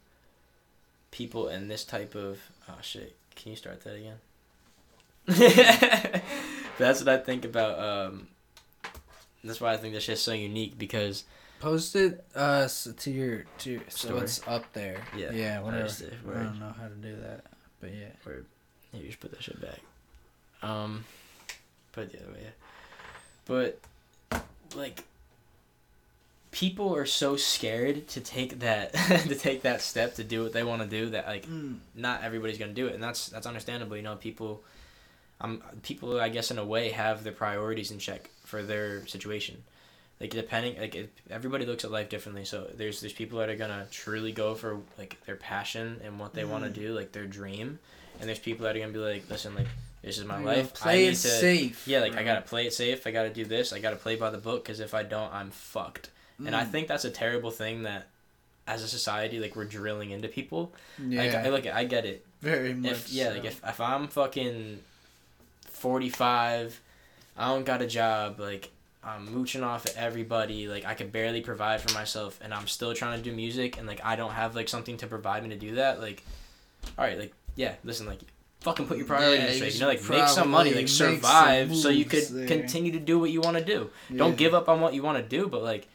people 1.11 1.49
in 1.49 1.67
this 1.67 1.83
type 1.83 2.15
of. 2.15 2.39
Oh 2.69 2.77
shit! 2.81 3.15
Can 3.35 3.51
you 3.51 3.57
start 3.57 3.81
that 3.83 3.95
again? 3.95 4.17
that's 6.77 6.99
what 7.01 7.09
I 7.09 7.17
think 7.17 7.43
about. 7.45 7.79
Um, 7.79 8.27
that's 9.43 9.59
why 9.59 9.73
I 9.73 9.77
think 9.77 9.93
this 9.93 10.03
shit's 10.03 10.21
so 10.21 10.33
unique 10.33 10.77
because 10.77 11.23
Post 11.59 11.95
it 11.95 12.23
uh 12.35 12.67
to 12.97 13.11
your 13.11 13.45
to 13.59 13.71
your, 13.71 13.81
so 13.89 14.17
it's 14.17 14.41
up 14.47 14.71
there. 14.73 15.01
Yeah, 15.15 15.31
Yeah. 15.31 15.59
I 15.59 15.63
Whatever. 15.63 15.83
just 15.87 16.03
I 16.03 16.33
don't 16.43 16.59
know 16.59 16.73
how 16.79 16.87
to 16.87 16.93
do 16.95 17.15
that, 17.21 17.45
but 17.81 17.91
yeah. 17.93 18.09
Yeah, 18.93 18.99
you 19.01 19.09
should 19.11 19.19
put 19.19 19.31
that 19.31 19.41
shit 19.43 19.59
back. 19.59 19.79
Um, 20.61 21.03
put 21.91 22.05
it 22.05 22.11
the 22.13 22.23
other 22.23 22.33
way. 22.33 22.39
Yeah. 22.43 22.49
But 23.45 23.79
like, 24.75 25.03
people 26.51 26.95
are 26.95 27.05
so 27.05 27.35
scared 27.35 28.07
to 28.09 28.21
take 28.21 28.59
that 28.59 28.93
to 29.27 29.35
take 29.35 29.63
that 29.63 29.81
step 29.81 30.15
to 30.15 30.23
do 30.23 30.43
what 30.43 30.53
they 30.53 30.63
want 30.63 30.81
to 30.81 30.87
do 30.87 31.09
that 31.09 31.27
like 31.27 31.45
Mm. 31.47 31.77
not 31.95 32.23
everybody's 32.23 32.57
gonna 32.57 32.73
do 32.73 32.87
it, 32.87 32.93
and 32.93 33.01
that's 33.03 33.27
that's 33.29 33.47
understandable. 33.47 33.95
You 33.97 34.03
know, 34.03 34.15
people, 34.15 34.63
um, 35.41 35.61
people 35.83 36.19
I 36.19 36.29
guess 36.29 36.51
in 36.51 36.57
a 36.57 36.65
way 36.65 36.91
have 36.91 37.23
their 37.23 37.33
priorities 37.33 37.91
in 37.91 37.99
check 37.99 38.29
for 38.43 38.61
their 38.63 39.05
situation. 39.07 39.63
Like 40.19 40.31
depending, 40.31 40.79
like 40.79 41.09
everybody 41.29 41.65
looks 41.65 41.83
at 41.85 41.91
life 41.91 42.09
differently. 42.09 42.43
So 42.45 42.67
there's 42.75 43.01
there's 43.01 43.13
people 43.13 43.37
that 43.39 43.49
are 43.49 43.55
gonna 43.55 43.85
truly 43.91 44.31
go 44.31 44.55
for 44.55 44.79
like 44.97 45.23
their 45.25 45.35
passion 45.35 46.01
and 46.03 46.19
what 46.19 46.33
they 46.33 46.43
want 46.43 46.63
to 46.63 46.71
Mm. 46.71 46.73
do, 46.73 46.93
like 46.95 47.11
their 47.11 47.27
dream, 47.27 47.77
and 48.19 48.27
there's 48.27 48.39
people 48.39 48.63
that 48.65 48.75
are 48.75 48.79
gonna 48.79 48.91
be 48.93 48.97
like, 48.99 49.29
listen, 49.29 49.53
like 49.53 49.67
this 50.01 50.17
is 50.17 50.25
my 50.25 50.39
You 50.39 50.45
life. 50.45 50.73
Play 50.73 50.93
I 50.93 50.97
need 51.01 51.07
it 51.09 51.15
to, 51.17 51.27
safe. 51.29 51.87
yeah, 51.87 51.99
like 51.99 52.15
I 52.17 52.23
gotta 52.23 52.41
play 52.41 52.65
it 52.65 52.73
safe. 52.73 53.05
I 53.05 53.11
gotta 53.11 53.29
do 53.29 53.45
this. 53.45 53.73
I 53.73 53.79
gotta 53.79 53.95
play 53.95 54.15
by 54.15 54.31
the 54.31 54.37
book 54.39 54.63
because 54.63 54.79
if 54.79 54.93
I 54.95 55.03
don't, 55.03 55.31
I'm 55.33 55.51
fucked. 55.51 56.09
And 56.43 56.55
I 56.55 56.63
Mm. 56.63 56.71
think 56.71 56.87
that's 56.87 57.05
a 57.05 57.11
terrible 57.11 57.51
thing 57.51 57.83
that, 57.83 58.07
as 58.67 58.81
a 58.83 58.87
society, 58.87 59.39
like 59.39 59.55
we're 59.55 59.65
drilling 59.65 60.09
into 60.11 60.27
people. 60.27 60.73
yeah, 60.99 61.21
Like, 61.23 61.35
I 61.35 61.49
look, 61.49 61.67
I 61.67 61.83
get 61.83 62.05
it. 62.05 62.25
very 62.41 62.73
much. 62.73 62.91
If 62.91 63.11
yeah, 63.11 63.29
like 63.29 63.45
if 63.45 63.61
if 63.63 63.79
I'm 63.79 64.07
fucking 64.07 64.79
forty 65.69 66.09
five, 66.09 66.79
I 67.37 67.49
don't 67.49 67.65
got 67.65 67.81
a 67.83 67.87
job, 67.87 68.39
like 68.39 68.71
I'm 69.07 69.33
mooching 69.33 69.63
off 69.63 69.85
at 69.85 69.95
everybody, 69.95 70.67
like 70.67 70.85
I 70.85 70.93
could 70.93 71.11
barely 71.11 71.41
provide 71.41 71.81
for 71.81 71.93
myself, 71.93 72.39
and 72.43 72.53
I'm 72.53 72.67
still 72.67 72.93
trying 72.93 73.17
to 73.21 73.29
do 73.29 73.35
music, 73.35 73.77
and 73.77 73.87
like 73.87 74.01
I 74.03 74.15
don't 74.15 74.31
have 74.31 74.55
like 74.55 74.67
something 74.69 74.97
to 74.97 75.07
provide 75.07 75.43
me 75.43 75.49
to 75.49 75.55
do 75.55 75.75
that. 75.75 76.01
Like, 76.01 76.23
all 76.97 77.05
right, 77.05 77.17
like 77.17 77.33
yeah, 77.55 77.75
listen, 77.83 78.05
like 78.05 78.19
fucking 78.61 78.87
put 78.87 78.97
your 78.97 79.05
priorities 79.05 79.45
Yeah, 79.45 79.53
straight. 79.55 79.73
You 79.75 79.79
know, 79.79 79.87
like 79.87 80.09
make 80.09 80.27
some 80.27 80.49
money, 80.49 80.73
like 80.73 80.87
survive, 80.89 81.75
so 81.75 81.89
you 81.89 82.05
could 82.05 82.23
there. 82.23 82.47
continue 82.47 82.91
to 82.91 82.99
do 82.99 83.17
what 83.17 83.31
you 83.31 83.41
want 83.41 83.57
to 83.57 83.63
do. 83.63 83.89
Don't 84.15 84.35
give 84.37 84.53
up 84.53 84.67
on 84.67 84.81
what 84.81 84.93
you 84.93 85.03
want 85.03 85.17
to 85.17 85.23
do, 85.23 85.47
but 85.47 85.63
like, 85.63 85.87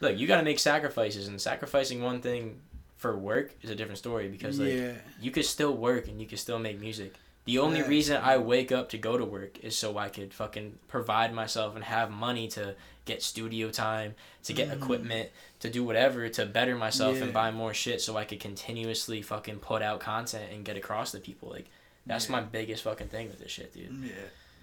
look, 0.00 0.16
you 0.16 0.26
got 0.26 0.36
to 0.38 0.44
make 0.44 0.58
sacrifices, 0.58 1.28
and 1.28 1.40
sacrificing 1.40 2.02
one 2.02 2.20
thing 2.20 2.60
for 2.96 3.16
work 3.16 3.54
is 3.62 3.68
a 3.68 3.74
different 3.74 3.98
story 3.98 4.28
because 4.28 4.58
like 4.58 4.72
yeah, 4.72 4.92
you 5.20 5.30
could 5.30 5.44
still 5.44 5.76
work 5.76 6.08
and 6.08 6.20
you 6.20 6.26
could 6.26 6.38
still 6.38 6.58
make 6.58 6.80
music. 6.80 7.14
The 7.44 7.58
only 7.58 7.78
Facts. 7.80 7.88
reason 7.90 8.16
I 8.22 8.38
wake 8.38 8.72
up 8.72 8.88
to 8.90 8.98
go 8.98 9.18
to 9.18 9.24
work 9.24 9.58
is 9.62 9.76
so 9.76 9.98
I 9.98 10.08
could 10.08 10.32
fucking 10.32 10.78
provide 10.88 11.34
myself 11.34 11.74
and 11.74 11.84
have 11.84 12.10
money 12.10 12.48
to 12.48 12.74
get 13.04 13.22
studio 13.22 13.70
time, 13.70 14.14
to 14.44 14.54
get 14.54 14.68
Mhm. 14.70 14.76
equipment, 14.82 15.28
to 15.60 15.68
do 15.68 15.84
whatever 15.84 16.26
to 16.30 16.46
better 16.46 16.74
myself 16.74 17.18
Yeah. 17.18 17.24
and 17.24 17.32
buy 17.34 17.50
more 17.50 17.74
shit 17.74 18.00
so 18.00 18.16
I 18.16 18.24
could 18.24 18.40
continuously 18.40 19.20
fucking 19.20 19.58
put 19.58 19.82
out 19.82 20.00
content 20.00 20.52
and 20.52 20.64
get 20.64 20.78
across 20.78 21.12
to 21.12 21.20
people. 21.20 21.50
Like 21.50 21.66
that's 22.06 22.26
Yeah. 22.26 22.32
my 22.32 22.40
biggest 22.40 22.82
fucking 22.82 23.08
thing 23.08 23.28
with 23.28 23.40
this 23.40 23.50
shit, 23.50 23.74
dude. 23.74 23.92
yeah. 24.04 24.12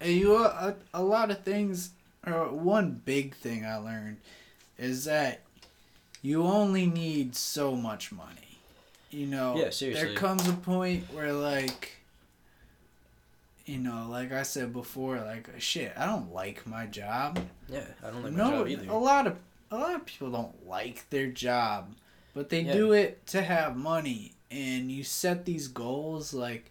And 0.00 0.10
you 0.12 0.36
a, 0.44 0.74
a 0.92 1.02
lot 1.02 1.30
of 1.30 1.44
things. 1.44 1.90
Or 2.26 2.48
one 2.52 3.00
big 3.04 3.34
thing 3.36 3.64
I 3.64 3.76
learned 3.76 4.18
is 4.78 5.04
that 5.04 5.40
you 6.20 6.44
only 6.44 6.86
need 6.86 7.34
so 7.36 7.76
much 7.76 8.10
money. 8.12 8.58
You 9.10 9.26
know, 9.26 9.56
Yeah, 9.56 9.70
seriously. 9.70 10.06
there 10.08 10.14
comes 10.16 10.48
a 10.48 10.52
point 10.52 11.12
where 11.12 11.32
like. 11.32 11.98
You 13.64 13.78
know, 13.78 14.08
like 14.10 14.32
I 14.32 14.42
said 14.42 14.72
before, 14.72 15.18
like 15.20 15.48
shit, 15.58 15.92
I 15.96 16.06
don't 16.06 16.32
like 16.32 16.66
my 16.66 16.86
job. 16.86 17.38
Yeah, 17.68 17.84
I 18.04 18.10
don't 18.10 18.24
like 18.24 18.32
my 18.32 18.38
job 18.50 18.68
either. 18.68 18.90
a 18.90 18.96
lot 18.98 19.26
of 19.26 19.36
a 19.70 19.76
lot 19.76 19.94
of 19.94 20.04
people 20.04 20.30
don't 20.30 20.68
like 20.68 21.08
their 21.10 21.28
job, 21.28 21.94
but 22.34 22.48
they 22.50 22.62
Yeah. 22.62 22.72
do 22.72 22.92
it 22.92 23.26
to 23.28 23.42
have 23.42 23.76
money. 23.76 24.32
And 24.50 24.90
you 24.92 25.02
set 25.04 25.44
these 25.46 25.68
goals, 25.68 26.34
like 26.34 26.70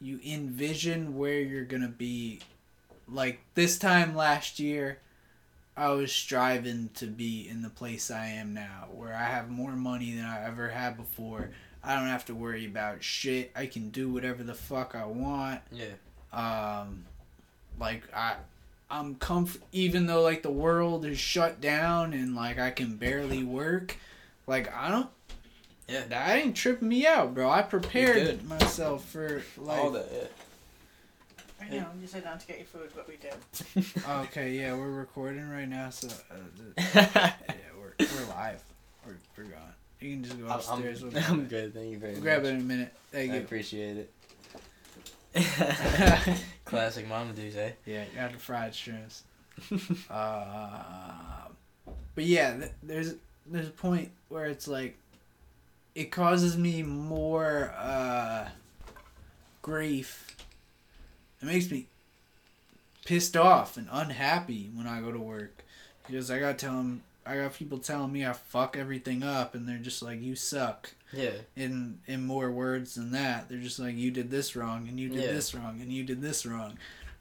you 0.00 0.20
envision 0.26 1.16
where 1.16 1.40
you're 1.40 1.64
gonna 1.64 1.88
be. 1.88 2.40
Like 3.10 3.40
this 3.54 3.78
time 3.78 4.14
last 4.14 4.58
year, 4.58 4.98
I 5.76 5.88
was 5.90 6.12
striving 6.12 6.90
to 6.94 7.06
be 7.06 7.48
in 7.48 7.62
the 7.62 7.70
place 7.70 8.10
I 8.10 8.26
am 8.26 8.52
now, 8.52 8.88
where 8.92 9.14
I 9.14 9.24
have 9.24 9.48
more 9.48 9.72
money 9.76 10.12
than 10.14 10.24
I 10.26 10.44
ever 10.44 10.68
had 10.68 10.96
before. 10.96 11.50
I 11.82 11.94
don't 11.94 12.08
have 12.08 12.24
to 12.26 12.34
worry 12.34 12.66
about 12.66 13.02
shit. 13.02 13.50
I 13.56 13.66
can 13.66 13.88
do 13.90 14.10
whatever 14.12 14.42
the 14.42 14.52
fuck 14.54 14.94
I 14.96 15.06
want 15.06 15.60
Yeah. 15.72 15.94
Um 16.32 17.04
like 17.80 18.02
i 18.14 18.34
i'm 18.90 19.14
comf 19.16 19.58
even 19.72 20.06
though 20.06 20.22
like 20.22 20.42
the 20.42 20.50
world 20.50 21.04
is 21.04 21.18
shut 21.18 21.60
down 21.60 22.12
and 22.12 22.34
like 22.34 22.58
i 22.58 22.70
can 22.70 22.96
barely 22.96 23.42
work 23.44 23.96
like 24.46 24.72
i 24.74 24.90
don't 24.90 25.08
Yeah. 25.88 26.02
that 26.08 26.36
ain't 26.38 26.56
tripping 26.56 26.88
me 26.88 27.06
out 27.06 27.34
bro 27.34 27.48
i 27.50 27.62
prepared 27.62 28.14
good. 28.16 28.48
myself 28.48 29.04
for 29.06 29.42
like 29.56 29.78
All 29.78 29.90
that. 29.92 30.06
Yeah. 30.12 30.24
I 31.60 31.68
know, 31.70 31.86
you 32.00 32.06
said 32.06 32.24
not 32.24 32.38
to 32.40 32.46
get 32.46 32.58
your 32.58 32.66
food, 32.66 32.88
but 32.94 33.08
we 33.08 33.16
did. 33.16 33.84
okay 34.08 34.52
yeah 34.52 34.74
we're 34.74 34.90
recording 34.90 35.48
right 35.50 35.68
now 35.68 35.90
so 35.90 36.08
uh, 36.30 36.36
yeah 36.94 37.32
we're, 37.76 37.92
we're 37.98 38.28
live 38.34 38.62
we're, 39.06 39.16
we're 39.36 39.44
gone 39.44 39.60
you 40.00 40.14
can 40.14 40.22
just 40.24 40.38
go 40.38 40.46
I'm, 40.46 40.52
upstairs 40.52 41.02
I'm, 41.02 41.10
with 41.12 41.30
I'm 41.30 41.44
good. 41.46 41.74
Thank 41.74 41.90
you 41.90 41.98
very 41.98 42.12
we'll 42.12 42.20
much. 42.20 42.22
grab 42.22 42.44
it 42.44 42.48
in 42.54 42.60
a 42.60 42.62
minute 42.64 42.92
I 43.12 43.16
thank 43.16 43.32
you 43.32 43.40
appreciate 43.40 43.96
it. 43.96 44.12
Classic 46.64 47.06
Mama 47.06 47.32
Dudes, 47.32 47.56
eh? 47.56 47.72
Yeah, 47.86 48.04
you 48.12 48.18
got 48.18 48.32
the 48.32 48.38
fried 48.38 48.74
shrimps. 48.74 49.24
uh, 50.10 50.82
but 52.14 52.24
yeah, 52.24 52.56
th- 52.56 52.72
there's 52.82 53.14
there's 53.46 53.68
a 53.68 53.72
point 53.72 54.10
where 54.28 54.46
it's 54.46 54.68
like 54.68 54.96
it 55.94 56.10
causes 56.10 56.56
me 56.56 56.82
more 56.82 57.72
uh, 57.76 58.48
grief. 59.62 60.36
It 61.40 61.46
makes 61.46 61.70
me 61.70 61.86
pissed 63.04 63.36
off 63.36 63.76
and 63.76 63.88
unhappy 63.90 64.70
when 64.74 64.86
I 64.86 65.00
go 65.00 65.10
to 65.10 65.18
work 65.18 65.64
because 66.06 66.30
I 66.30 66.38
gotta 66.38 66.54
tell 66.54 66.76
them 66.76 67.02
I 67.28 67.36
got 67.36 67.52
people 67.54 67.78
telling 67.78 68.12
me 68.12 68.24
I 68.24 68.32
fuck 68.32 68.76
everything 68.76 69.22
up, 69.22 69.54
and 69.54 69.68
they're 69.68 69.76
just 69.78 70.02
like, 70.02 70.20
"You 70.22 70.34
suck." 70.34 70.90
Yeah. 71.12 71.32
In 71.56 72.00
in 72.06 72.24
more 72.26 72.50
words 72.50 72.94
than 72.94 73.12
that, 73.12 73.48
they're 73.48 73.58
just 73.58 73.78
like, 73.78 73.96
"You 73.96 74.10
did 74.10 74.30
this 74.30 74.56
wrong, 74.56 74.88
and 74.88 74.98
you 74.98 75.08
did 75.08 75.22
Yeah. 75.22 75.32
this 75.32 75.54
wrong, 75.54 75.80
and 75.80 75.92
you 75.92 76.04
did 76.04 76.22
this 76.22 76.44
wrong." 76.46 76.78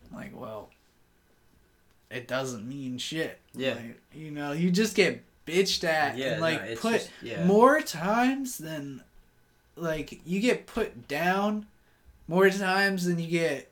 I'm 0.10 0.18
like, 0.18 0.40
well, 0.40 0.70
it 2.10 2.28
doesn't 2.28 2.68
mean 2.68 2.98
shit. 2.98 3.40
Yeah. 3.54 3.74
Like, 3.76 4.02
you 4.14 4.32
know, 4.32 4.54
you 4.54 4.72
just 4.72 4.96
get 4.96 5.24
bitched 5.46 5.84
at 5.84 6.18
Yeah. 6.18 6.34
and 6.34 6.42
like 6.42 6.62
no, 6.64 6.76
put 6.78 6.94
just- 6.94 7.10
yeah. 7.22 7.46
more 7.46 7.82
times 7.82 8.58
than 8.58 9.04
like 9.76 10.20
you 10.26 10.40
get 10.40 10.66
put 10.68 11.08
down 11.08 11.68
more 12.28 12.50
times 12.50 13.06
than 13.06 13.20
you 13.20 13.28
get 13.28 13.72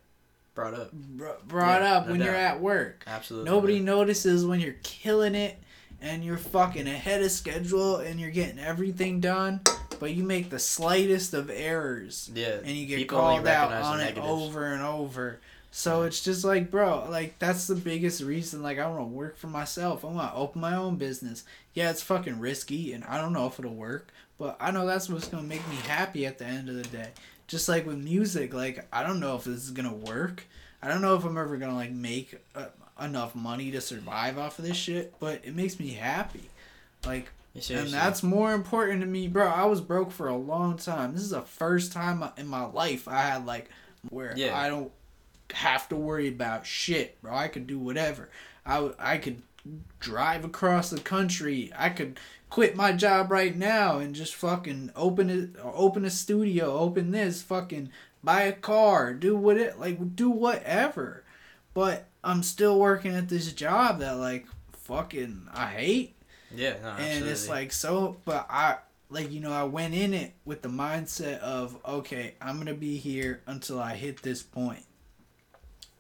brought 0.54 0.74
up. 0.74 0.92
br- 0.94 1.28
brought 1.48 1.82
Yeah, 1.82 1.94
up 1.96 2.06
no 2.06 2.12
when 2.14 2.22
you're 2.22 2.36
at 2.36 2.62
work. 2.62 3.04
Absolutely. 3.08 3.50
Nobody 3.50 3.80
notices 3.80 4.46
when 4.46 4.60
you're 4.60 4.76
killing 4.84 5.36
it 5.36 5.58
and 6.06 6.24
you're 6.24 6.38
fucking 6.38 6.88
ahead 6.88 7.22
of 7.24 7.32
schedule 7.32 7.98
and 7.98 8.20
you're 8.20 8.30
getting 8.32 8.60
everything 8.60 9.20
done, 9.20 9.60
but 10.00 10.14
you 10.14 10.24
make 10.24 10.50
the 10.50 10.60
slightest 10.60 11.34
of 11.34 11.50
errors 11.50 12.30
Yeah. 12.34 12.60
and 12.64 12.70
you 12.70 12.86
get 12.86 13.08
called 13.10 13.48
out 13.48 13.72
on 13.74 14.00
it 14.00 14.04
negatives. 14.16 14.28
over 14.28 14.66
and 14.68 14.84
over. 14.84 15.40
So 15.72 16.04
it's 16.04 16.24
just 16.24 16.46
like, 16.46 16.72
bro, 16.72 17.06
like 17.10 17.38
that's 17.40 17.68
the 17.68 17.76
biggest 17.76 18.22
reason. 18.22 18.62
Like 18.64 18.80
I 18.80 18.88
want 18.88 19.02
to 19.02 19.06
work 19.06 19.36
for 19.38 19.48
myself. 19.48 20.06
I 20.06 20.08
want 20.08 20.32
to 20.32 20.38
open 20.38 20.62
my 20.62 20.76
own 20.76 20.96
business. 20.96 21.44
Yeah, 21.74 21.90
it's 21.90 22.02
fucking 22.02 22.40
risky, 22.40 22.94
and 22.94 23.04
I 23.04 23.20
don't 23.20 23.34
know 23.34 23.48
if 23.48 23.60
it'll 23.60 23.74
work, 23.74 24.14
but 24.38 24.56
I 24.62 24.72
know 24.72 24.86
that's 24.86 25.10
what's 25.10 25.28
gonna 25.28 25.44
make 25.44 25.68
me 25.68 25.76
happy 25.88 26.26
at 26.26 26.38
the 26.38 26.46
end 26.46 26.70
of 26.70 26.76
the 26.76 26.84
day. 26.84 27.10
Just 27.48 27.68
like 27.68 27.86
with 27.86 27.98
music, 27.98 28.54
like 28.54 28.86
I 28.94 29.04
don't 29.04 29.20
know 29.20 29.36
if 29.36 29.44
this 29.44 29.64
is 29.66 29.72
gonna 29.72 29.94
work. 29.94 30.44
I 30.82 30.88
don't 30.88 31.02
know 31.02 31.16
if 31.16 31.26
I'm 31.26 31.38
ever 31.38 31.58
gonna 31.58 31.76
like 31.76 31.92
make 31.92 32.40
uh, 32.56 32.68
enough 33.02 33.36
money 33.36 33.72
to 33.72 33.82
survive 33.82 34.38
off 34.38 34.60
of 34.60 34.66
this 34.66 34.78
shit, 34.78 35.14
but 35.20 35.42
it 35.44 35.56
makes 35.56 35.80
me 35.80 35.90
happy. 35.90 36.50
Like 37.06 37.30
and 37.70 37.90
that's 37.90 38.22
more 38.22 38.54
important 38.54 39.02
to 39.02 39.08
me, 39.08 39.28
bro. 39.28 39.48
I 39.48 39.66
was 39.66 39.80
broke 39.80 40.12
for 40.12 40.28
a 40.28 40.36
long 40.36 40.78
time. 40.78 41.14
This 41.14 41.22
is 41.22 41.30
the 41.30 41.42
first 41.42 41.92
time 41.94 42.24
in 42.38 42.48
my 42.48 42.66
life 42.66 43.08
I 43.08 43.22
had 43.22 43.46
like 43.46 43.70
where 44.10 44.34
Yeah. 44.36 44.58
I 44.58 44.68
don't 44.68 44.92
have 45.54 45.88
to 45.90 45.96
worry 45.96 46.28
about 46.28 46.66
shit, 46.66 47.22
bro. 47.22 47.34
I 47.34 47.48
could 47.48 47.68
do 47.68 47.80
whatever. 47.80 48.30
I 48.66 48.92
I 49.00 49.18
could 49.18 49.42
drive 50.00 50.44
across 50.44 50.90
the 50.90 51.00
country. 51.00 51.72
I 51.78 51.90
could 51.90 52.20
quit 52.50 52.76
my 52.76 52.92
job 52.92 53.32
right 53.32 53.56
now 53.56 54.00
and 54.00 54.16
just 54.16 54.36
fucking 54.36 54.92
open 54.96 55.30
it, 55.30 55.50
open 55.64 56.06
a 56.06 56.10
studio, 56.10 56.78
open 56.78 57.12
this, 57.12 57.42
fucking 57.42 57.90
buy 58.24 58.44
a 58.44 58.54
car, 58.54 59.14
do 59.14 59.36
what 59.36 59.58
it 59.58 59.80
like, 59.80 60.16
do 60.16 60.30
whatever. 60.30 61.24
But 61.74 62.06
I'm 62.26 62.44
still 62.44 62.78
working 62.80 63.16
at 63.16 63.30
this 63.30 63.52
job 63.54 64.00
that 64.00 64.18
like 64.18 64.46
fucking 64.74 65.48
I 65.54 65.68
hate 65.68 66.16
yeah. 66.54 66.76
No, 66.82 66.90
and 66.90 67.00
absolutely. 67.02 67.32
it's 67.32 67.50
like 67.50 67.72
so 67.72 68.18
but 68.24 68.46
i 68.50 68.78
like 69.10 69.32
you 69.32 69.40
know 69.40 69.52
i 69.52 69.64
went 69.64 69.94
in 69.94 70.14
it 70.14 70.34
with 70.46 70.62
the 70.62 70.70
mindset 70.70 71.40
of 71.40 71.78
okay 71.86 72.36
i'm 72.42 72.58
gonna 72.58 72.74
be 72.76 72.98
here 72.98 73.42
until 73.48 73.80
i 73.80 73.96
hit 73.96 74.22
this 74.22 74.42
point 74.44 74.86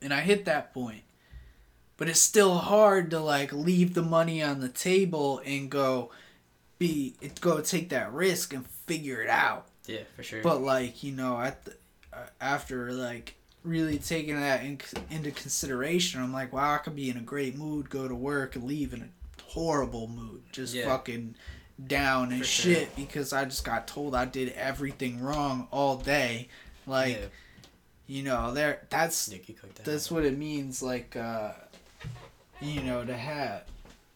and 0.01 0.13
i 0.13 0.21
hit 0.21 0.45
that 0.45 0.73
point 0.73 1.01
but 1.97 2.07
it's 2.07 2.19
still 2.19 2.55
hard 2.59 3.09
to 3.09 3.19
like 3.19 3.51
leave 3.51 3.95
the 3.95 4.01
money 4.03 4.41
on 4.43 4.59
the 4.59 4.69
table 4.69 5.41
and 5.45 5.69
go 5.71 6.11
be 6.77 7.15
go 7.41 7.59
take 7.61 7.89
that 7.89 8.13
risk 8.13 8.53
and 8.53 8.67
figure 8.67 9.21
it 9.21 9.29
out 9.29 9.65
Yeah, 9.87 10.01
for 10.15 10.23
sure. 10.23 10.41
but 10.43 10.61
like 10.61 11.03
you 11.03 11.11
know, 11.13 11.39
at 11.39 11.65
the, 11.65 11.73
uh, 12.13 12.27
after 12.39 12.91
like 12.91 13.35
really 13.65 13.97
taking 13.97 14.39
that 14.39 14.63
in, 14.63 14.79
into 15.09 15.31
consideration, 15.31 16.21
I'm 16.21 16.31
like, 16.33 16.53
wow, 16.53 16.73
I 16.75 16.77
could 16.77 16.95
be 16.95 17.09
in 17.09 17.17
a 17.17 17.21
great 17.21 17.57
mood, 17.57 17.89
go 17.89 18.07
to 18.07 18.15
work, 18.15 18.55
and 18.55 18.65
leave 18.65 18.93
in 18.93 19.01
a 19.01 19.41
horrible 19.43 20.07
mood, 20.07 20.43
just 20.51 20.73
Yeah. 20.73 20.85
fucking 20.85 21.35
down 21.87 22.31
and 22.31 22.41
For 22.41 22.47
sure. 22.47 22.73
shit 22.75 22.95
because 22.95 23.33
I 23.33 23.43
just 23.45 23.65
got 23.65 23.87
told 23.87 24.15
I 24.15 24.25
did 24.25 24.49
everything 24.53 25.19
wrong 25.21 25.67
all 25.71 25.97
day. 25.97 26.47
Like, 26.87 27.17
yeah. 27.17 27.25
you 28.07 28.23
know, 28.23 28.53
there 28.53 28.85
that's 28.89 29.29
Nick, 29.29 29.49
you 29.49 29.55
that. 29.75 29.83
that's 29.83 30.09
what 30.09 30.23
it 30.23 30.37
means. 30.37 30.81
Like, 30.81 31.15
uh, 31.17 31.51
you 32.61 32.81
know, 32.81 33.03
to 33.03 33.15
have 33.17 33.63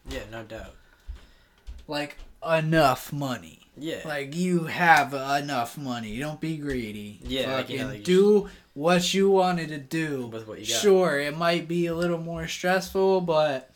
Yeah, 0.08 0.20
no 0.32 0.42
doubt. 0.44 0.74
like 1.86 2.16
enough 2.48 3.12
money. 3.12 3.58
Yeah. 3.76 4.00
Like 4.06 4.34
you 4.34 4.64
have 4.64 5.12
enough 5.14 5.76
money. 5.76 6.18
Don't 6.18 6.40
be 6.40 6.56
greedy. 6.56 7.18
Yeah, 7.22 7.46
like, 7.48 7.56
Fucking 7.66 7.76
you 7.76 7.82
know, 7.82 7.90
like, 7.90 8.04
do 8.04 8.48
what 8.80 9.12
you 9.14 9.30
wanted 9.30 9.68
to 9.68 9.78
do. 9.78 10.26
With 10.26 10.46
what 10.48 10.58
you 10.60 10.66
got. 10.66 10.80
Sure, 10.80 11.18
it 11.20 11.36
might 11.36 11.68
be 11.68 11.86
a 11.86 11.94
little 11.94 12.18
more 12.18 12.46
stressful, 12.48 13.20
but 13.22 13.70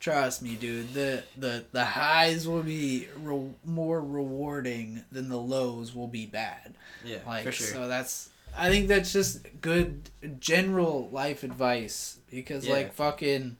trust 0.00 0.42
me, 0.42 0.54
dude. 0.54 0.94
The 0.94 1.22
the 1.36 1.64
the 1.72 1.84
highs 1.84 2.46
will 2.48 2.62
be 2.62 3.08
re- 3.20 3.50
more 3.64 4.00
rewarding 4.00 5.04
than 5.12 5.28
the 5.28 5.38
lows 5.38 5.94
will 5.94 6.08
be 6.08 6.26
bad. 6.26 6.74
yeah, 7.04 7.18
Like 7.26 7.44
for 7.44 7.52
sure. 7.52 7.66
so 7.66 7.88
that's 7.88 8.30
I 8.56 8.70
think 8.70 8.88
that's 8.88 9.12
just 9.12 9.46
good 9.60 10.10
general 10.40 11.08
life 11.12 11.42
advice 11.44 12.18
because 12.30 12.66
Yeah. 12.66 12.72
like 12.74 12.94
fucking 12.94 13.56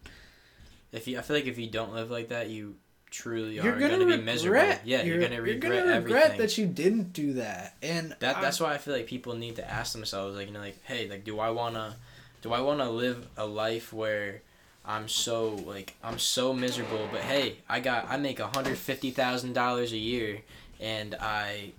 if 0.90 1.06
you, 1.06 1.18
I 1.18 1.22
feel 1.22 1.36
like 1.36 1.46
if 1.46 1.58
you 1.58 1.68
don't 1.68 1.92
live 1.92 2.10
like 2.10 2.28
that, 2.28 2.48
you 2.48 2.76
truly 3.22 3.54
you're 3.56 3.74
are 3.74 3.78
gonna, 3.78 3.88
gonna, 3.94 4.04
be 4.04 4.10
regret. 4.12 4.24
miserable. 4.24 4.74
Yeah, 4.84 5.02
you're, 5.02 5.20
gonna 5.20 5.42
regret 5.42 5.72
you're 5.74 5.82
gonna 5.82 5.96
everything. 5.96 6.38
that 6.38 6.56
you 6.58 6.66
didn't 6.66 7.12
do 7.12 7.32
that. 7.34 7.74
And 7.82 8.14
That 8.20 8.36
I- 8.36 8.40
that's 8.40 8.60
why 8.60 8.72
I 8.74 8.78
feel 8.78 8.94
like 8.94 9.06
people 9.06 9.34
need 9.34 9.56
to 9.56 9.68
ask 9.68 9.92
themselves, 9.92 10.36
like 10.36 10.46
you 10.46 10.52
know, 10.52 10.60
like, 10.60 10.82
hey, 10.84 11.08
like, 11.08 11.24
do 11.24 11.40
I 11.40 11.50
wanna, 11.50 11.96
do 12.42 12.52
I 12.52 12.60
wanna 12.60 12.88
live 12.90 13.26
a 13.36 13.44
life 13.44 13.92
where 13.92 14.42
I'm 14.84 15.08
so 15.08 15.50
like 15.66 15.94
I'm 16.02 16.18
so 16.18 16.52
miserable, 16.52 17.08
but 17.10 17.20
hey, 17.20 17.56
I 17.68 17.80
got 17.80 18.06
I 18.08 18.16
make 18.16 18.38
hundred 18.40 18.78
fifty 18.78 19.10
thousand 19.10 19.52
dollars 19.52 19.92
a 19.92 19.98
year, 19.98 20.40
and 20.80 21.14
I, 21.20 21.72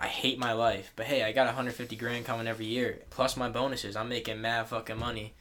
I 0.00 0.06
hate 0.06 0.38
my 0.38 0.52
life, 0.52 0.92
but 0.94 1.06
hey, 1.06 1.22
I 1.24 1.32
got 1.32 1.52
hundred 1.54 1.74
fifty 1.74 1.96
grand 1.96 2.24
coming 2.26 2.46
every 2.46 2.66
year 2.66 3.00
plus 3.10 3.36
my 3.36 3.48
bonuses. 3.48 3.96
I'm 3.96 4.08
making 4.10 4.40
mad 4.42 4.68
fucking 4.68 4.98
money. 4.98 5.32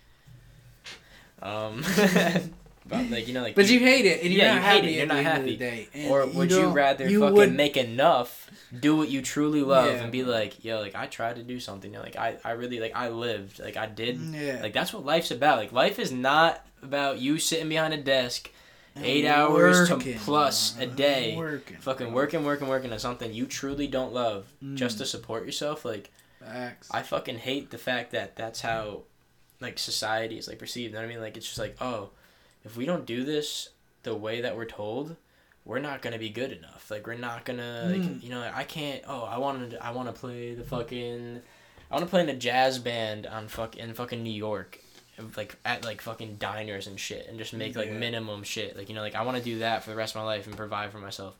Um, 1.42 1.84
but 2.88 3.10
like 3.10 3.28
you 3.28 3.34
know, 3.34 3.42
like 3.42 3.56
But 3.56 3.70
you 3.70 3.80
hate 3.80 4.06
it, 4.06 4.24
and 4.24 4.32
you're 4.34 4.44
Yeah, 4.44 4.56
not 4.56 4.56
you 4.56 4.62
hate 4.62 4.76
happy 4.76 4.88
it, 4.88 4.98
you're 4.98 5.06
not 5.08 5.24
happy. 5.24 5.58
day. 5.58 5.88
Or 6.08 6.26
would 6.28 6.52
you, 6.52 6.62
don't- 6.62 6.74
rather 6.74 7.10
you 7.10 7.20
fucking 7.22 7.36
would- 7.36 7.54
make 7.56 7.78
enough, 7.78 8.50
do 8.80 8.96
what 8.96 9.10
you 9.10 9.22
truly 9.22 9.62
love, 9.62 9.88
Yeah. 9.92 10.04
and 10.04 10.12
be 10.12 10.24
like, 10.24 10.64
yo, 10.64 10.80
like 10.80 10.96
I 10.96 11.08
tried 11.08 11.38
to 11.38 11.44
do 11.44 11.60
something. 11.60 11.92
You 11.92 11.98
know, 11.98 12.04
like 12.04 12.16
I, 12.16 12.38
I 12.44 12.52
really 12.52 12.80
like 12.80 12.92
I 12.96 13.10
lived, 13.10 13.60
like 13.60 13.78
I 13.78 13.86
did. 13.88 14.18
Yeah. 14.20 14.60
Like 14.62 14.74
that's 14.74 14.94
what 14.94 15.06
life's 15.06 15.32
about. 15.32 15.58
Like 15.58 15.72
life 15.72 15.98
is 16.00 16.12
not 16.12 16.66
about 16.84 17.20
you 17.20 17.40
sitting 17.40 17.70
behind 17.70 17.94
a 17.94 17.98
desk, 17.98 18.52
And 18.96 19.04
eight 19.06 19.26
hours 19.26 19.88
to 19.90 19.96
working, 19.96 20.20
plus 20.20 20.78
a 20.80 20.86
day, 20.86 21.36
Working. 21.36 21.78
fucking 21.78 22.14
working, 22.14 22.46
working, 22.46 22.68
working 22.68 22.94
on 22.94 23.00
something 23.00 23.34
you 23.34 23.46
truly 23.48 23.88
don't 23.88 24.14
love, 24.14 24.46
just 24.76 24.96
Mm. 24.98 25.00
to 25.00 25.06
support 25.06 25.46
yourself. 25.46 25.84
Like 25.86 26.12
Facts. 26.40 26.88
I 26.92 27.02
fucking 27.02 27.40
hate 27.40 27.72
the 27.72 27.78
fact 27.80 28.12
that 28.12 28.36
that's 28.36 28.62
how, 28.62 29.04
like 29.60 29.80
society 29.80 30.38
is 30.38 30.48
like 30.48 30.60
perceived. 30.60 30.92
You 30.92 30.96
know 30.96 31.00
what 31.00 31.10
I 31.10 31.14
mean? 31.14 31.22
Like 31.22 31.36
it's 31.38 31.48
just 31.48 31.58
like, 31.58 31.76
oh, 31.82 32.10
if 32.66 32.76
we 32.76 32.86
don't 32.86 33.06
do 33.06 33.24
this 33.24 33.70
the 34.04 34.16
way 34.16 34.42
that 34.42 34.56
we're 34.56 34.66
told, 34.66 35.16
we're 35.64 35.80
not 35.80 36.02
gonna 36.02 36.20
be 36.20 36.30
good 36.30 36.52
enough. 36.52 36.90
Like 36.92 37.08
we're 37.08 37.16
not 37.16 37.46
gonna, 37.46 37.88
like, 37.92 38.02
Mm. 38.02 38.24
you 38.24 38.30
know, 38.30 38.50
I 38.54 38.64
can't. 38.64 39.02
Oh, 39.08 39.24
I 39.24 39.38
wanted, 39.38 39.78
I 39.82 39.92
want 39.92 40.08
to 40.14 40.20
play 40.20 40.54
the 40.54 40.64
fucking, 40.64 41.42
I 41.90 41.94
want 41.94 42.06
to 42.06 42.10
play 42.10 42.22
in 42.22 42.30
a 42.30 42.36
jazz 42.36 42.78
band 42.80 43.26
on 43.26 43.48
fuck 43.48 43.76
in 43.76 43.94
fucking 43.94 44.22
New 44.22 44.34
York, 44.34 44.80
like 45.38 45.56
at 45.66 45.84
like 45.86 46.02
fucking 46.02 46.36
diners 46.36 46.88
and 46.88 47.00
shit, 47.00 47.28
and 47.28 47.38
just 47.40 47.54
make 47.54 47.76
like 47.76 47.88
Yeah. 47.88 47.94
minimum 47.94 48.44
shit. 48.44 48.78
Like 48.78 48.90
you 48.90 48.96
know, 48.96 49.02
like 49.02 49.16
I 49.16 49.22
want 49.24 49.38
to 49.38 49.44
do 49.44 49.60
that 49.60 49.84
for 49.84 49.90
the 49.92 49.96
rest 49.96 50.16
of 50.16 50.22
my 50.22 50.26
life 50.26 50.46
and 50.48 50.56
provide 50.58 50.92
for 50.92 51.00
myself. 51.00 51.36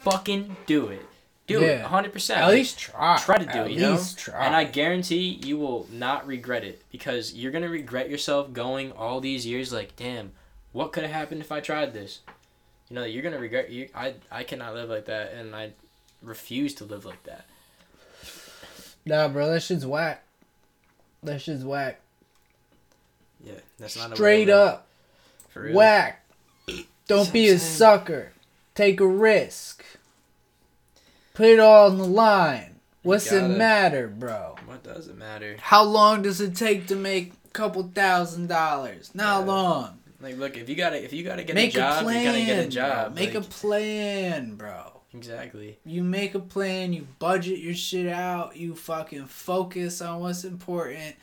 Fucking 0.00 0.56
do 0.66 0.88
it. 0.88 1.02
Do 1.46 1.60
it, 1.62 1.66
Yeah. 1.78 1.82
hundred 1.88 2.12
percent. 2.12 2.40
At 2.40 2.50
least 2.50 2.78
try. 2.78 3.16
try 3.18 3.36
to 3.38 3.44
do 3.44 3.50
At 3.50 3.66
it, 3.66 3.72
you 3.72 3.80
know? 3.80 3.92
At 3.94 3.98
least 3.98 4.18
try. 4.18 4.44
And 4.46 4.54
I 4.56 4.64
guarantee 4.64 5.40
you 5.44 5.58
will 5.58 5.86
not 5.90 6.26
regret 6.26 6.64
it 6.64 6.82
because 6.90 7.34
you're 7.34 7.52
gonna 7.52 7.68
regret 7.68 8.08
yourself 8.08 8.52
going 8.52 8.92
all 8.92 9.20
these 9.20 9.44
years 9.46 9.72
like, 9.72 9.94
damn, 9.96 10.32
what 10.72 10.92
could 10.92 11.02
have 11.04 11.12
happened 11.12 11.40
if 11.40 11.52
I 11.52 11.60
tried 11.60 11.92
this? 11.92 12.20
You 12.88 12.96
know, 12.96 13.04
you're 13.04 13.22
gonna 13.22 13.38
regret. 13.38 13.70
You, 13.70 13.88
I, 13.94 14.14
I 14.30 14.42
cannot 14.44 14.74
live 14.74 14.88
like 14.90 15.06
that, 15.06 15.32
and 15.32 15.54
I 15.54 15.72
refuse 16.22 16.74
to 16.76 16.84
live 16.84 17.04
like 17.04 17.22
that. 17.24 17.46
Nah, 19.04 19.28
bro, 19.28 19.50
that 19.50 19.62
shit's 19.62 19.86
whack. 19.86 20.22
That 21.22 21.40
shit's 21.40 21.64
whack. 21.64 22.00
Yeah, 23.44 23.54
that's 23.78 23.96
not 23.96 24.06
a 24.06 24.08
way 24.08 24.10
to 24.10 24.16
Straight 24.16 24.48
live, 24.48 24.56
up, 24.68 24.86
for 25.48 25.62
real. 25.62 25.74
whack. 25.74 26.24
Don't 27.08 27.32
be 27.32 27.48
a 27.48 27.58
sucker. 27.58 28.32
Take 28.74 29.00
a 29.00 29.06
risk. 29.06 29.84
Put 31.34 31.46
it 31.46 31.58
all 31.60 31.90
on 31.90 31.98
the 31.98 32.04
line. 32.06 32.76
What's 33.02 33.32
it 33.32 33.40
gotta- 33.40 33.54
matter, 33.54 34.06
bro? 34.06 34.56
What 34.66 34.84
does 34.84 35.08
it 35.08 35.16
matter? 35.16 35.56
How 35.60 35.82
long 35.82 36.22
does 36.22 36.40
it 36.40 36.54
take 36.54 36.86
to 36.86 36.94
make 36.96 37.32
a 37.46 37.48
couple 37.48 37.82
thousand 37.94 38.46
dollars? 38.48 39.10
Not 39.14 39.40
Yeah. 39.40 39.46
long. 39.46 39.98
Like, 40.22 40.38
look, 40.38 40.56
if 40.56 40.68
you 40.68 40.76
gotta, 40.76 41.02
if 41.02 41.12
you 41.12 41.24
gotta 41.24 41.42
get 41.44 41.54
Make 41.56 41.70
a 41.74 41.78
job, 41.78 42.00
a 42.00 42.04
plan. 42.04 42.20
you 42.20 42.26
gotta 42.26 42.44
get 42.46 42.58
a 42.58 42.62
bro. 42.62 42.70
job. 42.70 43.14
Make 43.14 43.34
like, 43.34 43.44
a 43.44 43.48
plan, 43.48 44.54
bro. 44.54 45.00
exactly. 45.12 45.78
You 45.84 46.02
make 46.04 46.34
a 46.34 46.38
plan, 46.40 46.92
you 46.92 47.06
budget 47.18 47.58
your 47.58 47.74
shit 47.74 48.06
out, 48.06 48.56
you 48.56 48.74
fucking 48.74 49.26
focus 49.26 50.00
on 50.00 50.20
what's 50.20 50.44
important, 50.44 51.16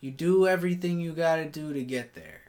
you 0.00 0.10
do 0.10 0.46
everything 0.46 1.00
you 1.00 1.12
gotta 1.12 1.46
do 1.46 1.72
to 1.72 1.82
get 1.82 2.14
there. 2.14 2.42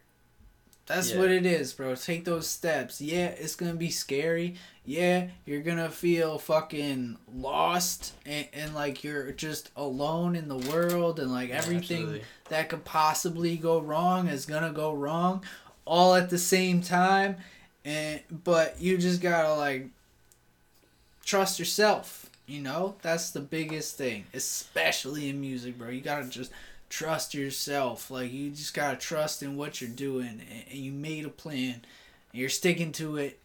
That's 0.87 1.11
Yeah. 1.13 1.19
what 1.19 1.31
it 1.31 1.45
is, 1.47 1.73
bro. 1.73 1.95
Take 1.95 2.25
those 2.25 2.45
steps. 2.47 3.01
Yeah, 3.01 3.27
it's 3.27 3.55
gonna 3.55 3.73
be 3.73 3.89
scary. 3.89 4.55
Yeah, 4.85 5.29
you're 5.45 5.61
gonna 5.63 5.89
feel 5.89 6.37
fucking 6.37 7.17
lost 7.33 8.13
and, 8.23 8.47
and 8.53 8.75
like 8.75 9.03
you're 9.03 9.31
just 9.31 9.71
alone 9.75 10.35
in 10.35 10.47
the 10.47 10.57
world 10.57 11.19
and 11.19 11.31
like 11.31 11.49
everything 11.49 12.19
that 12.49 12.69
could 12.69 12.85
possibly 12.85 13.57
go 13.57 13.79
wrong 13.79 14.27
is 14.27 14.45
gonna 14.45 14.71
go 14.71 14.93
wrong 14.93 15.43
all 15.85 16.15
at 16.15 16.29
the 16.29 16.37
same 16.37 16.81
time 16.81 17.35
and 17.83 18.19
but 18.43 18.79
you 18.81 18.97
just 18.97 19.21
gotta 19.21 19.53
like 19.53 19.87
trust 21.23 21.59
yourself 21.59 22.29
you 22.47 22.59
know 22.61 22.95
that's 23.01 23.31
the 23.31 23.39
biggest 23.39 23.97
thing 23.97 24.25
especially 24.33 25.29
in 25.29 25.39
music 25.39 25.77
bro 25.77 25.89
you 25.89 26.01
gotta 26.01 26.27
just 26.27 26.51
trust 26.89 27.33
yourself 27.33 28.09
like 28.11 28.31
you 28.31 28.49
just 28.49 28.73
gotta 28.73 28.97
trust 28.97 29.41
in 29.43 29.55
what 29.55 29.81
you're 29.81 29.89
doing 29.89 30.27
and, 30.49 30.63
and 30.69 30.79
you 30.79 30.91
made 30.91 31.25
a 31.25 31.29
plan 31.29 31.73
and 32.31 32.41
you're 32.41 32.49
sticking 32.49 32.91
to 32.91 33.17
it 33.17 33.39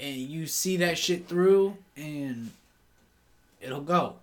and 0.00 0.16
you 0.16 0.46
see 0.46 0.76
that 0.76 0.96
shit 0.96 1.26
through 1.28 1.76
and 1.96 2.50
it'll 3.60 3.80
go 3.80 4.14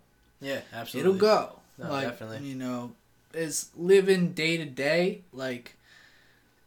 Yeah, 0.41 0.60
absolutely. 0.74 1.11
It'll 1.11 1.19
go. 1.19 1.52
No, 1.78 1.90
like 1.91 2.07
definitely. 2.07 2.48
you 2.48 2.56
know, 2.56 2.91
it's 3.34 3.69
living 3.78 4.32
day 4.32 4.57
to 4.57 4.65
day. 4.65 5.22
Like 5.34 5.76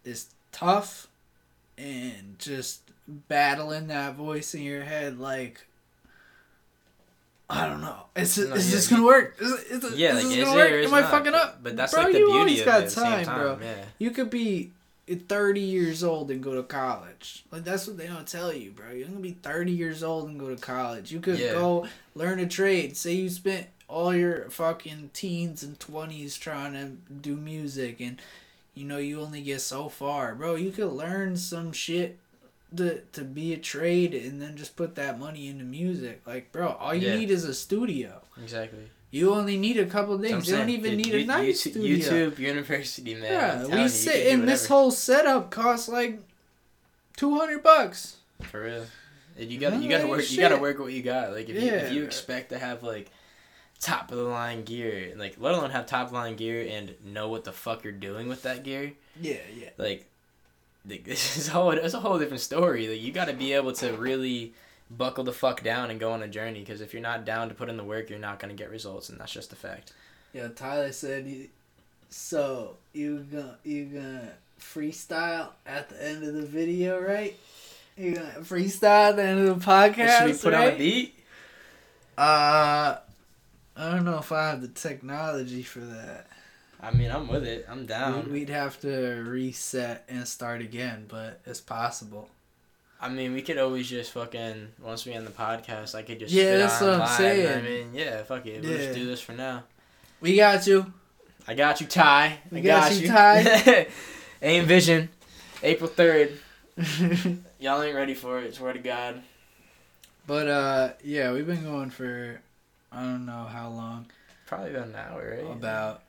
it's 0.05 0.27
tough, 0.53 1.09
and 1.79 2.37
just 2.39 2.83
battling 3.09 3.89
that 3.89 4.15
voice 4.15 4.55
in 4.55 4.63
your 4.63 4.83
head. 4.83 5.19
Like 5.19 5.67
I 7.49 7.67
don't 7.67 7.81
know. 7.81 8.05
Is, 8.15 8.39
No, 8.39 8.55
is 8.55 8.69
yeah, 8.71 8.75
this 8.77 8.89
gonna 8.89 9.05
work? 9.05 9.37
Is, 9.41 9.51
is, 9.51 9.99
Yeah, 9.99 10.11
is 10.11 10.15
like 10.17 10.25
this 10.25 10.33
is 10.37 10.45
gonna 10.45 10.57
work? 10.57 10.73
Am 10.85 10.95
I 10.95 11.01
not? 11.01 11.11
fucking 11.11 11.35
up? 11.35 11.63
But 11.63 11.77
that's 11.77 11.93
bro, 11.93 12.03
like 12.05 12.13
the 12.13 12.19
you 12.21 12.31
beauty 12.33 12.61
of 12.61 12.67
got 12.67 12.83
it 12.85 12.91
time, 12.91 13.25
time, 13.25 13.39
bro. 13.41 13.59
yeah. 13.61 13.85
You 13.99 14.11
could 14.13 14.31
be 14.31 14.71
30 15.09 15.61
years 15.61 16.05
old 16.05 16.31
and 16.31 16.41
go 16.41 16.55
to 16.55 16.63
college. 16.63 17.45
Like 17.51 17.65
that's 17.65 17.89
what 17.89 17.97
they 17.97 18.07
don't 18.07 18.27
tell 18.29 18.53
you, 18.53 18.71
bro. 18.71 18.93
You're 18.93 19.09
gonna 19.09 19.19
be 19.19 19.33
30 19.43 19.73
years 19.73 20.05
old 20.05 20.29
and 20.29 20.39
go 20.39 20.55
to 20.55 20.61
college. 20.61 21.11
You 21.11 21.19
could 21.19 21.41
Yeah. 21.41 21.55
go 21.55 21.89
learn 22.15 22.39
a 22.39 22.47
trade. 22.47 22.97
Say 22.97 23.15
you 23.15 23.29
spent 23.29 23.67
all 23.89 24.15
your 24.15 24.49
fucking 24.51 25.11
teens 25.13 25.65
and 25.65 25.77
20s 25.81 26.39
trying 26.39 26.75
to 26.75 26.91
do 27.13 27.35
music 27.35 28.01
and 28.01 28.23
you 28.81 28.87
know 28.87 28.99
you 28.99 29.21
only 29.21 29.43
get 29.43 29.61
so 29.61 29.89
far, 29.89 30.35
bro. 30.35 30.55
You 30.55 30.71
could 30.73 30.93
learn 30.93 31.37
some 31.37 31.73
shit 31.73 32.19
to 32.77 33.01
to 33.13 33.23
be 33.25 33.53
a 33.53 33.57
trade 33.59 34.15
and 34.15 34.41
then 34.41 34.57
just 34.57 34.77
put 34.77 34.95
that 34.95 35.19
money 35.19 35.49
into 35.49 35.65
music. 35.65 36.23
Like, 36.27 36.51
bro, 36.53 36.69
all 36.81 36.95
you 36.95 37.09
Yeah. 37.09 37.17
need 37.17 37.31
is 37.31 37.45
a 37.45 37.55
studio. 37.55 38.23
Exactly. 38.43 38.91
You 39.11 39.35
only 39.35 39.57
need 39.59 39.77
a 39.77 39.87
couple 39.87 40.17
things. 40.21 40.49
You 40.49 40.57
don't 40.57 40.69
even 40.69 40.97
dude, 40.97 41.07
need 41.07 41.15
a 41.15 41.25
nice 41.27 41.67
YouTube, 41.67 41.71
studio. 41.73 41.99
YouTube 42.31 42.39
University, 42.39 43.15
man. 43.15 43.25
Yeah, 43.25 43.67
we 43.67 43.73
you, 43.75 43.79
you 43.83 43.89
sit 43.89 44.33
and 44.33 44.49
this 44.49 44.67
whole 44.69 44.91
setup 44.93 45.51
costs 45.51 45.89
like 45.89 46.21
two 47.17 47.37
hundred 47.39 47.63
bucks. 47.63 48.17
For 48.43 48.63
real. 48.63 48.87
And 49.39 49.51
You 49.51 49.59
gotta 49.59 49.77
you 49.79 49.89
gotta 49.89 50.07
work 50.07 50.31
you 50.31 50.39
gotta 50.41 50.59
work 50.59 50.79
what 50.79 50.93
you 50.93 51.03
got. 51.03 51.33
Like 51.33 51.49
if 51.49 51.57
you 51.63 51.71
if 51.71 51.93
you 51.93 52.05
expect 52.05 52.51
to 52.51 52.59
have 52.59 52.83
like 52.83 53.11
top 53.81 54.11
of 54.13 54.19
the 54.19 54.25
line 54.25 54.63
gear, 54.65 55.15
like 55.17 55.37
let 55.39 55.55
alone 55.55 55.71
have 55.71 55.87
top 55.87 56.07
of 56.07 56.13
the 56.13 56.17
line 56.19 56.37
gear 56.37 56.67
and 56.71 56.95
know 57.05 57.29
what 57.29 57.45
the 57.45 57.53
fuck 57.53 57.83
you're 57.83 57.93
doing 57.93 58.29
with 58.29 58.43
that 58.43 58.63
gear, 58.63 58.93
Yeah, 59.21 59.39
yeah. 59.57 59.71
like, 59.79 60.07
like 60.89 61.05
this 61.13 61.37
is 61.37 61.49
whole 61.49 61.71
it's 61.73 61.95
a 61.95 62.01
whole 62.01 62.19
different 62.19 62.43
story. 62.43 62.89
Like 62.89 63.01
you 63.01 63.13
gotta 63.13 63.33
be 63.33 63.53
able 63.55 63.73
to 63.75 63.93
really 63.93 64.53
buckle 64.91 65.25
the 65.25 65.33
fuck 65.33 65.63
down 65.63 65.91
and 65.91 66.01
go 66.01 66.13
on 66.13 66.23
a 66.23 66.29
journey 66.29 66.61
because 66.61 66.81
if 66.81 66.93
you're 66.93 67.03
not 67.03 67.25
down 67.25 67.49
to 67.49 67.55
put 67.55 67.69
in 67.69 67.77
the 67.77 67.85
work, 67.85 68.11
you're 68.11 68.19
not 68.19 68.39
gonna 68.39 68.55
get 68.55 68.71
results, 68.71 69.09
and 69.09 69.19
that's 69.19 69.33
just 69.33 69.53
a 69.53 69.57
fact. 69.57 69.93
Yeah, 70.33 70.49
Tyler 70.49 70.93
said, 70.93 71.27
you, 71.27 71.49
"So 72.11 72.77
you 72.93 73.19
gonna 73.31 73.57
you 73.65 73.85
gonna 73.87 74.33
freestyle 74.61 75.49
at 75.65 75.89
the 75.89 76.05
end 76.05 76.23
of 76.25 76.35
the 76.35 76.45
video, 76.47 77.01
right? 77.01 77.37
You 77.97 78.15
gonna 78.15 78.33
freestyle 78.41 79.11
at 79.11 79.17
the 79.17 79.23
end 79.25 79.49
of 79.49 79.59
the 79.61 79.65
podcast, 79.67 80.19
Should 80.19 80.27
we 80.27 80.39
put 80.39 80.53
right? 80.55 80.69
on 80.69 80.75
a 80.75 80.79
beat? 80.79 81.15
Uh, 82.19 82.97
I 83.81 83.91
don't 83.93 84.05
know 84.05 84.19
if 84.19 84.31
I 84.31 84.51
have 84.51 84.61
the 84.61 84.69
technology 84.69 85.63
for 85.63 85.81
that. 85.81 86.27
I 86.83 86.91
mean, 86.93 87.11
I'm 87.11 87.29
with 87.29 87.45
it. 87.45 87.67
I'm 87.69 87.87
down. 87.87 88.31
We'd- 88.31 88.53
have 88.53 88.79
to 88.81 89.23
reset 89.27 90.05
and 90.09 90.27
start 90.29 90.61
again, 90.61 91.07
but 91.09 91.41
it's 91.47 91.61
possible. 91.61 92.29
I 93.01 93.09
mean, 93.09 93.33
we 93.33 93.41
could 93.41 93.57
always 93.57 93.89
just 93.89 94.13
fucking 94.13 94.69
once 94.83 95.07
we 95.07 95.13
end 95.15 95.27
the 95.27 95.31
podcast, 95.31 95.95
I 95.95 96.03
could 96.03 96.19
just 96.19 96.33
Yeah, 96.35 96.43
spit 96.45 96.59
that's 96.59 96.83
on 96.83 96.87
what 96.89 96.95
I'm 96.95 97.01
live. 97.01 97.11
saying. 97.17 97.59
I 97.59 97.63
mean, 97.63 97.95
yeah, 97.95 98.23
fuck 98.25 98.45
it. 98.47 98.63
We'll 98.63 98.77
just 98.77 98.95
do 98.95 99.07
this 99.07 99.21
for 99.23 99.33
now. 99.33 99.65
We 100.21 100.37
got 100.37 100.67
you. 100.67 100.93
I 101.49 101.55
got 101.55 101.81
you, 101.81 101.87
Ty. 101.87 102.39
We 102.51 102.59
I 102.59 102.63
got 102.63 102.95
you, 102.95 103.09
Ty. 103.09 103.87
Aim 104.43 104.67
Vision, 104.67 105.09
April 105.63 105.89
third. 105.89 106.33
Y'all 107.59 107.83
ain't 107.83 107.97
ready 107.97 108.15
for 108.15 108.41
it. 108.41 108.55
Swear 108.55 108.75
to 108.75 108.79
God. 108.79 109.23
But 110.27 110.49
uh, 110.49 110.93
yeah, 111.03 111.33
we've 111.33 111.47
been 111.47 111.65
going 111.65 111.89
for 111.91 112.41
I 112.93 113.03
don't 113.03 113.27
know 113.27 113.45
how 113.45 113.69
long. 113.69 114.07
Probably 114.47 114.71
about 114.75 114.89
an 114.89 114.97
hour, 114.97 115.37
right? 115.43 115.51
About 115.53 116.03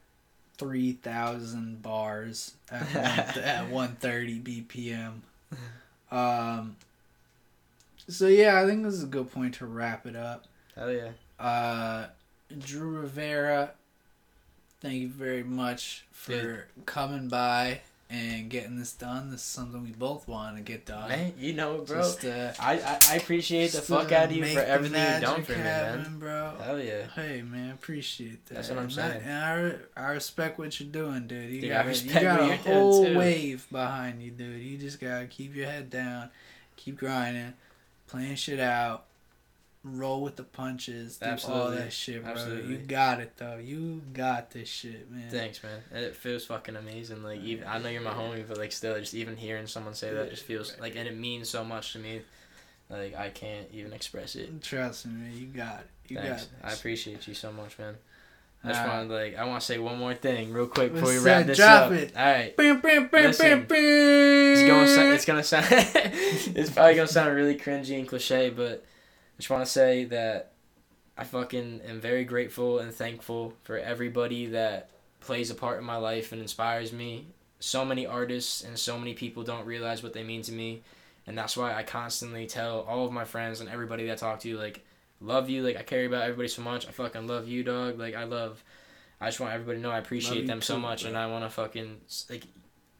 three 0.57 0.93
thousand 0.93 1.81
bars 1.81 2.53
at 2.71 2.81
one, 3.35 3.43
at 3.43 3.69
one 3.69 3.95
thirty 3.99 4.39
BPM. 4.39 5.21
Um. 6.11 6.75
So 8.09 8.27
yeah, 8.27 8.61
I 8.61 8.65
think 8.65 8.83
this 8.83 8.95
is 8.95 9.03
a 9.03 9.07
good 9.07 9.31
point 9.31 9.53
to 9.55 9.65
wrap 9.65 10.05
it 10.05 10.15
up. 10.17 10.43
Hell 10.75 10.91
yeah. 10.91 11.11
Uh, 11.39 12.07
Drew 12.59 12.99
Rivera, 12.99 13.71
thank 14.81 14.95
you 14.95 15.07
very 15.07 15.43
much 15.43 16.03
for 16.11 16.31
Dude. 16.33 16.85
coming 16.85 17.29
by 17.29 17.79
and 18.11 18.49
getting 18.49 18.77
this 18.77 18.91
done. 18.91 19.31
This 19.31 19.39
is 19.39 19.45
something 19.45 19.81
we 19.83 19.91
both 19.91 20.27
want 20.27 20.57
to 20.57 20.61
get 20.61 20.85
done. 20.85 21.07
Man, 21.09 21.33
you 21.39 21.53
know 21.53 21.77
bro. 21.79 21.97
Just, 22.01 22.25
uh, 22.25 22.51
I, 22.59 22.73
I 22.79 22.99
I 23.11 23.15
appreciate 23.15 23.71
the 23.71 23.81
fuck 23.81 24.11
out 24.11 24.25
of 24.25 24.31
you 24.33 24.45
for 24.45 24.59
everything 24.59 25.01
you've 25.13 25.21
done 25.21 25.43
for 25.43 25.53
me, 25.53 25.57
man. 25.59 26.19
bro. 26.19 26.53
Hell 26.61 26.79
yeah. 26.81 27.07
Hey 27.15 27.41
man, 27.41 27.71
appreciate 27.71 28.45
that. 28.47 28.55
That's 28.55 28.69
what 28.69 28.77
I'm 28.79 28.83
And 28.85 28.93
saying. 28.93 29.21
I- 29.25 29.59
And 29.59 29.79
I, 29.95 30.01
I 30.03 30.11
respect 30.11 30.59
what 30.59 30.77
you're 30.79 30.89
doing, 30.91 31.27
dude. 31.27 31.49
You 31.51 31.61
Dude, 31.61 31.69
got, 31.71 32.03
you 32.03 32.11
got 32.13 32.39
a 32.41 32.55
whole 32.57 33.15
wave 33.15 33.65
behind 33.71 34.21
you, 34.21 34.31
dude. 34.31 34.61
You 34.61 34.77
just 34.77 34.99
gotta 34.99 35.25
keep 35.27 35.55
your 35.55 35.67
head 35.67 35.89
down, 35.89 36.29
keep 36.75 36.97
grinding, 36.97 37.53
playing 38.07 38.35
shit 38.35 38.59
out, 38.59 39.05
roll 39.83 40.21
with 40.21 40.35
the 40.35 40.43
punches, 40.43 41.17
do 41.17 41.35
all 41.47 41.71
that 41.71 41.91
shit, 41.91 42.23
bro. 42.23 42.31
Absolutely. 42.31 42.71
You 42.71 42.77
got 42.77 43.19
it 43.19 43.33
though. 43.37 43.57
You 43.57 44.01
got 44.13 44.51
this 44.51 44.69
shit, 44.69 45.09
man. 45.09 45.29
Thanks, 45.29 45.61
man. 45.63 45.81
It 45.91 46.15
feels 46.15 46.45
fucking 46.45 46.75
amazing. 46.75 47.23
Like 47.23 47.41
even 47.41 47.67
I 47.67 47.79
know 47.79 47.89
you're 47.89 48.01
my 48.01 48.11
homie, 48.11 48.47
but 48.47 48.57
like 48.57 48.71
still, 48.71 48.97
just 48.99 49.13
even 49.15 49.35
hearing 49.35 49.67
someone 49.67 49.93
say 49.93 50.13
that 50.13 50.29
just 50.29 50.43
feels 50.43 50.75
like, 50.79 50.95
and 50.95 51.07
it 51.07 51.17
means 51.17 51.49
so 51.49 51.63
much 51.63 51.93
to 51.93 51.99
me. 51.99 52.21
Like 52.89 53.15
I 53.15 53.29
can't 53.29 53.67
even 53.71 53.93
express 53.93 54.35
it. 54.35 54.61
Trust 54.61 55.07
me, 55.07 55.13
man. 55.13 55.37
You 55.37 55.47
got 55.47 55.79
it. 55.79 55.87
You 56.11 56.17
Thanks. 56.17 56.45
got 56.61 56.69
I 56.69 56.73
appreciate 56.73 57.27
you 57.27 57.33
so 57.33 57.51
much, 57.51 57.79
man. 57.79 57.95
I 58.63 58.67
just 58.67 58.81
Alright. 58.81 58.97
want 58.97 59.09
like 59.09 59.37
I 59.37 59.45
want 59.45 59.61
to 59.61 59.65
say 59.65 59.79
one 59.79 59.97
more 59.97 60.13
thing 60.13 60.53
real 60.53 60.67
quick 60.67 60.93
before 60.93 61.09
we 61.09 61.17
wrap 61.17 61.47
this 61.47 61.57
Drop 61.57 61.85
up. 61.87 61.91
it. 61.93 62.15
All 62.15 62.23
right. 62.23 62.55
Bam, 62.55 62.81
bam, 62.81 63.07
bam, 63.07 63.23
Listen, 63.23 63.45
bam, 63.47 63.65
bam. 63.65 63.77
It's 63.79 64.61
going. 64.61 64.85
to 64.85 65.13
It's 65.15 65.25
gonna 65.25 65.43
sound. 65.43 65.65
it's 65.71 66.69
probably 66.69 66.93
gonna 66.95 67.07
sound 67.07 67.33
really 67.35 67.55
cringy 67.55 67.97
and 67.97 68.07
cliche, 68.07 68.51
but 68.51 68.85
just 69.41 69.49
want 69.49 69.65
to 69.65 69.71
say 69.71 70.03
that 70.05 70.51
I 71.17 71.23
fucking 71.23 71.81
am 71.87 71.99
very 71.99 72.23
grateful 72.23 72.77
and 72.77 72.93
thankful 72.93 73.53
for 73.63 73.75
everybody 73.75 74.45
that 74.47 74.91
plays 75.19 75.49
a 75.49 75.55
part 75.55 75.79
in 75.79 75.83
my 75.83 75.97
life 75.97 76.31
and 76.31 76.39
inspires 76.39 76.93
me. 76.93 77.25
So 77.59 77.83
many 77.83 78.05
artists 78.05 78.63
and 78.63 78.77
so 78.77 78.99
many 78.99 79.15
people 79.15 79.41
don't 79.41 79.65
realize 79.65 80.03
what 80.03 80.13
they 80.13 80.23
mean 80.23 80.43
to 80.43 80.51
me, 80.51 80.83
and 81.25 81.35
that's 81.35 81.57
why 81.57 81.73
I 81.73 81.81
constantly 81.81 82.45
tell 82.45 82.81
all 82.81 83.07
of 83.07 83.11
my 83.11 83.25
friends 83.25 83.61
and 83.61 83.69
everybody 83.69 84.05
that 84.05 84.13
I 84.13 84.15
talk 84.15 84.41
to 84.41 84.57
like, 84.57 84.85
love 85.19 85.49
you. 85.49 85.63
Like 85.63 85.75
I 85.75 85.81
care 85.81 86.05
about 86.05 86.21
everybody 86.21 86.47
so 86.47 86.61
much. 86.61 86.87
I 86.87 86.91
fucking 86.91 87.25
love 87.25 87.47
you, 87.47 87.63
dog. 87.63 87.97
Like 87.97 88.13
I 88.15 88.25
love. 88.25 88.63
I 89.19 89.27
just 89.27 89.39
want 89.39 89.53
everybody 89.53 89.79
to 89.79 89.81
know 89.81 89.91
I 89.91 89.97
appreciate 89.97 90.45
them 90.45 90.61
so 90.61 90.77
much, 90.77 91.01
bro. 91.01 91.09
and 91.09 91.17
I 91.17 91.25
want 91.25 91.45
to 91.45 91.49
fucking 91.49 92.01
like. 92.29 92.43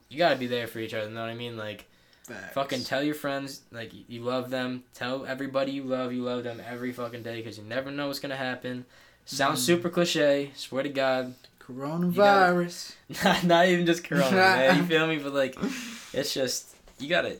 You 0.09 0.17
gotta 0.17 0.37
be 0.37 0.47
there 0.47 0.65
for 0.65 0.79
each 0.79 0.95
other. 0.95 1.07
You 1.07 1.13
know 1.13 1.21
what 1.21 1.29
I 1.29 1.35
mean? 1.35 1.55
Like. 1.55 1.85
Facts. 2.33 2.53
Fucking 2.53 2.83
tell 2.83 3.03
your 3.03 3.15
friends 3.15 3.61
like 3.71 3.91
you 4.07 4.21
love 4.21 4.49
them. 4.49 4.83
Tell 4.93 5.25
everybody 5.25 5.71
you 5.73 5.83
love 5.83 6.13
you 6.13 6.23
love 6.23 6.43
them 6.43 6.61
every 6.67 6.91
fucking 6.91 7.23
day 7.23 7.37
because 7.37 7.57
you 7.57 7.63
never 7.63 7.91
know 7.91 8.07
what's 8.07 8.19
gonna 8.19 8.35
happen. 8.35 8.85
Sounds 9.25 9.61
Mm. 9.61 9.65
super 9.65 9.89
cliche. 9.89 10.51
Swear 10.55 10.83
to 10.83 10.89
God, 10.89 11.35
Coronavirus. 11.59 12.93
not, 13.23 13.43
not 13.53 13.67
even 13.67 13.85
just 13.85 14.03
Corona, 14.03 14.31
man. 14.31 14.77
You 14.77 14.83
feel 14.87 15.07
me? 15.07 15.17
But 15.17 15.33
like, 15.33 15.57
it's 16.13 16.33
just 16.33 16.75
you 16.99 17.07
gotta 17.09 17.37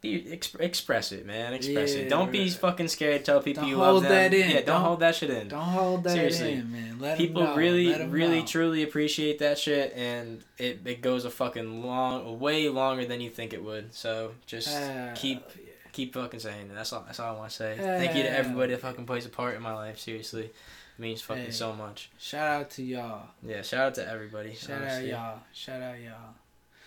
be 0.00 0.22
exp- 0.22 0.58
express 0.60 1.12
it, 1.12 1.26
man. 1.26 1.52
Express 1.52 1.92
it. 1.92 2.08
Don't 2.08 2.32
be 2.32 2.48
fucking 2.48 2.88
scared. 2.88 3.20
To 3.24 3.32
tell 3.32 3.40
people 3.42 3.64
you 3.64 3.76
love 3.76 4.02
them. 4.02 4.10
that 4.12 4.32
in. 4.32 4.48
Yeah, 4.50 4.56
don't, 4.56 4.66
Don't- 4.66 4.82
hold 4.82 5.00
that 5.00 5.14
shit 5.14 5.28
in. 5.30 5.48
Don't 5.48 5.60
hold 5.60 6.04
that 6.04 6.10
Seriously. 6.12 6.52
in, 6.54 6.72
man. 6.72 6.98
Let 6.98 7.18
People 7.18 7.42
know. 7.42 7.54
really, 7.56 7.92
really, 8.06 8.40
know. 8.40 8.46
truly 8.46 8.82
appreciate 8.82 9.38
that 9.40 9.58
shit, 9.58 9.92
and 9.94 10.42
it, 10.58 10.80
it 10.86 11.02
goes 11.02 11.24
a 11.24 11.30
fucking 11.30 11.84
long, 11.84 12.38
way 12.40 12.68
longer 12.68 13.04
than 13.04 13.20
you 13.20 13.28
think 13.30 13.52
it 13.52 13.62
would. 13.62 13.94
So 13.94 14.32
just 14.46 14.68
Hell 14.68 15.12
keep 15.14 15.42
yeah. 15.56 15.62
keep 15.92 16.14
fucking 16.14 16.40
saying 16.40 16.66
it. 16.70 16.74
That's 16.74 16.92
all. 16.92 17.02
That's 17.06 17.20
all 17.20 17.34
I 17.34 17.38
want 17.38 17.50
to 17.50 17.56
say. 17.56 17.76
Thank 17.78 18.14
you 18.16 18.22
to 18.22 18.30
everybody 18.30 18.72
that 18.72 18.80
fucking 18.80 19.04
plays 19.06 19.26
a 19.26 19.30
part 19.30 19.54
in 19.54 19.62
my 19.62 19.74
life. 19.74 19.98
Seriously, 19.98 20.44
it 20.44 20.54
means 20.98 21.20
fucking 21.20 21.44
Hey. 21.44 21.50
so 21.50 21.72
much. 21.74 22.10
Shout 22.18 22.48
out 22.62 22.70
to 22.70 22.82
y'all. 22.82 23.26
Yeah, 23.42 23.60
shout 23.62 23.80
out 23.80 23.94
to 23.96 24.08
everybody. 24.10 24.54
Shout 24.54 24.82
out 24.82 25.04
y'all. 25.04 25.40
Shout 25.52 25.82
out 25.82 26.00
y'all. 26.00 26.34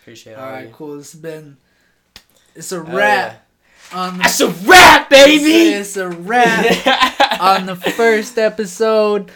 Appreciate 0.01 0.33
All 0.35 0.45
all 0.45 0.51
right, 0.51 0.71
cool. 0.71 0.97
This 0.97 1.11
has 1.11 1.21
been. 1.21 1.57
It's 2.55 2.71
a 2.71 2.83
Hell 2.83 2.95
wrap 2.95 3.47
on 3.93 4.17
the. 4.17 4.23
That's 4.23 4.39
a 4.39 4.49
wrap, 4.49 5.09
baby. 5.09 5.73
It's 5.73 5.97
a 5.97 6.09
wrap 6.09 7.39
on 7.39 7.65
the 7.65 7.75
first 7.75 8.37
episode 8.37 9.31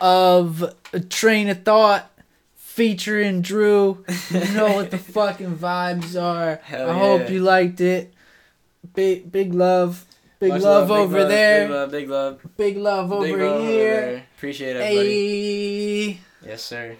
of 0.00 0.74
a 0.92 1.00
Train 1.00 1.48
of 1.48 1.62
Thought 1.62 2.10
featuring 2.56 3.42
Drew. 3.42 4.04
You 4.30 4.52
know 4.52 4.72
what 4.74 4.90
the 4.90 4.98
fucking 5.16 5.56
vibes 5.56 6.20
are. 6.20 6.56
Hell 6.64 6.90
I 6.90 6.98
hope 6.98 7.30
you 7.30 7.40
liked 7.40 7.80
it. 7.80 8.12
Big 8.94 9.30
big 9.30 9.54
love. 9.54 10.06
Big 10.40 10.52
Much 10.52 10.62
love, 10.62 10.88
big 10.88 10.96
over 10.96 11.18
love, 11.20 11.28
there. 11.28 11.64
Big 11.66 11.70
love, 11.70 11.90
big 11.90 12.08
love, 12.08 12.40
Big 12.56 12.76
love 12.78 13.12
over 13.12 13.26
big 13.26 13.36
love 13.36 13.62
here. 13.62 14.24
Appreciate 14.36 14.76
it, 14.76 14.96
buddy. 14.96 16.20
Yes, 16.42 16.62
sir. 16.62 16.96